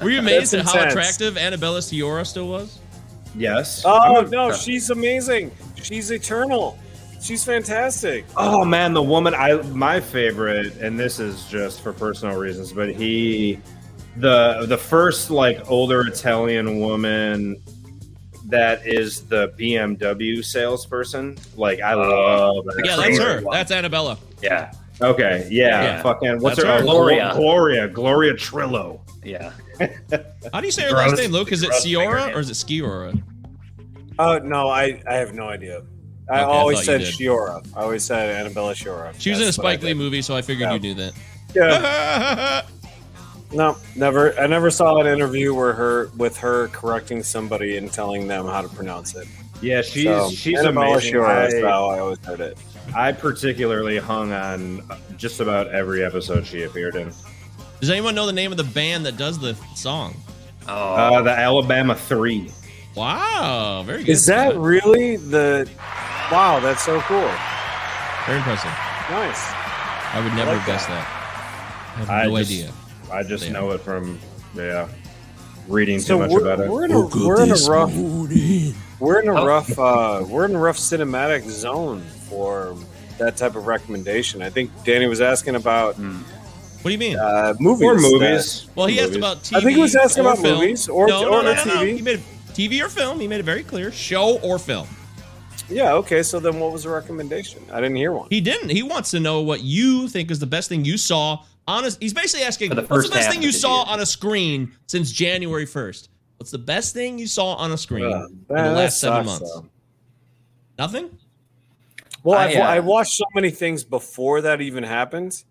were 0.00 0.10
you 0.10 0.18
amazed 0.20 0.52
That's 0.52 0.68
at 0.74 0.80
how 0.82 0.88
attractive 0.88 1.36
Annabella 1.36 1.80
Sciorra 1.80 2.24
still 2.24 2.46
was? 2.48 2.78
Yes. 3.36 3.82
oh 3.84 4.16
I'm 4.18 4.26
a- 4.26 4.30
no, 4.30 4.52
she's 4.52 4.90
amazing. 4.90 5.50
She's 5.84 6.10
eternal. 6.10 6.78
She's 7.20 7.44
fantastic. 7.44 8.24
Oh 8.36 8.64
man, 8.64 8.92
the 8.92 9.02
woman 9.02 9.34
I 9.34 9.54
my 9.62 10.00
favorite, 10.00 10.76
and 10.78 10.98
this 10.98 11.18
is 11.20 11.44
just 11.46 11.80
for 11.80 11.92
personal 11.92 12.36
reasons, 12.38 12.72
but 12.72 12.90
he 12.94 13.58
the 14.16 14.66
the 14.66 14.76
first 14.78 15.30
like 15.30 15.70
older 15.70 16.06
Italian 16.06 16.80
woman 16.80 17.60
that 18.46 18.86
is 18.86 19.22
the 19.22 19.48
BMW 19.58 20.44
salesperson. 20.44 21.38
Like 21.56 21.80
I 21.80 21.92
uh, 21.92 21.96
love 21.96 22.64
that. 22.66 22.82
Yeah, 22.84 22.96
that's 22.96 23.18
her. 23.18 23.40
one. 23.42 23.54
That's 23.56 23.70
Annabella. 23.72 24.18
Yeah, 24.42 24.72
Okay, 25.00 25.48
yeah, 25.50 25.82
Yeah. 25.82 26.02
fucking 26.02 26.40
what's 26.40 26.56
That's 26.56 26.68
her 26.68 26.76
her. 26.78 26.82
Gloria. 26.82 27.32
Gloria, 27.34 27.88
Gloria 27.88 28.34
Trillo. 28.34 29.00
yeah. 29.24 29.52
How 30.52 30.60
do 30.60 30.66
you 30.66 30.70
say 30.72 30.82
her 30.82 30.92
last 30.92 31.16
name, 31.16 31.30
Luke? 31.32 31.50
Is 31.52 31.62
it 31.62 31.68
gross 31.70 31.84
Sciorra 31.84 32.04
fingernail. 32.12 32.36
or 32.36 32.40
is 32.40 32.50
it 32.50 32.54
Sciorra? 32.54 33.22
Oh 34.18 34.38
no, 34.38 34.68
I 34.68 35.02
I 35.08 35.14
have 35.16 35.34
no 35.34 35.48
idea. 35.48 35.82
I 36.30 36.40
Okay, 36.40 36.42
always 36.44 36.78
thought 36.78 36.84
said 36.86 37.00
you. 37.02 37.30
Shiora. 37.32 37.66
I 37.76 37.82
always 37.82 38.02
said 38.04 38.30
Annabella 38.30 38.74
Shiora. 38.74 39.14
She 39.18 39.30
was 39.30 39.38
in 39.40 39.42
a 39.42 39.46
That's 39.46 39.58
what 39.58 39.66
I 39.66 39.72
Spike 39.74 39.82
Lee 39.84 39.94
movie, 39.94 40.22
so 40.22 40.34
I 40.34 40.42
figured 40.42 40.68
Yeah. 40.68 40.74
you 40.74 40.80
knew 40.80 40.94
that. 40.94 41.12
Yeah. 41.54 42.62
No, 43.52 43.76
never. 43.94 44.36
I 44.36 44.48
never 44.48 44.68
saw 44.68 44.96
an 44.98 45.06
interview 45.06 45.54
where 45.54 45.72
her 45.74 46.10
with 46.16 46.36
her 46.38 46.66
correcting 46.68 47.22
somebody 47.22 47.76
and 47.76 47.92
telling 47.92 48.26
them 48.26 48.46
how 48.46 48.62
to 48.62 48.68
pronounce 48.68 49.14
it. 49.14 49.28
Yeah, 49.62 49.80
she's 49.82 50.04
So, 50.06 50.28
she's 50.30 50.58
Annabella 50.58 50.94
amazing. 50.94 51.14
Shiora 51.14 51.64
I- 51.64 51.68
how 51.70 51.86
I 51.90 51.98
always 52.00 52.18
heard 52.24 52.40
it. 52.40 52.58
I 52.96 53.12
particularly 53.12 53.98
hung 53.98 54.32
on 54.32 54.82
just 55.16 55.38
about 55.38 55.68
every 55.68 56.04
episode 56.04 56.44
she 56.44 56.64
appeared 56.64 56.96
in. 56.96 57.12
Does 57.80 57.90
anyone 57.90 58.16
know 58.16 58.26
the 58.26 58.32
name 58.32 58.50
of 58.50 58.56
the 58.56 58.64
band 58.64 59.06
that 59.06 59.16
does 59.16 59.38
the 59.38 59.54
song? 59.76 60.16
Oh, 60.66 60.72
Uh, 60.94 61.22
the 61.22 61.30
Alabama 61.30 61.94
Three. 61.94 62.50
Wow, 62.94 63.82
very 63.86 64.04
good. 64.04 64.10
Is 64.12 64.26
that 64.26 64.56
really 64.56 65.16
the? 65.16 65.68
Wow, 66.30 66.60
that's 66.60 66.84
so 66.84 67.00
cool. 67.02 67.28
very 68.26 68.38
impressive? 68.38 68.70
Nice. 69.10 69.42
I 70.14 70.20
would 70.22 70.32
never 70.34 70.50
like 70.52 70.58
have 70.60 70.66
guessed 70.66 70.88
that. 70.88 71.04
that. 71.04 71.96
I 71.96 71.98
have 71.98 72.10
I 72.10 72.24
no 72.26 72.38
just- 72.38 72.50
idea. 72.50 72.72
I 73.12 73.22
just 73.22 73.50
know 73.50 73.70
it 73.72 73.80
from 73.80 74.18
yeah, 74.56 74.88
reading 75.68 75.98
too 75.98 76.04
So 76.04 76.18
much 76.18 76.30
we're, 76.30 76.40
about 76.40 76.60
it. 76.60 76.70
we're 76.70 76.84
in 76.84 76.92
a 76.92 77.00
we're 77.06 77.42
in 77.42 77.50
a 77.50 77.54
rough 77.68 77.92
we're 79.00 79.20
in 79.20 79.28
a 79.28 79.32
rough 79.32 79.78
uh, 79.78 80.24
we're 80.26 80.46
in 80.46 80.54
a 80.54 80.58
rough 80.58 80.78
cinematic 80.78 81.42
zone 81.48 82.00
for 82.28 82.74
that 83.18 83.36
type 83.36 83.56
of 83.56 83.66
recommendation. 83.66 84.40
I 84.42 84.50
think 84.50 84.70
Danny 84.84 85.06
was 85.06 85.20
asking 85.20 85.54
about 85.56 85.96
What 85.98 86.84
do 86.84 86.90
you 86.92 86.98
mean? 86.98 87.16
uh, 87.18 87.54
movies. 87.60 87.82
Or 87.84 87.94
that- 87.96 88.00
movies. 88.02 88.66
well, 88.74 88.86
he 88.86 88.98
asked 89.00 89.14
about 89.16 89.38
TV. 89.42 89.56
I 89.56 89.60
think 89.60 89.76
he 89.76 89.82
was 89.82 89.94
asking 89.96 90.24
about 90.24 90.38
film. 90.38 90.60
movies 90.60 90.88
or- 90.88 91.06
no, 91.06 91.24
or 91.28 91.42
no, 91.42 91.52
no, 91.52 91.54
no, 91.54 91.64
no. 91.64 91.74
TV. 91.82 91.96
He 91.96 92.02
made 92.02 92.22
TV 92.54 92.82
or 92.84 92.88
film. 92.88 93.20
He 93.20 93.26
made 93.28 93.40
it 93.40 93.44
very 93.44 93.62
clear: 93.62 93.90
show 93.92 94.38
or 94.40 94.58
film. 94.58 94.86
yeah. 95.68 95.92
Okay. 95.94 96.22
So 96.22 96.38
then, 96.40 96.58
what 96.60 96.72
was 96.72 96.84
the 96.84 96.90
recommendation? 96.90 97.62
I 97.72 97.80
didn't 97.80 97.96
hear 97.96 98.12
one. 98.12 98.28
He 98.30 98.40
didn't. 98.40 98.70
He 98.70 98.82
wants 98.82 99.10
to 99.12 99.20
know 99.20 99.40
what 99.42 99.60
you 99.62 100.08
think 100.08 100.30
is 100.30 100.38
the 100.38 100.46
best 100.46 100.68
thing 100.68 100.84
you 100.84 100.96
saw 100.96 101.44
on 101.66 101.84
a. 101.84 101.90
He's 102.00 102.12
basically 102.14 102.44
asking, 102.46 102.74
the 102.74 102.82
"What's 102.82 103.08
the 103.08 103.14
best 103.14 103.30
thing 103.30 103.42
you 103.42 103.52
saw 103.52 103.84
year. 103.84 103.92
on 103.94 104.00
a 104.00 104.06
screen 104.06 104.72
since 104.86 105.10
January 105.12 105.66
first? 105.66 106.10
What's 106.38 106.50
the 106.50 106.58
best 106.58 106.94
thing 106.94 107.18
you 107.18 107.26
saw 107.26 107.54
on 107.54 107.72
a 107.72 107.76
screen 107.78 108.04
Uh, 108.12 108.26
in 108.26 108.38
the 108.48 108.54
that 108.54 108.70
last 108.76 109.00
seven 109.00 109.24
months? 109.26 109.50
though. 109.54 109.66
Nothing. 110.78 111.16
Well, 112.22 112.38
I, 112.38 112.44
I've, 112.46 112.56
uh, 112.56 112.60
I 112.60 112.80
watched 112.80 113.12
so 113.12 113.24
many 113.34 113.50
things 113.50 113.84
before 113.84 114.40
that 114.42 114.60
even 114.60 114.82
happened 114.82 115.42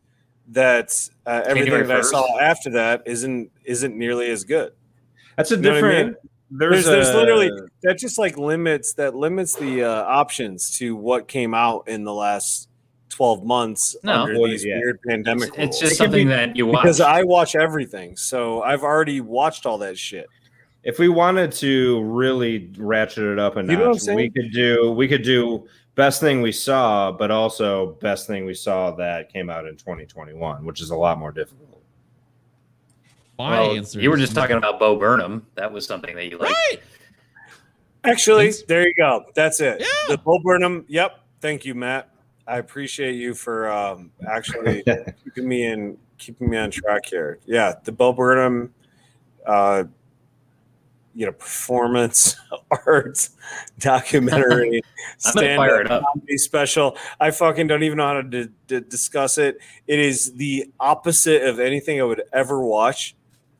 that 0.49 1.10
uh, 1.26 1.41
everything 1.45 1.88
that 1.88 1.97
I 1.97 2.01
saw 2.01 2.38
after 2.39 2.72
that 2.72 3.04
isn't 3.06 3.49
isn't 3.64 3.95
nearly 3.97 4.30
as 4.30 4.43
good. 4.43 4.74
That's 5.38 5.51
a 5.51 5.56
You 5.56 5.62
know 5.62 5.70
what 5.70 5.78
I 5.78 5.82
different. 5.82 6.08
mean? 6.08 6.16
There's, 6.58 6.86
There's, 6.86 7.08
there's 7.08 7.10
a- 7.10 7.18
literally 7.18 7.49
that 7.84 7.97
just 7.97 8.18
like 8.18 8.38
limits 8.38 8.93
that 8.93 9.16
limits 9.16 9.56
the 9.56 9.84
uh, 9.84 10.04
options 10.04 10.72
to 10.78 10.95
what 10.95 11.28
came 11.28 11.54
out 11.54 11.88
in 11.88 12.04
the 12.04 12.14
last 12.14 12.70
12 13.10 13.43
months 13.45 13.95
No. 14.04 14.24
under 14.24 14.39
Well, 14.39 14.49
these 14.49 14.64
yeah. 14.66 14.78
weird 14.78 14.99
pandemic 15.08 15.49
it's, 15.49 15.58
it's 15.58 15.80
just 15.80 15.91
It 15.93 15.95
something 15.95 16.28
be- 16.28 16.34
that 16.34 16.56
you 16.56 16.66
watch. 16.68 16.84
because 16.84 17.01
I 17.01 17.24
watch 17.24 17.56
everything, 17.56 18.16
so 18.18 18.62
I've 18.62 18.84
already 18.84 19.22
watched 19.22 19.66
all 19.66 19.78
that 19.80 19.97
shit. 19.97 20.28
if 20.84 20.99
we 20.99 21.08
wanted 21.10 21.51
to 21.54 22.01
really 22.04 22.72
ratchet 22.78 23.24
it 23.24 23.39
up 23.39 23.56
a 23.56 23.62
You 23.62 23.68
know 23.78 23.89
what 23.89 24.01
I'm 24.01 24.06
notch, 24.08 24.16
we 24.16 24.30
could 24.30 24.51
do 24.51 24.91
we 24.91 25.08
could 25.08 25.24
do 25.24 25.68
best 25.95 26.20
thing 26.22 26.41
we 26.41 26.51
saw, 26.51 27.12
but 27.12 27.30
also 27.32 27.97
best 28.01 28.26
thing 28.28 28.45
we 28.45 28.54
saw 28.56 28.91
that 28.95 29.32
came 29.32 29.49
out 29.49 29.66
in 29.68 29.76
2021, 29.78 30.66
which 30.66 30.82
is 30.82 30.89
a 30.89 30.95
lot 30.95 31.18
more 31.20 31.32
difficult. 31.32 31.62
My 33.39 33.59
Well, 33.61 33.75
answer. 33.75 33.99
you 33.99 34.09
were 34.09 34.15
is- 34.17 34.21
just 34.23 34.36
talking 34.36 34.57
about 34.57 34.79
Bo 34.79 34.95
Burnham. 34.95 35.45
That 35.55 35.71
was 35.71 35.86
something 35.86 36.15
that 36.15 36.25
you 36.25 36.38
liked. 36.38 36.53
right. 36.53 36.79
Actually, 38.05 38.45
Thanks. 38.51 38.63
there 38.63 38.86
you 38.88 38.93
go. 38.93 39.23
That's 39.34 39.61
it. 39.61 39.79
Yeah. 39.79 39.88
The 40.09 40.17
Bo 40.17 40.39
Burnham. 40.39 40.86
Yep. 40.89 41.19
Thank 41.41 41.63
you, 41.65 41.73
Matt. 41.73 42.09
I 42.45 42.57
appreciate 42.57 43.15
you 43.15 43.34
for 43.34 43.69
um, 43.71 44.11
actually 44.27 44.84
keeping 45.23 45.47
me 45.47 45.65
in 45.65 45.97
keeping 46.17 46.49
me 46.49 46.57
on 46.57 46.69
track 46.71 47.05
here. 47.05 47.39
Yeah, 47.45 47.73
the 47.84 47.93
Bo 47.93 48.11
Burnham, 48.11 48.73
uh, 49.45 49.86
you 51.15 51.25
know, 51.25 51.31
performance 51.31 52.36
art 52.86 53.29
documentary, 53.79 54.81
I'm 55.25 55.31
stand 55.31 55.57
fire 55.57 55.79
it 55.81 55.89
up 55.89 56.03
up. 56.03 56.09
comedy 56.13 56.38
special. 56.38 56.97
I 57.21 57.31
fucking 57.31 57.67
don't 57.67 57.84
even 57.84 57.97
know 57.97 58.07
how 58.07 58.21
to 58.21 58.23
d- 58.23 58.49
d- 58.67 58.81
discuss 58.89 59.38
it. 59.38 59.57
It 59.88 59.99
is 59.99 60.34
the 60.34 60.65
opposite 60.81 61.43
of 61.43 61.61
anything 61.61 62.01
I 62.01 62.03
would 62.03 62.23
ever 62.34 62.59
watch. 62.61 63.15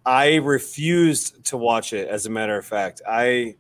I 0.06 0.36
refused 0.36 1.46
to 1.46 1.58
watch 1.58 1.94
it. 1.94 2.08
As 2.10 2.26
a 2.26 2.30
matter 2.30 2.58
of 2.58 2.66
fact, 2.66 3.02
I 3.08 3.56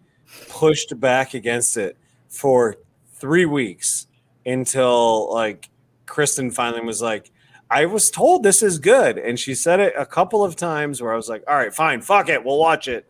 pushed 0.49 0.99
back 0.99 1.33
against 1.33 1.77
it 1.77 1.97
for 2.29 2.75
three 3.13 3.45
weeks 3.45 4.07
until 4.45 5.31
like 5.33 5.69
Kristen 6.05 6.51
finally 6.51 6.81
was 6.83 7.01
like, 7.01 7.31
I 7.69 7.85
was 7.85 8.11
told 8.11 8.43
this 8.43 8.61
is 8.61 8.77
good. 8.77 9.17
And 9.17 9.39
she 9.39 9.55
said 9.55 9.79
it 9.79 9.93
a 9.97 10.05
couple 10.05 10.43
of 10.43 10.55
times 10.55 11.01
where 11.01 11.13
I 11.13 11.15
was 11.15 11.29
like, 11.29 11.43
all 11.47 11.55
right, 11.55 11.73
fine, 11.73 12.01
fuck 12.01 12.29
it, 12.29 12.43
we'll 12.43 12.59
watch 12.59 12.87
it. 12.87 13.07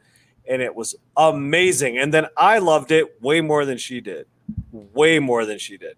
And 0.47 0.61
it 0.61 0.73
was 0.75 0.95
amazing. 1.17 1.97
And 1.97 2.13
then 2.13 2.27
I 2.37 2.59
loved 2.59 2.91
it 2.91 3.21
way 3.21 3.41
more 3.41 3.65
than 3.65 3.77
she 3.77 3.99
did. 4.01 4.27
Way 4.71 5.19
more 5.19 5.45
than 5.45 5.57
she 5.57 5.77
did. 5.77 5.95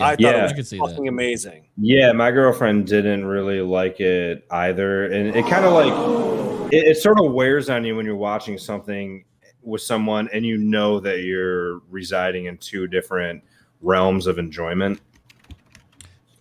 I 0.00 0.10
thought 0.12 0.20
Yeah. 0.20 0.44
it 0.44 0.44
I 0.44 0.48
could 0.48 0.56
was 0.58 0.68
see 0.68 0.78
that. 0.78 0.88
fucking 0.88 1.08
amazing. 1.08 1.64
Yeah, 1.76 2.12
my 2.12 2.30
girlfriend 2.30 2.86
didn't 2.86 3.24
really 3.26 3.60
like 3.60 3.98
it 4.00 4.44
either, 4.50 5.06
and 5.06 5.34
it 5.34 5.44
kind 5.46 5.64
of 5.64 5.72
like 5.72 6.57
it, 6.72 6.86
it 6.88 6.96
sort 6.96 7.18
of 7.20 7.32
wears 7.32 7.70
on 7.70 7.84
you 7.84 7.96
when 7.96 8.06
you're 8.06 8.16
watching 8.16 8.58
something 8.58 9.24
with 9.62 9.82
someone 9.82 10.28
and 10.32 10.46
you 10.46 10.56
know 10.56 11.00
that 11.00 11.20
you're 11.20 11.80
residing 11.90 12.46
in 12.46 12.56
two 12.58 12.86
different 12.86 13.42
realms 13.80 14.26
of 14.26 14.38
enjoyment. 14.38 15.00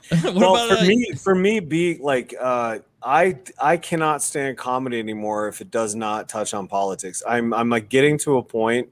well, 0.23 0.55
about 0.55 0.69
for 0.69 0.83
uh, 0.83 0.87
me, 0.87 1.11
for 1.13 1.35
me, 1.35 1.59
be 1.59 1.97
like, 1.97 2.33
uh, 2.39 2.79
I 3.03 3.37
I 3.61 3.77
cannot 3.77 4.23
stand 4.23 4.57
comedy 4.57 4.99
anymore 4.99 5.49
if 5.49 5.59
it 5.59 5.69
does 5.69 5.95
not 5.95 6.29
touch 6.29 6.53
on 6.53 6.67
politics. 6.67 7.21
I'm 7.27 7.53
I'm 7.53 7.69
like 7.69 7.89
getting 7.89 8.17
to 8.19 8.37
a 8.37 8.43
point 8.43 8.89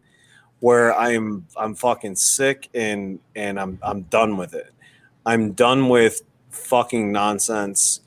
where 0.59 0.93
I'm 0.97 1.45
I'm 1.55 1.73
fucking 1.73 2.15
sick 2.15 2.69
and 2.73 3.19
and 3.36 3.59
I'm 3.59 3.79
I'm 3.81 4.03
done 4.03 4.36
with 4.36 4.53
it. 4.53 4.73
I'm 5.25 5.53
done 5.53 5.88
with 5.88 6.21
fucking 6.49 7.11
nonsense. 7.11 8.01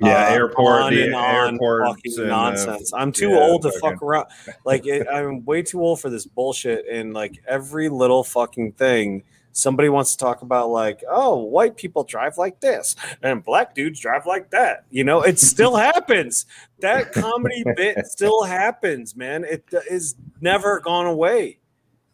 Yeah, 0.00 0.26
uh, 0.28 0.30
airport, 0.32 0.82
on 0.82 0.92
the 0.94 1.04
and 1.04 1.14
on 1.14 1.58
fucking 1.58 2.12
and, 2.18 2.24
uh, 2.24 2.26
nonsense. 2.26 2.92
I'm 2.92 3.12
too 3.12 3.30
yeah, 3.30 3.38
old 3.40 3.62
to 3.62 3.70
fucking- 3.72 3.90
fuck 3.98 4.02
around. 4.02 4.26
Like 4.64 4.86
it, 4.86 5.06
I'm 5.12 5.44
way 5.44 5.62
too 5.62 5.80
old 5.80 6.00
for 6.00 6.10
this 6.10 6.26
bullshit. 6.26 6.86
And 6.90 7.14
like 7.14 7.40
every 7.46 7.88
little 7.88 8.24
fucking 8.24 8.72
thing, 8.72 9.22
somebody 9.52 9.88
wants 9.88 10.10
to 10.12 10.18
talk 10.18 10.42
about 10.42 10.68
like, 10.70 11.04
oh, 11.08 11.36
white 11.44 11.76
people 11.76 12.02
drive 12.02 12.36
like 12.38 12.58
this 12.58 12.96
and 13.22 13.44
black 13.44 13.72
dudes 13.76 14.00
drive 14.00 14.26
like 14.26 14.50
that. 14.50 14.84
You 14.90 15.04
know, 15.04 15.22
it 15.22 15.38
still 15.38 15.76
happens. 15.92 16.46
That 16.80 17.12
comedy 17.12 17.62
bit 17.76 18.04
still 18.06 18.42
happens, 18.42 19.14
man. 19.14 19.44
It 19.44 19.64
is 19.88 20.16
never 20.40 20.80
gone 20.80 21.06
away. 21.06 21.58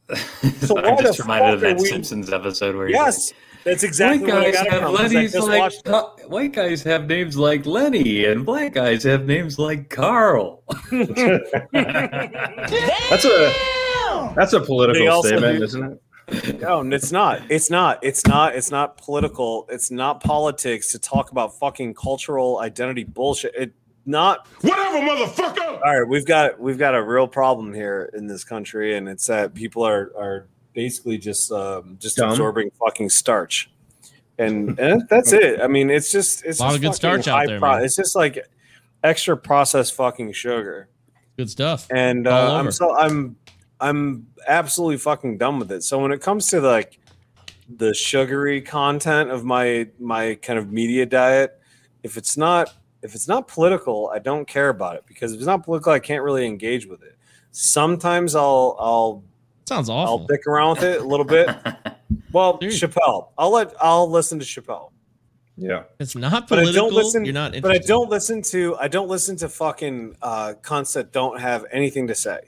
So 0.61 0.74
why 0.74 0.83
I'm 0.83 0.99
just 1.03 1.16
the 1.18 1.22
reminded 1.24 1.55
of 1.55 1.61
fuck 1.62 1.70
that 1.70 1.83
we- 1.83 1.89
Simpsons 1.89 2.31
episode 2.33 2.76
where 2.76 2.89
he's 2.89 2.95
Yes, 2.95 3.33
that's 3.64 3.82
exactly 3.82 4.30
white 4.30 4.34
what 4.34 4.42
I 4.46 4.50
guys 4.50 4.54
got 4.54 4.66
it 4.66 4.72
have 4.72 4.82
from. 4.82 4.96
'cause 5.32 5.34
I 5.48 5.58
like 5.58 5.61
watched 5.61 6.28
white 6.28 6.52
guys 6.52 6.82
have 6.84 7.06
names 7.06 7.36
like 7.36 7.66
Lenny, 7.66 8.24
and 8.24 8.44
black 8.46 8.72
guys 8.74 9.02
have 9.04 9.26
names 9.26 9.58
like 9.58 9.88
Carl. 9.90 10.62
That's 11.72 13.24
a 13.24 13.52
that's 14.36 14.52
a 14.52 14.61
political 14.61 15.22
statement, 15.22 15.58
do- 15.58 15.64
isn't 15.64 15.92
it? 16.32 16.61
No, 16.61 16.80
it's 16.92 17.11
not. 17.11 17.42
It's 17.50 17.70
not. 17.70 17.98
It's 18.02 18.24
not. 18.26 18.54
It's 18.54 18.70
not 18.70 18.96
political. 18.98 19.66
It's 19.68 19.90
not 19.90 20.22
politics 20.22 20.92
to 20.92 20.98
talk 21.00 21.32
about 21.32 21.58
fucking 21.58 21.94
cultural 21.94 22.61
identity 22.61 23.02
bullshit. 23.04 23.52
It 23.56 23.72
not 24.06 24.46
Whatever, 24.61 24.98
motherfucker! 24.98 25.80
all 25.84 26.00
right. 26.00 26.08
We've 26.08 26.24
got 26.24 26.61
we've 26.61 26.78
got 26.78 26.94
a 26.94 27.02
real 27.02 27.26
problem 27.26 27.74
here 27.74 28.11
in 28.14 28.28
this 28.28 28.44
country, 28.44 28.96
and 28.96 29.08
it's 29.08 29.26
that 29.26 29.54
people 29.54 29.84
are 29.84 30.12
are 30.16 30.48
basically 30.72 31.18
just 31.18 31.50
um, 31.52 31.96
just 32.00 32.16
Dumb. 32.16 32.30
absorbing 32.30 32.70
fucking 32.78 33.10
starch, 33.10 33.70
and 34.38 34.78
and 34.78 35.08
that's 35.08 35.32
it. 35.32 35.60
I 35.60 35.66
mean, 35.66 35.90
it's 35.90 36.10
just 36.12 36.44
it's 36.44 36.60
A 36.60 36.62
lot 36.62 36.68
just 36.68 36.76
of 36.76 36.82
good 36.82 36.94
starch 36.94 37.28
out 37.28 37.46
there, 37.46 37.58
pro- 37.58 37.76
man. 37.76 37.84
It's 37.84 37.96
just 37.96 38.16
like 38.16 38.46
extra 39.02 39.36
processed 39.36 39.94
fucking 39.94 40.32
sugar 40.32 40.88
good 41.40 41.50
stuff? 41.50 41.86
and 41.90 42.26
uh. 42.26 42.54
I'm 42.54 42.70
so 42.70 42.96
I'm 42.96 43.36
I'm 43.80 44.26
absolutely 44.46 44.98
fucking 44.98 45.38
done 45.38 45.58
with 45.58 45.72
it. 45.72 45.82
So 45.82 45.98
when 45.98 46.12
it 46.12 46.20
comes 46.20 46.48
to 46.48 46.60
like 46.60 46.98
the 47.76 47.94
sugary 47.94 48.60
content 48.60 49.30
of 49.30 49.44
my 49.44 49.88
my 49.98 50.34
kind 50.36 50.58
of 50.58 50.70
media 50.70 51.06
diet, 51.06 51.58
if 52.02 52.16
it's 52.16 52.36
not 52.36 52.74
if 53.02 53.14
it's 53.14 53.28
not 53.28 53.48
political, 53.48 54.10
I 54.12 54.18
don't 54.18 54.46
care 54.46 54.68
about 54.68 54.96
it 54.96 55.04
because 55.06 55.32
if 55.32 55.38
it's 55.38 55.46
not 55.46 55.64
political, 55.64 55.92
I 55.92 55.98
can't 55.98 56.22
really 56.22 56.46
engage 56.46 56.86
with 56.86 57.02
it. 57.02 57.16
Sometimes 57.52 58.34
I'll 58.34 58.76
I'll 58.78 59.24
Sounds 59.70 59.88
awful. 59.88 60.00
I'll 60.00 60.14
awful. 60.14 60.26
dick 60.26 60.48
around 60.48 60.78
with 60.78 60.82
it 60.84 61.00
a 61.00 61.04
little 61.04 61.24
bit. 61.24 61.48
Well, 62.32 62.56
Dude. 62.58 62.72
Chappelle, 62.72 63.28
I'll 63.38 63.50
let 63.50 63.72
I'll 63.80 64.08
listen 64.10 64.38
to 64.40 64.44
Chappelle, 64.44 64.90
Yeah. 65.56 65.84
It's 66.00 66.14
not 66.16 66.48
but 66.48 66.58
I 66.58 66.62
political. 66.62 66.88
don't 66.90 66.94
listen. 66.96 67.24
You're 67.24 67.34
not 67.34 67.60
but 67.60 67.70
I 67.72 67.78
don't 67.78 68.08
listen 68.10 68.42
to 68.42 68.76
I 68.78 68.88
don't 68.88 69.08
listen 69.08 69.36
to 69.38 69.48
fucking 69.48 70.16
uh, 70.22 70.54
cunts 70.62 70.94
that 70.94 71.12
don't 71.12 71.40
have 71.40 71.66
anything 71.72 72.06
to 72.08 72.14
say. 72.16 72.38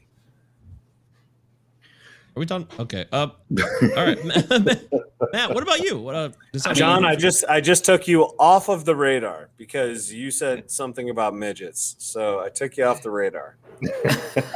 Are 2.34 2.40
we 2.40 2.46
done? 2.46 2.66
Okay. 2.78 3.06
Uh, 3.12 3.28
all 3.30 4.04
right, 4.04 4.24
Matt. 5.32 5.52
What 5.54 5.62
about 5.62 5.80
you? 5.80 5.98
What, 5.98 6.14
uh, 6.14 6.30
John, 6.74 7.04
I 7.04 7.14
just 7.16 7.44
I 7.48 7.60
just 7.60 7.84
took 7.84 8.06
you 8.08 8.22
off 8.38 8.68
of 8.68 8.84
the 8.84 8.94
radar 8.96 9.50
because 9.56 10.12
you 10.12 10.30
said 10.30 10.70
something 10.70 11.10
about 11.10 11.34
midgets. 11.34 11.94
So 11.98 12.40
I 12.40 12.48
took 12.48 12.76
you 12.76 12.84
off 12.84 13.02
the 13.02 13.10
radar. 13.10 13.56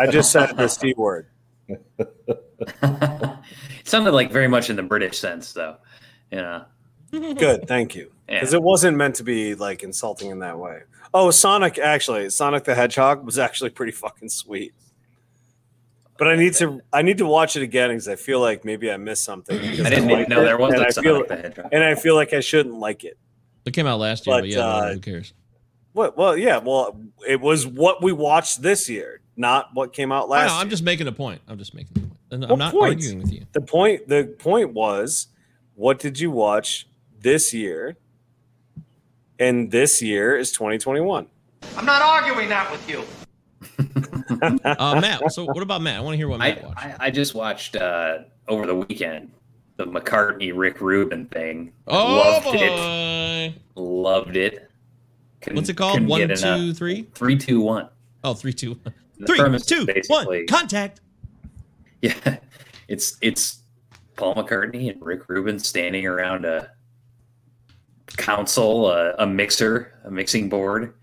I 0.01 0.07
just 0.07 0.31
said 0.33 0.57
the 0.57 0.69
C 0.69 0.95
word. 0.97 1.29
It 1.69 3.39
sounded 3.85 4.13
like 4.13 4.31
very 4.31 4.49
much 4.49 4.71
in 4.71 4.77
the 4.77 4.83
British 4.83 5.19
sense, 5.19 5.53
though. 5.53 5.77
Yeah. 6.31 6.65
Good, 7.11 7.67
thank 7.69 7.95
you. 7.95 8.11
Because 8.27 8.53
Yeah. 8.53 8.59
it 8.59 8.63
wasn't 8.63 8.97
meant 8.97 9.15
to 9.17 9.25
be 9.25 9.55
like 9.55 9.83
insulting 9.83 10.31
in 10.31 10.39
that 10.41 10.59
way. 10.59 10.81
Oh, 11.15 11.31
Sonic 11.31 11.79
actually, 11.79 12.29
Sonic 12.31 12.65
the 12.65 12.75
Hedgehog 12.75 13.25
was 13.25 13.39
actually 13.39 13.71
pretty 13.71 13.93
fucking 13.93 14.29
sweet. 14.29 14.75
But 16.19 16.29
I 16.29 16.37
need 16.37 16.55
to 16.55 16.81
I 16.93 17.03
need 17.03 17.19
to 17.19 17.27
watch 17.27 17.57
it 17.57 17.63
again 17.63 17.91
because 17.91 18.09
I 18.09 18.17
feel 18.17 18.41
like 18.41 18.65
maybe 18.65 18.91
I 18.91 18.97
missed 18.97 19.25
something. 19.25 19.57
I 19.59 19.61
didn't 19.91 20.11
even 20.11 20.29
know 20.29 20.41
it, 20.43 20.45
there 20.47 20.59
was 20.59 20.73
and 20.73 20.83
a 20.83 20.87
I 20.87 20.91
feel 20.91 21.15
Sonic 21.15 21.29
the 21.29 21.37
Hedgehog. 21.37 21.69
and 21.73 21.85
I 21.85 21.95
feel 21.95 22.15
like 22.15 22.33
I 22.33 22.41
shouldn't 22.41 22.75
like 22.75 23.05
it. 23.05 23.19
It 23.67 23.73
came 23.73 23.87
out 23.87 23.99
last 24.01 24.27
year, 24.27 24.37
but, 24.37 24.41
But, 24.43 24.49
yeah, 24.49 24.61
uh, 24.61 24.93
who 24.95 25.01
cares? 25.01 25.35
What? 25.93 26.17
Well, 26.17 26.37
yeah. 26.37 26.59
Well, 26.59 26.99
it 27.27 27.41
was 27.41 27.67
what 27.67 28.03
we 28.03 28.13
watched 28.13 28.63
this 28.63 28.89
year, 28.89 29.21
not 29.37 29.71
what 29.75 29.93
came 29.93 30.13
out 30.13 30.29
last. 30.29 30.49
know. 30.51 30.57
I'm 30.59 30.71
just 30.71 30.83
making 30.83 31.07
a 31.09 31.13
point. 31.13 31.41
I'm 31.49 31.59
just 31.59 31.75
making 31.75 31.93
a 31.97 32.01
point. 32.01 32.13
And 32.31 32.45
I'm 32.45 32.51
What 32.51 32.59
not 32.59 32.73
point? 32.73 32.95
arguing 32.95 33.19
with 33.23 33.33
you. 33.33 33.47
The 33.53 33.61
point 33.61 34.09
the 34.09 34.25
point 34.39 34.73
was 34.73 35.29
what 35.75 35.99
did 35.99 36.19
you 36.19 36.31
watch 36.31 36.87
this 37.21 37.53
year? 37.55 37.97
And 39.39 39.71
this 39.71 40.01
year 40.01 40.37
is 40.37 40.51
2021. 40.53 41.27
I'm 41.77 41.85
not 41.85 42.01
arguing 42.03 42.49
that 42.49 42.71
with 42.71 42.89
you. 42.89 43.03
Uh, 44.65 44.99
Matt. 45.01 45.33
So 45.33 45.45
what 45.45 45.63
about 45.63 45.81
Matt? 45.83 45.97
I 45.99 46.01
want 46.01 46.15
to 46.15 46.17
hear 46.19 46.29
what 46.29 46.39
Matt 46.41 46.63
I, 46.63 46.67
watched. 46.67 46.85
I, 46.85 46.97
I 47.01 47.11
just 47.11 47.35
watched 47.35 47.77
uh, 47.77 48.19
over 48.49 48.67
the 48.67 48.75
weekend 48.75 49.31
the 49.77 49.85
McCartney 49.87 50.53
Rick 50.55 50.81
Rubin 50.81 51.27
thing. 51.27 51.73
oh 51.87 52.17
Loved 52.17 52.45
boy. 52.45 52.53
it. 52.57 53.55
Loved 53.77 54.37
it. 54.37 54.71
Couldn't- 55.41 55.57
What's 55.57 55.69
it 55.69 55.77
called? 55.77 55.95
couldn't 55.95 56.09
One, 56.09 56.21
get 56.27 56.31
enough. 56.39 56.59
two, 56.59 56.75
three. 56.75 57.07
Three, 57.15 57.37
two, 57.37 57.61
one. 57.61 57.89
Oh, 58.25 58.35
three, 58.35 58.53
two, 58.53 58.73
one. 58.83 58.95
Three, 59.27 59.39
two, 59.65 59.87
Contact. 60.47 61.01
Yeah, 62.03 62.37
it's 62.89 63.17
it's 63.23 63.63
Paul 64.17 64.35
McCartney 64.35 64.91
and 64.93 65.01
Rick 65.03 65.29
Rubin 65.29 65.59
standing 65.59 66.07
around 66.07 66.45
a 66.45 66.71
console, 68.17 68.91
a, 68.91 69.15
a 69.19 69.27
mixer, 69.27 69.99
a 70.05 70.11
mixing 70.11 70.49
board, 70.49 70.95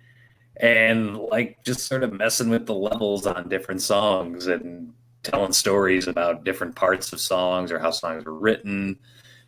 and 0.57 1.17
like 1.17 1.63
just 1.65 1.87
sort 1.87 2.03
of 2.03 2.13
messing 2.13 2.49
with 2.49 2.65
the 2.67 2.75
levels 2.75 3.25
on 3.25 3.49
different 3.49 3.81
songs 3.81 4.47
and 4.47 4.93
telling 5.23 5.51
stories 5.51 6.07
about 6.07 6.43
different 6.43 6.75
parts 6.75 7.11
of 7.11 7.19
songs 7.19 7.71
or 7.71 7.79
how 7.79 7.89
songs 7.91 8.23
were 8.25 8.33
written, 8.37 8.97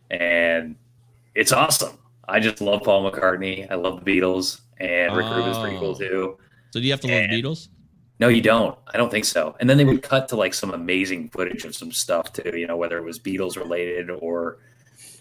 and 0.10 0.76
it's 1.36 1.52
awesome. 1.52 1.98
I 2.28 2.40
just 2.40 2.60
love 2.60 2.82
Paul 2.84 3.10
McCartney. 3.10 3.70
I 3.70 3.76
love 3.76 4.04
the 4.04 4.20
Beatles, 4.20 4.62
and 4.80 5.16
Rick 5.16 5.28
Rubin's 5.28 5.60
pretty 5.60 5.78
cool 5.78 5.92
Oh. 5.92 5.94
too. 6.00 6.38
So 6.72 6.80
do 6.80 6.86
you 6.86 6.92
have 6.92 7.02
to 7.02 7.08
love 7.08 7.30
the 7.30 7.42
Beatles? 7.42 7.68
No, 8.20 8.30
you 8.30 8.42
don't. 8.42 8.78
I 8.94 8.98
don't 8.98 9.12
think 9.12 9.26
so. 9.26 9.56
And 9.60 9.70
then 9.70 9.78
they 9.78 9.84
would 9.86 10.02
cut 10.02 10.30
to 10.30 10.36
like 10.38 10.54
some 10.54 10.74
amazing 10.74 11.30
footage 11.30 11.66
of 11.66 11.76
some 11.76 11.92
stuff 11.92 12.32
too, 12.32 12.58
you 12.58 12.66
know, 12.68 12.78
whether 12.78 12.98
it 12.98 13.04
was 13.04 13.20
Beatles 13.20 13.58
related 13.58 14.10
or, 14.10 14.60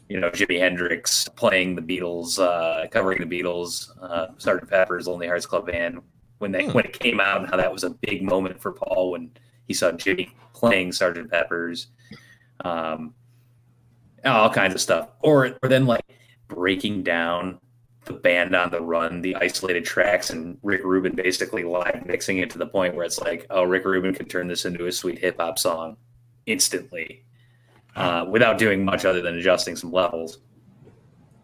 you 0.08 0.20
know, 0.20 0.30
Jimi 0.30 0.60
Hendrix 0.60 1.28
playing 1.28 1.74
the 1.74 1.82
Beatles, 1.82 2.38
uh, 2.38 2.86
covering 2.88 3.26
the 3.26 3.42
Beatles, 3.42 3.90
uh, 4.00 4.28
Sgt. 4.38 4.68
Pepper's 4.70 5.08
Lonely 5.08 5.26
Hearts 5.26 5.46
Club 5.46 5.66
Band 5.66 6.00
when 6.38 6.52
they 6.52 6.66
Hmm. 6.66 6.72
when 6.72 6.84
it 6.84 6.98
came 6.98 7.20
out 7.20 7.40
and 7.40 7.50
how 7.50 7.56
that 7.56 7.72
was 7.72 7.82
a 7.84 7.90
big 7.90 8.22
moment 8.22 8.60
for 8.60 8.70
Paul 8.72 9.12
when 9.12 9.30
he 9.66 9.74
saw 9.74 9.90
Jimi 9.90 10.30
playing 10.52 10.90
Sgt. 10.90 11.28
Pepper's, 11.30 11.88
um, 12.64 13.12
all 14.24 14.50
kinds 14.50 14.74
of 14.74 14.80
stuff. 14.80 15.08
Or 15.20 15.56
or 15.62 15.68
then 15.68 15.86
like 15.86 16.04
breaking 16.48 17.02
down 17.02 17.58
the 18.04 18.12
band 18.12 18.54
on 18.54 18.70
the 18.70 18.80
run, 18.80 19.20
the 19.22 19.36
isolated 19.36 19.84
tracks, 19.84 20.30
and 20.30 20.58
Rick 20.62 20.84
Rubin 20.84 21.14
basically 21.14 21.64
live 21.64 22.04
mixing 22.06 22.38
it 22.38 22.50
to 22.50 22.58
the 22.58 22.66
point 22.66 22.94
where 22.94 23.04
it's 23.04 23.20
like, 23.20 23.46
oh, 23.50 23.64
Rick 23.64 23.84
Rubin 23.84 24.14
could 24.14 24.28
turn 24.28 24.48
this 24.48 24.64
into 24.64 24.86
a 24.86 24.92
sweet 24.92 25.18
hip 25.18 25.36
hop 25.38 25.58
song 25.58 25.96
instantly 26.46 27.24
uh, 27.96 28.26
without 28.28 28.58
doing 28.58 28.84
much 28.84 29.04
other 29.04 29.22
than 29.22 29.38
adjusting 29.38 29.76
some 29.76 29.92
levels. 29.92 30.38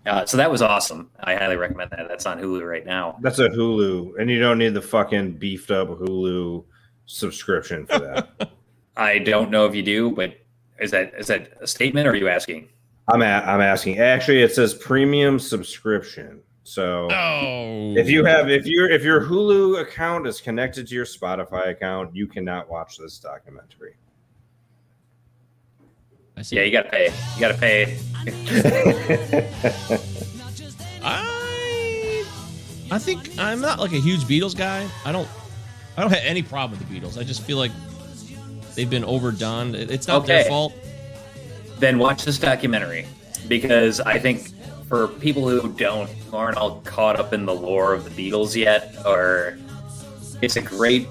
Uh, 0.06 0.24
so 0.24 0.36
that 0.36 0.50
was 0.50 0.62
awesome. 0.62 1.10
I 1.20 1.34
highly 1.34 1.56
recommend 1.56 1.90
that. 1.90 2.08
That's 2.08 2.26
on 2.26 2.40
Hulu 2.40 2.66
right 2.66 2.86
now. 2.86 3.18
That's 3.20 3.38
a 3.38 3.48
Hulu, 3.48 4.18
and 4.18 4.30
you 4.30 4.40
don't 4.40 4.58
need 4.58 4.74
the 4.74 4.82
fucking 4.82 5.32
beefed 5.32 5.70
up 5.70 5.88
Hulu 5.88 6.64
subscription 7.06 7.86
for 7.86 7.98
that. 7.98 8.50
I 8.96 9.18
don't 9.18 9.50
know 9.50 9.66
if 9.66 9.74
you 9.74 9.82
do, 9.82 10.10
but 10.10 10.34
is 10.78 10.90
that 10.90 11.12
is 11.18 11.26
that 11.26 11.52
a 11.60 11.66
statement 11.66 12.06
or 12.06 12.12
are 12.12 12.16
you 12.16 12.28
asking? 12.28 12.68
I'm 13.08 13.22
a, 13.22 13.24
I'm 13.24 13.60
asking. 13.60 13.98
Actually, 13.98 14.42
it 14.42 14.54
says 14.54 14.74
premium 14.74 15.38
subscription. 15.38 16.42
So 16.70 17.08
Oh. 17.10 17.94
if 17.96 18.08
you 18.08 18.22
oh. 18.22 18.26
have 18.26 18.48
if 18.48 18.64
your 18.64 18.88
if 18.88 19.02
your 19.02 19.20
Hulu 19.20 19.80
account 19.80 20.28
is 20.28 20.40
connected 20.40 20.86
to 20.86 20.94
your 20.94 21.04
Spotify 21.04 21.70
account, 21.70 22.14
you 22.14 22.28
cannot 22.28 22.70
watch 22.70 22.96
this 22.96 23.18
documentary. 23.18 23.96
I 26.36 26.42
see. 26.42 26.54
Yeah, 26.54 26.62
you 26.62 26.70
gotta 26.70 26.88
pay. 26.88 27.06
You 27.06 27.40
gotta 27.40 27.58
pay. 27.58 27.98
I 31.02 32.24
I 32.92 32.98
think 33.00 33.36
I'm 33.36 33.60
not 33.60 33.80
like 33.80 33.92
a 33.92 34.00
huge 34.00 34.20
Beatles 34.20 34.56
guy. 34.56 34.88
I 35.04 35.10
don't 35.10 35.28
I 35.96 36.02
don't 36.02 36.12
have 36.12 36.22
any 36.22 36.44
problem 36.44 36.78
with 36.78 36.88
the 36.88 37.00
Beatles. 37.00 37.18
I 37.18 37.24
just 37.24 37.42
feel 37.42 37.58
like 37.58 37.72
they've 38.76 38.88
been 38.88 39.04
overdone. 39.04 39.74
It's 39.74 40.06
not 40.06 40.24
their 40.24 40.44
fault. 40.44 40.72
then 41.80 41.98
watch 41.98 42.24
this 42.24 42.38
documentary 42.38 43.08
because 43.48 43.98
I 43.98 44.20
think 44.20 44.52
for 44.90 45.06
people 45.06 45.48
who 45.48 45.72
don't 45.74 46.10
who 46.10 46.36
aren't 46.36 46.58
all 46.58 46.80
caught 46.80 47.18
up 47.18 47.32
in 47.32 47.46
the 47.46 47.54
lore 47.54 47.94
of 47.94 48.04
the 48.04 48.10
Beatles 48.10 48.56
yet, 48.56 48.94
or 49.06 49.56
it's 50.42 50.56
a 50.56 50.60
great 50.60 51.06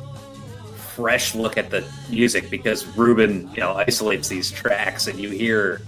fresh 0.75 1.33
look 1.33 1.57
at 1.57 1.69
the 1.69 1.89
music 2.09 2.49
because 2.49 2.85
Rubin, 2.97 3.49
you 3.53 3.61
know, 3.61 3.71
isolates 3.71 4.27
these 4.27 4.51
tracks 4.51 5.07
and 5.07 5.17
you 5.17 5.29
hear 5.29 5.81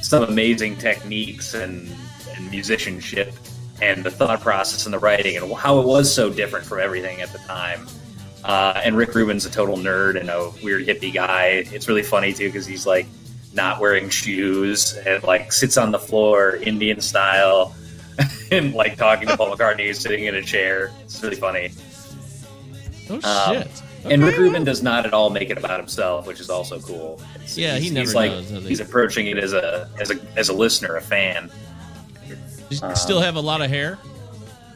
some 0.00 0.22
amazing 0.22 0.76
techniques 0.76 1.52
and, 1.52 1.94
and 2.34 2.50
musicianship 2.50 3.34
and 3.82 4.02
the 4.02 4.10
thought 4.10 4.40
process 4.40 4.86
and 4.86 4.94
the 4.94 4.98
writing 4.98 5.36
and 5.36 5.52
how 5.52 5.80
it 5.80 5.86
was 5.86 6.12
so 6.12 6.32
different 6.32 6.64
from 6.64 6.80
everything 6.80 7.20
at 7.20 7.30
the 7.30 7.38
time. 7.40 7.86
Uh, 8.42 8.80
and 8.82 8.96
Rick 8.96 9.14
Rubin's 9.14 9.44
a 9.44 9.50
total 9.50 9.76
nerd 9.76 10.18
and 10.18 10.30
a 10.30 10.50
weird 10.62 10.86
hippie 10.86 11.12
guy. 11.12 11.64
It's 11.72 11.88
really 11.88 12.02
funny 12.02 12.32
too 12.32 12.46
because 12.46 12.64
he's 12.64 12.86
like 12.86 13.06
not 13.54 13.80
wearing 13.80 14.08
shoes 14.08 14.94
and 15.06 15.22
like 15.24 15.52
sits 15.52 15.76
on 15.76 15.90
the 15.92 15.98
floor 15.98 16.56
Indian 16.56 17.00
style 17.00 17.74
and 18.50 18.74
like 18.74 18.96
talking 18.96 19.28
to 19.28 19.36
Paul 19.36 19.54
McCartney 19.56 19.94
sitting 20.00 20.24
in 20.24 20.34
a 20.34 20.42
chair. 20.42 20.90
It's 21.04 21.22
really 21.22 21.36
funny. 21.36 21.70
Oh 23.10 23.14
Um, 23.22 23.56
shit. 23.62 23.82
And 24.04 24.22
Rick 24.24 24.34
Okay. 24.34 24.42
Rubin 24.42 24.64
does 24.64 24.82
not 24.82 25.06
at 25.06 25.14
all 25.14 25.30
make 25.30 25.50
it 25.50 25.58
about 25.58 25.78
himself, 25.78 26.26
which 26.26 26.40
is 26.40 26.50
also 26.50 26.80
cool. 26.80 27.20
It's- 27.36 27.56
Yeah, 27.56 27.76
he 27.76 27.82
he's, 27.82 27.92
never 27.92 28.04
he's 28.06 28.14
like 28.14 28.30
does, 28.32 28.50
does 28.50 28.64
he's 28.68 28.80
approaching 28.80 29.26
it 29.28 29.38
as 29.38 29.52
a 29.52 29.88
as 30.00 30.10
a 30.10 30.18
as 30.36 30.48
a 30.48 30.52
listener, 30.52 30.96
a 30.96 31.00
fan. 31.00 31.50
You 32.70 32.78
still 32.96 33.20
have 33.20 33.36
a 33.36 33.40
lot 33.40 33.60
of 33.60 33.68
hair? 33.70 33.98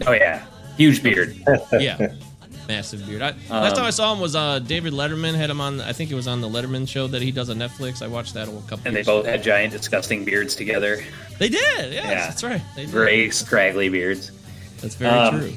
Oh 0.07 0.13
yeah, 0.13 0.45
huge 0.77 1.03
beard. 1.03 1.35
Yeah. 1.73 2.13
Massive 2.69 3.07
beard. 3.07 3.23
I, 3.23 3.31
last 3.51 3.71
Um, 3.73 3.77
time 3.77 3.85
I 3.85 3.91
saw 3.91 4.13
him 4.13 4.21
was 4.21 4.35
uh, 4.35 4.59
David 4.59 4.93
Letterman 4.93 5.35
had 5.35 5.51
him 5.51 5.61
on. 5.61 5.81
I 5.81 5.93
think 5.93 6.11
it 6.11 6.15
was 6.15 6.27
on 6.27 6.41
the 6.41 6.49
Letterman 6.49 6.89
show 6.89 7.07
that 7.07 7.23
he 7.23 7.31
does 7.31 7.49
on 7.51 7.59
Netflix. 7.59 8.03
I 8.03 8.09
watched 8.09 8.35
that 8.35 8.49
a 8.49 8.53
couple. 8.63 8.81
And 8.85 8.95
they 8.95 9.01
years 9.01 9.07
both 9.07 9.27
had 9.27 9.43
giant, 9.43 9.73
disgusting 9.73 10.25
beards 10.25 10.55
together. 10.57 11.03
They 11.39 11.49
did. 11.49 11.93
Yes, 11.93 11.95
Yeah. 11.95 12.27
that's 12.27 12.43
right. 12.43 12.63
They 12.75 12.83
did. 12.87 12.91
Gray, 12.93 13.31
scraggly 13.31 13.89
beards. 13.89 14.33
That's 14.81 14.95
very 14.97 15.13
Um, 15.15 15.39
true. 15.41 15.57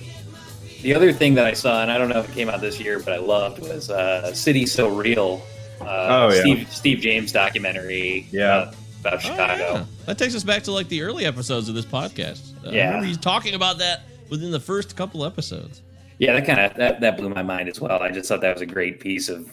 The 0.82 0.96
other 0.96 1.12
thing 1.12 1.34
that 1.36 1.46
I 1.46 1.54
saw, 1.54 1.82
and 1.82 1.92
I 1.92 1.98
don't 1.98 2.10
know 2.10 2.20
if 2.20 2.30
it 2.30 2.34
came 2.36 2.48
out 2.50 2.62
this 2.62 2.80
year, 2.80 3.00
but 3.00 3.12
I 3.14 3.18
loved 3.18 3.60
was 3.60 3.90
uh, 3.90 4.34
"City 4.34 4.66
So 4.66 4.88
Real." 4.88 5.42
Uh, 5.82 5.86
Oh, 5.86 6.34
yeah. 6.34 6.42
Steve 6.42 6.68
Steve 6.72 7.00
James 7.00 7.32
documentary. 7.32 8.28
Yeah. 8.32 8.64
about, 8.64 8.76
about 9.02 9.14
Oh, 9.16 9.18
Chicago. 9.20 9.64
yeah. 9.74 9.86
That 10.06 10.18
takes 10.18 10.36
us 10.36 10.44
back 10.44 10.64
to 10.64 10.72
like 10.72 10.88
the 10.90 11.02
early 11.02 11.26
episodes 11.26 11.68
of 11.70 11.76
this 11.76 11.86
podcast. 11.86 12.40
Uh, 12.66 12.70
I 12.70 12.72
Yeah. 12.74 12.86
remember 12.88 13.06
he's 13.08 13.18
talking 13.18 13.56
about 13.56 13.78
that 13.80 14.02
within 14.30 14.52
the 14.52 14.60
first 14.60 14.96
couple 14.96 15.26
episodes. 15.26 15.82
Yeah, 16.20 16.34
that 16.34 16.46
kind 16.46 16.60
of 16.60 16.76
that, 16.76 17.00
that 17.00 17.18
blew 17.18 17.30
my 17.30 17.44
mind 17.44 17.70
as 17.70 17.80
well. 17.80 18.04
I 18.04 18.12
just 18.12 18.30
thought 18.30 18.42
that 18.42 18.54
was 18.54 18.62
a 18.62 18.66
great 18.66 19.00
piece 19.00 19.30
of. 19.30 19.50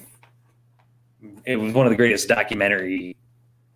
It 1.44 1.56
was 1.56 1.72
one 1.72 1.86
of 1.86 1.90
the 1.90 1.96
greatest 1.96 2.28
documentary 2.28 3.16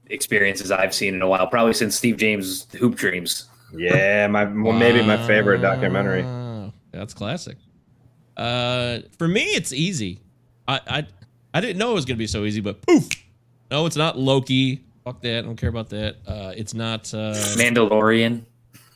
experiences 0.06 0.70
I've 0.72 0.92
seen 0.92 1.14
in 1.14 1.22
a 1.22 1.28
while, 1.28 1.46
probably 1.46 1.72
since 1.72 1.94
Steve 1.94 2.16
James' 2.16 2.66
Hoop 2.74 2.96
Dreams. 2.96 3.48
Yeah, 3.72 4.26
my 4.26 4.44
well, 4.44 4.72
maybe 4.72 5.02
my 5.02 5.24
favorite 5.26 5.62
documentary. 5.62 6.24
Wow. 6.24 6.72
That's 6.90 7.14
classic. 7.14 7.56
Uh, 8.36 9.00
for 9.18 9.28
me, 9.28 9.42
it's 9.42 9.72
easy. 9.72 10.20
I, 10.66 10.80
I 10.88 11.06
I 11.54 11.60
didn't 11.60 11.78
know 11.78 11.92
it 11.92 11.94
was 11.94 12.04
gonna 12.04 12.18
be 12.18 12.26
so 12.26 12.44
easy, 12.44 12.60
but 12.60 12.82
poof. 12.82 13.08
No, 13.70 13.86
it's 13.86 13.96
not 13.96 14.18
Loki. 14.18 14.84
Fuck 15.04 15.22
that. 15.22 15.38
I 15.38 15.42
don't 15.42 15.56
care 15.56 15.70
about 15.70 15.90
that. 15.90 16.16
Uh, 16.26 16.52
it's 16.56 16.74
not. 16.74 17.12
Uh, 17.14 17.34
Mandalorian. 17.56 18.42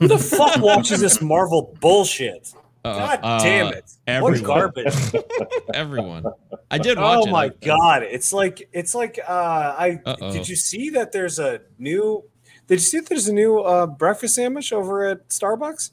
Who 0.00 0.08
the 0.08 0.18
fuck 0.18 0.60
watches 0.60 1.00
this 1.00 1.22
Marvel 1.22 1.76
bullshit? 1.80 2.52
Uh, 2.84 3.16
God 3.16 3.42
damn 3.42 3.66
uh, 3.68 3.70
it! 3.70 3.92
Everyone. 4.06 4.32
What 4.32 4.42
garbage! 4.42 4.94
everyone. 5.74 6.24
I 6.70 6.78
did 6.78 6.98
watch 6.98 7.24
oh 7.26 7.30
my 7.30 7.48
god! 7.48 8.02
It's 8.02 8.32
like 8.32 8.68
it's 8.72 8.94
like 8.94 9.18
uh, 9.26 9.74
I 9.78 10.00
Uh-oh. 10.04 10.32
did 10.32 10.48
you 10.48 10.56
see 10.56 10.90
that 10.90 11.12
there's 11.12 11.38
a 11.38 11.60
new? 11.78 12.24
Did 12.66 12.74
you 12.74 12.80
see 12.80 12.98
that 13.00 13.08
there's 13.08 13.28
a 13.28 13.32
new 13.32 13.58
uh, 13.58 13.86
breakfast 13.86 14.34
sandwich 14.34 14.72
over 14.72 15.06
at 15.06 15.28
Starbucks? 15.28 15.92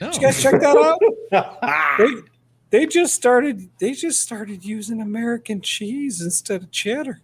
No. 0.00 0.06
Did 0.10 0.16
you 0.16 0.22
guys 0.22 0.42
check 0.42 0.60
that 0.60 0.76
out? 1.32 1.98
they, 1.98 2.14
they 2.70 2.86
just 2.86 3.14
started. 3.14 3.68
They 3.80 3.92
just 3.92 4.20
started 4.20 4.64
using 4.64 5.00
American 5.00 5.60
cheese 5.60 6.20
instead 6.20 6.62
of 6.62 6.70
cheddar. 6.70 7.20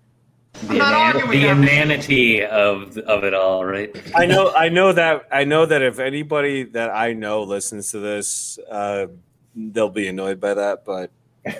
The, 0.55 0.75
inan- 0.75 1.31
the 1.31 1.49
inanity 1.49 2.45
of 2.45 2.97
of 2.99 3.25
it 3.25 3.35
all, 3.35 3.65
right? 3.65 3.95
I 4.15 4.25
know. 4.25 4.53
I 4.55 4.69
know 4.69 4.93
that. 4.93 5.27
I 5.31 5.45
know 5.45 5.67
that 5.67 5.83
if 5.83 5.99
anybody 5.99 6.63
that 6.65 6.91
I 6.91 7.13
know 7.13 7.43
listens 7.43 7.91
to 7.91 7.99
this, 7.99 8.59
uh, 8.71 9.07
they'll 9.55 9.91
be 9.91 10.09
annoyed 10.09 10.41
by 10.41 10.55
that. 10.55 10.85
But 10.85 11.11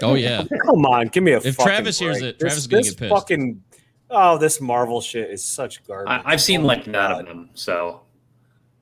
Oh 0.03 0.15
yeah. 0.15 0.45
come 0.65 0.87
on, 0.87 1.09
give 1.09 1.23
me 1.23 1.33
a. 1.33 1.39
If 1.39 1.57
fucking 1.57 1.65
Travis 1.67 1.99
hears 1.99 2.23
it, 2.23 2.39
Travis 2.39 2.59
is 2.59 2.67
gonna 2.67 2.83
this 2.83 2.91
get 2.93 2.99
pissed. 3.01 3.11
Fucking. 3.15 3.63
Oh, 4.11 4.39
this 4.39 4.61
Marvel 4.61 5.01
shit 5.01 5.31
is 5.31 5.45
such 5.45 5.85
garbage. 5.85 6.11
I, 6.11 6.33
I've 6.33 6.41
seen 6.41 6.63
Oh 6.63 6.67
like 6.67 6.87
none 6.87 7.21
of 7.21 7.27
them, 7.27 7.51
so 7.55 8.03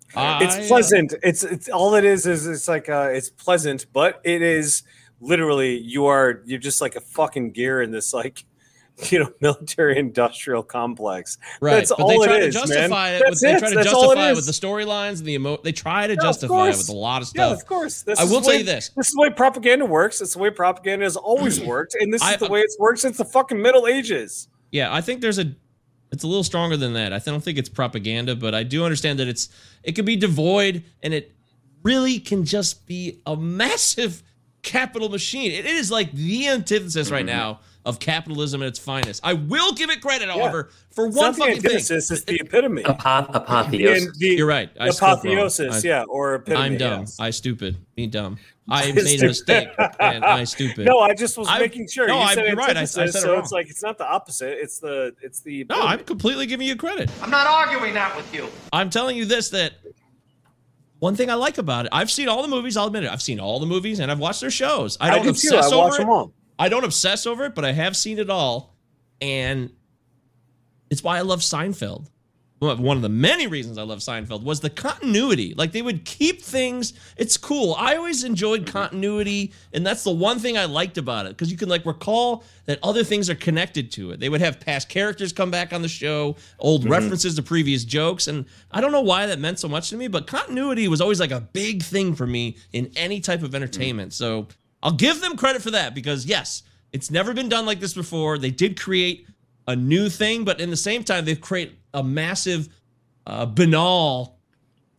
it's 0.08 0.14
I, 0.14 0.62
uh, 0.62 0.66
pleasant. 0.68 1.14
It's 1.22 1.42
it's 1.42 1.68
all 1.68 1.94
it 1.94 2.04
is 2.04 2.26
is 2.26 2.46
it's 2.46 2.68
like 2.68 2.88
uh 2.88 3.08
it's 3.12 3.30
pleasant, 3.30 3.86
but 3.92 4.20
it 4.24 4.42
is 4.42 4.82
literally 5.20 5.78
you 5.78 6.04
are 6.06 6.42
you're 6.44 6.58
just 6.58 6.80
like 6.82 6.96
a 6.96 7.00
fucking 7.00 7.52
gear 7.52 7.80
in 7.80 7.92
this 7.92 8.12
like 8.12 8.44
you 9.10 9.18
know 9.18 9.32
military 9.40 9.98
industrial 9.98 10.62
complex. 10.62 11.38
Right, 11.60 11.74
That's 11.76 11.90
but 11.90 12.00
all 12.00 12.08
they 12.08 12.16
try 12.26 12.36
it 12.36 12.40
to 12.40 12.46
is, 12.48 12.54
man. 12.54 12.66
justify 12.66 13.10
it. 13.10 13.22
With, 13.28 13.40
they 13.40 13.52
it. 13.54 13.58
try 13.58 13.68
to 13.70 13.74
That's 13.74 13.86
it 13.86 13.90
justify 13.90 14.28
it 14.28 14.30
is. 14.32 14.36
with 14.36 14.46
the 14.46 14.52
storylines 14.66 15.18
and 15.18 15.26
the 15.26 15.32
emo. 15.32 15.56
They 15.56 15.72
try 15.72 16.06
to 16.06 16.12
Yeah, 16.14 16.20
justify 16.20 16.68
it 16.68 16.76
with 16.76 16.88
a 16.88 16.92
lot 16.92 17.22
of 17.22 17.28
stuff. 17.28 17.50
Yeah, 17.50 17.56
of 17.56 17.66
course. 17.66 18.02
This 18.02 18.18
I 18.20 18.24
will 18.24 18.40
tell 18.40 18.54
you 18.54 18.64
this. 18.64 18.90
This 18.90 19.08
is 19.08 19.14
the 19.14 19.20
way 19.22 19.30
propaganda 19.30 19.86
works. 19.86 20.20
It's 20.20 20.34
the 20.34 20.38
way 20.38 20.50
propaganda 20.50 21.04
has 21.04 21.16
always 21.16 21.60
worked, 21.64 21.94
and 21.98 22.12
this 22.12 22.22
is 22.22 22.28
I- 22.28 22.36
the 22.36 22.48
way 22.48 22.60
it's 22.60 22.78
worked 22.78 22.98
since 23.00 23.16
the 23.16 23.24
fucking 23.24 23.60
Middle 23.60 23.86
Ages. 23.86 24.48
Yeah, 24.70 24.92
I 24.94 25.00
think 25.00 25.20
there's 25.20 25.38
a. 25.38 25.52
It's 26.12 26.24
a 26.24 26.26
little 26.26 26.44
stronger 26.44 26.76
than 26.76 26.92
that. 26.92 27.14
I 27.14 27.18
don't 27.20 27.42
think 27.42 27.56
it's 27.56 27.70
propaganda, 27.70 28.36
but 28.36 28.54
I 28.54 28.62
do 28.64 28.84
understand 28.84 29.18
that 29.20 29.28
it's. 29.28 29.48
It 29.82 29.92
can 29.92 30.04
be 30.04 30.16
devoid, 30.16 30.84
and 31.02 31.14
it 31.14 31.32
really 31.82 32.18
can 32.18 32.44
just 32.44 32.86
be 32.86 33.20
a 33.26 33.34
massive 33.34 34.22
capital 34.62 35.08
machine. 35.08 35.50
It 35.50 35.64
is 35.66 35.90
like 35.90 36.12
the 36.12 36.48
antithesis 36.48 37.10
right 37.10 37.26
Mm-hmm. 37.26 37.34
now 37.36 37.60
of 37.84 37.98
capitalism 37.98 38.62
at 38.62 38.68
its 38.68 38.78
finest. 38.78 39.20
I 39.24 39.32
will 39.34 39.72
give 39.72 39.90
it 39.90 40.00
credit, 40.00 40.28
however, 40.28 40.70
for 40.90 41.08
one 41.08 41.16
not 41.16 41.34
the 41.34 41.38
fucking 41.40 41.54
thing. 41.62 41.70
antithesis, 41.72 42.10
it's 42.12 42.24
the 42.24 42.36
epitome. 42.40 42.82
apoth- 42.84 43.34
apotheosis. 43.34 44.16
The 44.18 44.26
You're 44.36 44.46
right. 44.46 44.70
I 44.78 44.88
apotheosis, 44.88 45.84
I- 45.84 45.88
yeah, 45.88 46.04
or 46.04 46.36
epitome. 46.36 46.64
I'm 46.64 46.76
dumb. 46.78 47.00
yes. 47.00 47.18
I 47.18 47.30
stupid. 47.30 47.76
Me 47.96 48.06
dumb. 48.06 48.38
I 48.70 48.92
made 48.92 49.20
a 49.20 49.26
mistake, 49.26 49.68
and 49.98 50.24
I 50.24 50.44
stupid. 50.44 50.86
No, 50.86 51.00
I 51.00 51.14
just 51.14 51.36
was 51.36 51.48
I- 51.48 51.58
making 51.58 51.88
sure. 51.88 52.06
no, 52.06 52.14
you 52.18 52.20
I- 52.20 52.34
said 52.34 52.46
you're 52.46 52.54
right. 52.54 52.76
I- 52.76 52.82
I 52.82 52.84
said 52.84 53.08
it 53.08 53.12
so 53.14 53.32
wrong. 53.32 53.40
it's 53.42 53.50
like 53.50 53.68
it's 53.68 53.82
not 53.82 53.98
the 53.98 54.06
opposite. 54.06 54.56
It's 54.62 54.78
the 54.78 55.12
it's 55.20 55.40
the. 55.40 55.64
no, 55.68 55.80
I'm 55.82 56.04
completely 56.04 56.46
giving 56.46 56.68
you 56.68 56.76
credit. 56.76 57.10
I'm 57.20 57.30
not 57.30 57.48
arguing 57.48 57.94
that 57.94 58.16
with 58.16 58.32
you. 58.32 58.48
I'm 58.72 58.90
telling 58.90 59.16
you 59.16 59.24
this 59.24 59.50
that 59.50 59.72
one 61.00 61.16
thing 61.16 61.30
I 61.30 61.34
like 61.34 61.58
about 61.58 61.86
it, 61.86 61.90
I've 61.92 62.12
seen 62.12 62.28
all 62.28 62.42
the 62.42 62.48
movies. 62.48 62.76
I'll 62.76 62.86
admit 62.86 63.02
it. 63.02 63.10
I've 63.10 63.22
seen 63.22 63.40
all 63.40 63.58
the 63.58 63.66
movies 63.66 63.98
and 63.98 64.12
I've 64.12 64.20
watched 64.20 64.40
their 64.40 64.50
shows. 64.52 64.96
I 65.00 65.08
I 65.08 65.10
don't 65.10 65.18
I 65.18 65.22
do 65.22 65.24
too. 65.24 65.30
obsess 65.30 65.64
I 65.72 65.74
over 65.74 65.76
watch 65.78 65.94
it. 65.94 65.98
them 65.98 66.10
all. 66.10 66.32
I 66.58 66.68
don't 66.68 66.84
obsess 66.84 67.26
over 67.26 67.44
it, 67.44 67.54
but 67.54 67.64
I 67.64 67.72
have 67.72 67.96
seen 67.96 68.18
it 68.18 68.30
all, 68.30 68.74
and 69.20 69.70
it's 70.90 71.02
why 71.02 71.18
I 71.18 71.22
love 71.22 71.40
Seinfeld. 71.40 72.08
One 72.62 72.96
of 72.96 73.02
the 73.02 73.08
many 73.08 73.48
reasons 73.48 73.76
I 73.76 73.82
love 73.82 73.98
Seinfeld 73.98 74.44
was 74.44 74.60
the 74.60 74.70
continuity. 74.70 75.52
Like 75.56 75.72
they 75.72 75.82
would 75.82 76.04
keep 76.04 76.40
things. 76.40 76.92
It's 77.16 77.36
cool. 77.36 77.74
I 77.76 77.96
always 77.96 78.22
enjoyed 78.22 78.66
continuity, 78.66 79.52
and 79.72 79.84
that's 79.84 80.04
the 80.04 80.12
one 80.12 80.38
thing 80.38 80.56
I 80.56 80.66
liked 80.66 80.96
about 80.96 81.26
it 81.26 81.30
because 81.30 81.50
you 81.50 81.58
can 81.58 81.68
like 81.68 81.84
recall 81.84 82.44
that 82.66 82.78
other 82.84 83.02
things 83.02 83.28
are 83.28 83.34
connected 83.34 83.90
to 83.92 84.12
it. 84.12 84.20
They 84.20 84.28
would 84.28 84.40
have 84.40 84.60
past 84.60 84.88
characters 84.88 85.32
come 85.32 85.50
back 85.50 85.72
on 85.72 85.82
the 85.82 85.88
show, 85.88 86.36
old 86.60 86.82
mm-hmm. 86.82 86.92
references 86.92 87.34
to 87.34 87.42
previous 87.42 87.84
jokes, 87.84 88.28
and 88.28 88.44
I 88.70 88.80
don't 88.80 88.92
know 88.92 89.00
why 89.00 89.26
that 89.26 89.40
meant 89.40 89.58
so 89.58 89.66
much 89.66 89.90
to 89.90 89.96
me, 89.96 90.06
but 90.06 90.28
continuity 90.28 90.86
was 90.86 91.00
always 91.00 91.18
like 91.18 91.32
a 91.32 91.40
big 91.40 91.82
thing 91.82 92.14
for 92.14 92.28
me 92.28 92.58
in 92.72 92.92
any 92.94 93.20
type 93.20 93.42
of 93.42 93.56
entertainment. 93.56 94.12
So 94.12 94.46
I'll 94.82 94.92
give 94.92 95.20
them 95.20 95.36
credit 95.36 95.62
for 95.62 95.70
that 95.70 95.94
because 95.94 96.26
yes, 96.26 96.62
it's 96.92 97.10
never 97.10 97.32
been 97.34 97.48
done 97.48 97.66
like 97.66 97.80
this 97.80 97.94
before. 97.94 98.38
They 98.38 98.50
did 98.50 98.78
create 98.78 99.26
a 99.68 99.76
new 99.76 100.08
thing, 100.08 100.44
but 100.44 100.60
in 100.60 100.70
the 100.70 100.76
same 100.76 101.04
time, 101.04 101.24
they've 101.24 101.40
created 101.40 101.76
a 101.94 102.02
massive, 102.02 102.68
uh, 103.26 103.46
banal 103.46 104.38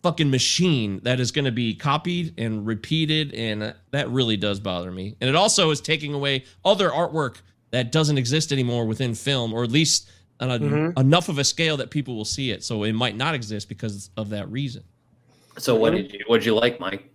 fucking 0.02 0.30
machine 0.30 1.00
that 1.04 1.20
is 1.20 1.32
going 1.32 1.46
to 1.46 1.52
be 1.52 1.74
copied 1.76 2.34
and 2.38 2.66
repeated, 2.66 3.34
and 3.34 3.64
uh, 3.64 3.74
that 3.92 4.10
really 4.10 4.38
does 4.38 4.60
bother 4.60 4.92
me. 4.92 5.16
And 5.22 5.30
it 5.30 5.36
also 5.36 5.70
is 5.72 5.80
taking 5.82 6.14
away 6.14 6.44
other 6.66 6.90
artwork 6.90 7.42
that 7.72 7.92
doesn't 7.92 8.18
exist 8.18 8.52
anymore 8.52 8.86
within 8.86 9.16
film, 9.16 9.54
or 9.54 9.64
at 9.64 9.72
least 9.72 10.10
on 10.40 10.52
a, 10.52 10.60
Mhm. 10.60 10.98
enough 11.00 11.30
of 11.30 11.38
a 11.38 11.44
scale 11.44 11.78
that 11.78 11.90
people 11.90 12.16
will 12.16 12.26
see 12.26 12.52
it. 12.52 12.64
So 12.64 12.84
it 12.84 12.94
might 12.94 13.16
not 13.16 13.34
exist 13.36 13.70
because 13.70 14.10
of 14.18 14.30
that 14.30 14.50
reason. 14.52 14.84
So 15.58 15.76
what 15.76 15.94
did 15.94 16.12
you 16.12 16.20
what 16.28 16.40
did 16.40 16.46
you 16.48 16.56
like, 16.56 16.80
Mike? 16.80 17.13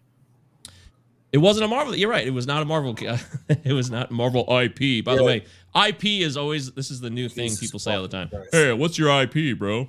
It 1.33 1.39
wasn't 1.39 1.65
a 1.67 1.69
Marvel. 1.69 1.95
You're 1.95 2.09
right. 2.11 2.27
It 2.27 2.31
was 2.31 2.47
not 2.47 2.63
a 2.63 2.65
Marvel. 2.65 2.95
it 3.49 3.73
was 3.73 3.91
not 3.91 4.11
Marvel 4.11 4.47
IP. 4.49 5.05
By 5.05 5.15
the 5.15 5.25
way, 5.25 5.45
IP 5.87 6.05
is 6.05 6.37
always 6.37 6.73
this 6.73 6.91
is 6.91 7.01
the 7.01 7.11
new 7.11 7.29
thing 7.29 7.49
Jesus 7.49 7.61
people 7.61 7.79
say 7.79 7.95
all 7.95 8.03
the 8.03 8.09
time. 8.09 8.29
Christ. 8.31 8.49
Hey, 8.53 8.73
what's 8.73 8.99
your 8.99 9.11
IP, 9.23 9.59
bro? 9.59 9.89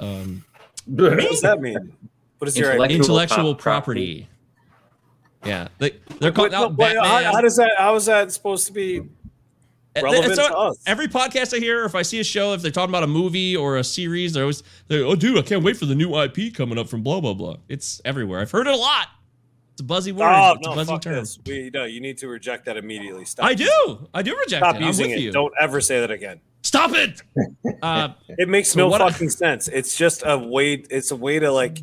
Um, 0.00 0.44
What 0.86 1.18
does 1.18 1.40
that 1.40 1.60
mean? 1.60 1.92
What 2.38 2.48
is 2.48 2.56
your 2.56 2.70
Intellect- 2.72 2.92
intellectual 2.92 3.54
prop- 3.54 3.84
property. 3.84 4.28
Yeah, 5.44 5.68
they 5.78 5.92
they're 6.20 6.32
called 6.32 6.50
What- 6.52 6.54
out 6.54 6.74
what- 6.76 6.96
how, 6.96 7.02
Batman. 7.02 7.32
how 7.32 7.40
does 7.40 7.56
that? 7.56 7.70
How 7.78 7.94
is 7.94 8.06
that 8.06 8.30
supposed 8.32 8.66
to 8.66 8.72
be? 8.72 9.02
Relevant 10.00 10.36
so 10.36 10.48
to 10.48 10.56
us? 10.56 10.78
Every 10.86 11.08
podcast 11.08 11.56
I 11.56 11.58
hear, 11.58 11.82
or 11.82 11.84
if 11.84 11.94
I 11.96 12.02
see 12.02 12.20
a 12.20 12.24
show, 12.24 12.52
if 12.52 12.62
they're 12.62 12.70
talking 12.70 12.90
about 12.90 13.02
a 13.02 13.08
movie 13.08 13.56
or 13.56 13.78
a 13.78 13.84
series, 13.84 14.32
they're 14.32 14.44
always, 14.44 14.62
they're, 14.86 15.04
oh, 15.04 15.16
dude, 15.16 15.36
I 15.36 15.42
can't 15.42 15.64
wait 15.64 15.76
for 15.76 15.86
the 15.86 15.94
new 15.96 16.14
IP 16.16 16.54
coming 16.54 16.78
up 16.78 16.88
from 16.88 17.02
blah 17.02 17.20
blah 17.20 17.34
blah. 17.34 17.56
It's 17.68 18.00
everywhere. 18.04 18.40
I've 18.40 18.50
heard 18.50 18.68
it 18.68 18.74
a 18.74 18.76
lot. 18.76 19.08
It's 19.78 19.82
a 19.84 19.84
buzzy 19.84 20.10
word. 20.10 20.24
Oh 20.28 20.54
it's 20.54 20.66
no! 20.66 20.72
a 20.72 20.74
buzzy 20.74 20.98
term. 20.98 21.14
this. 21.14 21.38
We 21.46 21.70
no. 21.72 21.84
You 21.84 22.00
need 22.00 22.18
to 22.18 22.26
reject 22.26 22.64
that 22.64 22.76
immediately. 22.76 23.24
Stop. 23.24 23.46
I 23.46 23.54
do. 23.54 24.08
I 24.12 24.22
do 24.22 24.32
reject 24.36 24.58
Stop 24.64 24.74
it. 24.74 24.78
I'm 24.78 24.86
using 24.88 25.10
with 25.10 25.18
it. 25.18 25.22
you. 25.22 25.30
Don't 25.30 25.54
ever 25.60 25.80
say 25.80 26.00
that 26.00 26.10
again. 26.10 26.40
Stop 26.62 26.94
it. 26.94 27.22
Uh, 27.80 28.08
It 28.30 28.48
makes 28.48 28.70
So 28.70 28.80
no 28.80 28.88
what 28.88 29.00
I- 29.00 29.08
fucking 29.10 29.30
sense. 29.30 29.68
It's 29.68 29.96
just 29.96 30.24
a 30.26 30.36
way. 30.36 30.82
It's 30.90 31.12
a 31.12 31.16
way 31.16 31.38
to 31.38 31.52
like 31.52 31.78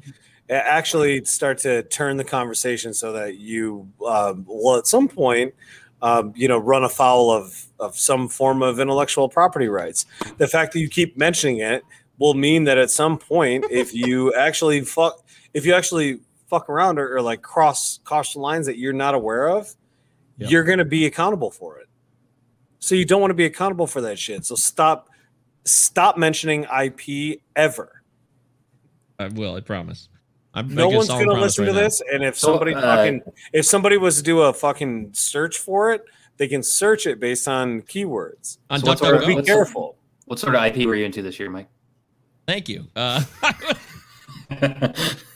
actually 0.49 1.23
start 1.23 1.57
to 1.59 1.83
turn 1.83 2.17
the 2.17 2.25
conversation 2.25 2.93
so 2.93 3.13
that 3.13 3.37
you 3.37 3.89
um, 4.05 4.43
will 4.45 4.75
at 4.75 4.87
some 4.87 5.07
point, 5.07 5.53
um, 6.01 6.33
you 6.35 6.49
know, 6.49 6.57
run 6.57 6.83
afoul 6.83 7.31
of 7.31 7.65
of 7.79 7.97
some 7.97 8.27
form 8.27 8.61
of 8.61 8.77
intellectual 8.81 9.29
property 9.29 9.69
rights. 9.69 10.05
The 10.37 10.49
fact 10.49 10.73
that 10.73 10.79
you 10.81 10.89
keep 10.89 11.15
mentioning 11.17 11.59
it 11.59 11.81
will 12.19 12.33
mean 12.33 12.65
that 12.65 12.77
at 12.77 12.91
some 12.91 13.17
point, 13.17 13.63
if 13.71 13.93
you 13.93 14.33
actually 14.37 14.81
fuck, 14.81 15.25
if 15.53 15.65
you 15.65 15.73
actually 15.73 16.19
fuck 16.47 16.69
around 16.69 16.99
or, 16.99 17.15
or 17.15 17.21
like 17.21 17.41
cross 17.41 17.99
cross 18.03 18.33
the 18.33 18.39
lines 18.39 18.65
that 18.67 18.77
you're 18.77 18.93
not 18.93 19.15
aware 19.15 19.49
of, 19.49 19.73
Yep. 20.37 20.49
you're 20.51 20.63
going 20.63 20.79
to 20.79 20.85
be 20.85 21.05
accountable 21.05 21.49
for 21.51 21.79
it. 21.79 21.87
So 22.79 22.93
you 22.95 23.05
don't 23.05 23.21
want 23.21 23.31
to 23.31 23.35
be 23.35 23.45
accountable 23.45 23.87
for 23.87 24.01
that 24.01 24.19
shit. 24.19 24.45
So 24.45 24.55
stop 24.55 25.09
stop 25.63 26.17
mentioning 26.17 26.65
IP 26.65 27.41
ever. 27.55 28.01
I 29.17 29.27
will. 29.29 29.55
I 29.55 29.61
promise. 29.61 30.09
I'm 30.53 30.73
No 30.73 30.87
one's 30.89 31.07
going 31.07 31.21
to 31.21 31.25
promise 31.33 31.57
listen 31.57 31.65
to 31.65 31.71
right 31.71 31.75
now. 31.77 31.81
this. 31.83 32.01
And 32.13 32.23
if 32.23 32.37
So, 32.37 32.47
somebody 32.49 32.73
uh, 32.75 32.81
fucking, 32.81 33.21
if 33.53 33.65
somebody 33.65 33.97
was 33.97 34.17
to 34.17 34.23
do 34.23 34.41
a 34.41 34.53
fucking 34.53 35.09
search 35.13 35.57
for 35.57 35.91
it, 35.93 36.03
they 36.37 36.47
can 36.47 36.63
search 36.63 37.07
it 37.07 37.19
based 37.19 37.47
on 37.47 37.81
keywords. 37.81 38.57
on 38.69 38.79
So 38.81 38.87
what's 38.87 39.01
our- 39.01 39.25
Be 39.25 39.35
what's- 39.35 39.47
careful. 39.47 39.97
What 40.25 40.39
sort 40.39 40.55
of 40.55 40.63
IP 40.63 40.85
were 40.87 40.95
you 40.95 41.05
into 41.05 41.21
this 41.21 41.39
year, 41.39 41.49
Mike? 41.49 41.67
Thank 42.47 42.67
you. 42.69 42.87
Uh, 42.95 43.23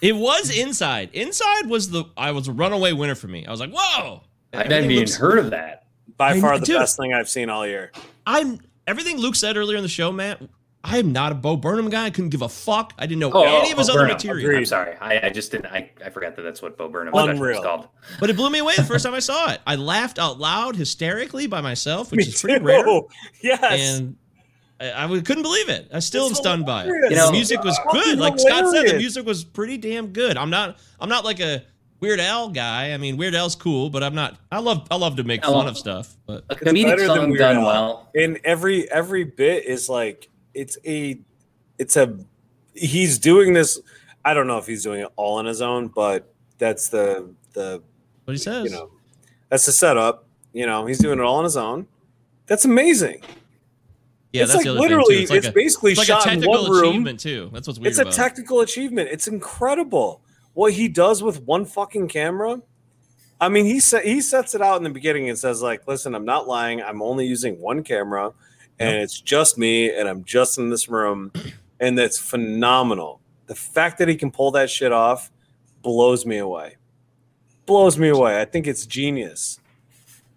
it 0.01 0.15
was 0.15 0.55
Inside. 0.55 1.09
Inside 1.13 1.67
was 1.67 1.89
the 1.89 2.05
I 2.17 2.31
was 2.31 2.47
a 2.47 2.51
runaway 2.53 2.93
winner 2.93 3.15
for 3.15 3.27
me. 3.27 3.45
I 3.45 3.51
was 3.51 3.59
like, 3.59 3.71
whoa. 3.73 4.21
I 4.53 4.57
hadn't 4.63 4.85
even 4.91 4.97
looks- 4.97 5.15
heard 5.15 5.39
of 5.39 5.51
that. 5.51 5.83
By 6.17 6.31
I- 6.31 6.41
far 6.41 6.59
the 6.59 6.65
dude. 6.65 6.77
best 6.79 6.97
thing 6.97 7.13
I've 7.13 7.29
seen 7.29 7.49
all 7.49 7.65
year. 7.65 7.91
I'm 8.25 8.59
everything 8.87 9.17
Luke 9.17 9.35
said 9.35 9.57
earlier 9.57 9.77
in 9.77 9.83
the 9.83 9.89
show, 9.89 10.11
Matt. 10.11 10.41
I 10.81 10.97
am 10.97 11.11
not 11.11 11.33
a 11.33 11.35
Bo 11.35 11.57
Burnham 11.57 11.89
guy. 11.89 12.05
I 12.05 12.09
couldn't 12.09 12.29
give 12.29 12.41
a 12.41 12.47
fuck. 12.47 12.93
I 12.97 13.05
didn't 13.05 13.19
know 13.19 13.31
Oh, 13.33 13.43
any 13.43 13.71
of 13.71 13.77
his 13.77 13.87
Bo 13.87 13.93
other 13.95 14.01
Burnham. 14.03 14.15
material. 14.15 14.57
I'm 14.59 14.65
sorry. 14.65 14.95
I, 15.01 15.27
I 15.27 15.29
just 15.29 15.51
didn't. 15.51 15.65
I, 15.65 15.91
I 16.03 16.09
forgot 16.09 16.37
that 16.37 16.41
that's 16.43 16.61
what 16.61 16.77
Bo 16.77 16.87
Burnham 16.87 17.13
was 17.13 17.27
Unreal. 17.27 17.61
called. 17.61 17.89
But 18.21 18.29
it 18.29 18.37
blew 18.37 18.49
me 18.49 18.59
away 18.59 18.75
the 18.77 18.85
first 18.85 19.03
time 19.05 19.13
I 19.13 19.19
saw 19.19 19.51
it. 19.51 19.59
I 19.67 19.75
laughed 19.75 20.19
out 20.19 20.39
loud 20.39 20.77
hysterically 20.77 21.47
by 21.47 21.59
myself, 21.59 22.11
which 22.11 22.17
Me 22.25 22.25
is 22.27 22.41
pretty 22.41 22.59
too. 22.59 22.65
rare. 22.65 22.85
Yes. 23.43 23.99
And 23.99 24.15
I, 24.81 24.91
I 24.91 25.01
w- 25.03 25.21
couldn't 25.21 25.43
believe 25.43 25.69
it. 25.69 25.89
I 25.93 25.99
still 25.99 26.25
am 26.27 26.33
stunned 26.35 26.65
by 26.65 26.83
it. 26.83 26.85
hilarious. 26.87 27.09
You 27.11 27.15
know, 27.17 27.25
the 27.27 27.31
music 27.33 27.63
was 27.63 27.79
good. 27.91 28.17
Like 28.19 28.39
Scott 28.39 28.71
said, 28.71 28.87
the 28.87 28.97
music 28.97 29.25
was 29.25 29.43
pretty 29.43 29.77
damn 29.77 30.07
good. 30.07 30.37
I'm 30.37 30.49
not 30.49 30.77
I'm 30.99 31.09
not 31.09 31.25
like 31.25 31.39
a 31.39 31.63
Weird 31.99 32.21
Al 32.21 32.47
guy. 32.49 32.93
I 32.93 32.97
mean, 32.97 33.17
Weird 33.17 33.35
Al's 33.35 33.55
cool, 33.55 33.89
but 33.89 34.03
I'm 34.03 34.15
not. 34.15 34.37
I 34.51 34.59
love 34.59 34.87
I 34.89 34.95
love 34.95 35.17
to 35.17 35.23
make 35.25 35.41
I 35.43 35.47
fun 35.47 35.53
love- 35.55 35.67
of 35.67 35.77
stuff, 35.77 36.15
but 36.25 36.45
A 36.49 36.55
comedic 36.55 36.85
better 36.85 37.05
song 37.07 37.33
done 37.33 37.57
Al. 37.57 37.65
well. 37.65 38.09
and 38.15 38.39
every 38.45 38.89
every 38.91 39.25
bit 39.25 39.65
is 39.65 39.89
like 39.89 40.29
it's 40.53 40.77
a 40.85 41.19
it's 41.77 41.97
a 41.97 42.17
he's 42.73 43.19
doing 43.19 43.53
this 43.53 43.79
i 44.25 44.33
don't 44.33 44.47
know 44.47 44.57
if 44.57 44.65
he's 44.65 44.83
doing 44.83 45.01
it 45.01 45.07
all 45.17 45.37
on 45.37 45.45
his 45.45 45.61
own 45.61 45.87
but 45.89 46.33
that's 46.57 46.87
the 46.89 47.29
the 47.53 47.81
what 48.25 48.31
he 48.33 48.37
says. 48.37 48.63
you 48.65 48.69
know 48.71 48.89
that's 49.49 49.65
the 49.65 49.71
setup 49.71 50.25
you 50.53 50.65
know 50.65 50.85
he's 50.85 50.97
doing 50.99 51.19
it 51.19 51.21
all 51.23 51.35
on 51.35 51.43
his 51.43 51.57
own 51.57 51.85
that's 52.47 52.63
amazing 52.65 53.21
yeah, 54.31 54.43
it's 54.43 54.51
that's 54.53 54.57
like 54.57 54.65
the 54.65 54.71
other 54.71 54.79
literally 54.79 55.23
it's, 55.23 55.31
like 55.31 55.45
a, 55.45 55.51
basically 55.51 55.91
it's 55.91 55.99
like 55.99 56.07
shot 56.07 56.31
in 56.31 56.43
one 56.43 56.69
room. 56.69 56.89
achievement 56.89 57.19
too. 57.19 57.49
That's 57.51 57.67
what's 57.67 57.79
weird. 57.79 57.87
it's 57.87 57.97
a 57.97 58.03
about 58.03 58.13
technical 58.13 58.61
achievement. 58.61 59.09
It's 59.11 59.27
incredible 59.27 60.21
what 60.53 60.73
he 60.73 60.87
does 60.87 61.23
with 61.23 61.41
one 61.43 61.65
fucking 61.65 62.09
camera. 62.09 62.61
I 63.41 63.49
mean 63.49 63.65
he 63.65 63.79
set 63.79 64.05
he 64.05 64.21
sets 64.21 64.53
it 64.53 64.61
out 64.61 64.77
in 64.77 64.83
the 64.83 64.91
beginning 64.91 65.29
and 65.29 65.37
says 65.37 65.61
like 65.61 65.87
listen 65.87 66.13
i'm 66.13 66.25
not 66.25 66.47
lying. 66.47 66.81
I'm 66.81 67.01
only 67.01 67.25
using 67.25 67.59
one 67.59 67.83
camera 67.83 68.33
and 68.77 68.97
it's 68.97 69.19
just 69.19 69.57
me 69.57 69.91
and 69.91 70.07
i'm 70.07 70.23
just 70.23 70.57
in 70.57 70.69
this 70.69 70.87
room 70.87 71.31
and 71.79 71.97
that's 71.97 72.19
phenomenal. 72.19 73.21
The 73.47 73.55
fact 73.55 73.97
that 73.97 74.07
he 74.07 74.15
can 74.15 74.29
pull 74.29 74.51
that 74.51 74.69
shit 74.69 74.91
off 74.91 75.31
blows 75.81 76.25
me 76.25 76.37
away. 76.37 76.75
Blows 77.65 77.97
me 77.97 78.09
away. 78.09 78.39
I 78.39 78.45
think 78.45 78.67
it's 78.67 78.85
genius. 78.85 79.59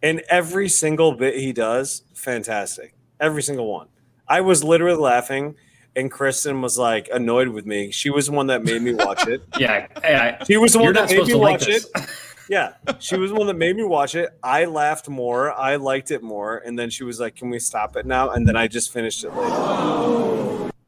And 0.03 0.21
every 0.31 0.69
single 0.69 1.13
bit 1.13 1.35
he 1.35 1.53
does 1.53 2.05
fantastic 2.15 2.95
every 3.23 3.43
single 3.43 3.67
one. 3.73 3.87
I 4.29 4.41
was 4.43 4.63
literally 4.65 4.99
laughing 5.01 5.55
and 5.95 6.11
kristen 6.11 6.61
was 6.61 6.77
like 6.79 7.09
annoyed 7.13 7.49
with 7.49 7.65
me. 7.67 7.91
She 7.91 8.11
was 8.11 8.27
the 8.27 8.33
one 8.33 8.49
that 8.49 8.65
made 8.65 8.83
me 8.83 8.95
watch 8.95 9.27
it. 9.29 9.43
Yeah, 9.59 9.87
I, 10.03 10.15
I, 10.15 10.45
she 10.45 10.57
was 10.57 10.73
the 10.73 10.81
one 10.81 10.93
that 10.95 11.09
made 11.11 11.19
me 11.21 11.27
to 11.33 11.39
like 11.39 11.61
watch 11.61 11.69
it. 11.69 11.85
yeah 12.49 12.73
she 12.99 13.17
was 13.17 13.31
the 13.31 13.37
one 13.37 13.47
that 13.47 13.55
made 13.57 13.77
me 13.77 13.85
watch 13.85 14.15
it. 14.17 14.31
I 14.43 14.65
laughed 14.65 15.09
more. 15.09 15.53
I 15.53 15.77
liked 15.77 16.11
it 16.11 16.23
more. 16.23 16.59
And 16.59 16.77
then 16.79 16.91
she 16.91 17.05
was 17.05 17.21
like 17.21 17.37
can 17.37 17.51
we 17.51 17.59
stop 17.59 17.97
it 17.97 18.05
now? 18.07 18.31
And 18.31 18.47
then 18.47 18.57
i 18.57 18.67
just 18.67 18.93
finished 18.93 19.25
it 19.25 19.31
later. 19.31 20.71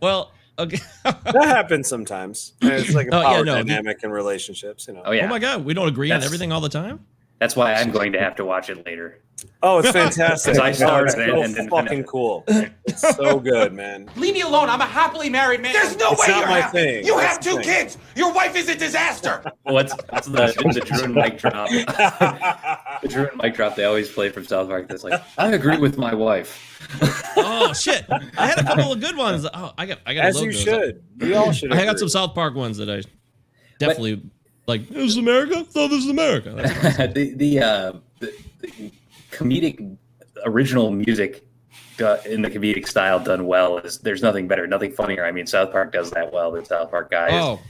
Well, 0.00 0.32
okay. 0.58 0.78
that 1.04 1.34
happens 1.44 1.88
sometimes. 1.88 2.54
And 2.62 2.72
it's 2.72 2.94
like 2.94 3.06
a 3.08 3.14
Oh, 3.14 3.20
yeah, 3.20 3.26
power 3.28 3.44
no, 3.44 3.54
the- 3.56 3.64
dynamic 3.64 4.02
in 4.02 4.10
relationships 4.10 4.86
you 4.88 4.94
know. 4.94 5.02
Oh 5.04 5.12
yeah, 5.12 5.24
Oh 5.24 5.28
my 5.28 5.38
god, 5.38 5.64
we 5.64 5.72
don't 5.74 5.88
agree 5.88 6.10
on 6.10 6.22
everything 6.22 6.52
all 6.52 6.60
the 6.60 6.68
time. 6.68 7.00
that's 7.38 7.54
why 7.56 7.74
I'm 7.74 7.90
going 7.90 8.12
to 8.12 8.18
have 8.20 8.34
to 8.36 8.44
watch 8.44 8.68
it 8.70 8.84
later. 8.86 9.20
Oh 9.62 9.78
it's 9.78 9.90
fantastic! 9.92 10.58
I 10.58 10.70
Oh, 10.70 10.72
started 10.72 11.04
it's 11.10 11.14
it 11.18 11.26
so 11.28 11.42
and 11.42 11.54
didn't 11.54 11.70
fucking 11.70 11.88
finish 11.88 12.04
it. 12.04 12.06
cool 12.08 12.44
it's 12.86 13.16
so 13.16 13.40
good 13.40 13.72
man 13.72 14.08
Leave 14.16 14.34
me 14.34 14.40
alone. 14.42 14.68
I'm 14.68 14.80
a 14.80 14.86
happily 14.86 15.28
married 15.30 15.60
man. 15.60 15.72
There's 15.72 15.96
no 15.96 16.12
It's 16.12 16.20
way 16.28 16.34
you're 16.36 16.46
my 16.46 16.60
happy. 16.60 16.78
thing. 16.78 17.06
You 17.06 17.16
That's 17.16 17.34
have 17.36 17.40
two 17.40 17.54
thing. 17.56 17.64
kids. 17.64 17.98
Your 18.16 18.32
wife 18.32 18.54
is 18.56 18.68
a 18.68 18.74
disaster. 18.76 19.42
What's, 19.64 19.92
what's 20.10 20.28
the, 20.28 20.46
the 20.72 20.80
Drew 20.84 21.04
and 21.04 21.14
Mike 21.14 21.38
drop? 21.38 21.68
the 21.68 23.08
Drew 23.08 23.26
and 23.28 23.36
Mike 23.36 23.54
drop 23.54 23.74
they 23.76 23.84
always 23.84 24.10
play 24.10 24.28
from 24.30 24.44
South 24.44 24.68
Park. 24.68 24.88
That's 24.88 25.04
like 25.04 25.20
I 25.38 25.52
agree 25.52 25.78
with 25.78 25.98
my 25.98 26.14
wife. 26.14 26.70
Oh 27.36 27.72
shit! 27.72 28.04
I 28.36 28.46
had 28.46 28.58
a 28.58 28.62
couple 28.64 28.92
of 28.92 29.00
good 29.00 29.16
ones. 29.16 29.46
Oh, 29.52 29.72
I 29.78 29.86
got 29.86 29.98
I 30.06 30.14
got 30.14 30.26
as 30.26 30.36
load 30.36 30.44
you 30.44 30.52
those. 30.52 30.62
should 30.62 31.02
we 31.18 31.34
all 31.34 31.50
should 31.52 31.72
I 31.72 31.84
got 31.84 31.98
some 31.98 32.08
South 32.10 32.34
Park 32.34 32.54
ones 32.54 32.76
that 32.76 32.90
I 32.90 33.02
definitely 33.78 34.22
like. 34.66 34.88
This 34.88 35.04
is 35.12 35.16
America. 35.16 35.66
No, 35.74 35.88
this 35.88 36.04
is 36.04 36.10
America. 36.10 36.50
That's- 36.50 37.12
the 37.14 37.34
the, 37.34 37.58
uh, 37.60 37.92
the 38.20 38.32
the 38.60 38.92
comedic 39.36 39.96
original 40.46 40.90
music 40.90 41.46
do- 41.96 42.16
in 42.26 42.42
the 42.42 42.50
comedic 42.50 42.86
style 42.88 43.18
done 43.20 43.46
well 43.46 43.78
is 43.78 43.98
there's 43.98 44.22
nothing 44.22 44.46
better, 44.48 44.66
nothing 44.66 44.92
funnier. 44.92 45.24
I 45.24 45.32
mean, 45.32 45.46
South 45.46 45.70
Park 45.72 45.92
does 45.92 46.10
that 46.12 46.32
well. 46.32 46.50
The 46.52 46.64
South 46.64 46.90
Park 46.90 47.10
guys. 47.10 47.32
oh, 47.34 47.60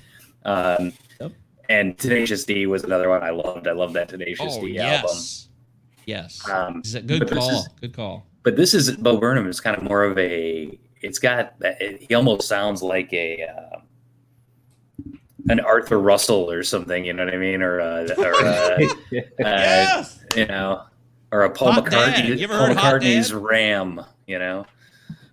Um, 0.44 0.92
Yep. 1.20 1.32
And 1.68 1.96
Tenacious 1.98 2.44
D 2.44 2.66
was 2.66 2.84
another 2.84 3.08
one 3.08 3.22
I 3.22 3.30
loved. 3.30 3.66
I 3.68 3.72
love 3.72 3.92
that 3.94 4.08
Tenacious 4.08 4.56
oh 4.58 4.64
D 4.66 4.78
album. 4.78 5.10
yes, 5.10 5.48
yes. 6.06 6.48
Um, 6.50 6.82
Is 6.84 6.92
that 6.92 7.06
good 7.06 7.28
call? 7.30 7.50
is- 7.50 7.68
Good 7.80 7.94
call. 7.94 8.26
But 8.42 8.56
this 8.56 8.74
is 8.74 8.94
Bo 8.98 9.16
Burnham 9.16 9.48
is 9.48 9.58
kind 9.60 9.74
of 9.76 9.82
more 9.82 10.04
of 10.04 10.18
a. 10.18 10.78
It's 11.00 11.18
got. 11.18 11.54
It, 11.62 12.02
he 12.08 12.14
almost 12.14 12.46
sounds 12.46 12.82
like 12.82 13.10
a. 13.14 13.42
Uh, 13.44 13.78
an 15.48 15.60
Arthur 15.60 15.98
Russell 16.00 16.50
or 16.50 16.62
something, 16.62 17.04
you 17.04 17.12
know 17.12 17.24
what 17.24 17.34
I 17.34 17.36
mean, 17.36 17.60
or 17.62 17.80
uh, 17.80 18.08
or 18.18 18.34
uh, 18.34 18.46
uh, 18.80 18.86
Yes. 19.38 20.18
you 20.36 20.46
know, 20.46 20.82
or 21.34 21.42
a 21.42 21.50
Paul 21.50 21.72
Hot 21.72 21.84
McCartney, 21.86 22.38
You 22.38 22.44
ever 22.44 22.56
Paul 22.56 22.66
heard 22.68 22.76
Hot 22.76 22.94
McCartney's 22.94 23.30
Dad? 23.30 23.36
Ram, 23.38 24.00
you 24.26 24.38
know. 24.38 24.66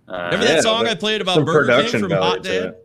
Uh, 0.08 0.12
Remember 0.32 0.46
yeah, 0.46 0.52
that 0.54 0.62
song 0.62 0.86
I 0.88 0.94
played 0.94 1.20
about 1.20 1.36
some 1.36 1.44
Burger 1.44 1.88
King 1.88 2.00
from 2.00 2.10
Hot 2.10 2.42
to 2.42 2.60
Dad? 2.62 2.76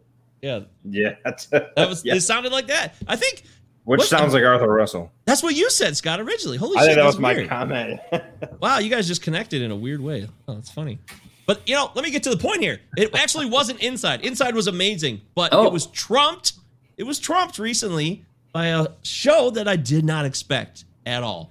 Yeah, 0.41 0.59
Yeah, 0.85 1.15
that 1.25 1.73
was. 1.89 2.05
Yeah. 2.05 2.15
It 2.15 2.21
sounded 2.21 2.51
like 2.51 2.67
that. 2.67 2.93
I 3.07 3.15
think 3.15 3.43
which 3.85 3.99
What- 3.99 4.07
sounds 4.07 4.33
like 4.33 4.43
Arthur 4.43 4.67
Russell. 4.71 5.11
that's 5.25 5.41
what 5.41 5.55
you 5.55 5.69
said, 5.71 5.97
Scott. 5.97 6.19
Originally, 6.19 6.57
holy 6.57 6.77
I 6.77 6.81
shit, 6.81 6.85
think 6.89 6.95
that 6.97 7.03
that's 7.03 7.15
was 7.15 7.19
my 7.21 7.33
weird. 7.33 7.49
comment. 7.49 7.99
Wow, 8.61 8.77
you 8.79 8.89
guys 8.89 9.07
just 9.07 9.21
connected 9.23 9.61
in 9.61 9.71
a 9.71 9.75
weird 9.75 9.99
way. 10.01 10.27
Oh, 10.47 10.53
that's 10.55 10.69
funny. 10.71 10.99
But 11.47 11.67
you 11.67 11.73
know, 11.75 11.89
let 11.95 12.03
me 12.05 12.11
get 12.11 12.23
to 12.23 12.29
the 12.29 12.37
point 12.37 12.61
here. 12.61 12.79
It 12.97 13.15
actually 13.15 13.45
wasn't 13.47 13.81
Inside. 13.81 14.21
Inside 14.25 14.53
was 14.55 14.67
amazing, 14.67 15.21
but 15.35 15.53
Oh. 15.53 15.65
it 15.65 15.73
was 15.73 15.87
trumped. 15.87 16.53
It 16.97 17.03
was 17.03 17.17
trumped 17.19 17.57
recently 17.59 18.25
by 18.53 18.67
a 18.67 18.87
show 19.03 19.49
that 19.51 19.67
I 19.67 19.75
did 19.75 20.03
not 20.05 20.25
expect 20.25 20.85
at 21.05 21.23
all. 21.23 21.49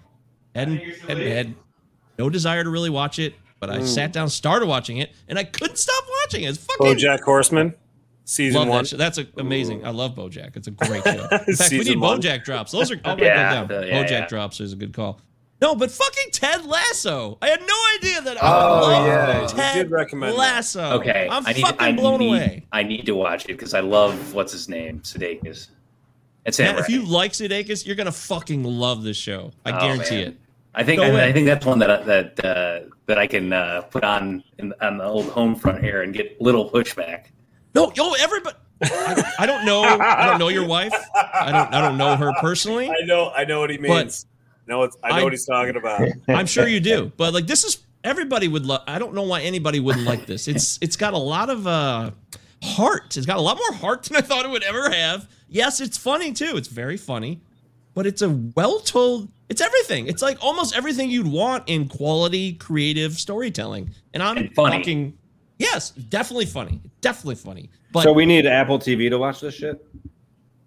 Hadn't, 0.57 0.79
hadn't 1.09 1.27
had 1.27 1.55
no 2.19 2.31
desire 2.31 2.65
to 2.65 2.71
really 2.71 2.91
watch 2.91 3.19
it, 3.19 3.35
but 3.61 3.71
I 3.71 3.83
sat 3.85 4.11
mm. 4.11 4.15
down, 4.15 4.29
started 4.29 4.67
watching 4.67 4.99
it, 4.99 5.13
and 5.29 5.39
I 5.39 5.45
couldn't 5.45 5.77
stop 5.77 6.05
watching 6.23 6.45
it. 6.45 6.49
It's 6.51 6.59
fucking 6.59 6.87
bojack 6.87 7.21
horseman 7.21 7.75
Season 8.29 8.59
love 8.59 8.69
one. 8.69 8.79
that 8.83 8.89
show. 8.89 8.97
That's 8.97 9.19
a, 9.19 9.27
amazing. 9.37 9.87
I 9.87 9.91
love 9.91 10.17
BoJack. 10.17 10.57
It's 10.57 10.67
a 10.67 10.73
great 10.73 11.05
show. 11.05 11.29
In 11.47 11.55
fact, 11.55 11.71
we 11.71 11.79
need 11.79 12.01
one. 12.01 12.21
BoJack 12.21 12.43
drops. 12.43 12.73
Those 12.73 12.91
are. 12.91 13.01
I'll 13.05 13.17
Yeah, 13.21 13.55
down. 13.55 13.69
the- 13.69 13.87
yeah, 13.87 14.03
BoJack 14.03 14.11
yeah. 14.11 14.27
drops 14.27 14.59
is 14.61 14.73
a 14.73 14.77
good 14.77 14.93
call. 14.93 15.21
No, 15.63 15.77
but 15.77 15.93
fucking 15.93 16.33
Ted 16.33 16.67
Lasso. 16.67 17.39
I 17.41 17.49
had 17.51 17.61
no 17.61 17.75
idea 17.97 18.21
that. 18.23 18.43
I 18.43 18.47
Oh, 18.47 18.81
love 18.83 19.07
yeah, 19.07 19.43
you 19.43 19.49
Ted 19.49 19.75
did 19.77 19.91
recommend 19.93 20.33
that. 20.33 20.39
Lasso. 20.39 20.99
Okay, 20.99 21.29
I'm 21.31 21.47
I 21.47 21.53
need, 21.53 21.63
fucking 21.63 21.81
I 21.81 21.93
blown 21.93 22.19
need, 22.19 22.29
away. 22.29 22.65
I 22.73 22.83
need 22.83 23.07
to 23.07 23.15
watch 23.15 23.45
it 23.45 23.49
because 23.49 23.75
I 23.75 23.81
love 23.81 24.35
what's 24.35 24.53
his 24.53 24.69
name, 24.69 25.01
Sudeikis. 25.01 25.69
It's 26.45 26.57
Sam 26.57 26.75
Matt, 26.75 26.81
if 26.85 26.89
you 26.91 27.05
like 27.07 27.33
Sudeikis, 27.33 27.87
you're 27.87 27.97
gonna 27.97 28.11
fucking 28.13 28.65
love 28.65 29.05
this 29.05 29.17
show. 29.17 29.53
I 29.65 29.71
Oh, 29.71 29.81
guarantee 29.81 30.17
man. 30.17 30.29
it. 30.29 30.37
I 30.77 30.85
think 30.85 31.01
Go 31.01 31.17
I. 31.17 31.25
I 31.25 31.33
think 31.33 31.47
that's 31.47 31.65
one 31.65 31.79
that 31.79 32.05
that 32.05 32.45
uh, 32.45 32.81
that 33.07 33.19
I 33.19 33.27
can 33.27 33.53
uh, 33.53 33.81
put 33.91 34.05
on 34.05 34.45
in, 34.59 34.75
on 34.83 34.99
the 34.99 35.05
old 35.05 35.27
home 35.31 35.57
front 35.57 35.83
here 35.83 36.03
and 36.03 36.13
get 36.13 36.41
little 36.41 36.71
pushback. 36.71 37.27
No, 37.75 37.91
yo, 37.95 38.13
everybody. 38.13 38.57
I, 38.83 39.33
I 39.41 39.47
don't 39.47 39.65
know. 39.65 39.83
I 39.83 40.27
don't 40.27 40.39
know 40.39 40.49
your 40.49 40.67
wife. 40.67 40.93
I 41.15 41.51
don't. 41.51 41.73
I 41.73 41.81
don't 41.81 41.97
know 41.97 42.15
her 42.15 42.33
personally. 42.41 42.91
I 42.91 43.07
know. 43.07 43.31
I 43.31 43.47
know 43.47 43.61
what 43.61 43.71
he 43.71 43.79
means. 43.79 44.27
no, 44.67 44.83
it's, 44.83 44.99
I 45.03 45.11
know 45.11 45.17
I- 45.17 45.23
what 45.25 45.33
he's 45.33 45.47
talking 45.47 45.77
about. 45.77 46.07
I'm 46.29 46.47
sure 46.47 46.69
you 46.69 46.81
do. 46.81 47.11
But 47.17 47.33
like 47.33 47.47
this 47.47 47.65
is 47.65 47.79
everybody 48.05 48.47
would 48.47 48.67
love 48.67 48.83
I 48.87 48.99
don't 48.99 49.15
know 49.15 49.23
why 49.23 49.41
anybody 49.43 49.81
wouldn't 49.81 50.05
like 50.05 50.27
this. 50.27 50.47
It's 50.47 50.79
it's 50.83 50.97
got 50.97 51.15
a 51.15 51.19
lot 51.19 51.49
of 51.49 51.67
uh 51.67 52.11
heart. 52.63 53.17
It's 53.17 53.27
got 53.27 53.39
a 53.39 53.41
lot 53.41 53.57
more 53.57 53.79
heart 53.79 54.05
than 54.05 54.17
I 54.17 54.21
thought 54.21 54.45
it 54.45 54.51
would 54.51 54.63
ever 54.63 54.91
have. 54.91 55.27
Yes, 55.49 55.81
it's 55.81 55.97
funny 55.97 56.33
too. 56.33 56.57
It's 56.57 56.69
very 56.69 56.99
funny. 56.99 57.41
But 57.97 58.07
it's 58.07 58.23
a 58.23 58.29
well-told 58.55 59.29
it's 59.49 59.61
everything. 59.61 60.07
It's 60.07 60.23
like 60.23 60.39
almost 60.45 60.77
everything 60.77 61.11
you'd 61.11 61.27
want 61.27 61.65
in 61.67 61.89
quality 61.89 62.53
creative 62.53 63.15
storytelling. 63.15 63.91
And 64.15 64.23
I'm 64.23 64.37
And 64.37 64.55
funny. 64.55 64.77
talking 64.79 65.19
Yes, 65.59 65.91
definitely 65.91 66.45
funny. 66.47 66.81
Definitely 67.01 67.37
funny. 67.37 67.71
But 67.93 68.03
so 68.03 68.13
we 68.13 68.27
need 68.27 68.45
Apple 68.47 68.79
TV 68.79 69.09
to 69.11 69.17
watch 69.19 69.41
this 69.41 69.55
shit. 69.55 69.85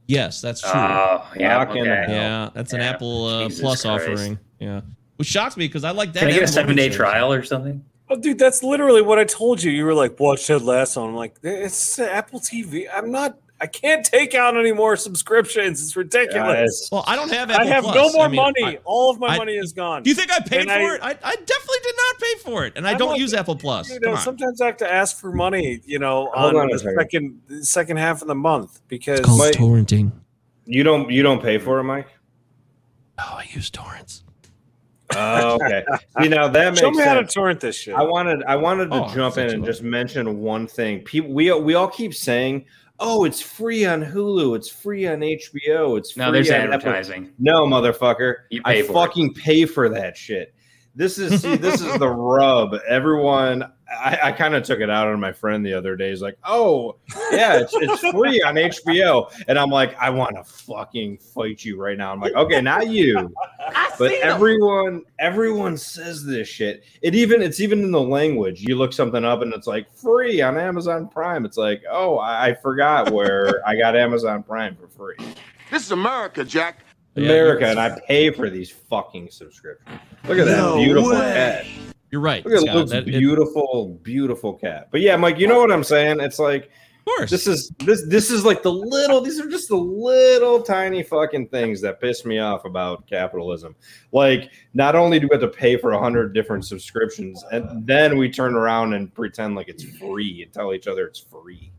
yes, 0.08 0.42
that's 0.42 0.62
true. 0.62 0.72
Oh 0.74 1.24
yeah, 1.38 1.62
okay. 1.70 1.84
yeah, 1.86 2.50
that's 2.54 2.74
an 2.74 2.82
Apple 2.82 3.26
uh, 3.28 3.50
Plus 3.50 3.84
Christ. 3.84 3.86
offering. 3.86 4.40
Yeah. 4.60 4.82
Which 5.18 5.28
shocks 5.28 5.56
me 5.58 5.68
because 5.68 5.84
I 5.84 5.92
like 5.92 6.14
that. 6.14 6.20
Can 6.22 6.30
I 6.30 6.32
get 6.32 6.44
a 6.44 6.48
seven 6.48 6.76
day 6.76 6.88
shows. 6.88 6.96
trial 6.98 7.32
or 7.32 7.44
something? 7.44 7.84
Oh, 8.10 8.16
dude, 8.20 8.40
that's 8.40 8.64
literally 8.64 9.04
what 9.04 9.20
I 9.20 9.24
told 9.26 9.62
you. 9.62 9.70
You 9.72 9.86
were 9.86 9.94
like, 9.94 10.20
"Watch 10.20 10.48
Ted 10.48 10.64
Lasso." 10.64 11.06
I'm 11.08 11.14
like, 11.16 11.36
"It's 11.44 12.00
Apple 12.00 12.40
TV." 12.40 12.86
I'm 12.92 13.12
not. 13.12 13.38
I 13.62 13.68
can't 13.68 14.06
take 14.06 14.34
out 14.36 14.56
any 14.56 14.72
more 14.72 14.96
subscriptions. 14.96 15.82
It's 15.82 15.96
ridiculous. 15.96 16.88
Well, 16.92 17.04
I 17.06 17.16
don't 17.18 17.32
have 17.32 17.52
I 17.52 17.66
have 17.66 17.84
Plus. 17.84 17.96
no 17.96 18.12
more 18.14 18.26
I 18.26 18.28
mean, 18.30 18.36
money. 18.38 18.64
I- 18.64 18.80
All 18.86 19.12
of 19.12 19.20
my 19.20 19.28
I- 19.28 19.38
money 19.38 19.54
is 19.58 19.74
gone. 19.74 20.04
Do 20.04 20.10
you 20.10 20.16
think 20.16 20.32
I 20.32 20.40
paid 20.40 20.62
And 20.62 20.70
for 20.70 20.76
I- 20.76 20.96
it? 20.96 21.02
I, 21.02 21.10
I 21.32 21.36
definitely 21.36 21.78
did 21.84 21.96
not 21.98 22.20
pay 22.20 22.34
for 22.52 22.66
it, 22.66 22.74
and 22.78 22.88
I 22.88 22.92
I'm 22.92 22.98
don't 22.98 23.20
use 23.20 23.34
Apple 23.34 23.56
Plus. 23.58 23.90
You 23.90 24.00
know, 24.00 24.16
sometimes 24.16 24.62
I 24.62 24.68
have 24.68 24.78
to 24.78 24.92
ask 24.92 25.18
for 25.20 25.32
money. 25.34 25.82
You 25.86 26.00
know, 26.00 26.30
on, 26.36 26.56
on 26.56 26.70
the 26.70 26.80
second. 26.80 26.96
second 27.00 27.42
the 27.48 27.66
second 27.66 27.98
half 27.98 28.22
of 28.22 28.28
the 28.30 28.36
month 28.36 28.80
because 28.88 29.20
called 29.22 29.42
torrenting. 29.54 30.12
You 30.66 30.84
don't 30.84 31.10
you 31.12 31.22
don't 31.24 31.42
pay 31.42 31.58
for 31.58 31.80
it, 31.80 31.84
Mike? 31.84 32.08
Oh, 33.18 33.36
I 33.40 33.48
use 33.54 33.70
torrents. 33.70 34.24
Oh, 35.16 35.56
okay. 35.62 35.84
See 36.22 36.30
now 36.30 36.48
that 36.48 36.70
makes 36.70 36.80
show 36.80 36.92
me 36.92 37.04
how 37.04 37.16
to 37.20 37.26
torrent 37.26 37.60
this 37.60 37.76
shit. 37.76 37.96
I 37.96 38.04
wanted 38.04 38.44
I 38.44 38.56
wanted 38.56 38.92
to 38.92 39.04
Oh, 39.06 39.14
jump 39.14 39.38
in 39.38 39.50
and 39.50 39.66
just 39.66 39.82
mention 39.84 40.40
one 40.40 40.68
thing. 40.68 41.02
People 41.02 41.34
we 41.34 41.52
we 41.52 41.74
all 41.74 41.88
keep 41.90 42.14
saying, 42.14 42.66
"Oh, 43.00 43.26
it's 43.26 43.42
free 43.42 43.86
on 43.86 44.04
Hulu, 44.04 44.56
it's 44.56 44.70
free 44.70 45.08
on 45.08 45.20
HBO, 45.20 45.98
it's 45.98 46.12
free 46.12 46.24
on 46.24 46.26
HBO. 46.26 46.28
No, 46.28 46.32
there's 46.32 46.50
on 46.50 46.56
Apple." 46.56 46.74
advertising. 46.74 47.32
No, 47.40 47.66
motherfucker. 47.66 48.36
I 48.66 48.82
for 48.82 48.92
it. 48.92 48.94
fucking 48.94 49.34
pay 49.34 49.66
for 49.66 49.90
that 49.90 50.16
shit. 50.18 50.54
This 50.96 51.18
is 51.18 51.42
see, 51.42 51.56
this 51.56 51.82
is 51.82 51.98
the 52.00 52.10
rub. 52.10 52.76
Everyone, 52.88 53.72
I, 53.92 54.20
I 54.24 54.32
kind 54.32 54.54
of 54.56 54.64
took 54.64 54.80
it 54.80 54.90
out 54.90 55.08
on 55.08 55.20
my 55.20 55.32
friend 55.32 55.66
the 55.66 55.74
other 55.74 55.96
day. 55.96 56.10
He's 56.10 56.22
like, 56.22 56.38
"Oh, 56.44 56.96
yeah, 57.32 57.60
it's, 57.60 57.74
it's 57.76 58.00
free 58.12 58.42
on 58.42 58.56
HBO," 58.56 59.32
and 59.48 59.58
I'm 59.58 59.70
like, 59.70 59.98
"I 60.00 60.10
want 60.10 60.36
to 60.36 60.44
fucking 60.44 61.18
fight 61.18 61.64
you 61.66 61.82
right 61.82 61.98
now." 61.98 62.12
I'm 62.12 62.20
like, 62.20 62.34
"Okay, 62.36 62.62
not 62.62 62.88
you, 62.90 63.34
but 63.98 64.12
everyone, 64.14 65.04
everyone 65.18 65.78
says 65.78 66.24
this 66.24 66.48
shit. 66.48 66.84
It 67.02 67.16
even 67.16 67.42
it's 67.42 67.60
even 67.60 67.80
in 67.84 67.92
the 67.92 68.02
language. 68.02 68.62
You 68.62 68.76
look 68.76 68.94
something 68.94 69.26
up 69.26 69.42
and 69.42 69.54
it's 69.54 69.68
like 69.68 69.92
free 69.94 70.42
on 70.42 70.58
Amazon 70.58 71.08
Prime. 71.08 71.46
It's 71.46 71.58
like, 71.58 71.82
oh, 71.90 72.18
I, 72.20 72.48
I 72.50 72.54
forgot 72.56 73.12
where 73.12 73.68
I 73.68 73.76
got 73.76 73.96
Amazon 73.96 74.44
Prime 74.44 74.76
for 74.76 74.88
free." 74.88 75.18
This 75.72 75.86
is 75.86 75.92
America, 75.92 76.44
Jack. 76.44 76.80
America, 77.16 77.62
you're- 77.62 77.72
and 77.72 77.80
I 77.80 78.00
pay 78.08 78.30
for 78.32 78.50
these 78.50 78.70
fucking 78.72 79.30
subscriptions. 79.32 80.00
Look 80.28 80.38
at 80.38 80.46
that 80.46 80.76
beautiful 80.76 81.10
way. 81.12 81.18
cat. 81.20 81.66
You're 82.12 82.22
right. 82.22 82.44
Look 82.44 82.54
at 82.56 82.62
Scott. 82.62 82.76
Luke's 82.76 82.92
That- 82.92 83.08
it- 83.08 83.20
beautiful, 83.20 84.00
beautiful 84.04 84.54
cat. 84.54 84.88
But 84.92 85.02
yeah, 85.02 85.16
Mike, 85.16 85.40
you 85.40 85.48
know 85.48 85.60
what 85.60 85.72
I'm 85.72 85.84
saying? 85.84 86.20
It's 86.20 86.40
like 86.40 86.66
of 86.66 87.06
course. 87.06 87.30
this 87.32 87.48
is 87.48 87.72
this 87.80 88.04
this 88.08 88.30
is 88.32 88.44
like 88.46 88.64
the 88.64 88.72
little. 88.72 89.22
These 89.22 89.40
are 89.40 89.50
just 89.50 89.70
the 89.70 89.76
little 89.78 90.62
tiny 90.62 91.04
fucking 91.04 91.48
things 91.50 91.82
that 91.82 92.02
piss 92.02 92.26
me 92.26 92.40
off 92.40 92.66
about 92.66 93.08
capitalism. 93.08 93.76
Like, 94.12 94.52
not 94.74 94.96
only 94.96 95.20
do 95.20 95.28
we 95.28 95.34
have 95.36 95.42
to 95.42 95.48
pay 95.48 95.78
for 95.78 95.92
a 95.92 96.00
hundred 96.00 96.34
different 96.34 96.66
subscriptions, 96.66 97.44
and 97.52 97.86
then 97.86 98.18
we 98.18 98.30
turn 98.30 98.56
around 98.56 98.94
and 98.94 99.14
pretend 99.14 99.56
like 99.56 99.70
it's 99.70 99.84
free 99.84 100.44
and 100.44 100.52
tell 100.54 100.74
each 100.74 100.88
other 100.88 101.06
it's 101.06 101.20
free. 101.20 101.72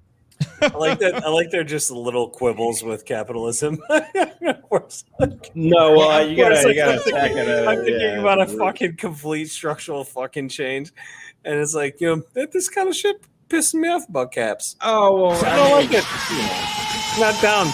I 0.63 0.69
like 0.77 0.99
that. 1.01 1.25
I 1.25 1.29
like 1.31 1.51
they're 1.51 1.65
just 1.65 1.91
little 1.91 2.29
quibbles 2.31 2.83
with 2.83 3.05
capitalism. 3.05 3.77
Where 4.69 4.83
like- 5.19 5.51
No, 5.55 5.97
well, 5.97 6.27
you 6.29 6.37
gotta 6.37 6.57
like, 6.57 6.67
you 6.69 6.75
gotta 6.75 6.93
I'm 6.93 6.99
thinking, 7.01 7.13
tack 7.21 7.31
it 7.33 7.49
out. 7.49 7.69
I'm 7.69 7.77
thinking 7.85 8.01
yeah, 8.01 8.21
about 8.21 8.39
a 8.39 8.43
it's 8.43 8.55
fucking 8.55 8.97
complete 8.97 9.47
structural 9.51 10.05
fucking 10.05 10.49
change, 10.49 10.93
and 11.45 11.59
it's 11.59 11.75
like 11.75 12.01
you 12.01 12.17
know 12.35 12.47
this 12.47 12.69
kind 12.69 12.89
of 12.89 12.95
shit 12.97 13.23
pissing 13.49 13.81
me 13.81 13.89
off 13.89 14.09
about 14.09 14.33
caps. 14.33 14.77
Oh 14.81 15.29
well, 15.29 15.45
I 15.45 15.57
don't 15.57 15.71
like 15.73 15.91
it. 15.93 16.05
Not 17.19 17.41
down. 17.43 17.67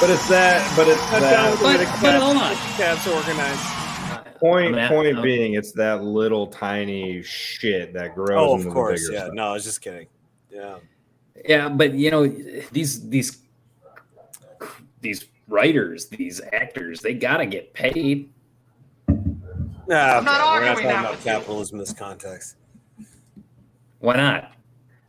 But 0.00 0.10
it's 0.10 0.28
that. 0.28 0.72
But 0.76 0.88
it's 0.88 1.00
Not 1.12 1.20
that. 1.20 1.50
with 1.50 1.60
the 1.60 1.64
But- 1.66 1.78
but 1.78 2.10
caps, 2.10 2.22
hold 2.24 2.36
on. 2.36 2.54
caps 2.76 3.06
organized. 3.06 4.38
Point 4.40 4.76
at- 4.76 4.90
point 4.90 5.14
I'm- 5.14 5.22
being, 5.22 5.54
it's 5.54 5.72
that 5.72 6.02
little 6.02 6.46
tiny 6.48 7.22
shit 7.22 7.92
that 7.94 8.14
grows. 8.14 8.30
Oh, 8.38 8.54
into 8.54 8.58
of 8.58 8.64
the 8.64 8.70
course. 8.70 9.00
bigger 9.08 9.12
Yeah. 9.12 9.24
stuff. 9.26 9.34
No, 9.34 9.44
I 9.48 9.52
was 9.52 9.64
just 9.64 9.80
kidding. 9.80 10.06
Yeah. 10.50 10.76
Yeah, 11.48 11.68
but 11.68 11.94
you 11.94 12.10
know 12.10 12.26
these 12.72 13.08
these 13.08 13.38
these 15.00 15.26
writers, 15.48 16.06
these 16.06 16.40
actors, 16.52 17.00
they 17.00 17.14
gotta 17.14 17.46
get 17.46 17.72
paid. 17.74 18.30
Nah, 19.08 20.18
I'm 20.18 20.24
not 20.24 20.40
okay, 20.40 20.60
we're 20.60 20.64
not 20.64 20.74
talking 20.76 20.90
about 20.90 21.20
capitalism 21.22 21.76
in 21.76 21.80
this 21.80 21.92
context. 21.92 22.56
Why 23.98 24.16
not? 24.16 24.52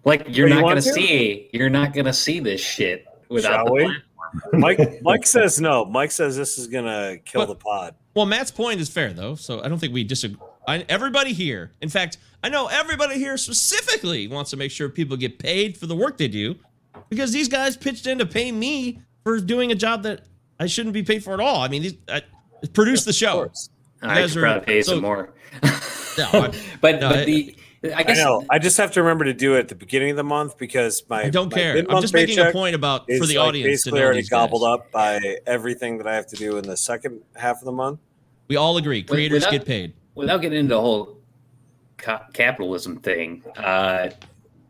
Like 0.05 0.25
you're 0.35 0.47
you 0.47 0.55
not 0.55 0.61
gonna 0.61 0.75
to? 0.75 0.81
see 0.81 1.49
you're 1.53 1.69
not 1.69 1.93
gonna 1.93 2.13
see 2.13 2.39
this 2.39 2.59
shit 2.61 3.05
without 3.29 3.51
Shall 3.53 3.65
the 3.65 3.71
we? 3.73 3.83
platform. 3.83 4.61
Mike 4.61 4.79
Mike 5.03 5.25
says 5.27 5.61
no. 5.61 5.85
Mike 5.85 6.11
says 6.11 6.35
this 6.35 6.57
is 6.57 6.67
gonna 6.67 7.17
kill 7.23 7.41
But- 7.41 7.47
the 7.49 7.55
pod. 7.55 7.95
well, 8.15 8.25
Matt's 8.25 8.51
point 8.51 8.79
is 8.81 8.89
fair 8.89 9.13
though, 9.13 9.35
so 9.35 9.61
I 9.63 9.67
don't 9.69 9.77
think 9.79 9.93
we 9.93 10.03
disagree. 10.03 10.39
I, 10.67 10.85
everybody 10.89 11.33
here, 11.33 11.71
in 11.81 11.89
fact, 11.89 12.17
I 12.43 12.49
know 12.49 12.67
everybody 12.67 13.15
here 13.15 13.37
specifically 13.37 14.27
wants 14.27 14.51
to 14.51 14.57
make 14.57 14.71
sure 14.71 14.89
people 14.89 15.17
get 15.17 15.39
paid 15.39 15.77
for 15.77 15.87
the 15.87 15.95
work 15.95 16.17
they 16.17 16.27
do, 16.27 16.55
because 17.09 17.31
these 17.31 17.47
guys 17.49 17.75
pitched 17.77 18.07
in 18.07 18.17
to 18.19 18.25
pay 18.25 18.51
me 18.51 19.01
for 19.23 19.39
doing 19.39 19.71
a 19.71 19.75
job 19.75 20.03
that 20.03 20.21
I 20.59 20.67
shouldn't 20.67 20.93
be 20.93 21.03
paid 21.03 21.23
for 21.23 21.33
at 21.33 21.39
all. 21.39 21.61
I 21.61 21.67
mean, 21.67 21.81
these, 21.83 21.95
I 22.07 22.21
produced 22.73 23.05
the 23.05 23.09
Of 23.11 23.15
show. 23.15 23.33
course. 23.33 23.69
I 24.01 24.15
guys 24.21 24.31
should 24.31 24.39
are- 24.43 24.45
probably 24.45 24.65
pay 24.65 24.81
so- 24.81 24.93
some 24.93 25.01
more. 25.01 25.33
No, 26.17 26.29
I'm- 26.31 26.51
but 26.81 26.99
no, 27.01 27.09
but 27.09 27.19
I- 27.19 27.25
the 27.25 27.55
I 27.85 27.93
I 27.97 28.03
guess 28.03 28.17
know. 28.17 28.45
I 28.49 28.59
just 28.59 28.77
have 28.77 28.91
to 28.93 29.01
remember 29.01 29.25
to 29.25 29.33
do 29.33 29.55
it 29.55 29.59
at 29.59 29.67
the 29.67 29.75
beginning 29.75 30.11
of 30.11 30.15
the 30.15 30.23
month 30.23 30.57
because 30.57 31.03
my 31.09 31.23
I 31.23 31.29
don't 31.29 31.51
my 31.51 31.57
care. 31.57 31.77
I'm 31.89 32.01
just 32.01 32.13
making 32.13 32.39
a 32.39 32.49
point 32.51 32.75
about 32.75 33.07
for 33.17 33.25
the 33.25 33.37
like, 33.39 33.47
audience 33.49 33.65
to 33.65 33.71
basically 33.91 33.99
know 33.99 34.05
already 34.05 34.19
these 34.21 34.29
guys. 34.29 34.39
gobbled 34.39 34.63
up 34.63 34.89
by 34.91 35.37
everything 35.45 35.97
that 35.97 36.07
I 36.07 36.15
have 36.15 36.27
to 36.27 36.35
do 36.37 36.55
in 36.57 36.63
the 36.63 36.77
second 36.77 37.21
half 37.35 37.57
of 37.59 37.65
the 37.65 37.73
month. 37.73 37.99
We 38.47 38.55
all 38.55 38.77
agree. 38.77 39.03
Creators 39.03 39.39
without- 39.41 39.51
get 39.51 39.65
paid. 39.65 39.93
Without 40.15 40.41
getting 40.41 40.59
into 40.59 40.75
the 40.75 40.81
whole 40.81 41.17
ca- 41.97 42.25
capitalism 42.33 42.97
thing, 42.97 43.43
uh, 43.57 44.09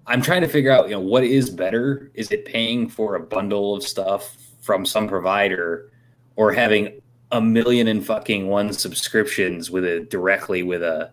I'm 0.05 0.21
trying 0.21 0.41
to 0.41 0.47
figure 0.47 0.71
out, 0.71 0.85
you 0.89 0.95
know, 0.95 0.99
what 0.99 1.23
is 1.23 1.49
better? 1.49 2.11
Is 2.13 2.31
it 2.31 2.45
paying 2.45 2.89
for 2.89 3.15
a 3.15 3.19
bundle 3.19 3.75
of 3.75 3.83
stuff 3.83 4.35
from 4.61 4.85
some 4.85 5.07
provider, 5.07 5.91
or 6.35 6.51
having 6.51 6.99
a 7.31 7.41
million 7.41 7.87
and 7.87 8.05
fucking 8.05 8.47
one 8.47 8.71
subscriptions 8.73 9.71
with 9.71 9.85
it 9.85 10.09
directly 10.09 10.63
with 10.63 10.83
a 10.83 11.11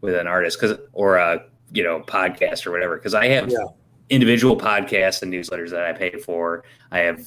with 0.00 0.14
an 0.14 0.26
artist, 0.26 0.60
because 0.60 0.78
or 0.92 1.16
a 1.16 1.44
you 1.72 1.82
know 1.82 2.00
podcast 2.00 2.66
or 2.66 2.72
whatever? 2.72 2.96
Because 2.96 3.14
I 3.14 3.26
have 3.28 3.50
Yeah. 3.50 3.58
individual 4.10 4.56
podcasts 4.56 5.22
and 5.22 5.32
newsletters 5.32 5.70
that 5.70 5.84
I 5.84 5.92
pay 5.92 6.18
for. 6.18 6.64
I 6.90 6.98
have 7.00 7.24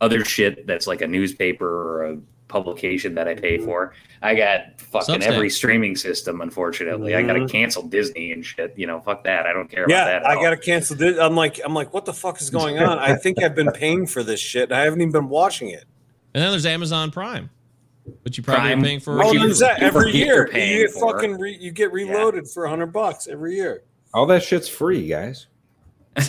other 0.00 0.24
shit 0.24 0.66
that's 0.66 0.86
like 0.86 1.00
a 1.00 1.06
newspaper 1.06 1.66
or 1.66 2.04
a 2.04 2.18
publication 2.48 3.14
that 3.14 3.28
I 3.28 3.34
pay 3.34 3.58
for. 3.58 3.92
I 4.22 4.34
got 4.34 4.80
fucking 4.80 5.16
Substack. 5.16 5.22
every 5.26 5.50
streaming 5.50 5.94
system, 5.96 6.40
unfortunately. 6.40 7.14
I 7.14 7.22
gotta 7.22 7.40
Mhm. 7.40 7.50
cancel 7.50 7.82
Disney 7.82 8.32
and 8.32 8.44
shit. 8.44 8.72
You 8.76 8.86
know, 8.86 9.00
fuck 9.00 9.22
that. 9.24 9.46
I 9.46 9.52
don't 9.52 9.70
care 9.70 9.84
about 9.84 10.04
that. 10.06 10.22
at 10.22 10.26
I 10.26 10.34
all. 10.36 10.42
gotta 10.42 10.56
cancel 10.56 10.96
this. 10.96 11.18
I'm 11.18 11.36
like, 11.36 11.60
I'm 11.64 11.74
like, 11.74 11.92
what 11.94 12.04
the 12.04 12.12
fuck 12.14 12.40
is 12.40 12.50
going 12.50 12.78
on? 12.78 12.98
I 12.98 13.14
think 13.14 13.42
I've 13.42 13.54
been 13.54 13.70
paying 13.72 14.06
for 14.06 14.22
this 14.22 14.40
shit. 14.40 14.64
and 14.70 14.72
I 14.74 14.84
haven't 14.84 15.00
even 15.00 15.12
been 15.12 15.28
watching 15.28 15.68
it. 15.68 15.84
And 16.34 16.42
then 16.42 16.50
there's 16.50 16.66
Amazon 16.66 17.10
Prime, 17.10 17.50
which 18.22 18.36
you 18.38 18.42
probably 18.44 18.62
Prime, 18.70 18.80
are 18.80 18.84
paying 18.84 19.00
for. 19.00 19.16
Which 19.18 19.26
Oh, 19.28 19.32
you- 19.32 19.54
that 19.54 19.82
every 19.82 20.12
year. 20.12 20.26
you're 20.34 20.48
paying 20.48 20.78
You 20.80 20.86
get 20.86 20.94
for. 20.94 21.12
fucking 21.12 21.38
re, 21.38 21.56
you 21.60 21.70
get 21.70 21.92
reloaded 21.92 22.48
for 22.48 22.64
a 22.64 22.70
hundred 22.70 22.92
bucks 22.92 23.28
every 23.28 23.54
year. 23.56 23.82
All 24.14 24.26
that 24.26 24.42
shit's 24.42 24.68
free, 24.68 25.06
guys. 25.06 25.46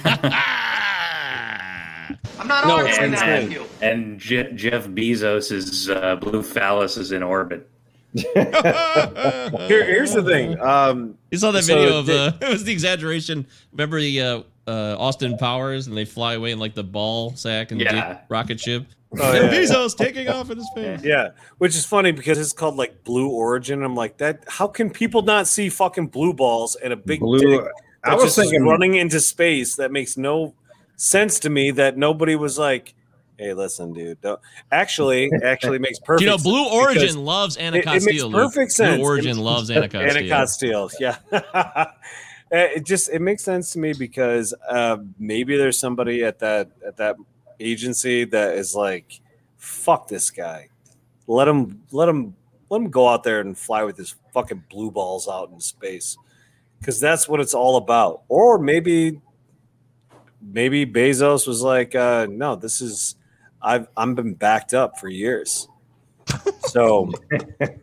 not 2.47 2.67
No, 2.67 2.77
arguing 2.77 3.11
it's 3.13 3.21
that 3.21 3.29
insane. 3.41 3.49
with 3.49 3.53
you. 3.57 3.65
And 3.87 4.19
Je- 4.19 4.51
Jeff 4.53 4.87
Bezos' 4.87 5.89
uh, 5.95 6.15
blue 6.17 6.41
phallus 6.43 6.97
is 6.97 7.11
in 7.11 7.23
orbit. 7.23 7.67
Here, 8.13 9.85
here's 9.85 10.13
the 10.13 10.23
thing. 10.25 10.59
Um, 10.59 11.17
You 11.31 11.37
saw 11.37 11.51
that 11.51 11.63
So 11.63 11.75
video 11.75 11.99
of 11.99 12.05
did- 12.07 12.15
uh, 12.19 12.31
it 12.41 12.49
was 12.49 12.63
the 12.63 12.71
exaggeration. 12.71 13.45
Remember 13.71 13.99
the 13.99 14.21
uh, 14.21 14.41
uh, 14.67 14.95
Austin 14.97 15.37
Powers 15.37 15.87
and 15.87 15.95
they 15.97 16.05
fly 16.05 16.33
away 16.33 16.51
in 16.51 16.59
like 16.59 16.73
the 16.75 16.83
ball 16.83 17.35
sack 17.35 17.71
and 17.71 17.79
the 17.79 17.85
Yeah. 17.85 17.91
jet- 17.93 18.25
rocket 18.29 18.59
ship. 18.59 18.85
Oh, 19.19 19.33
yeah. 19.33 19.49
Bezos 19.51 19.97
taking 19.97 20.27
off 20.27 20.51
in 20.51 20.57
his 20.57 20.69
face. 20.75 21.03
Yeah, 21.03 21.29
which 21.57 21.75
is 21.75 21.85
funny 21.85 22.11
because 22.11 22.37
it's 22.37 22.53
called 22.53 22.75
like 22.75 23.03
Blue 23.03 23.29
Origin. 23.29 23.83
I'm 23.83 23.95
like 23.95 24.17
that. 24.17 24.43
How 24.47 24.67
can 24.67 24.89
people 24.91 25.23
not 25.23 25.47
see 25.47 25.69
fucking 25.69 26.07
blue 26.07 26.33
balls 26.33 26.75
and 26.75 26.93
a 26.93 26.95
big 26.95 27.19
Blue. 27.19 27.39
dick 27.39 27.61
I 28.03 28.13
was 28.15 28.23
just 28.25 28.35
thinking 28.37 28.63
running 28.63 28.95
into 28.95 29.19
space? 29.19 29.75
That 29.77 29.91
makes 29.91 30.15
no 30.15 30.53
sense 30.99 31.39
to 31.39 31.49
me. 31.49 31.71
That 31.71 31.97
nobody 31.97 32.35
was 32.35 32.59
like, 32.59 32.93
"Hey, 33.37 33.53
listen, 33.53 33.93
dude." 33.93 34.19
Don't. 34.21 34.39
Actually, 34.71 35.31
actually 35.43 35.79
makes 35.79 35.97
perfect. 35.99 36.21
You 36.25 36.27
know 36.27 36.37
Blue 36.37 36.67
Origin 36.69 37.23
loves 37.25 37.57
Anna 37.57 37.77
it- 37.77 37.85
it 37.85 37.85
makes 37.87 38.05
Castile. 38.05 38.31
Perfect 38.31 38.71
sense. 38.73 38.97
Blue 38.97 39.05
Origin 39.05 39.37
It- 39.39 39.41
loves 39.41 39.69
Anna 39.71 39.87
Castile. 39.89 40.17
Anna 40.17 40.27
Castile, 40.27 40.91
yeah. 40.99 41.85
It 42.51 42.83
just 42.83 43.09
it 43.09 43.21
makes 43.21 43.43
sense 43.43 43.71
to 43.73 43.79
me 43.79 43.93
because 43.93 44.53
uh, 44.69 44.97
maybe 45.19 45.55
there's 45.55 45.79
somebody 45.79 46.23
at 46.23 46.39
that 46.39 46.69
at 46.85 46.97
that 46.97 47.15
agency 47.59 48.25
that 48.25 48.55
is 48.55 48.73
like, 48.75 49.21
"Fuck 49.57 50.07
this 50.07 50.31
guy, 50.31 50.69
let 51.27 51.47
him 51.47 51.83
let 51.91 52.09
him 52.09 52.35
let 52.71 52.81
him 52.81 52.89
go 52.89 53.07
out 53.07 53.23
there 53.23 53.39
and 53.39 53.55
fly 53.55 53.83
with 53.83 53.97
his 53.97 54.15
fucking 54.33 54.63
blue 54.71 54.89
balls 54.89 55.27
out 55.27 55.51
in 55.51 55.59
space," 55.59 56.17
because 56.79 56.99
that's 56.99 57.29
what 57.29 57.39
it's 57.39 57.53
all 57.53 57.77
about. 57.77 58.23
Or 58.29 58.57
maybe 58.57 59.21
maybe 60.41 60.85
Bezos 60.85 61.47
was 61.47 61.61
like, 61.61 61.95
uh, 61.95 62.27
"No, 62.29 62.55
this 62.55 62.81
is 62.81 63.15
I've 63.61 63.87
I'm 63.97 64.15
been 64.15 64.33
backed 64.33 64.73
up 64.73 64.99
for 64.99 65.09
years." 65.09 65.67
So 66.67 67.11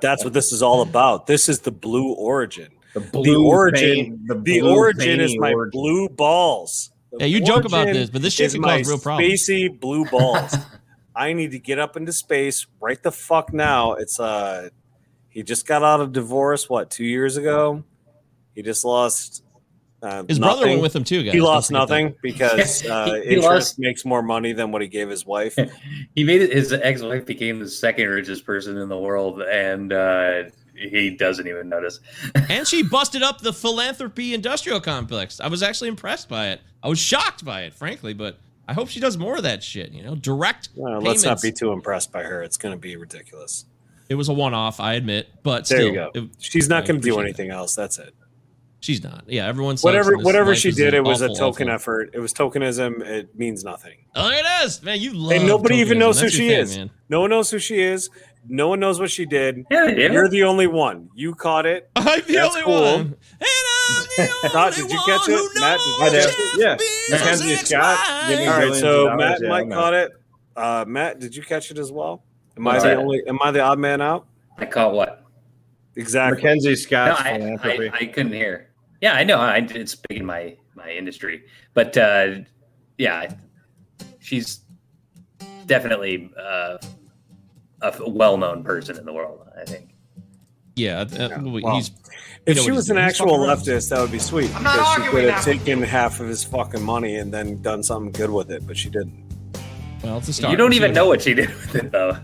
that's 0.00 0.24
what 0.24 0.32
this 0.32 0.52
is 0.52 0.62
all 0.62 0.82
about. 0.82 1.26
This 1.26 1.48
is 1.48 1.60
the 1.60 1.70
blue 1.70 2.12
origin. 2.14 2.68
the, 2.94 3.00
The 3.00 3.06
blue 3.10 3.46
origin, 3.46 3.94
vein- 3.94 4.24
the, 4.26 4.34
blue 4.34 4.74
origin 4.74 5.20
is 5.20 5.36
my 5.38 5.52
origin. 5.52 5.70
blue 5.72 6.08
balls. 6.08 6.90
The 7.12 7.18
Yeah, 7.20 7.26
you 7.26 7.40
joke 7.40 7.64
about 7.64 7.86
this, 7.86 8.10
but 8.10 8.22
this 8.22 8.34
shit 8.34 8.46
is 8.46 8.52
can 8.54 8.62
my 8.62 8.78
cause 8.78 8.88
real 8.88 8.98
problems. 8.98 9.32
Spacey 9.48 9.80
blue 9.80 10.04
balls. 10.06 10.54
I 11.16 11.32
need 11.32 11.50
to 11.50 11.58
get 11.58 11.78
up 11.78 11.96
into 11.96 12.12
space 12.12 12.66
right 12.80 13.02
the 13.02 13.10
fuck 13.12 13.52
now. 13.52 13.94
It's 13.94 14.20
uh, 14.20 14.68
he 15.28 15.42
just 15.42 15.66
got 15.66 15.82
out 15.82 16.00
of 16.00 16.12
divorce. 16.12 16.70
What 16.70 16.90
two 16.90 17.04
years 17.04 17.36
ago? 17.36 17.82
He 18.54 18.62
just 18.62 18.84
lost. 18.84 19.42
Uh, 20.00 20.22
His 20.28 20.38
brother 20.38 20.66
went 20.66 20.80
with 20.80 20.94
him 20.94 21.02
too, 21.04 21.24
guys. 21.24 21.32
He 21.34 21.40
lost 21.40 21.68
forget 21.68 21.88
that. 21.88 21.94
nothing 21.94 22.14
because 22.22 22.84
uh, 22.86 23.06
He- 23.06 23.10
he 23.30 23.34
interest 23.36 23.44
lost- 23.44 23.78
makes 23.80 24.04
more 24.04 24.22
money 24.22 24.52
than 24.52 24.70
what 24.70 24.80
he 24.82 24.86
gave 24.88 25.08
his 25.08 25.26
wife. 25.26 25.56
He 26.14 26.24
made 26.24 26.40
it. 26.42 26.52
His 26.52 26.72
ex-wife 26.72 27.26
became 27.26 27.58
the 27.60 27.68
second 27.68 28.08
richest 28.08 28.44
person 28.44 28.76
in 28.76 28.88
the 28.88 28.98
world, 28.98 29.40
and 29.42 29.92
uh, 29.92 30.44
he 30.74 31.10
doesn't 31.10 31.46
even 31.48 31.68
notice. 31.68 32.00
And 32.48 32.66
she 32.66 32.82
busted 32.82 33.22
up 33.22 33.40
the 33.40 33.52
philanthropy 33.52 34.34
industrial 34.34 34.80
complex. 34.80 35.40
I 35.40 35.48
was 35.48 35.62
actually 35.62 35.88
impressed 35.88 36.28
by 36.28 36.48
it. 36.48 36.60
I 36.82 36.88
was 36.88 36.98
shocked 36.98 37.44
by 37.44 37.62
it, 37.62 37.74
frankly, 37.74 38.14
but 38.14 38.38
I 38.68 38.72
hope 38.74 38.88
she 38.88 39.00
does 39.00 39.16
more 39.18 39.36
of 39.36 39.42
that 39.44 39.62
shit. 39.62 39.90
You 39.92 40.02
know, 40.02 40.14
direct 40.14 40.68
Well, 40.76 41.00
payments. 41.00 41.24
let's 41.24 41.24
not 41.24 41.42
be 41.42 41.52
too 41.52 41.72
impressed 41.72 42.12
by 42.12 42.22
her. 42.22 42.42
It's 42.42 42.56
going 42.56 42.72
to 42.74 42.78
be 42.80 42.96
ridiculous. 42.96 43.64
It 44.08 44.14
was 44.14 44.28
a 44.28 44.32
one-off, 44.32 44.78
I 44.80 44.94
admit, 44.94 45.28
but 45.42 45.66
There 45.68 45.78
still, 45.78 45.88
you 45.88 45.94
go. 45.94 46.10
it- 46.14 46.30
She's 46.38 46.68
not 46.68 46.86
going 46.86 47.00
to 47.00 47.04
do 47.04 47.14
appreciate 47.14 47.24
anything 47.40 47.50
else. 47.50 47.74
That's 47.74 47.98
it. 47.98 48.14
She's 48.80 49.02
not. 49.02 49.24
Yeah, 49.26 49.46
everyone. 49.46 49.76
sucks 49.76 49.84
whatever 49.84 50.16
whatever 50.18 50.54
she 50.54 50.70
did, 50.72 50.94
it 50.94 51.02
was 51.04 51.20
a 51.20 51.28
token 51.34 51.68
awful- 51.68 51.74
effort. 51.74 52.10
It 52.14 52.20
was 52.20 52.32
tokenism. 52.32 53.00
It 53.02 53.36
means 53.38 53.64
nothing. 53.64 53.98
Oh, 54.14 54.28
it 54.30 54.44
is, 54.64 54.82
man. 54.82 55.00
You 55.00 55.12
love. 55.14 55.32
and 55.32 55.46
nobody 55.46 55.76
even 55.76 55.98
knows 55.98 56.18
who 56.20 56.26
That's 56.26 56.38
your 56.38 56.48
she 56.48 56.54
thing, 56.54 56.60
is. 56.60 56.76
man. 56.78 56.90
No 57.08 57.20
one 57.20 57.30
knows 57.30 57.50
who 57.50 57.58
she 57.58 57.80
is. 57.80 58.10
No 58.50 58.68
one 58.68 58.80
knows 58.80 58.98
what 58.98 59.10
she 59.10 59.26
did. 59.26 59.64
Yeah, 59.70 59.84
they 59.86 59.94
did. 59.94 60.12
You're 60.12 60.28
the 60.28 60.44
only 60.44 60.66
one. 60.66 61.10
You 61.14 61.34
caught 61.34 61.66
it. 61.66 61.90
I'm 61.96 62.04
the 62.22 62.34
That's 62.34 62.54
only 62.56 62.62
cool. 62.62 62.80
one. 62.82 63.00
And 63.00 63.16
I'm 63.40 64.06
the 64.42 64.48
Todd, 64.48 64.72
only 64.78 64.82
did 64.88 64.90
you 64.92 64.98
catch 65.04 65.28
it? 65.28 65.60
Matt, 65.60 65.78
did 65.78 65.86
you 65.86 65.98
catch 65.98 66.34
it? 66.38 66.58
Yeah. 66.58 66.76
Bezos' 66.76 67.20
Mackenzie 67.20 67.56
Scott 67.56 67.98
ex-wife. 68.00 68.28
giving 68.30 68.48
All 68.48 68.58
right, 68.58 68.74
so 68.74 69.06
Matt 69.16 69.18
dollars, 69.18 69.40
yeah, 69.42 69.48
Mike 69.48 69.70
caught 69.70 69.94
it. 69.94 70.12
Uh, 70.56 70.84
Matt, 70.88 71.18
did 71.20 71.36
you 71.36 71.42
catch 71.42 71.70
it 71.70 71.78
as 71.78 71.92
well? 71.92 72.22
Am 72.56 72.66
I 72.66 72.78
the 72.78 72.84
that? 72.84 72.96
only? 72.98 73.22
Am 73.28 73.38
I 73.42 73.50
the 73.50 73.60
odd 73.60 73.78
man 73.78 74.00
out? 74.00 74.26
I 74.56 74.66
caught 74.66 74.92
what? 74.94 75.24
Exactly. 75.96 76.36
Mackenzie 76.42 76.74
No, 76.90 77.02
I, 77.18 77.38
philanthropy. 77.38 77.90
I, 77.90 77.96
I 78.00 78.06
couldn't 78.06 78.32
hear. 78.32 78.67
Yeah, 79.00 79.14
I 79.14 79.24
know. 79.24 79.38
I, 79.38 79.58
it's 79.58 79.94
big 79.94 80.18
in 80.18 80.26
my 80.26 80.56
my 80.74 80.90
industry, 80.90 81.44
but 81.74 81.96
uh, 81.96 82.38
yeah, 82.96 83.32
she's 84.18 84.60
definitely 85.66 86.30
uh, 86.40 86.78
a 87.82 88.10
well-known 88.10 88.64
person 88.64 88.96
in 88.98 89.04
the 89.04 89.12
world. 89.12 89.46
I 89.60 89.64
think. 89.64 89.90
Yeah, 90.74 91.00
uh, 91.00 91.28
well, 91.42 91.60
well, 91.62 91.76
he's. 91.76 91.90
If 92.46 92.56
know 92.56 92.62
she 92.62 92.70
was 92.70 92.88
an 92.88 92.98
actual 92.98 93.38
leftist, 93.38 93.90
that 93.90 94.00
would 94.00 94.12
be 94.12 94.18
sweet. 94.18 94.54
I'm 94.54 94.62
not 94.62 94.74
because 94.74 94.86
she 94.86 95.02
arguing 95.02 95.24
could 95.24 95.34
have 95.34 95.44
taken 95.44 95.82
half 95.82 96.20
of 96.20 96.28
his 96.28 96.44
fucking 96.44 96.82
money 96.82 97.16
and 97.16 97.32
then 97.32 97.60
done 97.60 97.82
something 97.82 98.12
good 98.12 98.30
with 98.30 98.50
it, 98.50 98.66
but 98.66 98.76
she 98.76 98.88
didn't. 98.88 99.24
Well, 100.02 100.18
it's 100.18 100.28
a 100.28 100.32
start. 100.32 100.52
You 100.52 100.56
don't 100.56 100.72
even 100.72 100.92
know 100.92 101.06
what 101.06 101.22
she 101.22 101.34
did 101.34 101.50
with 101.50 101.74
it, 101.74 101.90
though. 101.92 102.16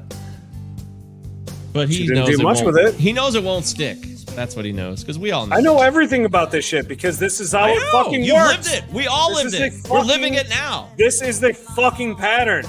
But 1.72 1.88
he 1.88 1.94
She 1.96 2.06
didn't 2.06 2.18
knows 2.18 2.28
do 2.28 2.40
it 2.40 2.42
much 2.42 2.62
won't, 2.62 2.66
with 2.74 2.86
it. 2.86 2.94
He 2.94 3.12
knows 3.12 3.34
it 3.34 3.42
won't 3.42 3.64
stick. 3.64 3.98
That's 4.34 4.56
what 4.56 4.64
he 4.64 4.72
knows 4.72 5.00
because 5.02 5.18
we 5.18 5.30
all 5.30 5.46
know. 5.46 5.56
I 5.56 5.60
know 5.60 5.80
everything 5.80 6.24
about 6.24 6.50
this 6.50 6.64
shit 6.64 6.88
because 6.88 7.18
this 7.18 7.40
is 7.40 7.52
how 7.52 7.64
I 7.64 7.70
it 7.70 7.76
know. 7.78 7.90
fucking 8.04 8.24
You 8.24 8.34
works. 8.34 8.68
lived 8.72 8.84
it. 8.88 8.92
We 8.94 9.06
all 9.06 9.34
This 9.34 9.52
lived 9.52 9.74
it. 9.76 9.86
a 9.88 9.92
We're 9.92 10.00
living 10.00 10.34
it 10.34 10.48
now. 10.48 10.90
This 10.96 11.22
is 11.22 11.40
the 11.40 11.52
fucking 11.54 12.16
pattern. 12.16 12.64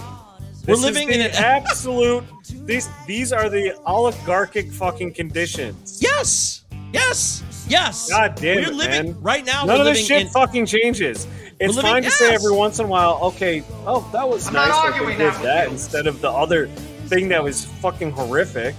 We're 0.67 0.75
living 0.75 1.09
is 1.09 1.15
in 1.17 1.21
an- 1.21 1.31
absolute. 1.35 2.23
These 2.65 2.87
these 3.07 3.31
are 3.33 3.49
the 3.49 3.75
oligarchic 3.87 4.71
fucking 4.71 5.13
conditions. 5.13 5.99
Yes. 6.01 6.63
Yes. 6.93 7.43
Yes. 7.67 8.09
God 8.09 8.35
damn 8.35 8.57
we're 8.57 8.69
it, 8.69 8.73
living 8.75 9.11
man. 9.13 9.21
right 9.21 9.45
now. 9.45 9.65
None 9.65 9.79
we're 9.79 9.87
of 9.87 9.93
this 9.95 10.05
shit 10.05 10.21
in, 10.23 10.27
fucking 10.29 10.65
changes. 10.67 11.27
It's 11.59 11.75
living- 11.75 11.89
fine 11.91 12.03
to 12.03 12.11
say 12.11 12.33
every 12.33 12.51
once 12.51 12.79
in 12.79 12.85
a 12.85 12.87
while, 12.87 13.19
okay, 13.23 13.63
oh, 13.87 14.07
that 14.11 14.27
was 14.27 14.47
I'm 14.47 14.53
not 14.53 14.67
nice 14.69 14.75
that 14.75 14.81
they 14.83 14.99
arguing 14.99 15.17
did 15.17 15.33
that 15.33 15.43
that 15.43 15.67
instead 15.69 16.05
of 16.07 16.19
the 16.21 16.29
other 16.29 16.67
thing 17.07 17.29
that 17.29 17.43
was 17.43 17.65
fucking 17.65 18.11
horrific. 18.11 18.75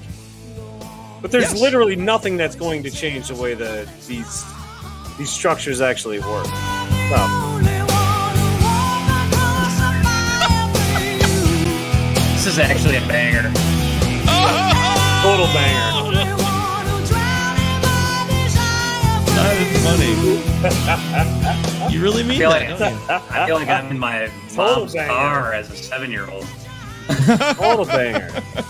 But 1.22 1.30
there's 1.32 1.52
Yes. 1.52 1.60
literally 1.60 1.96
nothing 1.96 2.36
that's 2.36 2.54
going 2.56 2.82
to 2.84 2.90
change 2.90 3.28
the 3.28 3.34
way 3.34 3.54
that 3.54 3.88
these 4.06 4.44
these 5.18 5.30
structures 5.30 5.80
actually 5.80 6.18
work. 6.20 6.46
Stop. 7.08 7.30
This 12.34 12.46
is 12.46 12.58
actually 12.58 12.96
a 12.96 13.00
banger. 13.08 13.50
Total 15.22 15.46
banger. 15.52 15.92
That 19.34 19.56
is 19.60 19.68
funny. 19.84 20.12
you 21.94 22.00
really 22.02 22.22
I 22.22 22.26
mean 22.26 22.38
feel, 22.38 22.50
that? 22.50 22.70
like, 22.70 22.78
don't 22.78 22.92
you? 22.92 22.98
I 23.08 23.46
feel 23.46 23.56
like 23.56 23.68
I'm 23.68 23.90
in 23.90 23.98
my 23.98 24.30
Total 24.50 24.76
mom's 24.80 24.92
banger. 24.94 25.08
car 25.08 25.52
as 25.54 25.70
a 25.70 25.76
seven-year-old. 25.76 26.46
Total 27.56 27.84
banger. 27.86 28.30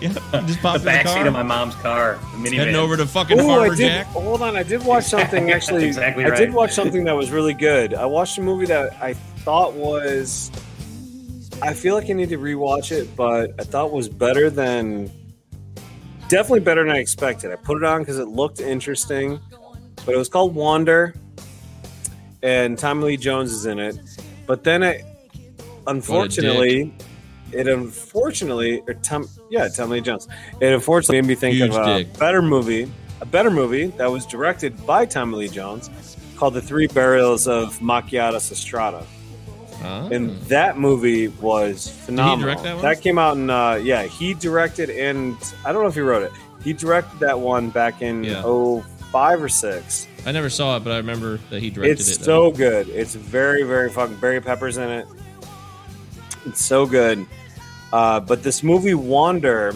Yeah, 0.32 0.42
just 0.46 0.60
pop 0.60 0.80
The 0.80 0.80
in 0.80 0.84
the 0.84 0.90
backseat 1.10 1.26
of 1.26 1.32
my 1.34 1.42
mom's 1.42 1.74
car. 1.76 2.18
The 2.32 2.38
minivan. 2.38 2.54
heading 2.54 2.74
over 2.76 2.96
to 2.96 3.04
fucking 3.06 3.38
Ooh, 3.38 3.44
I 3.50 3.56
Farmer 3.58 3.74
did. 3.76 3.88
Jack. 3.88 4.06
Hold 4.06 4.40
on, 4.42 4.56
I 4.56 4.62
did 4.62 4.82
watch 4.84 5.04
something 5.16 5.50
actually. 5.50 5.84
exactly 5.86 6.24
right. 6.24 6.32
I 6.32 6.36
did 6.36 6.52
watch 6.54 6.72
something 6.72 7.04
that 7.04 7.12
was 7.14 7.30
really 7.30 7.52
good. 7.54 7.92
I 7.94 8.06
watched 8.06 8.38
a 8.38 8.42
movie 8.42 8.66
that 8.66 8.94
I 9.02 9.12
thought 9.14 9.74
was. 9.74 10.50
I 11.62 11.74
feel 11.74 11.94
like 11.94 12.08
I 12.08 12.14
need 12.14 12.30
to 12.30 12.38
rewatch 12.38 12.90
it, 12.92 13.14
but 13.14 13.50
I 13.60 13.64
thought 13.64 13.92
was 13.92 14.08
better 14.08 14.48
than. 14.48 15.10
Definitely 16.28 16.60
better 16.60 16.82
than 16.84 16.92
I 16.94 16.98
expected. 16.98 17.50
I 17.52 17.56
put 17.56 17.76
it 17.76 17.84
on 17.84 18.00
because 18.00 18.18
it 18.18 18.28
looked 18.28 18.60
interesting, 18.60 19.38
but 20.06 20.14
it 20.14 20.18
was 20.18 20.28
called 20.30 20.54
Wander, 20.54 21.14
and 22.42 22.78
Tommy 22.78 23.04
Lee 23.04 23.16
Jones 23.18 23.52
is 23.52 23.66
in 23.66 23.78
it. 23.78 23.98
But 24.46 24.64
then 24.64 24.82
it, 24.82 25.04
oh, 25.60 25.82
unfortunately, 25.88 26.94
it 27.52 27.68
unfortunately, 27.68 28.82
or 28.86 28.94
Tom, 28.94 29.28
yeah, 29.50 29.68
Tommy 29.68 29.94
Lee 29.94 30.00
Jones. 30.00 30.28
It 30.60 30.72
unfortunately 30.72 31.20
made 31.22 31.28
me 31.28 31.34
think 31.34 31.54
Huge 31.56 31.70
of 31.70 31.86
a 31.86 31.98
dick. 32.04 32.18
better 32.18 32.42
movie, 32.42 32.90
a 33.20 33.26
better 33.26 33.50
movie 33.50 33.86
that 33.98 34.10
was 34.10 34.26
directed 34.26 34.86
by 34.86 35.06
Tommy 35.06 35.36
Lee 35.38 35.48
Jones, 35.48 35.90
called 36.36 36.54
The 36.54 36.62
Three 36.62 36.86
Burials 36.86 37.46
of 37.48 37.78
Macchiato 37.80 38.36
Estrada. 38.36 39.04
Ah. 39.82 40.08
And 40.08 40.38
that 40.42 40.78
movie 40.78 41.28
was 41.28 41.88
phenomenal. 41.88 42.44
direct 42.46 42.62
that 42.64 42.82
one? 42.82 42.96
came 42.96 43.18
out 43.18 43.36
in, 43.36 43.48
uh, 43.48 43.74
yeah, 43.74 44.02
he 44.04 44.34
directed, 44.34 44.90
and 44.90 45.36
I 45.64 45.72
don't 45.72 45.82
know 45.82 45.88
if 45.88 45.94
he 45.94 46.00
wrote 46.02 46.22
it. 46.22 46.32
He 46.62 46.72
directed 46.74 47.20
that 47.20 47.40
one 47.40 47.70
back 47.70 48.02
in 48.02 48.24
Yeah. 48.24 48.42
oh 48.44 48.84
five 49.10 49.42
or 49.42 49.48
six. 49.48 50.06
I 50.26 50.32
never 50.32 50.50
saw 50.50 50.76
it, 50.76 50.84
but 50.84 50.92
I 50.92 50.98
remember 50.98 51.40
that 51.48 51.60
he 51.62 51.70
directed 51.70 51.98
It's 51.98 52.08
it. 52.10 52.16
It's 52.16 52.24
so 52.24 52.50
good. 52.50 52.88
It's 52.90 53.14
very, 53.14 53.62
very 53.62 53.88
fucking 53.90 54.16
Barry 54.16 54.40
Pepper's 54.42 54.76
in 54.76 54.88
it. 54.90 55.06
It's 56.46 56.62
so 56.64 56.84
good. 56.86 57.26
Uh, 57.92 58.20
but 58.20 58.42
this 58.42 58.62
movie 58.62 58.94
Wander 58.94 59.74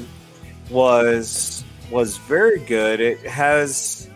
was 0.70 1.64
was 1.90 2.16
very 2.16 2.60
good. 2.60 3.00
It 3.00 3.18
has, 3.20 4.08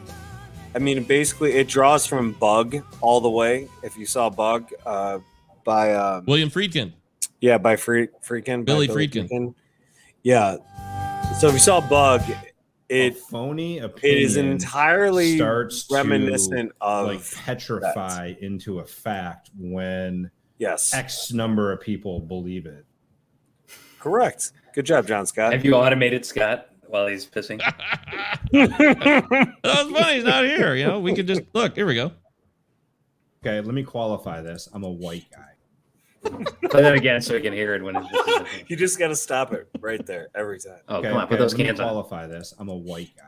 I 0.74 0.78
mean, 0.78 1.02
basically 1.04 1.52
it 1.52 1.68
draws 1.68 2.06
from 2.06 2.32
Bug 2.32 2.76
all 3.00 3.20
the 3.20 3.30
way. 3.30 3.68
If 3.82 3.96
you 3.96 4.06
saw 4.06 4.30
Bug 4.30 4.70
uh, 4.86 5.18
by 5.64 5.94
um, 5.94 6.24
William 6.26 6.50
Friedkin. 6.50 6.92
Yeah, 7.40 7.58
by 7.58 7.76
Free 7.76 8.08
Freakin. 8.26 8.64
by 8.64 8.72
Billy 8.72 8.88
Friedkin. 8.88 9.54
Yeah. 10.22 10.56
So 11.38 11.48
if 11.48 11.52
you 11.52 11.60
saw 11.60 11.80
Bug, 11.80 12.22
A 12.90 13.08
it 13.08 13.16
phony 13.18 13.78
it 13.78 13.84
opinion 13.84 14.22
is 14.22 14.36
entirely 14.36 15.36
starts 15.36 15.86
to, 15.86 15.94
reminiscent 15.94 16.72
of 16.80 17.06
like 17.06 17.32
petrify 17.44 18.32
into 18.40 18.80
a 18.80 18.84
fact 18.84 19.50
when 19.56 20.30
yes, 20.58 20.94
X 20.94 21.32
number 21.32 21.70
of 21.70 21.80
people 21.80 22.18
believe 22.20 22.66
it. 22.66 22.86
Correct. 23.98 24.52
Good 24.74 24.86
job, 24.86 25.06
John 25.06 25.26
Scott. 25.26 25.52
Have 25.52 25.64
you 25.64 25.74
automated 25.74 26.24
Scott 26.24 26.68
while 26.86 27.06
he's 27.06 27.26
pissing? 27.26 27.58
That's 28.52 29.90
funny. 29.90 30.14
He's 30.14 30.24
not 30.24 30.44
here. 30.44 30.74
You 30.74 30.86
know, 30.86 31.00
we 31.00 31.14
could 31.14 31.26
just 31.26 31.42
look. 31.52 31.74
Here 31.74 31.86
we 31.86 31.94
go. 31.94 32.12
Okay, 33.44 33.60
let 33.60 33.74
me 33.74 33.82
qualify 33.84 34.40
this. 34.42 34.68
I'm 34.72 34.84
a 34.84 34.90
white 34.90 35.26
guy. 35.34 35.44
Play 36.70 36.82
that 36.82 36.94
again 36.94 37.20
so 37.22 37.34
we 37.34 37.40
can 37.40 37.52
hear 37.52 37.74
it 37.74 37.82
when 37.82 37.94
it's. 37.96 38.70
you 38.70 38.76
just 38.76 38.98
got 38.98 39.08
to 39.08 39.16
stop 39.16 39.52
it 39.52 39.68
right 39.80 40.04
there 40.04 40.28
every 40.34 40.58
time. 40.58 40.80
Oh, 40.88 40.96
Okay, 40.96 41.08
come 41.08 41.16
on, 41.16 41.24
okay, 41.24 41.30
put 41.30 41.38
those 41.38 41.52
let 41.52 41.58
me 41.58 41.64
cans 41.66 41.80
on. 41.80 41.86
qualify 41.88 42.26
this. 42.26 42.52
I'm 42.58 42.68
a 42.68 42.76
white 42.76 43.10
guy. 43.16 43.24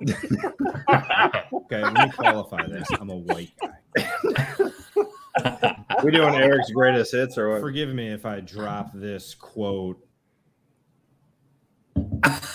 okay, 1.52 1.82
let 1.82 1.92
me 1.94 2.10
qualify 2.12 2.66
this. 2.66 2.88
I'm 3.00 3.10
a 3.10 3.16
white 3.16 3.50
guy. 3.60 4.02
We 6.04 6.10
doing 6.10 6.34
Eric's 6.34 6.70
greatest 6.70 7.12
hits 7.12 7.38
or 7.38 7.50
what? 7.50 7.60
Forgive 7.60 7.94
me 7.94 8.08
if 8.08 8.26
I 8.26 8.40
drop 8.40 8.90
this 8.94 9.34
quote. 9.34 9.98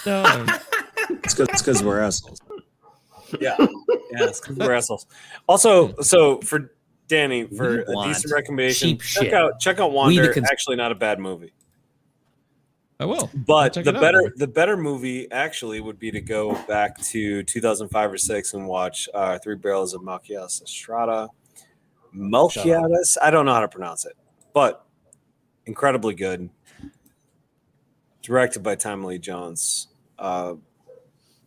No, 0.05 0.45
It's 1.09 1.33
because 1.35 1.83
we're 1.83 1.99
assholes. 2.01 2.39
Yeah, 3.41 3.55
yeah, 3.59 3.65
it's 4.23 4.39
because 4.39 4.57
we're 4.57 4.73
assholes. 4.73 5.05
Also, 5.47 5.93
so 6.01 6.39
for 6.41 6.71
Danny, 7.07 7.45
for 7.45 7.81
a 7.81 7.85
decent 8.05 8.33
recommendation, 8.33 8.89
cheap 8.91 9.01
check 9.01 9.23
shit. 9.25 9.33
out 9.33 9.59
check 9.59 9.79
out 9.79 9.87
We, 9.89 9.93
the 9.93 9.97
Wander. 10.21 10.33
cons- 10.33 10.49
Actually, 10.51 10.77
not 10.77 10.91
a 10.91 10.95
bad 10.95 11.19
movie. 11.19 11.53
I 12.99 13.05
will. 13.05 13.29
But 13.33 13.73
check 13.73 13.83
the 13.83 13.91
it 13.91 13.95
out. 13.97 14.01
better 14.01 14.33
the 14.35 14.47
better 14.47 14.77
movie 14.77 15.29
actually 15.31 15.81
would 15.81 15.99
be 15.99 16.09
to 16.11 16.21
go 16.21 16.53
back 16.67 16.97
to 17.09 17.43
2005 17.43 18.11
or 18.13 18.17
six 18.17 18.53
and 18.53 18.65
watch 18.67 19.07
uh, 19.13 19.37
Three 19.39 19.55
Barrels 19.55 19.93
of 19.93 20.01
Malchias 20.01 20.61
Estrada. 20.63 21.27
Malchias, 22.17 23.17
I 23.21 23.29
don't 23.31 23.45
know 23.45 23.53
how 23.53 23.59
to 23.61 23.67
pronounce 23.67 24.05
it, 24.05 24.13
but 24.53 24.85
incredibly 25.65 26.15
good. 26.15 26.49
Directed 28.21 28.61
by 28.63 28.75
Tom 28.75 29.03
Lee 29.03 29.19
Jones. 29.19 29.87
Uh, 30.19 30.55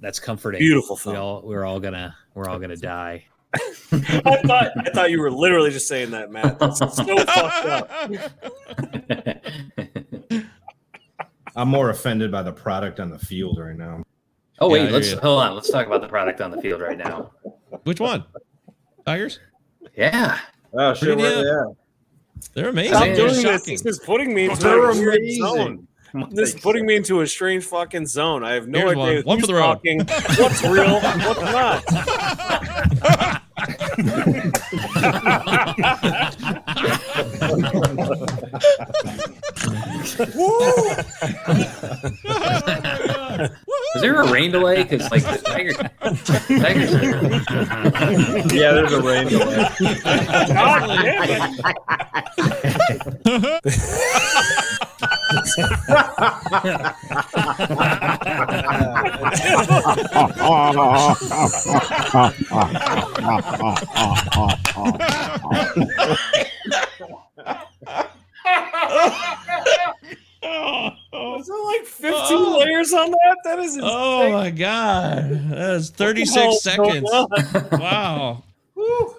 That's 0.00 0.18
comforting. 0.18 0.60
Beautiful 0.60 0.96
We 0.96 1.00
film. 1.02 1.16
all 1.16 1.42
we're 1.44 1.64
all 1.64 1.80
gonna 1.80 2.16
we're 2.34 2.48
all 2.48 2.58
gonna 2.58 2.76
die. 2.76 3.24
I 3.54 4.40
thought 4.46 4.70
I 4.78 4.90
thought 4.94 5.10
you 5.10 5.20
were 5.20 5.30
literally 5.30 5.70
just 5.70 5.88
saying 5.88 6.12
that, 6.12 6.30
Matt. 6.30 6.58
That's 6.58 6.78
so 6.78 6.86
fucked 6.88 7.28
up. 7.66 7.90
I'm 11.56 11.68
more 11.68 11.90
offended 11.90 12.30
by 12.30 12.42
the 12.42 12.52
product 12.52 13.00
on 13.00 13.10
the 13.10 13.18
field 13.18 13.58
right 13.58 13.76
now. 13.76 14.02
Oh 14.60 14.70
wait, 14.70 14.82
hear 14.84 14.90
let's 14.92 15.12
hold 15.12 15.42
on. 15.42 15.54
Let's 15.54 15.70
talk 15.70 15.86
about 15.86 16.00
the 16.00 16.08
product 16.08 16.40
on 16.40 16.50
the 16.50 16.60
field 16.62 16.80
right 16.80 16.96
now. 16.96 17.32
Which 17.84 18.00
one? 18.00 18.24
Tigers? 19.04 19.40
Yeah, 19.96 20.38
Oh 20.72 20.94
shit, 20.94 21.16
where 21.16 21.42
they 21.42 21.48
yeah. 21.48 21.64
They're 22.54 22.68
amazing. 22.70 22.92
Stop 22.94 23.04
They're 23.04 23.14
doing 23.16 23.28
this. 23.28 23.42
shocking. 23.42 23.78
This 23.82 23.86
is 23.86 23.98
putting 24.00 24.34
me 24.34 24.44
into 24.50 24.62
They're 24.62 24.90
a 24.90 24.94
weird 24.94 25.16
amazing. 25.16 25.42
zone. 25.44 25.86
This 26.32 26.54
is 26.56 26.60
putting 26.60 26.86
me 26.86 26.96
into 26.96 27.20
a 27.20 27.26
strange 27.26 27.62
fucking 27.64 28.04
zone. 28.06 28.42
I 28.42 28.54
have 28.54 28.66
no 28.66 28.80
Here's 28.80 28.90
idea 28.98 29.22
one. 29.22 29.24
One 29.24 29.40
for 29.40 29.46
the 29.46 29.54
road. 29.54 29.60
talking, 29.62 30.00
what's 30.38 30.60
real, 30.64 31.00
what's 31.00 31.40
not. 31.40 31.84
Oh 40.36 40.96
is 43.94 44.02
there 44.02 44.20
a 44.20 44.30
rain 44.30 44.50
delay? 44.50 44.82
Because 44.82 45.10
like 45.10 45.22
the 45.22 45.38
Tigers, 45.38 45.76
Tigers 46.60 46.94
are, 48.50 48.54
Yeah, 48.54 48.72
there's 48.72 48.92
a 48.92 49.00
rain 49.02 49.28
delay. 49.28 49.66
God 70.42 70.92
damn. 71.12 71.20
Was 71.22 71.46
there 71.46 71.64
like 71.64 71.84
15 71.86 72.58
layers 72.60 72.92
on 72.92 73.10
that? 73.10 73.36
That 73.44 73.58
is 73.58 73.76
insane. 73.76 73.90
Oh 73.92 74.32
my 74.32 74.50
god. 74.50 75.30
That 75.50 75.70
is 75.76 75.90
36 75.90 76.62
seconds. 76.62 77.08
Wow. 77.72 78.44
You, 78.76 79.14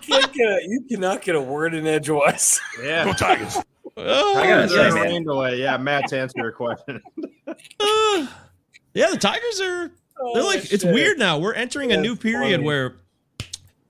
can't 0.00 0.32
get 0.32 0.48
a, 0.48 0.60
you 0.66 0.84
cannot 0.88 1.22
get 1.22 1.36
a 1.36 1.40
word 1.40 1.74
in 1.74 1.86
edgewise. 1.86 2.60
Yeah. 2.82 3.12
Tigers. 3.12 3.56
Oh, 3.96 4.36
I 4.36 4.46
gotta 4.46 4.66
There's 4.66 4.92
say, 4.94 5.00
man. 5.12 5.22
delay. 5.24 5.60
Yeah, 5.60 5.76
Matt, 5.78 6.08
to 6.08 6.18
answer 6.18 6.38
your 6.38 6.52
question. 6.52 7.00
uh, 7.46 7.54
yeah, 8.94 9.10
the 9.10 9.16
Tigers 9.18 9.60
are 9.60 9.88
they're 10.34 10.42
Oh, 10.42 10.46
like 10.46 10.70
it's 10.72 10.82
shit. 10.82 10.92
weird 10.92 11.18
now. 11.18 11.38
We're 11.38 11.54
entering 11.54 11.92
a 11.92 11.96
new 11.96 12.16
period 12.16 12.56
funny. 12.56 12.64
where 12.64 12.94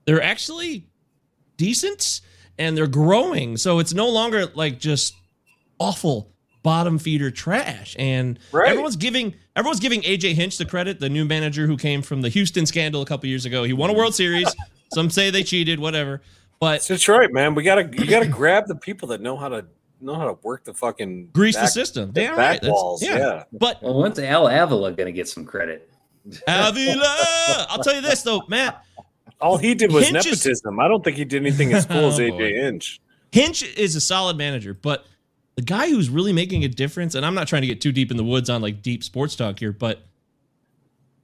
they're 0.05 0.21
actually 0.21 0.85
decent 1.57 2.21
and 2.57 2.77
they're 2.77 2.87
growing. 2.87 3.57
So 3.57 3.79
it's 3.79 3.93
no 3.93 4.07
longer 4.09 4.45
like 4.53 4.79
just 4.79 5.15
awful 5.79 6.31
bottom 6.67 6.99
feeder 6.99 7.31
trash. 7.31 7.95
And 7.97 8.37
Right. 8.51 8.67
everyone's 8.69 8.97
giving 8.97 9.35
everyone's 9.55 9.79
giving 9.79 10.01
AJ 10.03 10.33
Hinch 10.33 10.57
the 10.57 10.65
credit, 10.65 10.99
the 10.99 11.07
new 11.07 11.23
manager 11.23 11.65
who 11.65 11.77
came 11.77 12.01
from 12.01 12.21
the 12.21 12.27
Houston 12.27 12.65
scandal 12.65 13.01
a 13.01 13.05
couple 13.05 13.29
years 13.29 13.45
ago. 13.45 13.63
He 13.63 13.71
won 13.71 13.89
a 13.89 13.93
World 13.93 14.13
Series. 14.13 14.53
Some 14.93 15.09
say 15.09 15.29
they 15.29 15.43
cheated, 15.43 15.79
whatever. 15.79 16.21
But 16.59 16.77
It's 16.77 16.87
Detroit, 16.87 17.31
man. 17.31 17.55
We 17.55 17.63
gotta 17.63 17.83
you 17.83 18.05
gotta 18.05 18.27
grab 18.27 18.67
the 18.67 18.75
people 18.75 19.07
that 19.09 19.21
know 19.21 19.37
how 19.37 19.47
to 19.47 19.65
know 20.01 20.15
how 20.15 20.25
to 20.25 20.37
work 20.43 20.65
the 20.65 20.73
fucking 20.73 21.29
grease 21.31 21.55
the 21.55 21.67
system. 21.67 22.11
the 22.11 22.21
Damn 22.21 22.35
back 22.35 22.37
right. 22.37 22.61
That's- 22.61 22.71
walls. 22.73 23.01
yeah. 23.01 23.17
yeah. 23.17 23.43
But 23.53 23.81
well, 23.81 24.01
when's 24.01 24.19
Al 24.19 24.47
Avila 24.49 24.91
gonna 24.91 25.13
get 25.13 25.29
some 25.29 25.45
credit? 25.45 25.89
Avila, 26.47 27.15
I'll 27.69 27.81
tell 27.81 27.95
you 27.95 28.01
this 28.01 28.23
though, 28.23 28.43
Matt. 28.49 28.83
All 29.39 29.57
he 29.57 29.73
did 29.73 29.91
was 29.93 30.07
Hinch 30.09 30.25
is- 30.25 30.43
nepotism. 30.45 30.79
I 30.81 30.87
don't 30.89 31.01
think 31.03 31.15
he 31.15 31.23
did 31.23 31.41
anything 31.43 31.71
as 31.73 31.85
cool 31.85 31.97
oh, 32.05 32.07
as 32.09 32.19
Oh, 32.19 32.23
AJ 32.23 32.37
boy. 32.37 32.53
Hinch. 32.61 32.99
Hinch 33.31 33.63
is 33.77 33.95
a 33.95 34.01
solid 34.01 34.37
manager, 34.37 34.73
but 34.73 35.05
the 35.57 35.63
guy 35.63 35.89
who's 35.89 36.09
really 36.09 36.31
making 36.31 36.63
a 36.63 36.67
difference, 36.69 37.13
and 37.15 37.25
I'm 37.25 37.33
not 37.35 37.47
trying 37.47 37.63
to 37.63 37.67
get 37.67 37.81
too 37.81 37.91
deep 37.91 38.09
in 38.11 38.15
the 38.17 38.23
woods 38.23 38.49
on 38.49 38.61
like 38.61 38.81
deep 38.81 39.03
sports 39.03 39.35
talk 39.35 39.59
here, 39.59 39.73
but 39.73 40.03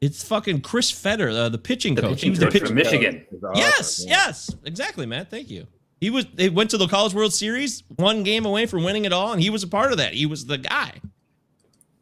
it's 0.01 0.23
fucking 0.23 0.61
Chris 0.61 0.91
Fetter, 0.91 1.29
uh, 1.29 1.47
the 1.49 1.57
pitching 1.57 1.95
The 1.95 2.01
coach. 2.01 2.09
pitching 2.15 2.27
he 2.27 2.29
was 2.31 2.39
the 2.39 2.45
coach 2.47 2.53
pitching 2.53 2.67
from 2.67 2.75
Michigan. 2.75 3.25
Yes, 3.55 4.03
yes, 4.05 4.53
exactly, 4.65 5.05
Matt. 5.05 5.29
Thank 5.31 5.49
you. 5.49 5.65
He 6.01 6.09
was. 6.09 6.25
They 6.33 6.49
went 6.49 6.71
to 6.71 6.77
the 6.77 6.87
College 6.87 7.13
World 7.13 7.33
Series, 7.33 7.83
one 7.95 8.23
game 8.23 8.45
away 8.45 8.65
from 8.65 8.83
winning 8.83 9.05
it 9.05 9.13
all, 9.13 9.31
and 9.31 9.41
he 9.41 9.49
was 9.49 9.63
a 9.63 9.67
part 9.67 9.91
of 9.93 9.99
that. 9.99 10.13
He 10.13 10.25
was 10.25 10.45
the 10.47 10.57
guy, 10.57 10.99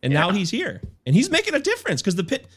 and 0.01 0.11
now 0.11 0.31
he's 0.31 0.49
here, 0.49 0.81
and 1.05 1.15
he's 1.15 1.29
making 1.29 1.53
a 1.53 1.59
difference 1.59 2.01
because 2.01 2.15
the 2.15 2.23
pit 2.23 2.47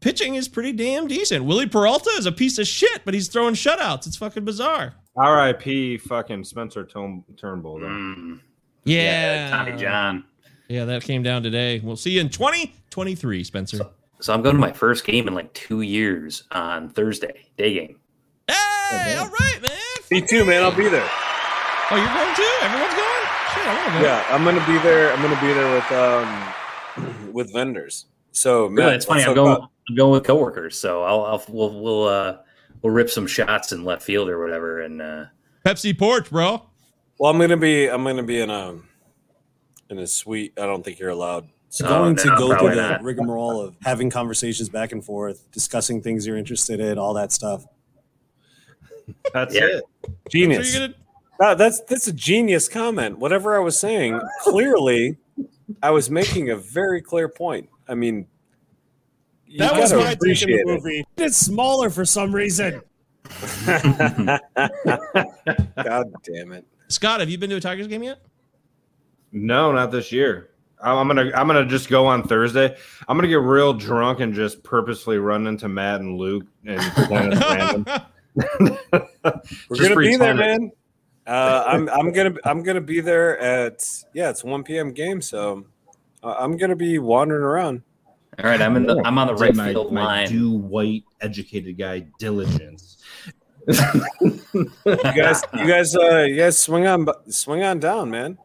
pitching 0.00 0.34
is 0.34 0.48
pretty 0.48 0.72
damn 0.72 1.06
decent. 1.06 1.44
Wily 1.46 1.66
Peralta 1.66 2.10
is 2.18 2.26
a 2.26 2.32
piece 2.32 2.58
of 2.58 2.66
shit, 2.66 3.02
but 3.06 3.14
he's 3.14 3.28
throwing 3.28 3.54
shutouts. 3.54 4.06
It's 4.06 4.16
fucking 4.16 4.44
bizarre. 4.44 4.94
R.I.P. 5.16 5.98
Fucking 5.98 6.44
Spencer 6.44 6.84
Turn- 6.84 7.24
Turnbull. 7.38 7.80
though. 7.80 7.86
Mm. 7.86 8.40
Yeah, 8.84 9.50
Tommy 9.50 9.76
John. 9.76 10.24
Yeah, 10.68 10.84
that 10.86 11.02
came 11.02 11.22
down 11.22 11.42
today. 11.42 11.80
We'll 11.82 11.96
see 11.96 12.12
you 12.12 12.20
in 12.20 12.28
2023, 12.28 13.44
Spencer. 13.44 13.78
So 14.20 14.32
I'm 14.34 14.42
going 14.42 14.54
to 14.54 14.60
my 14.60 14.72
first 14.72 15.04
game 15.04 15.26
in 15.28 15.34
like 15.34 15.52
two 15.54 15.80
years 15.80 16.44
on 16.52 16.90
Thursday, 16.90 17.46
day 17.56 17.74
game. 17.74 17.98
Hey, 18.48 19.16
all 19.18 19.28
right, 19.28 19.58
man. 19.62 19.70
Me 20.10 20.20
too, 20.20 20.44
man. 20.44 20.62
I'll 20.62 20.74
be 20.74 20.88
there. 20.88 21.08
Oh, 21.90 21.96
you're 21.96 22.06
going 22.06 22.34
too? 22.36 22.64
Everyone's 22.64 22.94
going? 22.94 23.26
Shit, 23.54 23.66
I 23.66 23.98
go. 23.98 24.04
Yeah, 24.06 24.24
I'm 24.30 24.44
gonna 24.44 24.64
be 24.66 24.78
there. 24.78 25.12
I'm 25.12 25.22
gonna 25.22 25.40
be 25.40 25.52
there 25.52 25.74
with 25.74 25.92
um 25.92 27.32
with 27.32 27.52
vendors. 27.52 28.06
So 28.32 28.66
Really, 28.66 28.74
Matt, 28.74 28.94
it's 28.94 29.04
funny. 29.06 29.22
I'm 29.24 29.34
going. 29.34 29.52
about- 29.52 29.70
I'm 29.88 29.96
going 29.96 30.12
with 30.12 30.22
coworkers, 30.24 30.78
so 30.78 31.02
I'll, 31.02 31.22
I'll 31.24 31.44
we'll 31.48 31.80
we'll 31.80 32.04
uh 32.06 32.36
we'll 32.82 32.92
rip 32.92 33.10
some 33.10 33.26
shots 33.26 33.72
in 33.72 33.84
left 33.84 34.02
field 34.02 34.28
or 34.28 34.40
whatever, 34.40 34.80
and 34.82 35.02
uh 35.02 35.24
Pepsi 35.66 35.98
porch, 35.98 36.30
bro. 36.30 36.62
Well, 37.20 37.30
I'm 37.30 37.38
gonna 37.38 37.58
be. 37.58 37.86
I'm 37.86 38.02
gonna 38.02 38.22
be 38.22 38.40
in 38.40 38.48
a 38.48 38.76
in 39.90 39.98
a 39.98 40.06
suite. 40.06 40.54
I 40.56 40.62
don't 40.62 40.82
think 40.82 40.98
you're 40.98 41.10
allowed. 41.10 41.50
So 41.68 41.84
Oh, 41.84 41.88
going 41.90 42.16
to 42.16 42.28
go 42.38 42.56
through 42.56 42.70
the 42.74 42.92
not. 42.92 43.02
rigmarole 43.02 43.60
of 43.60 43.76
having 43.82 44.08
conversations 44.08 44.70
back 44.70 44.92
and 44.92 45.04
forth, 45.04 45.44
discussing 45.52 46.00
things 46.00 46.26
you're 46.26 46.38
interested 46.38 46.80
in, 46.80 46.96
all 46.98 47.12
that 47.14 47.30
stuff. 47.30 47.66
That's 49.34 49.54
Yeah. 49.54 49.66
it. 49.66 49.84
Genius. 50.30 50.72
So 50.72 50.78
you're 50.78 50.88
gonna- 51.38 51.56
that's 51.56 51.80
that's 51.82 52.08
a 52.08 52.12
genius 52.14 52.70
comment. 52.70 53.18
Whatever 53.18 53.54
I 53.54 53.58
was 53.58 53.78
saying, 53.78 54.18
clearly, 54.42 55.18
I 55.82 55.90
was 55.90 56.08
making 56.10 56.48
a 56.48 56.56
very 56.56 57.02
clear 57.02 57.28
point. 57.28 57.68
I 57.86 57.96
mean, 57.96 58.28
you 59.46 59.58
That 59.58 59.78
was 59.78 59.92
gotta 59.92 60.04
my 60.04 60.14
take 60.14 60.40
in 60.42 60.56
the 60.56 60.64
movie. 60.64 61.04
It's 61.18 61.36
smaller 61.36 61.90
for 61.90 62.06
some 62.06 62.34
reason. 62.34 62.80
God 63.66 64.40
damn 66.24 66.52
it! 66.52 66.64
Scott, 66.90 67.20
have 67.20 67.30
you 67.30 67.38
been 67.38 67.50
to 67.50 67.56
a 67.56 67.60
Tigers 67.60 67.86
game 67.86 68.02
yet? 68.02 68.18
No, 69.32 69.72
not 69.72 69.90
this 69.90 70.10
year. 70.12 70.50
I'm 70.82 70.96
I'm 70.98 71.08
gonna 71.08 71.30
I'm 71.34 71.46
gonna 71.46 71.66
just 71.66 71.88
go 71.88 72.06
on 72.06 72.22
Thursday. 72.22 72.76
I'm 73.06 73.16
gonna 73.16 73.28
get 73.28 73.40
real 73.40 73.72
drunk 73.72 74.20
and 74.20 74.34
just 74.34 74.62
purposely 74.62 75.18
run 75.18 75.46
into 75.46 75.68
Matt 75.68 76.00
and 76.00 76.18
Luke 76.18 76.46
and 76.66 76.80
pretend 76.94 77.32
it's 77.34 77.42
random. 77.42 77.84
We're 78.34 79.76
Just 79.76 79.82
gonna 79.82 79.96
be 79.96 80.16
there, 80.16 80.32
it. 80.32 80.36
man. 80.36 80.72
Uh, 81.26 81.64
I'm 81.66 81.88
I'm 81.90 82.12
gonna 82.12 82.34
I'm 82.44 82.62
gonna 82.62 82.80
be 82.80 83.00
there 83.00 83.38
at 83.38 83.86
yeah, 84.14 84.30
it's 84.30 84.42
1 84.42 84.64
p.m. 84.64 84.92
game, 84.92 85.20
so 85.20 85.64
uh, 86.22 86.34
I'm 86.38 86.56
gonna 86.56 86.76
be 86.76 86.98
wandering 86.98 87.42
around. 87.42 87.82
All 88.42 88.48
right, 88.48 88.60
I'm 88.60 88.76
in 88.76 88.86
the 88.86 89.00
I'm 89.04 89.18
on 89.18 89.26
the 89.26 89.34
right 89.34 89.54
my, 89.54 89.72
field 89.72 89.92
my 89.92 90.04
line. 90.04 90.28
due 90.28 90.50
white 90.50 91.04
educated 91.20 91.76
guy 91.76 92.06
diligence. 92.18 92.99
You 94.20 94.96
guys, 94.96 95.42
you 95.54 95.66
guys, 95.66 95.96
uh, 95.96 96.24
you 96.28 96.36
guys 96.36 96.58
swing 96.58 96.86
on 96.86 97.06
swing 97.28 97.62
on 97.62 97.78
down, 97.78 98.10
man. 98.10 98.38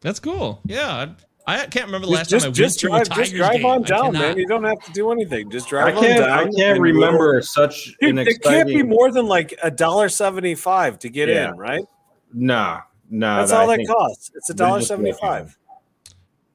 That's 0.00 0.18
cool. 0.20 0.60
Yeah, 0.66 1.12
I, 1.46 1.62
I 1.62 1.66
can't 1.66 1.86
remember 1.86 2.06
the 2.08 2.12
last 2.12 2.30
Just, 2.30 2.44
time 2.44 2.50
I 2.50 2.52
just, 2.52 2.60
went 2.60 2.66
just 2.72 2.80
to 2.80 2.86
a 2.86 2.90
drive, 2.90 3.08
Tigers 3.08 3.28
just 3.30 3.36
drive 3.36 3.56
game. 3.56 3.66
on 3.66 3.82
down, 3.82 4.12
man. 4.12 4.36
You 4.38 4.46
don't 4.46 4.64
have 4.64 4.80
to 4.84 4.92
do 4.92 5.12
anything. 5.12 5.50
Just 5.50 5.66
I 5.68 5.70
drive 5.70 5.94
can't 5.96 6.22
on 6.22 6.28
down. 6.28 6.48
I 6.48 6.50
can't 6.50 6.80
remember 6.80 7.32
we'll- 7.34 7.42
such 7.42 7.94
Dude, 8.00 8.10
an 8.10 8.18
it 8.26 8.42
can't 8.42 8.68
be 8.68 8.82
more 8.82 9.10
than 9.12 9.26
like 9.26 9.54
a 9.62 9.70
dollar 9.70 10.08
seventy-five 10.08 10.98
to 11.00 11.08
get 11.08 11.28
Yeah. 11.28 11.50
in, 11.50 11.56
right? 11.56 11.84
Nah, 12.32 12.80
nah. 13.10 13.38
That's 13.38 13.52
I 13.52 13.60
all 13.60 13.66
that 13.68 13.86
costs. 13.86 14.30
It's 14.34 14.50
a 14.50 14.54
dollar 14.54 14.80
seventy-five. 14.80 15.56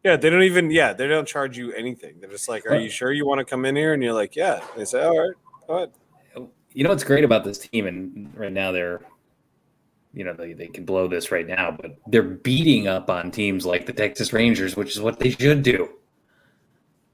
Yeah, 0.03 0.15
they 0.15 0.29
don't 0.29 0.43
even. 0.43 0.71
Yeah, 0.71 0.93
they 0.93 1.07
don't 1.07 1.27
charge 1.27 1.57
you 1.57 1.73
anything. 1.73 2.15
They're 2.19 2.29
just 2.29 2.47
like, 2.47 2.65
"Are 2.69 2.75
you 2.75 2.89
sure 2.89 3.11
you 3.11 3.25
want 3.25 3.39
to 3.39 3.45
come 3.45 3.65
in 3.65 3.75
here?" 3.75 3.93
And 3.93 4.01
you're 4.01 4.13
like, 4.13 4.35
"Yeah." 4.35 4.61
They 4.77 4.85
say, 4.85 5.03
"All 5.03 5.17
right, 5.17 5.33
go 5.67 5.73
ahead." 5.75 5.91
You 6.77 6.83
know 6.83 6.91
what's 6.91 7.03
great 7.03 7.23
about 7.23 7.43
this 7.43 7.57
team, 7.57 7.87
and 7.87 8.31
right 8.35 8.53
now 8.53 8.71
they're, 8.71 9.01
you 10.13 10.23
know, 10.23 10.33
they, 10.33 10.53
they 10.53 10.67
can 10.67 10.85
blow 10.85 11.07
this 11.07 11.31
right 11.31 11.47
now, 11.47 11.71
but 11.71 11.97
they're 12.05 12.21
beating 12.21 12.87
up 12.87 13.09
on 13.09 13.31
teams 13.31 13.65
like 13.65 13.87
the 13.87 13.93
Texas 13.93 14.31
Rangers, 14.31 14.75
which 14.75 14.91
is 14.95 15.01
what 15.01 15.17
they 15.17 15.31
should 15.31 15.63
do. 15.63 15.89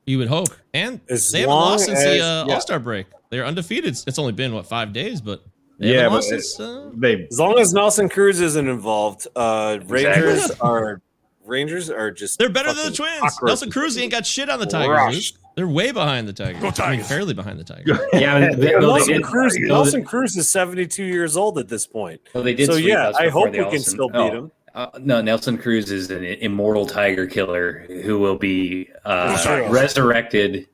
You 0.06 0.18
would 0.18 0.27
hope, 0.27 0.49
and 0.73 0.99
As 1.07 1.31
they 1.31 1.40
haven't 1.40 1.56
lost 1.56 1.85
since 1.85 1.98
as, 1.98 2.03
the 2.03 2.19
uh, 2.26 2.45
yeah. 2.45 2.53
All 2.56 2.60
Star 2.60 2.77
break. 2.77 3.07
They're 3.30 3.45
undefeated. 3.45 3.98
It's 4.06 4.19
only 4.19 4.34
been 4.34 4.53
what 4.53 4.65
five 4.65 4.91
days, 4.91 5.22
but 5.22 5.45
they 5.80 5.94
Yeah, 5.94 6.10
but 6.10 6.15
lost 6.15 6.34
it- 6.34 6.41
since, 6.41 6.60
uh, 6.60 6.91
they 6.95 7.26
As 7.31 7.40
long 7.40 7.57
as 7.57 7.72
Nelson 7.73 8.10
Cruz 8.10 8.41
isn't 8.41 8.68
involved, 8.68 9.30
uh, 9.34 9.80
Rangers 9.85 10.52
are 10.60 11.02
Rangers 11.45 11.90
are 11.90 12.11
just 12.11 12.38
They're 12.38 12.49
better 12.49 12.73
than 12.73 12.91
the 12.91 12.98
Twins. 12.98 13.40
Nelson 13.41 13.72
Cruz 13.72 13.98
ain't 13.98 14.11
got 14.11 14.26
shit 14.26 14.49
on 14.49 14.60
the 14.60 14.65
Tigers. 14.65 15.38
Crushed. 15.54 15.56
dude. 15.56 15.68
They're 15.70 15.74
way 15.74 15.92
behind 15.92 16.28
the 16.28 16.34
Tigers. 16.34 16.62
Go 16.62 16.84
I 16.84 16.92
mean, 16.92 17.04
fairly 17.04 17.34
behind 17.34 17.60
the 17.60 17.64
Tigers. 17.64 17.86
Yeah, 17.88 17.98
they, 18.12 18.22
Yeah, 18.22 18.56
they 18.56 18.80
Nelson 18.80 19.14
did, 19.14 19.24
Cruz. 19.24 19.54
though 19.56 19.68
Nelson 19.68 20.04
Cruz 20.04 20.36
is 20.36 20.52
72 20.52 21.04
years 21.04 21.38
old 21.38 21.58
at 21.58 21.68
this 21.70 21.86
point. 21.88 22.22
though 22.34 22.42
they 22.44 22.54
did 22.54 22.68
So 22.68 22.76
yeah, 22.76 23.12
I 23.18 23.30
hope 23.30 23.46
the 23.52 23.60
we 23.60 23.64
can 23.66 23.66
All-Star- 23.66 23.80
still 23.80 24.10
beat 24.10 24.18
oh, 24.18 24.32
him. 24.32 24.52
Uh, 24.76 24.88
no, 25.00 25.22
Nelson 25.22 25.58
Cruz 25.58 25.92
is 25.92 26.10
an 26.10 26.24
immortal 26.24 26.88
tiger 26.88 27.28
killer 27.28 27.86
who 27.88 28.18
will 28.18 28.38
be 28.38 28.90
uh, 29.06 29.68
resurrected 29.70 30.68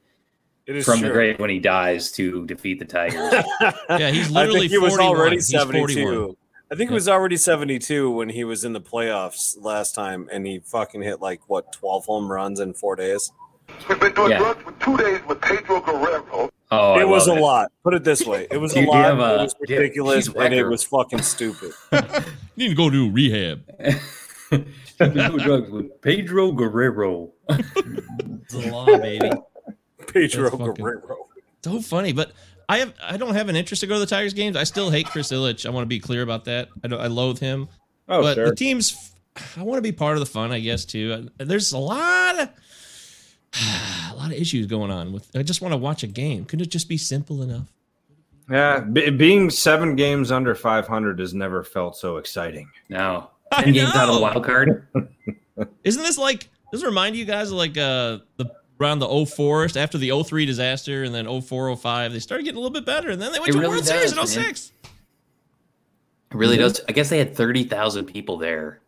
It 0.66 0.78
is 0.78 0.86
from 0.86 1.02
the 1.02 1.10
grave 1.10 1.38
when 1.40 1.50
he 1.50 1.60
dies 1.60 2.10
to 2.14 2.46
defeat 2.46 2.80
the 2.80 2.86
Tigers. 2.86 3.44
Yeah, 3.90 4.10
he's 4.12 4.28
I 4.34 4.42
literally 4.42 4.60
think 4.62 4.72
he 4.72 4.78
was 4.78 4.94
41. 4.96 5.18
already 5.18 5.36
He's 5.36 5.50
72. 5.50 5.94
41. 6.06 6.36
I 6.72 6.76
think 6.76 6.92
it 6.92 6.94
was 6.94 7.10
already 7.10 7.36
72 7.36 8.12
when 8.12 8.30
he 8.30 8.44
was 8.44 8.64
in 8.64 8.74
the 8.74 8.80
playoffs 8.80 9.56
last 9.60 9.96
time, 9.96 10.30
and 10.32 10.46
he 10.46 10.60
fucking 10.60 11.02
hit 11.02 11.20
like 11.20 11.42
what 11.50 11.74
12 11.74 12.06
home 12.06 12.32
runs 12.32 12.60
in 12.60 12.74
four 12.76 12.96
days. 12.96 13.32
We've 13.88 14.00
been 14.00 14.14
doing 14.14 14.32
Yeah. 14.32 14.38
drugs 14.40 14.62
for 14.64 14.72
two 14.84 14.98
days 14.98 15.20
with 15.28 15.42
Pedro 15.42 15.80
Guerrero. 15.82 16.50
Oh, 16.72 16.94
I 16.94 17.02
it 17.02 17.08
was 17.08 17.28
a 17.28 17.34
it. 17.34 17.40
lot. 17.42 17.72
Put 17.84 17.94
it 17.96 18.04
this 18.04 18.26
way: 18.26 18.48
it 18.52 18.58
was 18.58 18.74
Do 18.74 18.80
a 18.80 18.82
you- 18.84 18.88
do 18.92 18.92
you 18.98 18.98
lot. 19.04 19.06
have 19.06 19.20
a- 19.20 19.36
it 19.40 19.42
was 19.44 19.54
do 19.54 19.74
have 19.74 19.80
ridiculous, 19.82 20.28
Keith 20.28 20.38
and 20.38 20.54
it 20.54 20.64
was 20.66 20.84
fucking 20.84 21.22
stupid. 21.24 21.72
You 21.92 22.00
need 22.58 22.70
to 22.70 22.76
go 22.76 22.90
do 22.90 23.10
rehab. 23.12 23.64
No 25.00 25.38
drugs 25.38 25.70
with 25.70 26.02
Pedro 26.02 26.52
Guerrero. 26.52 27.30
It's 27.48 28.54
a 28.54 28.70
lot, 28.72 28.88
baby. 29.02 29.32
Pedro 30.08 30.44
That's 30.50 30.56
fucking- 30.58 30.74
Guerrero. 30.84 31.28
So 31.64 31.80
funny, 31.82 32.12
but 32.14 32.32
I 32.68 32.80
have 32.80 32.94
I 33.02 33.16
don't 33.18 33.34
have 33.34 33.48
an 33.48 33.56
interest 33.56 33.80
to 33.82 33.88
go 33.88 33.94
to 33.94 34.00
the 34.02 34.06
Tigers 34.06 34.34
games. 34.34 34.56
I 34.58 34.64
still 34.66 34.90
hate 34.90 35.06
Chris 35.08 35.32
Ilitch. 35.32 35.66
I 35.66 35.70
want 35.70 35.84
to 35.84 35.88
be 35.88 36.00
clear 36.00 36.22
about 36.22 36.46
that. 36.46 36.68
I, 36.84 36.88
don't, 36.90 37.00
I 37.00 37.08
loathe 37.08 37.40
him. 37.40 37.70
Oh, 38.10 38.22
but 38.22 38.36
sure. 38.36 38.50
the 38.50 38.56
teams, 38.56 39.14
I 39.56 39.64
want 39.64 39.78
to 39.78 39.82
be 39.82 39.92
part 39.94 40.16
of 40.18 40.20
the 40.20 40.26
fun, 40.26 40.52
I 40.52 40.60
guess 40.60 40.84
too. 40.84 41.30
There's 41.38 41.72
a 41.72 41.78
lot 41.78 42.40
of 42.42 42.50
a 44.12 44.16
lot 44.16 44.28
of 44.28 44.34
issues 44.34 44.66
going 44.66 44.92
on 44.92 45.12
with. 45.12 45.30
I 45.36 45.44
just 45.44 45.62
want 45.62 45.74
to 45.74 45.78
watch 45.78 46.04
a 46.04 46.08
game. 46.08 46.46
Couldn't 46.46 46.66
it 46.66 46.70
just 46.70 46.90
be 46.90 46.98
simple 46.98 47.42
enough? 47.42 47.68
Yeah, 48.50 48.80
be, 48.80 49.10
being 49.12 49.50
seven 49.50 49.96
games 49.96 50.32
under 50.32 50.56
500 50.56 51.20
has 51.20 51.34
never 51.34 51.64
felt 51.64 51.96
so 51.96 52.18
exciting. 52.18 52.70
No. 52.90 53.30
I 53.52 53.64
10 53.64 53.74
games 53.74 53.96
out 53.96 54.10
of 54.10 54.16
the 54.16 54.22
wild 54.22 54.44
card. 54.44 54.88
Isn't 55.84 56.04
this 56.04 56.18
like 56.18 56.48
does 56.72 56.84
it 56.84 56.86
remind 56.86 57.16
you 57.16 57.26
guys 57.26 57.52
of 57.52 57.58
like 57.58 57.78
uh 57.78 58.20
the 58.38 58.52
around 58.80 59.00
the 59.00 59.26
04 59.26 59.70
after 59.76 59.98
the 59.98 60.12
03 60.24 60.46
disaster 60.46 61.04
and 61.04 61.14
then 61.14 61.42
04 61.42 61.76
05 61.76 62.14
they 62.14 62.20
started 62.20 62.44
getting 62.44 62.58
a 62.58 62.62
little 62.62 62.74
bit 62.74 62.86
better 62.86 63.10
and 63.10 63.22
then 63.22 63.32
they 63.34 63.40
went 63.40 63.50
It 63.50 63.54
to 63.54 63.58
a 63.58 63.62
really 63.62 63.74
World 63.74 63.86
Series 63.86 64.14
does, 64.14 64.36
in 64.36 64.42
man. 64.42 64.54
06. 64.54 64.72
It 66.32 66.38
really 66.38 66.58
does. 66.58 66.80
I 66.88 66.92
guess 66.92 67.10
they 67.10 67.18
had 67.18 67.36
30,000 67.36 68.06
people 68.06 68.38
there 68.38 68.82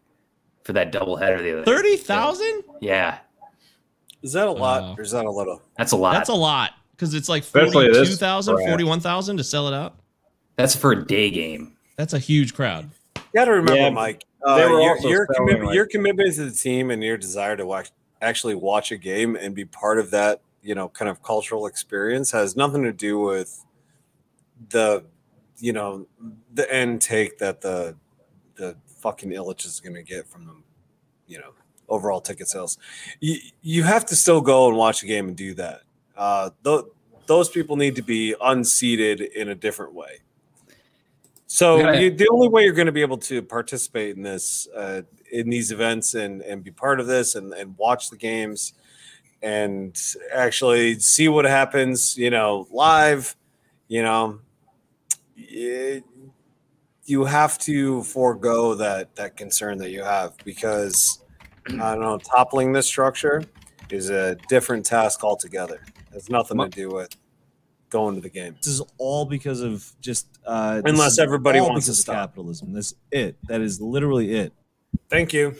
for 0.63 0.73
that 0.73 0.93
doubleheader 0.93 1.41
the 1.41 1.53
other 1.53 1.65
30,000? 1.65 2.63
Yeah, 2.81 3.17
Is 4.21 4.33
that 4.33 4.47
a 4.47 4.51
lot 4.51 4.81
Wow. 4.83 4.95
or 4.97 5.01
is 5.01 5.11
that 5.11 5.25
a 5.25 5.31
little? 5.31 5.61
that's 5.77 5.91
a 5.91 5.95
lot. 5.97 6.13
That's 6.13 6.29
a 6.29 6.33
lot 6.33 6.71
cuz 6.97 7.13
it's 7.13 7.27
like 7.29 7.41
Especially 7.43 7.87
this 7.87 7.97
42,000, 7.97 8.55
crap. 8.55 8.67
41,000 8.69 9.37
to 9.37 9.43
sell 9.43 9.67
it 9.67 9.73
out. 9.73 9.95
That's 10.55 10.75
for 10.75 10.91
a 10.91 11.05
day 11.05 11.29
game. 11.31 11.75
That's 11.97 12.13
a 12.13 12.19
huge 12.19 12.53
crowd. 12.53 12.91
You 13.15 13.21
got 13.33 13.45
to 13.45 13.51
remember, 13.51 13.75
Yeah, 13.75 13.89
Mike. 13.89 14.23
Uh, 14.45 14.55
your 14.57 14.71
your, 14.79 14.97
selling, 15.01 15.27
commitment, 15.35 15.65
like- 15.67 15.75
your 15.75 15.85
commitment 15.85 16.33
to 16.35 16.45
the 16.45 16.51
team 16.55 16.91
and 16.91 17.03
your 17.03 17.17
desire 17.17 17.55
to 17.57 17.65
watch, 17.65 17.91
actually 18.21 18.55
watch 18.55 18.91
a 18.91 18.97
game 18.97 19.35
and 19.35 19.53
be 19.55 19.65
part 19.65 19.97
of 19.99 20.11
that, 20.11 20.41
you 20.61 20.75
know, 20.75 20.89
kind 20.89 21.09
of 21.09 21.21
cultural 21.23 21.65
experience 21.67 22.31
has 22.31 22.55
nothing 22.55 22.83
to 22.83 22.91
do 22.91 23.19
with 23.19 23.63
the, 24.69 25.03
you 25.59 25.73
know, 25.73 26.05
the 26.53 26.71
end 26.73 27.01
take 27.01 27.37
that 27.39 27.61
the 27.61 27.95
the 28.55 28.75
fucking 28.99 29.29
Ilitch 29.31 29.65
is 29.65 29.79
going 29.79 29.95
to 29.95 30.03
get 30.03 30.27
from 30.27 30.45
them, 30.45 30.63
you 31.27 31.39
know, 31.39 31.53
overall 31.91 32.21
ticket 32.21 32.47
sales. 32.47 32.77
You 33.19 33.37
you 33.61 33.83
have 33.83 34.05
to 34.07 34.15
still 34.15 34.41
go 34.41 34.67
and 34.67 34.77
watch 34.77 35.03
a 35.03 35.05
game 35.05 35.27
and 35.27 35.37
do 35.37 35.53
that. 35.55 35.81
Uh, 36.17 36.49
th- 36.63 36.85
those 37.27 37.49
people 37.49 37.75
need 37.75 37.95
to 37.95 38.01
be 38.01 38.35
unseated 38.41 39.21
in 39.21 39.49
a 39.49 39.55
different 39.55 39.93
way. 39.93 40.19
So 41.47 41.91
you, 41.91 42.09
the 42.09 42.29
only 42.31 42.47
way 42.47 42.63
you're 42.63 42.73
going 42.73 42.85
to 42.85 42.93
be 42.93 43.01
able 43.01 43.17
to 43.17 43.41
participate 43.41 44.15
in 44.15 44.23
this, 44.23 44.69
uh, 44.73 45.01
in 45.33 45.49
these 45.49 45.71
events, 45.71 46.13
and 46.13 46.41
and 46.41 46.63
be 46.63 46.71
part 46.71 47.01
of 47.01 47.07
this, 47.07 47.35
and 47.35 47.53
and 47.53 47.77
watch 47.77 48.09
the 48.09 48.15
games, 48.15 48.73
and 49.41 49.99
actually 50.33 50.99
see 50.99 51.27
what 51.27 51.43
happens, 51.43 52.17
you 52.17 52.29
know, 52.29 52.67
live, 52.71 53.35
you 53.89 54.01
know, 54.01 54.39
it, 55.35 56.05
you 57.03 57.25
have 57.25 57.57
to 57.59 58.03
forego 58.03 58.75
that 58.75 59.13
that 59.15 59.35
concern 59.35 59.77
that 59.79 59.91
you 59.91 60.03
have 60.03 60.37
because 60.45 61.20
I 61.67 61.93
don't 61.95 62.01
know, 62.01 62.17
toppling 62.17 62.73
this 62.73 62.87
structure 62.87 63.43
is 63.89 64.09
a 64.09 64.35
different 64.49 64.85
task 64.85 65.23
altogether. 65.23 65.81
It 66.11 66.13
has 66.13 66.29
nothing 66.29 66.57
to 66.59 66.69
do 66.69 66.89
with 66.89 67.15
going 67.89 68.15
to 68.15 68.21
the 68.21 68.29
game. 68.29 68.55
This 68.57 68.67
is 68.67 68.81
all 68.97 69.25
because 69.25 69.61
of 69.61 69.91
just 70.01 70.27
uh, 70.45 70.81
Unless 70.85 71.19
everybody 71.19 71.59
all 71.59 71.69
wants 71.69 71.85
to 71.87 71.93
stop. 71.93 72.15
capitalism. 72.15 72.73
That's 72.73 72.93
it. 73.11 73.37
That 73.47 73.61
is 73.61 73.79
literally 73.81 74.33
it. 74.33 74.53
Thank 75.09 75.33
you. 75.33 75.55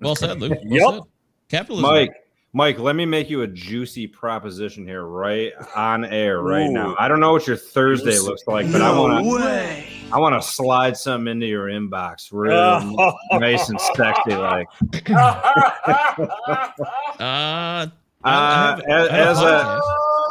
Well 0.00 0.14
said, 0.16 0.40
Luke. 0.40 0.52
Well 0.64 0.92
Yep. 0.94 1.02
said. 1.02 1.10
Capitalism. 1.48 1.90
Mike, 1.90 2.12
Mike, 2.54 2.78
let 2.78 2.96
me 2.96 3.06
make 3.06 3.30
you 3.30 3.42
a 3.42 3.46
juicy 3.46 4.06
proposition 4.06 4.86
here, 4.86 5.04
right 5.04 5.52
on 5.74 6.04
air, 6.04 6.42
right 6.42 6.68
Ooh. 6.68 6.72
now. 6.72 6.94
I 6.98 7.08
don't 7.08 7.18
know 7.18 7.32
what 7.32 7.46
your 7.46 7.56
Thursday 7.56 8.10
Listen. 8.10 8.26
looks 8.26 8.46
like, 8.46 8.70
but 8.70 8.82
I 8.82 8.90
want 8.98 9.24
to. 9.24 9.84
I 10.12 10.18
want 10.18 10.34
to 10.40 10.46
slide 10.46 10.94
something 10.94 11.32
into 11.32 11.46
your 11.46 11.68
inbox, 11.68 12.28
real 12.30 12.52
Oh. 12.54 13.14
nice 13.38 13.70
and 13.70 13.80
sexy, 13.80 14.34
like. 14.34 14.66
Uh, 17.18 17.86
I 18.24 18.30
Uh, 18.30 18.80
as, 18.88 19.08
I 19.08 19.18
as 19.18 19.38
a, 19.38 19.42
podcast. 19.42 19.80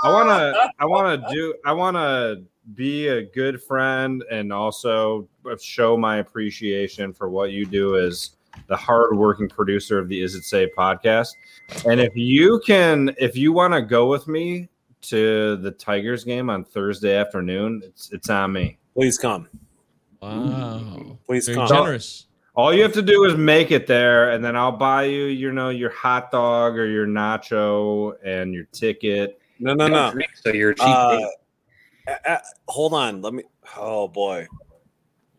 I 0.04 0.14
want 0.14 0.30
to, 0.30 0.72
I 0.80 0.86
want 0.86 1.22
to 1.24 1.34
do, 1.34 1.56
I 1.66 1.74
want 1.74 1.96
to 1.98 2.44
be 2.76 3.08
a 3.08 3.24
good 3.24 3.62
friend 3.62 4.24
and 4.32 4.54
also 4.54 5.28
show 5.60 5.98
my 5.98 6.18
appreciation 6.18 7.14
for 7.14 7.30
what 7.30 7.52
you 7.52 7.66
do 7.66 7.98
as 7.98 8.32
the 8.68 8.76
hardworking 8.76 9.50
producer 9.50 9.98
of 10.00 10.08
the 10.10 10.22
Is 10.22 10.36
It 10.36 10.44
Safe 10.44 10.70
podcast. 10.78 11.30
And 11.86 12.00
if 12.00 12.16
you 12.16 12.62
can, 12.66 13.14
if 13.18 13.36
you 13.36 13.54
want 13.54 13.74
to 13.74 13.82
go 13.82 14.08
with 14.08 14.28
me 14.28 14.70
to 15.04 15.56
the 15.58 15.72
Tigers 15.72 16.24
game 16.24 16.50
on 16.50 16.64
Thursday 16.64 17.16
afternoon, 17.16 17.82
it's 17.84 18.12
it's 18.12 18.30
on 18.30 18.54
me. 18.54 18.78
Please 18.96 19.18
come. 19.18 19.48
Wow. 20.22 21.18
Please 21.26 21.46
Very 21.48 21.56
come. 21.58 21.68
generous. 21.68 22.28
All 22.56 22.74
you 22.74 22.84
have 22.84 22.94
to 22.94 23.02
do 23.02 23.24
is 23.24 23.36
make 23.38 23.72
it 23.72 23.88
there, 23.88 24.32
and 24.32 24.44
then 24.44 24.58
I'll 24.58 24.74
buy 24.74 25.04
you, 25.06 25.24
you 25.26 25.52
know, 25.54 25.70
your 25.70 25.90
hot 25.90 26.32
dog 26.32 26.78
or 26.78 26.86
your 26.86 27.08
nacho 27.08 28.14
and 28.26 28.54
your 28.54 28.66
ticket. 28.74 29.40
No, 29.60 29.74
no, 29.74 29.86
I 29.86 29.90
no. 30.14 30.14
so 30.36 30.52
you're 30.52 30.72
a 30.72 30.76
cheap 30.76 30.86
Uh, 30.86 31.18
date. 31.18 31.28
a- 32.08 32.32
a- 32.34 32.42
hold 32.68 32.94
on. 32.94 33.22
Let 33.22 33.34
me. 33.34 33.44
Oh 33.78 34.08
boy. 34.10 34.48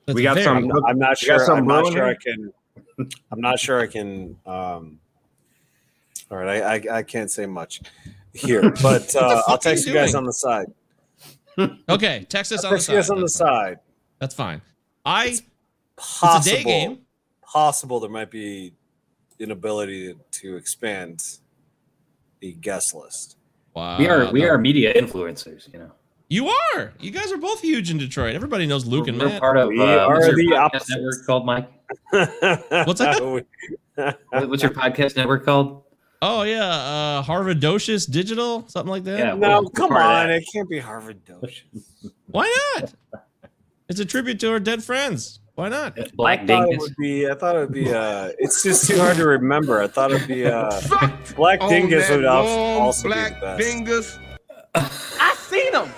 We 0.09 0.23
got 0.23 0.35
very- 0.35 0.45
some- 0.45 0.57
I'm 0.57 0.67
not, 0.69 0.83
I'm 0.89 0.99
not 0.99 1.19
sure. 1.19 1.39
some 1.45 1.59
I'm 1.59 1.67
not 1.67 1.93
sure? 1.93 2.07
I 2.07 2.15
can. 2.15 2.51
I'm 2.98 3.40
not 3.40 3.59
sure 3.59 3.81
I 3.81 3.86
can 3.86 4.36
um, 4.47 4.98
All 6.31 6.39
right, 6.39 6.62
I 6.62 6.74
I, 6.74 6.98
I 6.98 7.02
can't 7.02 7.31
say 7.31 7.47
much 7.47 7.81
here, 8.32 8.70
but 8.82 9.14
uh, 9.16 9.43
I'll 9.47 9.59
fuck 9.59 9.64
you 9.64 9.70
text 9.70 9.86
you 9.86 9.93
guys 9.94 10.14
on 10.14 10.24
the 10.24 10.32
side. 10.32 10.66
Okay, 11.89 12.27
text 12.28 12.52
us 12.52 12.64
I'll 12.64 12.73
on 12.73 12.78
the 12.78 12.78
text 12.78 12.89
you 12.89 12.94
guys 12.97 13.06
side. 13.06 13.14
on 13.14 13.20
the 13.20 13.23
That's 13.24 13.39
fine. 13.39 13.48
side. 13.48 13.78
That's 14.19 14.35
fine. 14.35 14.62
I 15.05 15.39
Possible, 15.97 16.56
day 16.56 16.64
game. 16.64 16.98
Possible 17.43 18.01
there 18.01 18.10
might 18.10 18.31
be 18.31 18.73
an 19.39 19.51
ability 19.51 20.14
to 20.31 20.56
expand 20.56 21.23
the 22.40 22.52
guest 22.55 22.94
list. 22.94 23.36
wow. 23.74 23.98
We 23.98 24.09
are 24.09 24.32
we 24.32 24.40
no. 24.43 24.48
are 24.48 24.59
media 24.59 24.94
influencers, 24.94 25.73
you 25.73 25.78
know. 25.78 25.93
You 26.33 26.49
are. 26.49 26.95
You 26.99 27.11
guys 27.11 27.31
are 27.31 27.37
both 27.37 27.61
huge 27.61 27.91
in 27.91 27.99
Detroit. 27.99 28.35
Everybody 28.35 28.65
knows 28.65 28.87
Luke 28.87 29.07
and 29.07 29.19
We're 29.21 29.29
Matt. 29.29 29.41
part 29.43 29.59
of 29.59 29.69
We 29.69 29.83
uh, 29.83 30.09
what's 30.09 30.27
are 30.27 30.41
your 30.41 30.51
the 30.51 30.57
podcast 30.57 30.89
network 30.89 31.27
called, 31.27 31.45
Mike? 31.45 31.69
What's 32.87 33.01
that? 33.01 33.45
What's 34.31 34.63
your 34.63 34.73
podcast 34.73 35.15
network 35.15 35.45
called? 35.45 35.83
Oh 36.23 36.45
yeah, 36.45 36.65
uh, 36.65 37.23
Harvardocious 37.23 38.11
Digital, 38.11 38.67
something 38.69 38.91
like 38.91 39.05
that. 39.05 39.19
Yeah, 39.19 39.35
no, 39.35 39.61
we're 39.61 39.69
come 39.73 39.93
on. 39.93 40.31
It 40.31 40.49
can't 40.51 40.71
be 40.71 40.79
Harvard 40.79 41.23
Dosh. 41.27 41.67
Why 42.29 42.51
not? 42.81 42.95
It's 43.91 44.01
a 44.01 44.07
tribute 44.07 44.41
to 44.41 44.53
our 44.53 44.59
dead 44.61 44.83
friends. 44.83 45.41
Why 45.55 45.69
not? 45.69 45.99
Black 46.15 46.41
I 46.41 46.47
thought 46.47 46.63
it 46.63 46.71
Dingus. 46.71 46.81
would 46.81 46.97
be. 46.99 47.29
I 47.29 47.35
thought 47.35 47.57
it 47.57 47.59
would 47.59 47.73
be. 47.75 47.93
Uh, 47.93 48.31
it's 48.39 48.63
just 48.63 48.87
too 48.87 48.97
hard 48.97 49.19
to 49.19 49.27
remember. 49.27 49.83
I 49.83 49.87
thought 49.87 50.13
it'd 50.13 50.27
be. 50.27 50.47
Uh, 50.47 50.81
Black 51.37 51.61
Dingus 51.61 52.09
would 52.09 52.25
al- 52.25 52.47
also 52.81 53.09
be 53.11 53.15
the 53.17 53.37
best. 53.39 53.59
dingus. 53.59 54.19
I 54.75 55.35
seen 55.39 55.75
him. 55.75 55.91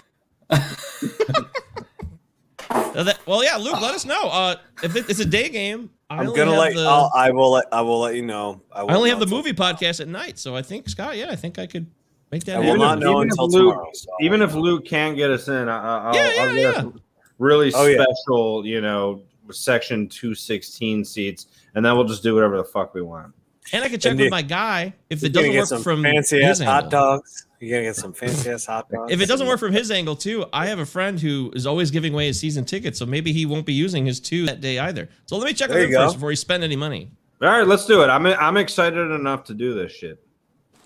That- 2.94 3.18
well, 3.26 3.42
yeah, 3.44 3.56
Luke, 3.56 3.80
let 3.80 3.94
us 3.94 4.04
know. 4.06 4.22
Uh, 4.28 4.56
if 4.82 4.94
it, 4.96 5.10
it's 5.10 5.18
a 5.20 5.24
day 5.24 5.48
game, 5.48 5.90
I 6.08 6.18
I'm 6.18 6.26
gonna 6.26 6.52
have 6.52 6.58
let. 6.60 6.74
the, 6.74 6.82
I'll, 6.86 7.10
I 7.14 7.30
will 7.30 7.50
let. 7.52 7.66
I 7.72 7.80
will 7.80 8.00
let 8.00 8.14
you 8.14 8.22
know. 8.22 8.62
I, 8.72 8.80
I 8.80 8.82
will 8.84 8.94
only 8.96 9.10
have 9.10 9.18
the 9.18 9.26
know 9.26 9.36
movie 9.36 9.52
podcast 9.52 10.00
at 10.00 10.08
night, 10.08 10.38
so 10.38 10.54
I 10.56 10.62
think 10.62 10.88
Scott, 10.88 11.16
yeah, 11.16 11.26
I 11.28 11.36
think 11.36 11.58
I 11.58 11.66
could 11.66 11.86
make 12.30 12.44
that 12.44 12.56
I 12.56 12.58
will 12.60 12.66
happen. 12.66 12.78
not 12.80 12.98
know 13.00 13.16
even 13.20 13.30
until 13.30 13.46
if 13.46 13.52
Luke, 13.52 13.72
tomorrow. 13.72 13.90
so 13.94 14.10
even 14.20 14.42
if 14.42 14.54
know. 14.54 14.60
Luke 14.60 14.86
can't 14.86 15.16
get 15.16 15.30
us 15.30 15.48
in, 15.48 15.68
I, 15.68 15.76
I- 15.76 15.98
I'll, 16.08 16.14
Yeah, 16.14 16.22
I'll 16.42 16.56
yeah, 16.56 16.72
get 16.72 16.76
us 16.86 16.92
really 17.38 17.72
Oh, 17.74 17.86
yeah. 17.86 18.04
special, 18.04 18.64
you 18.66 18.80
know, 18.80 19.22
section 19.50 20.08
two 20.08 20.34
sixteen 20.34 21.04
seats, 21.04 21.46
and 21.74 21.84
then 21.84 21.94
we'll 21.96 22.04
just 22.06 22.22
do 22.22 22.34
whatever 22.34 22.56
the 22.56 22.64
fuck 22.64 22.94
we 22.94 23.02
want. 23.02 23.32
And 23.72 23.82
I 23.84 23.88
could 23.88 24.00
check 24.00 24.10
And 24.12 24.18
with 24.20 24.26
you- 24.26 24.30
my 24.30 24.42
guy 24.42 24.94
if 25.10 25.22
it 25.24 25.30
doesn't 25.32 25.50
get 25.50 25.58
work 25.60 25.68
some 25.68 25.82
from 25.82 26.02
fancy 26.02 26.40
his 26.42 26.60
ass 26.60 26.66
hot 26.66 26.90
dogs. 26.90 27.43
You're 27.64 27.78
gonna 27.78 27.88
get 27.88 27.96
some 27.96 28.12
fancy 28.12 28.50
ass 28.50 28.66
hot 28.66 28.88
dogs. 28.90 29.12
If 29.12 29.20
it 29.20 29.26
doesn't 29.26 29.46
work 29.46 29.58
from 29.60 29.72
his 29.72 29.90
angle 29.90 30.16
too, 30.16 30.44
I 30.52 30.66
have 30.66 30.78
a 30.78 30.86
friend 30.86 31.18
who 31.18 31.50
is 31.54 31.66
always 31.66 31.90
giving 31.90 32.12
away 32.12 32.26
his 32.26 32.38
season 32.38 32.64
tickets, 32.64 32.98
so 32.98 33.06
maybe 33.06 33.32
he 33.32 33.46
won't 33.46 33.66
be 33.66 33.72
using 33.72 34.04
his 34.04 34.20
two 34.20 34.46
that 34.46 34.60
day 34.60 34.78
either. 34.78 35.08
So 35.26 35.36
let 35.36 35.46
me 35.46 35.54
check 35.54 35.68
There 35.70 35.78
with 35.78 35.86
him 35.86 35.92
go. 35.92 36.04
first 36.04 36.16
before 36.16 36.30
he 36.30 36.36
spend 36.36 36.62
any 36.62 36.76
money. 36.76 37.10
All 37.42 37.48
right, 37.48 37.66
let's 37.66 37.86
do 37.86 38.02
it. 38.02 38.08
I'm 38.08 38.26
I'm 38.26 38.56
excited 38.56 39.10
enough 39.10 39.44
to 39.44 39.54
do 39.54 39.74
this 39.74 39.92
shit. 39.92 40.22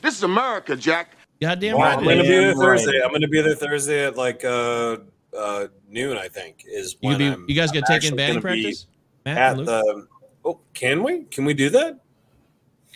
This 0.00 0.16
is 0.16 0.22
America, 0.22 0.76
Jack. 0.76 1.12
Goddamn 1.40 1.76
Well, 1.78 1.84
right. 1.86 1.98
I'm 1.98 2.04
gonna 2.04 2.22
be 2.22 2.28
there 2.28 2.50
Damn 2.52 2.58
right. 2.58 2.78
Thursday. 2.80 3.00
I'm 3.04 3.12
gonna 3.12 3.28
be 3.28 3.40
there 3.42 3.54
Thursday 3.54 4.06
at 4.06 4.16
like 4.16 4.44
uh, 4.44 4.98
uh, 5.36 5.66
noon. 5.88 6.16
I 6.16 6.28
think 6.28 6.64
is 6.66 6.96
You, 7.00 7.08
when 7.08 7.12
could 7.14 7.18
be, 7.18 7.26
I'm, 7.28 7.44
you 7.48 7.54
guys 7.54 7.70
I'm 7.70 7.74
get 7.74 7.80
taken 7.86 7.94
actually 7.96 8.16
batting 8.16 8.40
gonna 8.40 8.54
be 8.54 8.62
practice? 8.62 8.86
Matt 9.24 9.38
at 9.38 9.56
Luke? 9.56 9.66
the. 9.66 10.06
Oh, 10.44 10.60
can 10.74 11.02
we? 11.02 11.24
Can 11.24 11.44
we 11.44 11.54
do 11.54 11.68
that? 11.70 11.98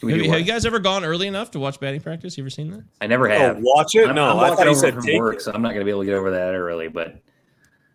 Can 0.09 0.11
Have, 0.11 0.19
you, 0.27 0.31
have 0.33 0.41
you 0.41 0.47
guys 0.47 0.66
ever 0.66 0.81
gone 0.81 1.05
early 1.05 1.29
enough 1.29 1.53
to 1.53 1.61
watch 1.61 1.79
batting 1.79 2.01
practice? 2.01 2.37
You 2.37 2.43
ever 2.43 2.51
seen 2.51 2.70
that? 2.73 2.83
I 3.01 3.07
never 3.07 3.31
Oh, 3.31 3.39
have. 3.39 3.59
watch 3.61 3.95
it? 3.95 4.09
I'm, 4.09 4.16
no, 4.16 4.24
I'm 4.24 4.31
I 4.31 4.35
walking 4.51 4.57
thought 4.57 4.65
you 4.65 4.70
over 4.73 4.81
said 4.81 4.95
from 4.95 5.05
take 5.05 5.20
work, 5.20 5.37
it. 5.37 5.43
so 5.43 5.53
I'm 5.55 5.62
not 5.62 5.69
going 5.69 5.81
to 5.81 5.85
be 5.85 5.91
able 5.93 6.01
to 6.01 6.07
get 6.07 6.15
over 6.16 6.33
that 6.33 6.55
early. 6.55 6.89
But 6.89 7.16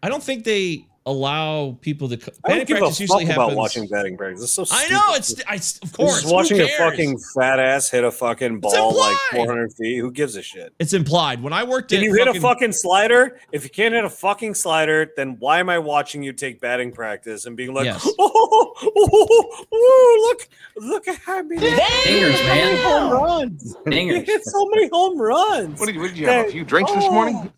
I 0.02 0.08
don't 0.08 0.24
think 0.24 0.46
they 0.46 0.87
allow 1.08 1.78
people 1.82 2.10
to. 2.10 2.18
co- 2.18 2.32
I 2.44 2.50
Batting 2.50 2.58
don't 2.58 2.68
give 2.68 2.78
a 2.78 2.80
practice 2.82 3.00
usually 3.00 3.26
fuck 3.26 3.32
happens. 3.32 3.48
about 3.48 3.58
watching 3.58 3.88
batting 3.88 4.18
practice. 4.18 4.44
It's 4.44 4.52
so 4.52 4.66
I 4.70 4.88
know 4.90 5.16
it's. 5.16 5.34
I, 5.48 5.56
of 5.56 5.94
course. 5.94 6.22
just 6.22 6.34
watching 6.34 6.58
who 6.58 6.66
a 6.66 6.68
fucking 6.78 7.18
fat 7.34 7.60
ass 7.60 7.90
hit 7.90 8.04
a 8.04 8.12
fucking 8.12 8.60
ball 8.60 8.98
like 8.98 9.16
400 9.32 9.74
feet. 9.74 9.98
Who 9.98 10.12
gives 10.12 10.36
a 10.36 10.42
shit? 10.42 10.74
It's 10.80 10.94
implied. 10.94 11.42
When 11.42 11.54
I 11.54 11.64
worked 11.64 11.90
Can 11.90 12.00
at 12.00 12.04
you 12.04 12.14
hit 12.14 12.28
a 12.28 12.40
fucking 12.40 12.74
slider? 12.74 13.40
If 13.52 13.64
you 13.64 13.70
can't 13.70 13.94
hit 13.94 14.04
a 14.04 14.10
fucking 14.10 14.54
slider, 14.54 15.12
then 15.16 15.38
why 15.40 15.60
am 15.60 15.70
I 15.70 15.80
watching 15.80 16.22
you 16.22 16.34
take 16.34 16.60
batting 16.60 16.92
practice 16.92 17.46
and 17.46 17.56
being 17.56 17.74
like, 17.74 17.86
Yes. 17.86 18.06
oh, 18.20 18.74
oh, 18.82 18.94
oh, 18.98 19.66
oh, 19.72 20.28
look, 20.28 20.50
look 20.86 21.08
at 21.08 21.18
how 21.18 21.42
many, 21.42 21.62
Dingers, 21.62 22.40
how 22.42 22.54
many 22.54 22.74
man. 22.74 22.84
home 22.84 23.12
runs. 23.12 23.76
You 23.88 23.92
Dingers. 23.92 24.26
hit 24.26 24.42
so 24.44 24.66
many 24.70 24.90
home 24.90 25.20
runs. 25.20 25.80
What 25.80 25.86
did 25.86 25.96
you, 25.96 26.02
what 26.02 26.10
did 26.10 26.18
you 26.18 26.28
have? 26.28 26.48
A 26.48 26.52
few 26.52 26.66
drinks 26.66 26.92
this 26.92 27.06
oh, 27.06 27.12
morning? 27.12 27.54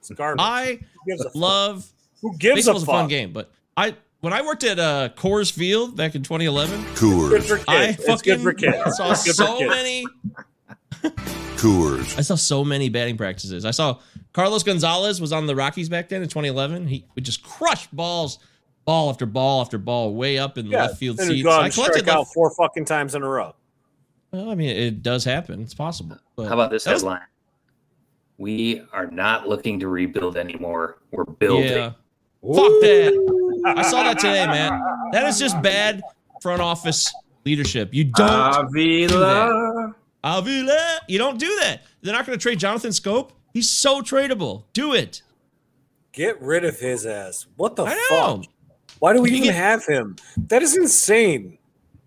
It's 0.00 0.10
garbage. 0.10 0.40
I 0.42 0.80
Who 1.06 1.16
fuck? 1.18 1.34
love 1.34 1.92
Who 2.22 2.36
gives 2.36 2.56
baseball's 2.56 2.82
a 2.82 2.90
a, 2.90 2.94
fun 2.94 3.08
game, 3.08 3.32
but 3.32 3.50
I 3.76 3.94
when 4.20 4.32
I 4.32 4.42
worked 4.42 4.64
at 4.64 4.78
uh, 4.78 5.10
Coors 5.16 5.52
Field 5.52 5.96
back 5.96 6.14
in 6.14 6.22
2011, 6.22 6.80
Good 6.96 7.42
Coors. 7.42 7.64
I 7.68 7.92
fucking 7.92 8.40
for 8.40 8.52
kids. 8.52 8.96
saw 8.96 9.10
for 9.14 9.32
so 9.32 9.58
kids. 9.58 9.70
many. 9.70 10.06
Coors, 11.58 12.16
I 12.18 12.22
saw 12.22 12.34
so 12.36 12.64
many 12.64 12.88
batting 12.88 13.16
practices. 13.16 13.64
I 13.64 13.70
saw 13.72 13.98
Carlos 14.32 14.62
Gonzalez 14.62 15.20
was 15.20 15.32
on 15.32 15.46
the 15.46 15.54
Rockies 15.56 15.88
back 15.88 16.08
then 16.08 16.22
in 16.22 16.28
2011. 16.28 16.86
He 16.86 17.04
would 17.14 17.24
just 17.24 17.42
crush 17.42 17.86
balls, 17.88 18.38
ball 18.84 19.10
after 19.10 19.26
ball 19.26 19.60
after 19.60 19.78
ball, 19.78 20.14
way 20.14 20.38
up 20.38 20.56
in 20.58 20.66
the 20.66 20.72
Yeah, 20.72 20.82
left 20.82 20.98
field 20.98 21.18
seats. 21.20 21.42
go 21.42 21.50
I 21.50 21.64
and 21.66 21.74
collected 21.74 21.98
strike 22.00 22.06
like, 22.08 22.16
out 22.16 22.26
four 22.32 22.50
fucking 22.50 22.84
times 22.84 23.14
in 23.14 23.22
a 23.22 23.28
row. 23.28 23.54
well, 24.32 24.50
I 24.50 24.54
mean, 24.54 24.70
it 24.70 25.02
does 25.02 25.24
happen. 25.24 25.60
It's 25.62 25.74
possible. 25.74 26.18
But 26.36 26.46
how 26.48 26.54
about 26.54 26.70
this 26.70 26.84
that 26.84 26.94
was- 26.94 27.02
headline? 27.02 27.22
We 28.40 28.82
are 28.92 29.08
not 29.08 29.48
looking 29.48 29.80
to 29.80 29.88
rebuild 29.88 30.36
anymore. 30.36 30.98
We're 31.10 31.24
building. 31.24 31.72
Yeah. 31.72 31.92
Fuck 32.42 32.80
that. 32.82 33.62
I 33.76 33.82
saw 33.82 34.02
that 34.04 34.18
today, 34.18 34.46
man. 34.50 34.80
That 35.12 35.24
is 35.26 35.38
just 35.38 35.60
bad 35.62 36.02
front 36.40 36.62
office 36.62 37.12
leadership. 37.44 37.92
You 37.92 38.04
don't 38.04 38.72
do 38.72 39.08
that. 39.08 39.94
Avila. 40.24 41.00
You 41.08 41.18
don't 41.18 41.38
do 41.38 41.56
that. 41.62 41.82
They're 42.02 42.12
not 42.12 42.26
going 42.26 42.38
to 42.38 42.42
trade 42.42 42.58
Jonathan 42.58 42.90
Schoop. 42.90 43.30
He's 43.52 43.68
so 43.68 44.02
tradable. 44.02 44.64
Do 44.72 44.94
it. 44.94 45.22
Get 46.12 46.40
rid 46.40 46.64
of 46.64 46.78
his 46.78 47.06
ass. 47.06 47.46
What 47.56 47.76
the 47.76 47.84
I 47.84 47.94
know. 48.10 48.42
fuck? 48.42 48.44
Why 48.98 49.12
do 49.12 49.22
we 49.22 49.30
even 49.30 49.44
get- 49.44 49.54
have 49.54 49.84
him? 49.86 50.16
That 50.36 50.62
is 50.62 50.76
insane. 50.76 51.58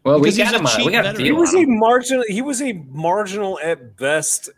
Well, 0.03 0.15
we 0.15 0.23
Because 0.23 0.35
he's 0.37 0.45
got 0.51 0.55
a 0.55 0.59
him. 0.59 0.65
cheap 0.65 0.85
we 0.85 0.91
got. 0.91 1.17
He 1.19 1.31
was 1.31 1.53
on 1.53 1.63
a 1.63 1.67
marginal. 1.67 2.23
He 2.27 2.41
was 2.41 2.61
a 2.61 2.73
marginal 2.89 3.59
at 3.63 3.95
best 3.97 4.49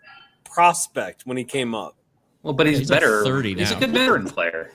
prospect 0.45 1.23
when 1.25 1.37
he 1.37 1.43
came 1.43 1.75
up. 1.75 1.95
Well, 2.43 2.53
but 2.53 2.65
he's, 2.67 2.79
He's 2.79 2.89
better. 2.89 3.23
30 3.23 3.55
He's 3.55 3.71
a 3.71 3.75
good 3.75 3.91
veteran 3.91 4.25
player. 4.25 4.71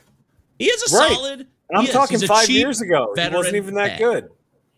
He 0.58 0.66
is 0.66 0.92
a 0.92 0.96
Right. 0.96 1.12
solid. 1.12 1.40
And 1.40 1.78
I'm 1.78 1.84
yes, 1.84 1.92
talking 1.92 2.18
he's 2.18 2.28
five 2.28 2.48
years 2.48 2.80
ago. 2.80 3.12
He 3.16 3.28
wasn't 3.28 3.56
even 3.56 3.74
that 3.74 3.90
bat. 3.90 3.98
good. 3.98 4.28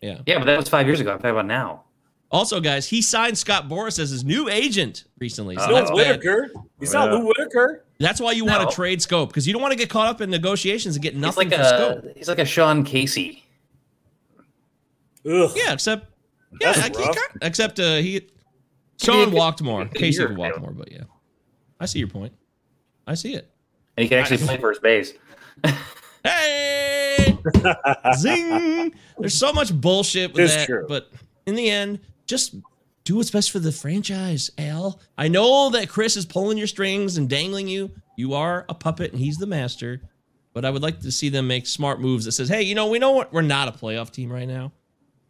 Yeah. 0.01 0.19
Yeah, 0.25 0.39
but 0.39 0.45
that 0.45 0.57
was 0.57 0.67
five 0.69 0.85
years 0.87 0.99
ago. 0.99 1.11
I'm 1.11 1.17
talking 1.19 1.31
about 1.31 1.45
now. 1.45 1.83
Also, 2.31 2.59
guys, 2.61 2.87
he 2.87 3.01
signed 3.01 3.37
Scott 3.37 3.67
Boras 3.67 3.99
as 3.99 4.09
his 4.09 4.23
new 4.23 4.47
agent 4.49 5.03
recently. 5.19 5.55
So 5.57 5.73
that's. 5.73 5.91
Whitaker. 5.91 6.49
He's 6.79 6.93
not 6.93 7.11
Lou 7.11 7.25
Whitaker. 7.27 7.83
That's 7.99 8.19
why 8.21 8.31
you 8.31 8.45
want 8.45 8.69
to 8.69 8.73
trade 8.75 8.99
Schoop 8.99 9.27
because 9.27 9.45
you 9.45 9.53
don't 9.53 9.61
want 9.61 9.73
to 9.73 9.77
get 9.77 9.89
caught 9.89 10.07
up 10.07 10.21
in 10.21 10.29
negotiations 10.29 10.95
and 10.95 11.03
get 11.03 11.15
nothing 11.15 11.49
He's 11.49 11.57
nothing 11.59 11.79
like 11.79 12.01
for 12.01 12.07
a 12.07 12.09
Schoop. 12.11 12.17
he's 12.17 12.27
like 12.29 12.39
a 12.39 12.45
Sean 12.45 12.83
Casey. 12.83 13.43
Ugh. 15.29 15.51
Yeah, 15.55 15.73
except 15.73 16.07
yeah, 16.59 16.69
I- 16.75 16.89
he 16.89 17.45
except 17.45 17.79
uh, 17.79 17.97
he 17.97 18.27
Sean 18.99 19.31
walked 19.31 19.61
more. 19.61 19.85
Casey 19.87 20.19
year 20.19 20.27
could 20.29 20.37
walk 20.37 20.59
more, 20.59 20.71
but 20.71 20.91
yeah, 20.91 21.03
I 21.79 21.85
see 21.85 21.99
your 21.99 22.07
point. 22.07 22.33
I 23.05 23.13
see 23.15 23.35
it. 23.35 23.49
And 23.97 24.03
he 24.03 24.09
can 24.09 24.19
actually 24.19 24.37
play 24.37 24.57
first 24.57 24.81
base. 24.81 25.13
Hey, 26.23 27.35
zing! 28.15 28.93
There's 29.17 29.33
so 29.33 29.51
much 29.53 29.73
bullshit 29.73 30.33
with 30.33 30.43
It's 30.43 30.55
that, 30.55 30.67
true. 30.67 30.85
but 30.87 31.09
in 31.47 31.55
the 31.55 31.67
end, 31.67 31.99
just 32.27 32.55
do 33.05 33.15
what's 33.15 33.31
best 33.31 33.49
for 33.49 33.57
the 33.57 33.71
franchise, 33.71 34.51
Al. 34.59 34.99
I 35.17 35.27
know 35.29 35.71
that 35.71 35.89
Chris 35.89 36.15
is 36.17 36.27
pulling 36.27 36.59
your 36.59 36.67
strings 36.67 37.17
and 37.17 37.27
dangling 37.27 37.67
you. 37.67 37.89
You 38.17 38.35
are 38.35 38.65
a 38.69 38.75
puppet, 38.75 39.11
and 39.13 39.19
he's 39.19 39.37
the 39.37 39.47
master. 39.47 40.01
But 40.53 40.63
I 40.63 40.69
would 40.69 40.83
like 40.83 40.99
to 40.99 41.11
see 41.11 41.29
them 41.29 41.47
make 41.47 41.65
smart 41.65 41.99
moves 41.99 42.25
that 42.25 42.33
says, 42.33 42.49
"Hey, 42.49 42.61
you 42.61 42.75
know, 42.75 42.87
we 42.87 42.99
know 42.99 43.11
what 43.11 43.33
we're 43.33 43.41
not 43.41 43.67
a 43.67 43.71
playoff 43.71 44.11
team 44.11 44.31
right 44.31 44.47
now, 44.47 44.73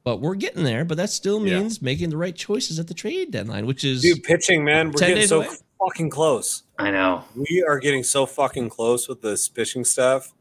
but 0.04 0.20
we're 0.20 0.36
getting 0.36 0.64
there. 0.66 0.84
But 0.84 0.98
that 0.98 1.10
still 1.10 1.46
Yeah. 1.48 1.60
means 1.62 1.82
making 1.82 2.10
the 2.10 2.18
right 2.18 2.36
choices 2.36 2.80
at 2.80 2.88
the 2.88 2.94
trade 2.94 3.32
deadline, 3.32 3.66
which 3.66 3.86
is 3.86 4.02
Dude, 4.02 4.24
pitching, 4.24 4.66
man. 4.66 4.88
We're 4.88 5.00
getting 5.00 5.28
so 5.28 5.44
away. 5.44 5.50
Fucking 5.84 6.10
close. 6.10 6.64
I 6.78 6.92
know. 6.92 7.24
We 7.36 7.64
are 7.68 7.80
getting 7.80 8.04
so 8.04 8.26
fucking 8.26 8.70
close 8.70 9.08
with 9.08 9.22
this 9.22 9.50
pitching 9.50 9.84
stuff. 9.86 10.34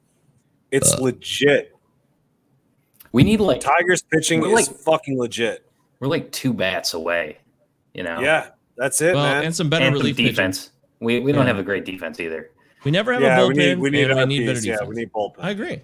It's 0.71 0.93
Uh. 0.95 1.03
legit. 1.03 1.75
We 3.13 3.25
need 3.25 3.41
like 3.41 3.61
Tigers 3.61 4.03
pitching 4.03 4.41
We're 4.41 4.59
is 4.59 4.69
like- 4.69 4.79
fucking 4.81 5.19
legit. 5.19 5.67
we're 5.99 6.09
like 6.09 6.31
two 6.33 6.53
bats 6.53 6.95
away. 6.95 7.39
You 7.95 8.05
know. 8.05 8.21
Yeah, 8.21 8.51
that's 8.77 9.01
it, 9.01 9.15
well, 9.15 9.25
man. 9.25 9.45
and 9.45 9.55
some 9.57 9.69
better 9.69 9.85
And 9.85 9.95
some 9.97 10.01
relief 10.01 10.17
pitching. 10.17 10.33
defense. 10.33 10.71
We 11.01 11.19
we 11.21 11.33
don't 11.33 11.47
have 11.47 11.59
a 11.59 11.63
great 11.63 11.85
defense 11.85 12.21
either. 12.21 12.51
We 12.85 12.91
never 12.91 13.13
have 13.13 13.21
yeah, 13.23 13.41
a 13.41 13.47
we 13.49 13.55
bullpen. 13.55 13.57
need 13.57 13.79
we 13.79 13.91
need, 13.91 14.11
and 14.11 14.19
we 14.21 14.39
need 14.39 14.47
better 14.47 14.61
defense. 14.61 14.81
Yeah, 14.81 14.87
we 14.87 14.95
need 14.95 15.13
bullpen. 15.13 15.37
I 15.41 15.51
agree. 15.51 15.83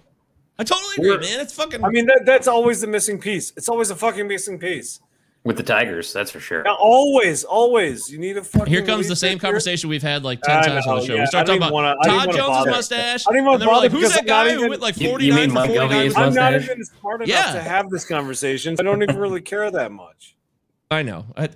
I 0.59 0.63
totally 0.63 0.95
agree, 0.97 1.09
We're- 1.09 1.21
man. 1.21 1.39
It's 1.41 1.53
fucking. 1.53 1.83
I 1.83 1.89
mean, 1.89 2.05
that, 2.07 2.21
that's 2.25 2.47
always 2.47 2.81
the 2.81 2.87
missing 2.87 3.19
piece. 3.19 3.53
It's 3.57 3.69
always 3.69 3.89
a 3.91 3.95
fucking 3.95 4.27
missing 4.27 4.57
piece. 4.57 5.01
With 5.47 5.55
the 5.55 5.63
Tigers, 5.63 6.11
that's 6.11 6.29
for 6.29 6.41
sure. 6.41 6.61
Now, 6.63 6.75
always, 6.75 7.45
always, 7.45 8.11
you 8.11 8.17
need 8.17 8.35
a 8.35 8.43
fucking. 8.43 8.67
Here 8.67 8.85
comes 8.85 9.07
the 9.07 9.15
same 9.15 9.37
pitcher. 9.37 9.47
conversation 9.47 9.89
we've 9.89 10.01
had 10.03 10.23
like 10.25 10.41
10 10.41 10.57
I 10.57 10.61
times 10.67 10.85
on 10.87 10.99
the 10.99 11.05
show. 11.05 11.13
yeah. 11.15 11.21
We 11.21 11.25
start 11.27 11.45
talking 11.47 11.61
about 11.61 11.71
wanna- 11.71 11.95
Todd 12.03 12.27
wanna 12.27 12.33
Jones' 12.33 12.47
bother. 12.49 12.71
mustache. 12.71 13.25
I 13.27 13.31
didn't 13.31 13.45
wanna 13.45 13.53
and 13.55 13.61
then 13.61 13.67
we're 13.69 13.73
bother 13.75 13.87
like, 13.87 13.91
who's 13.93 14.09
that 14.13 14.19
I'm 14.19 14.25
not 14.25 14.45
guy 14.45 14.53
who 14.53 14.69
went 14.69 14.81
like 14.81 14.97
You- 14.97 15.03
you 15.05 15.09
49 15.11 15.35
mean 15.39 15.49
for 15.49 15.53
Montgomery's 15.55 16.13
49? 16.15 16.27
I'm 16.27 16.33
not 16.33 16.61
even 16.61 16.83
smart 16.83 17.21
enough 17.21 17.29
Yeah. 17.29 17.53
to 17.53 17.61
have 17.61 17.89
this 17.89 18.03
conversation. 18.05 18.75
I 18.77 18.83
don't 18.83 19.01
even 19.01 19.17
really 19.17 19.39
care 19.41 19.71
that 19.71 19.91
much. 19.91 20.35
I 20.91 21.01
know. 21.03 21.25
I, 21.37 21.45
It's 21.45 21.55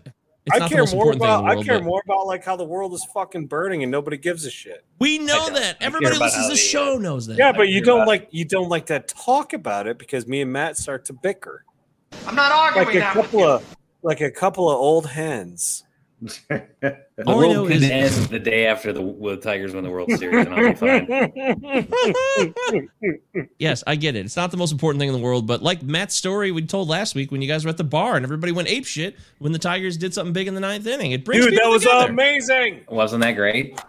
I 0.53 0.57
not 0.59 0.69
the 0.69 0.75
care 0.75 0.81
most 0.83 0.93
more 0.95 1.11
important 1.11 1.21
thing 1.23 1.29
in 1.29 1.35
about 1.35 1.53
the 1.55 1.59
I 1.59 1.63
care 1.63 1.79
but 1.79 1.85
more 1.85 2.01
about 2.05 2.27
like 2.27 2.45
how 2.45 2.55
the 2.55 2.63
world 2.63 2.93
is 2.93 3.05
fucking 3.13 3.47
burning 3.47 3.83
and 3.83 3.91
nobody 3.91 4.15
gives 4.17 4.45
a 4.45 4.49
shit. 4.49 4.85
we 4.99 5.19
know 5.19 5.49
that. 5.49 5.75
Everybody 5.81 6.15
about 6.15 6.25
listens 6.27 6.45
to 6.45 6.49
the 6.53 6.55
the, 6.55 6.61
uh, 6.79 6.93
show 6.93 6.97
knows 6.97 7.27
that. 7.27 7.37
Yeah, 7.37 7.51
but 7.51 7.67
you 7.67 7.81
don't 7.83 8.07
like 8.07 8.29
you 8.31 8.45
don't 8.45 8.69
like 8.69 8.85
to 8.85 9.01
talk 9.01 9.51
about 9.51 9.85
it 9.87 9.97
because 9.99 10.25
me 10.27 10.39
and 10.41 10.51
Matt 10.53 10.77
start 10.77 11.03
to 11.05 11.13
bicker 11.13 11.65
I'm 12.27 12.35
not 12.35 12.51
arguing 12.51 12.87
like 12.87 12.95
a 12.95 12.99
that 12.99 13.15
with 13.15 13.25
couple 13.25 13.39
you. 13.41 13.45
of 13.47 13.75
like 14.03 14.21
a 14.21 14.31
couple 14.31 14.69
of 14.69 14.77
old 14.77 15.07
hens. 15.07 15.83
The 16.21 16.67
All 17.25 17.33
I 17.33 17.35
world 17.35 17.53
know 17.53 17.65
could 17.67 17.77
is- 17.83 17.89
end 17.89 18.13
the 18.29 18.37
day 18.39 18.67
after 18.67 18.93
the, 18.93 19.01
the 19.01 19.37
Tigers 19.37 19.73
win 19.73 19.83
the 19.83 19.89
World 19.89 20.11
Series, 20.11 20.45
and 20.45 20.53
I'll 20.53 20.69
be 20.69 20.75
fine. 20.75 21.07
Yes, 23.57 23.83
I 23.87 23.95
get 23.95 24.15
it. 24.15 24.25
It's 24.25 24.35
not 24.35 24.51
the 24.51 24.57
most 24.57 24.71
important 24.71 24.99
thing 24.99 25.09
in 25.09 25.15
the 25.15 25.21
world, 25.21 25.47
but 25.47 25.61
like 25.63 25.81
Matt's 25.83 26.15
story 26.15 26.51
we 26.51 26.61
told 26.65 26.89
last 26.89 27.15
week 27.15 27.31
when 27.31 27.41
you 27.41 27.47
guys 27.47 27.63
were 27.63 27.69
at 27.69 27.77
the 27.77 27.83
bar 27.83 28.15
and 28.15 28.23
everybody 28.25 28.51
went 28.51 28.67
ape 28.67 28.85
shit 28.85 29.17
when 29.39 29.51
the 29.51 29.59
Tigers 29.59 29.97
did 29.97 30.13
something 30.13 30.33
big 30.33 30.47
in 30.47 30.53
the 30.55 30.59
ninth 30.61 30.85
inning. 30.87 31.11
It 31.11 31.23
brings 31.25 31.45
Dude, 31.45 31.57
that 31.57 31.67
was 31.67 31.83
together. 31.83 32.09
amazing. 32.11 32.81
Wasn't 32.89 33.21
that 33.23 33.33
great? 33.33 33.79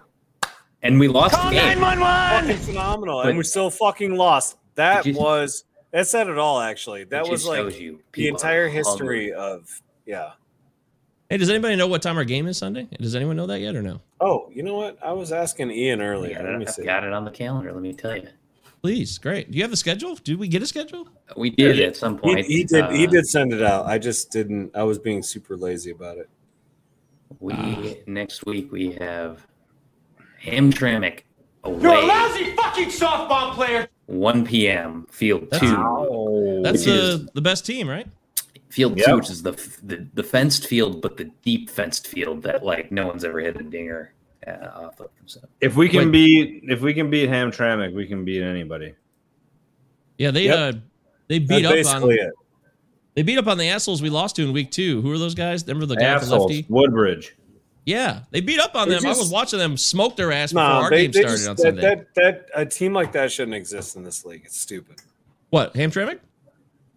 And 0.83 0.99
we 1.01 1.09
lost 1.09 1.35
the 1.35 1.51
game. 1.51 1.79
Fucking 1.79 2.57
phenomenal. 2.59 3.23
But- 3.23 3.29
and 3.31 3.39
we 3.39 3.45
still 3.45 3.71
fucking 3.71 4.17
lost. 4.17 4.57
That 4.77 5.05
you- 5.07 5.15
was 5.17 5.65
that 5.93 6.07
said 6.07 6.29
it 6.29 6.39
all 6.39 6.61
actually. 6.61 7.05
That 7.05 7.29
was 7.29 7.47
like 7.47 7.79
you 7.79 8.01
the 8.15 8.29
entire 8.29 8.69
history 8.69 9.31
hungry. 9.31 9.33
of 9.35 9.83
yeah. 10.07 10.33
Hey, 11.31 11.39
does 11.39 11.49
anybody 11.49 11.77
know 11.77 11.87
what 11.87 12.03
time 12.03 12.19
our 12.19 12.25
game 12.25 12.47
is 12.47 12.59
Sunday? 12.59 12.87
Does 13.01 13.15
anyone 13.17 13.37
know 13.37 13.47
that 13.47 13.61
yet 13.61 13.75
or 13.75 13.81
no? 13.83 14.01
Oh, 14.21 14.51
you 14.53 14.63
know 14.63 14.75
what? 14.77 14.99
I 15.03 15.13
was 15.13 15.33
asking 15.33 15.71
Ian 15.71 16.03
earlier. 16.03 16.35
got 16.35 16.45
Let 16.45 16.59
me 16.59 16.65
it. 16.67 16.75
I've 16.79 16.85
got 16.85 17.05
it 17.05 17.13
on 17.15 17.25
the 17.25 17.31
calendar. 17.31 17.73
Let 17.73 17.81
me 17.81 17.95
tell 17.95 18.15
you. 18.17 18.29
Please, 18.83 19.17
great. 19.17 19.51
Do 19.51 19.57
you 19.57 19.65
have 19.65 19.71
the 19.71 19.77
schedule? 19.77 20.17
Did 20.17 20.39
we 20.39 20.49
get 20.49 20.63
a 20.63 20.67
schedule? 20.67 21.09
We 21.37 21.51
did 21.51 21.81
at 21.81 21.97
some 21.97 22.19
point. 22.19 22.45
he 22.45 22.65
did. 22.65 22.91
he 22.91 23.07
uh, 23.07 23.11
did 23.11 23.27
send 23.27 23.53
it 23.55 23.63
out. 23.63 23.87
I 23.87 23.97
just 23.99 24.31
didn't. 24.31 24.77
I 24.77 24.83
was 24.83 24.99
being 24.99 25.23
super 25.23 25.57
lazy 25.57 25.93
about 25.93 26.19
it. 26.19 26.29
We 27.41 27.55
Ah. 27.57 27.83
next 28.07 28.45
week 28.45 28.71
we 28.73 28.93
have 28.95 29.47
Hamtramck 30.45 31.21
away. 31.65 31.81
You're 31.83 31.95
a 31.95 32.05
lousy 32.07 32.55
fucking 32.57 32.89
softball 32.89 33.55
player. 33.55 33.89
1 34.07 34.45
p.m. 34.45 35.07
Field 35.11 35.49
That's- 35.51 35.71
two. 35.71 36.61
That's 36.63 36.79
which 36.81 36.89
is 36.95 37.15
uh, 37.23 37.27
the 37.35 37.41
best 37.41 37.65
team, 37.65 37.89
right? 37.89 38.07
Field 38.73 38.97
Yep. 38.97 39.07
two, 39.07 39.17
which 39.17 39.31
is 39.31 39.43
the, 39.43 39.53
the 39.83 40.09
the 40.15 40.23
fenced 40.23 40.67
field, 40.67 41.03
but 41.03 41.17
the 41.17 41.25
deep 41.43 41.69
fenced 41.71 42.07
field 42.07 42.43
that 42.43 42.65
like 42.65 42.91
no 42.91 43.07
one's 43.07 43.25
ever 43.25 43.41
hit 43.41 43.61
a 43.61 43.63
dinger 43.63 44.13
uh, 44.47 44.69
off 44.75 45.01
of. 45.01 45.11
So 45.27 45.41
If 45.61 45.77
we 45.77 45.89
can 45.89 46.07
Wait. 46.11 46.13
beat 46.13 46.65
if 46.69 46.81
we 46.81 46.95
can 46.95 47.11
beat 47.11 47.29
Hamtramck, 47.31 47.95
we 47.95 48.07
can 48.07 48.25
beat 48.25 48.43
anybody. 48.43 48.95
Yeah, 50.19 50.31
they 50.31 50.45
Yep. 50.45 50.75
uh 50.75 50.79
they 51.29 51.39
beat 51.39 51.63
That's 51.63 51.89
up 51.89 52.03
on 52.03 52.11
it. 52.11 52.33
they 53.15 53.23
beat 53.23 53.39
up 53.39 53.47
on 53.47 53.59
the 53.59 53.69
assholes 53.69 54.03
we 54.03 54.11
lost 54.11 54.37
to 54.37 54.43
in 54.43 54.53
week 54.53 54.71
two. 54.71 55.01
Who 55.03 55.13
are 55.13 55.19
those 55.19 55.35
guys? 55.35 55.67
Remember 55.67 55.87
the 55.87 55.97
guy 55.97 56.15
with 56.15 56.29
the 56.29 56.39
lefty? 56.39 56.67
Woodbridge. 56.69 57.37
Yeah, 57.85 58.21
they 58.31 58.41
beat 58.41 58.61
up 58.61 58.77
on 58.77 58.89
They 58.89 58.95
them. 58.95 59.07
I 59.07 59.09
was 59.11 59.31
watching 59.31 59.59
them 59.59 59.77
smoke 59.77 60.15
their 60.17 60.31
ass 60.31 60.53
before 60.53 60.63
No, 60.69 60.75
our 60.85 60.91
they, 60.91 61.09
game 61.09 61.11
they 61.13 61.21
started 61.21 61.37
just, 61.37 61.49
on 61.49 61.57
that, 61.57 61.63
Sunday. 61.63 61.81
that 61.83 62.15
that 62.15 62.49
a 62.55 62.65
team 62.65 62.93
like 62.93 63.11
that 63.13 63.33
shouldn't 63.33 63.57
exist 63.57 63.97
in 63.97 64.05
this 64.05 64.25
league. 64.25 64.43
It's 64.45 64.59
stupid. 64.61 64.97
what 65.51 65.75
Hamtramck? 65.75 66.21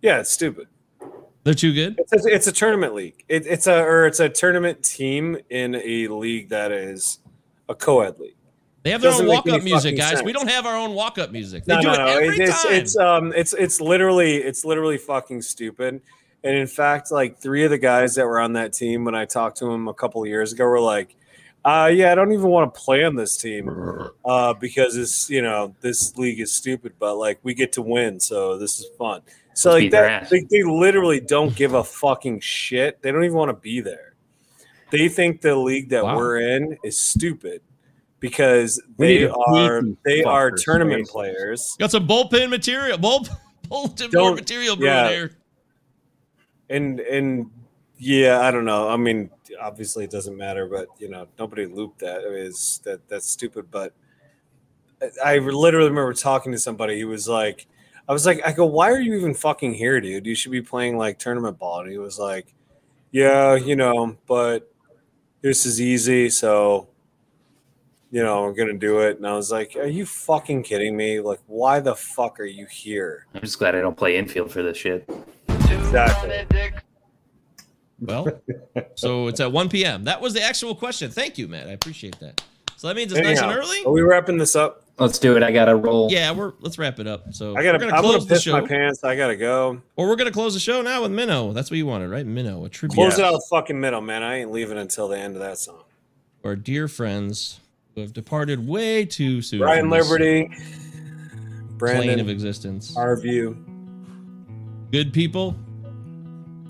Yeah, 0.01 0.19
it's 0.19 0.29
stupid. 0.31 0.67
They're 1.45 1.53
too 1.53 1.73
good. 1.73 1.99
It's 1.99 2.25
a, 2.25 2.27
it's 2.27 2.47
a 2.47 2.51
tournament 2.51 2.95
league. 2.95 3.23
It, 3.29 3.45
it's 3.45 3.67
a 3.67 3.79
or 3.83 4.07
it's 4.07 4.19
a 4.19 4.27
tournament 4.27 4.83
team 4.83 5.37
in 5.51 5.75
a 5.75 6.07
league 6.07 6.49
that 6.49 6.71
is 6.71 7.19
a 7.69 7.75
co-ed 7.75 8.19
league. 8.19 8.35
They 8.81 8.89
have 8.89 9.01
their 9.01 9.11
Doesn't 9.11 9.27
own 9.27 9.31
walk 9.33 9.47
up 9.49 9.63
music, 9.63 9.95
guys. 9.95 10.23
We 10.23 10.33
don't 10.33 10.49
have 10.49 10.65
our 10.65 10.75
own 10.75 10.93
walk 10.95 11.17
up 11.19 11.31
music. 11.31 11.65
They 11.65 11.75
No, 11.75 11.81
do 11.81 11.87
no, 11.87 11.93
it 11.93 11.97
no. 11.97 12.05
every 12.07 12.27
It's, 12.45 12.63
time. 12.63 12.73
it's 12.73 12.97
um 12.97 13.33
it's 13.35 13.53
it's 13.53 13.79
literally 13.79 14.37
it's 14.37 14.65
literally 14.65 14.97
fucking 14.97 15.43
stupid. 15.43 16.01
And 16.43 16.55
in 16.57 16.67
fact, 16.67 17.11
like 17.11 17.37
three 17.37 17.63
of 17.63 17.69
the 17.69 17.77
guys 17.77 18.15
that 18.15 18.25
were 18.25 18.39
on 18.39 18.53
that 18.53 18.73
team 18.73 19.05
when 19.05 19.13
I 19.15 19.25
talked 19.25 19.57
to 19.57 19.65
them 19.65 19.87
a 19.87 19.93
couple 19.93 20.21
of 20.23 20.27
years 20.27 20.51
ago 20.51 20.65
were 20.65 20.79
like, 20.81 21.15
uh 21.63 21.91
yeah, 21.93 22.11
I 22.11 22.15
don't 22.15 22.31
even 22.31 22.47
want 22.47 22.73
to 22.73 22.79
play 22.79 23.03
on 23.03 23.15
this 23.15 23.37
team 23.37 23.69
uh 24.25 24.53
because 24.55 24.97
it's 24.97 25.29
you 25.29 25.43
know, 25.43 25.75
this 25.81 26.15
league 26.17 26.39
is 26.39 26.51
stupid, 26.51 26.93
but 26.97 27.17
like 27.17 27.37
we 27.43 27.53
get 27.53 27.71
to 27.73 27.83
win, 27.83 28.19
so 28.19 28.57
this 28.57 28.79
is 28.79 28.87
fun. 28.97 29.21
So 29.57 29.71
Let's 29.71 29.83
like 29.83 29.91
that 29.91 30.11
ass. 30.23 30.29
they, 30.29 30.41
they 30.51 30.63
literally 30.63 31.19
don't 31.21 31.55
give 31.55 31.73
a 31.73 31.83
fucking 31.83 32.41
shit. 32.41 33.01
They 33.01 33.11
don't 33.11 33.23
even 33.23 33.37
want 33.37 33.49
to 33.49 33.53
be 33.59 33.79
there. 33.81 34.13
They 34.91 35.07
think 35.09 35.41
the 35.41 35.55
league 35.55 35.89
that 35.89 36.03
Wow. 36.03 36.17
we're 36.17 36.39
in 36.39 36.77
is 36.83 36.99
stupid 36.99 37.61
because 38.19 38.81
they 38.97 39.27
are 39.27 39.81
they 40.05 40.23
are 40.23 40.51
tournament 40.51 41.07
seriously. 41.07 41.11
players. 41.33 41.75
Got 41.79 41.91
some 41.91 42.07
bullpen 42.07 42.49
material, 42.49 42.97
bull, 42.97 43.25
bulletin 43.69 44.11
board 44.11 44.11
Don't- 44.11 44.35
material 44.35 44.75
brewing 44.75 44.93
yeah. 44.93 45.09
here. 45.09 45.31
and 46.69 46.99
and 46.99 47.49
yeah, 47.97 48.41
I 48.41 48.51
don't 48.51 48.65
know. 48.65 48.89
I 48.89 48.97
mean, 48.97 49.29
obviously 49.61 50.03
it 50.03 50.11
doesn't 50.11 50.35
matter, 50.35 50.67
but 50.67 50.87
you 50.99 51.07
know, 51.09 51.27
nobody 51.39 51.65
looped 51.65 51.99
that. 51.99 52.21
I 52.25 52.29
mean, 52.29 52.45
it's 52.45 52.79
that 52.79 53.07
that's 53.07 53.27
stupid. 53.29 53.71
But 53.71 53.93
I 55.23 55.35
I 55.35 55.37
literally 55.39 55.89
remember 55.89 56.13
talking 56.13 56.51
to 56.51 56.59
somebody. 56.59 56.97
He 56.97 57.05
was 57.05 57.27
like, 57.29 57.67
I 58.07 58.13
was 58.13 58.25
like, 58.25 58.41
I 58.45 58.51
go, 58.51 58.65
why 58.65 58.91
are 58.91 58.99
you 58.99 59.15
even 59.15 59.33
fucking 59.33 59.73
here, 59.73 59.99
dude? 59.99 60.25
You 60.25 60.35
should 60.35 60.51
be 60.51 60.61
playing 60.61 60.97
like 60.97 61.17
tournament 61.17 61.57
ball. 61.57 61.79
And 61.79 61.91
he 61.91 61.97
was 61.97 62.19
like, 62.19 62.53
Yeah, 63.11 63.55
you 63.55 63.75
know, 63.75 64.17
but 64.27 64.71
this 65.41 65.65
is 65.65 65.81
easy, 65.81 66.29
so 66.29 66.87
you 68.11 68.23
know, 68.23 68.45
I'm 68.45 68.55
gonna 68.55 68.73
do 68.73 68.99
it. 68.99 69.17
And 69.17 69.27
I 69.27 69.35
was 69.35 69.51
like, 69.51 69.75
Are 69.75 69.87
you 69.87 70.05
fucking 70.05 70.63
kidding 70.63 70.95
me? 70.95 71.19
Like, 71.19 71.39
why 71.47 71.79
the 71.79 71.95
fuck 71.95 72.39
are 72.39 72.45
you 72.45 72.67
here? 72.67 73.25
I'm 73.33 73.41
just 73.41 73.59
glad 73.59 73.75
I 73.75 73.81
don't 73.81 73.97
play 73.97 74.17
infield 74.17 74.51
for 74.51 74.61
this 74.61 74.77
shit. 74.77 75.09
Exactly. 75.47 76.45
Well, 77.99 78.27
so 78.95 79.27
it's 79.27 79.39
at 79.39 79.51
1 79.51 79.69
p.m. 79.69 80.03
That 80.03 80.21
was 80.21 80.33
the 80.33 80.41
actual 80.41 80.75
question. 80.75 81.09
Thank 81.09 81.37
you, 81.37 81.47
Matt. 81.47 81.67
I 81.67 81.71
appreciate 81.71 82.19
that. 82.19 82.43
So 82.75 82.87
that 82.87 82.95
means 82.95 83.11
it's 83.13 83.21
nice 83.21 83.39
and 83.39 83.51
early. 83.51 83.83
Are 83.85 83.91
we 83.91 84.01
wrapping 84.01 84.37
this 84.37 84.55
up? 84.55 84.84
Let's 84.97 85.19
do 85.19 85.35
it. 85.35 85.43
I 85.43 85.51
got 85.51 85.65
to 85.65 85.75
roll. 85.75 86.09
Yeah, 86.09 86.31
we're 86.31 86.53
let's 86.61 86.77
wrap 86.77 86.99
it 86.99 87.07
up. 87.07 87.33
So 87.33 87.55
I 87.55 87.63
gotta. 87.63 87.77
we're 87.77 87.89
gonna 87.91 87.95
I'm 87.97 88.01
gonna 88.01 88.13
close 88.13 88.27
the 88.27 88.35
piss 88.35 88.43
show, 88.43 88.51
my 88.61 88.65
pants. 88.65 89.03
I 89.03 89.15
gotta 89.17 89.35
go. 89.35 89.81
or 89.97 90.07
we're 90.07 90.15
gonna 90.15 90.31
close 90.31 90.53
the 90.53 90.59
show 90.59 90.81
now 90.81 91.01
with 91.01 91.11
Minnow. 91.11 91.51
That's 91.51 91.69
what 91.69 91.75
you 91.77 91.85
wanted, 91.85 92.09
right? 92.09 92.25
Minnow, 92.25 92.63
a 92.63 92.69
tribute 92.69 92.95
Close 92.95 93.19
it 93.19 93.25
out 93.25 93.33
with 93.33 93.45
fucking 93.49 93.77
middle, 93.79 93.99
man. 93.99 94.23
I 94.23 94.37
ain't 94.39 94.51
leaving 94.53 94.77
until 94.77 95.09
the 95.09 95.17
end 95.17 95.35
of 95.35 95.41
that 95.41 95.57
song. 95.57 95.83
our 96.45 96.55
dear 96.55 96.87
friends 96.87 97.59
who 97.93 98.01
have 98.01 98.13
departed 98.13 98.65
way 98.65 99.03
too 99.03 99.41
soon. 99.41 99.59
Brian 99.59 99.81
from 99.81 99.89
this 99.89 100.09
Liberty, 100.09 100.47
plane 100.47 100.61
of 101.71 101.77
Brandon, 101.77 102.29
existence. 102.29 102.95
our 102.95 103.17
view, 103.19 103.57
Good 104.91 105.11
people, 105.11 105.55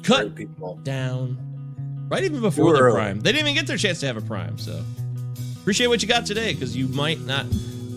cut 0.02 0.34
great 0.34 0.50
people. 0.50 0.80
down 0.84 1.38
right 2.10 2.24
even 2.24 2.42
before 2.42 2.72
Too 2.72 2.74
their 2.78 2.86
early. 2.86 2.96
prime. 2.96 3.20
They 3.20 3.32
didn't 3.32 3.46
even 3.48 3.56
get 3.56 3.68
their 3.68 3.78
chance 3.78 4.00
to 4.00 4.08
have 4.08 4.18
a 4.18 4.22
prime. 4.22 4.58
So 4.58 4.84
appreciate 5.62 5.88
what 5.88 6.02
you 6.02 6.08
got 6.08 6.26
today 6.26 6.54
because 6.54 6.76
you 6.76 6.88
might 6.88 7.20
not 7.22 7.46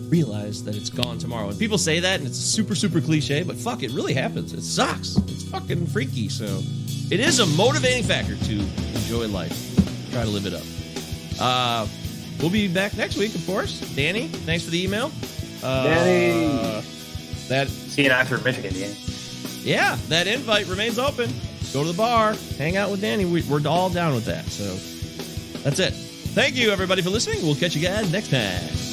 realize 0.09 0.63
that 0.63 0.75
it's 0.75 0.89
gone 0.89 1.17
tomorrow. 1.17 1.49
And 1.49 1.57
people 1.57 1.77
say 1.77 1.99
that 1.99 2.19
and 2.19 2.27
it's 2.27 2.37
super, 2.37 2.75
super 2.75 2.99
cliche, 3.01 3.43
but 3.43 3.55
fuck, 3.55 3.83
it 3.83 3.91
really 3.91 4.13
happens. 4.13 4.53
It 4.53 4.61
sucks. 4.61 5.15
It's 5.17 5.43
fucking 5.43 5.87
freaky. 5.87 6.29
So 6.29 6.45
it 7.11 7.19
is 7.19 7.39
a 7.39 7.45
motivating 7.45 8.03
factor 8.03 8.35
to 8.35 8.53
enjoy 8.53 9.27
life. 9.27 9.75
Try 10.11 10.23
to 10.23 10.29
live 10.29 10.45
it 10.45 10.53
up. 10.53 10.63
Uh, 11.39 11.87
we'll 12.39 12.49
be 12.49 12.67
back 12.67 12.97
next 12.97 13.17
week, 13.17 13.33
of 13.35 13.45
course. 13.45 13.79
Danny, 13.95 14.27
thanks 14.27 14.63
for 14.65 14.71
the 14.71 14.83
email. 14.83 15.11
Uh, 15.63 15.83
Danny. 15.83 16.83
That 17.47 17.67
See 17.67 18.03
you 18.03 18.09
in 18.09 18.11
Oxford, 18.11 18.43
Michigan. 18.43 18.73
Yeah. 18.75 18.89
yeah, 19.63 19.97
that 20.07 20.27
invite 20.27 20.67
remains 20.67 20.99
open. 20.99 21.31
Go 21.73 21.83
to 21.83 21.91
the 21.91 21.97
bar, 21.97 22.35
hang 22.57 22.77
out 22.77 22.89
with 22.91 23.01
Danny. 23.01 23.25
We, 23.25 23.43
we're 23.43 23.65
all 23.67 23.89
down 23.89 24.13
with 24.13 24.25
that. 24.25 24.45
So 24.45 24.63
that's 25.61 25.79
it. 25.79 25.93
Thank 25.93 26.55
you, 26.55 26.71
everybody, 26.71 27.01
for 27.01 27.09
listening. 27.09 27.41
We'll 27.41 27.55
catch 27.55 27.75
you 27.75 27.81
guys 27.81 28.11
next 28.11 28.29
time. 28.29 28.88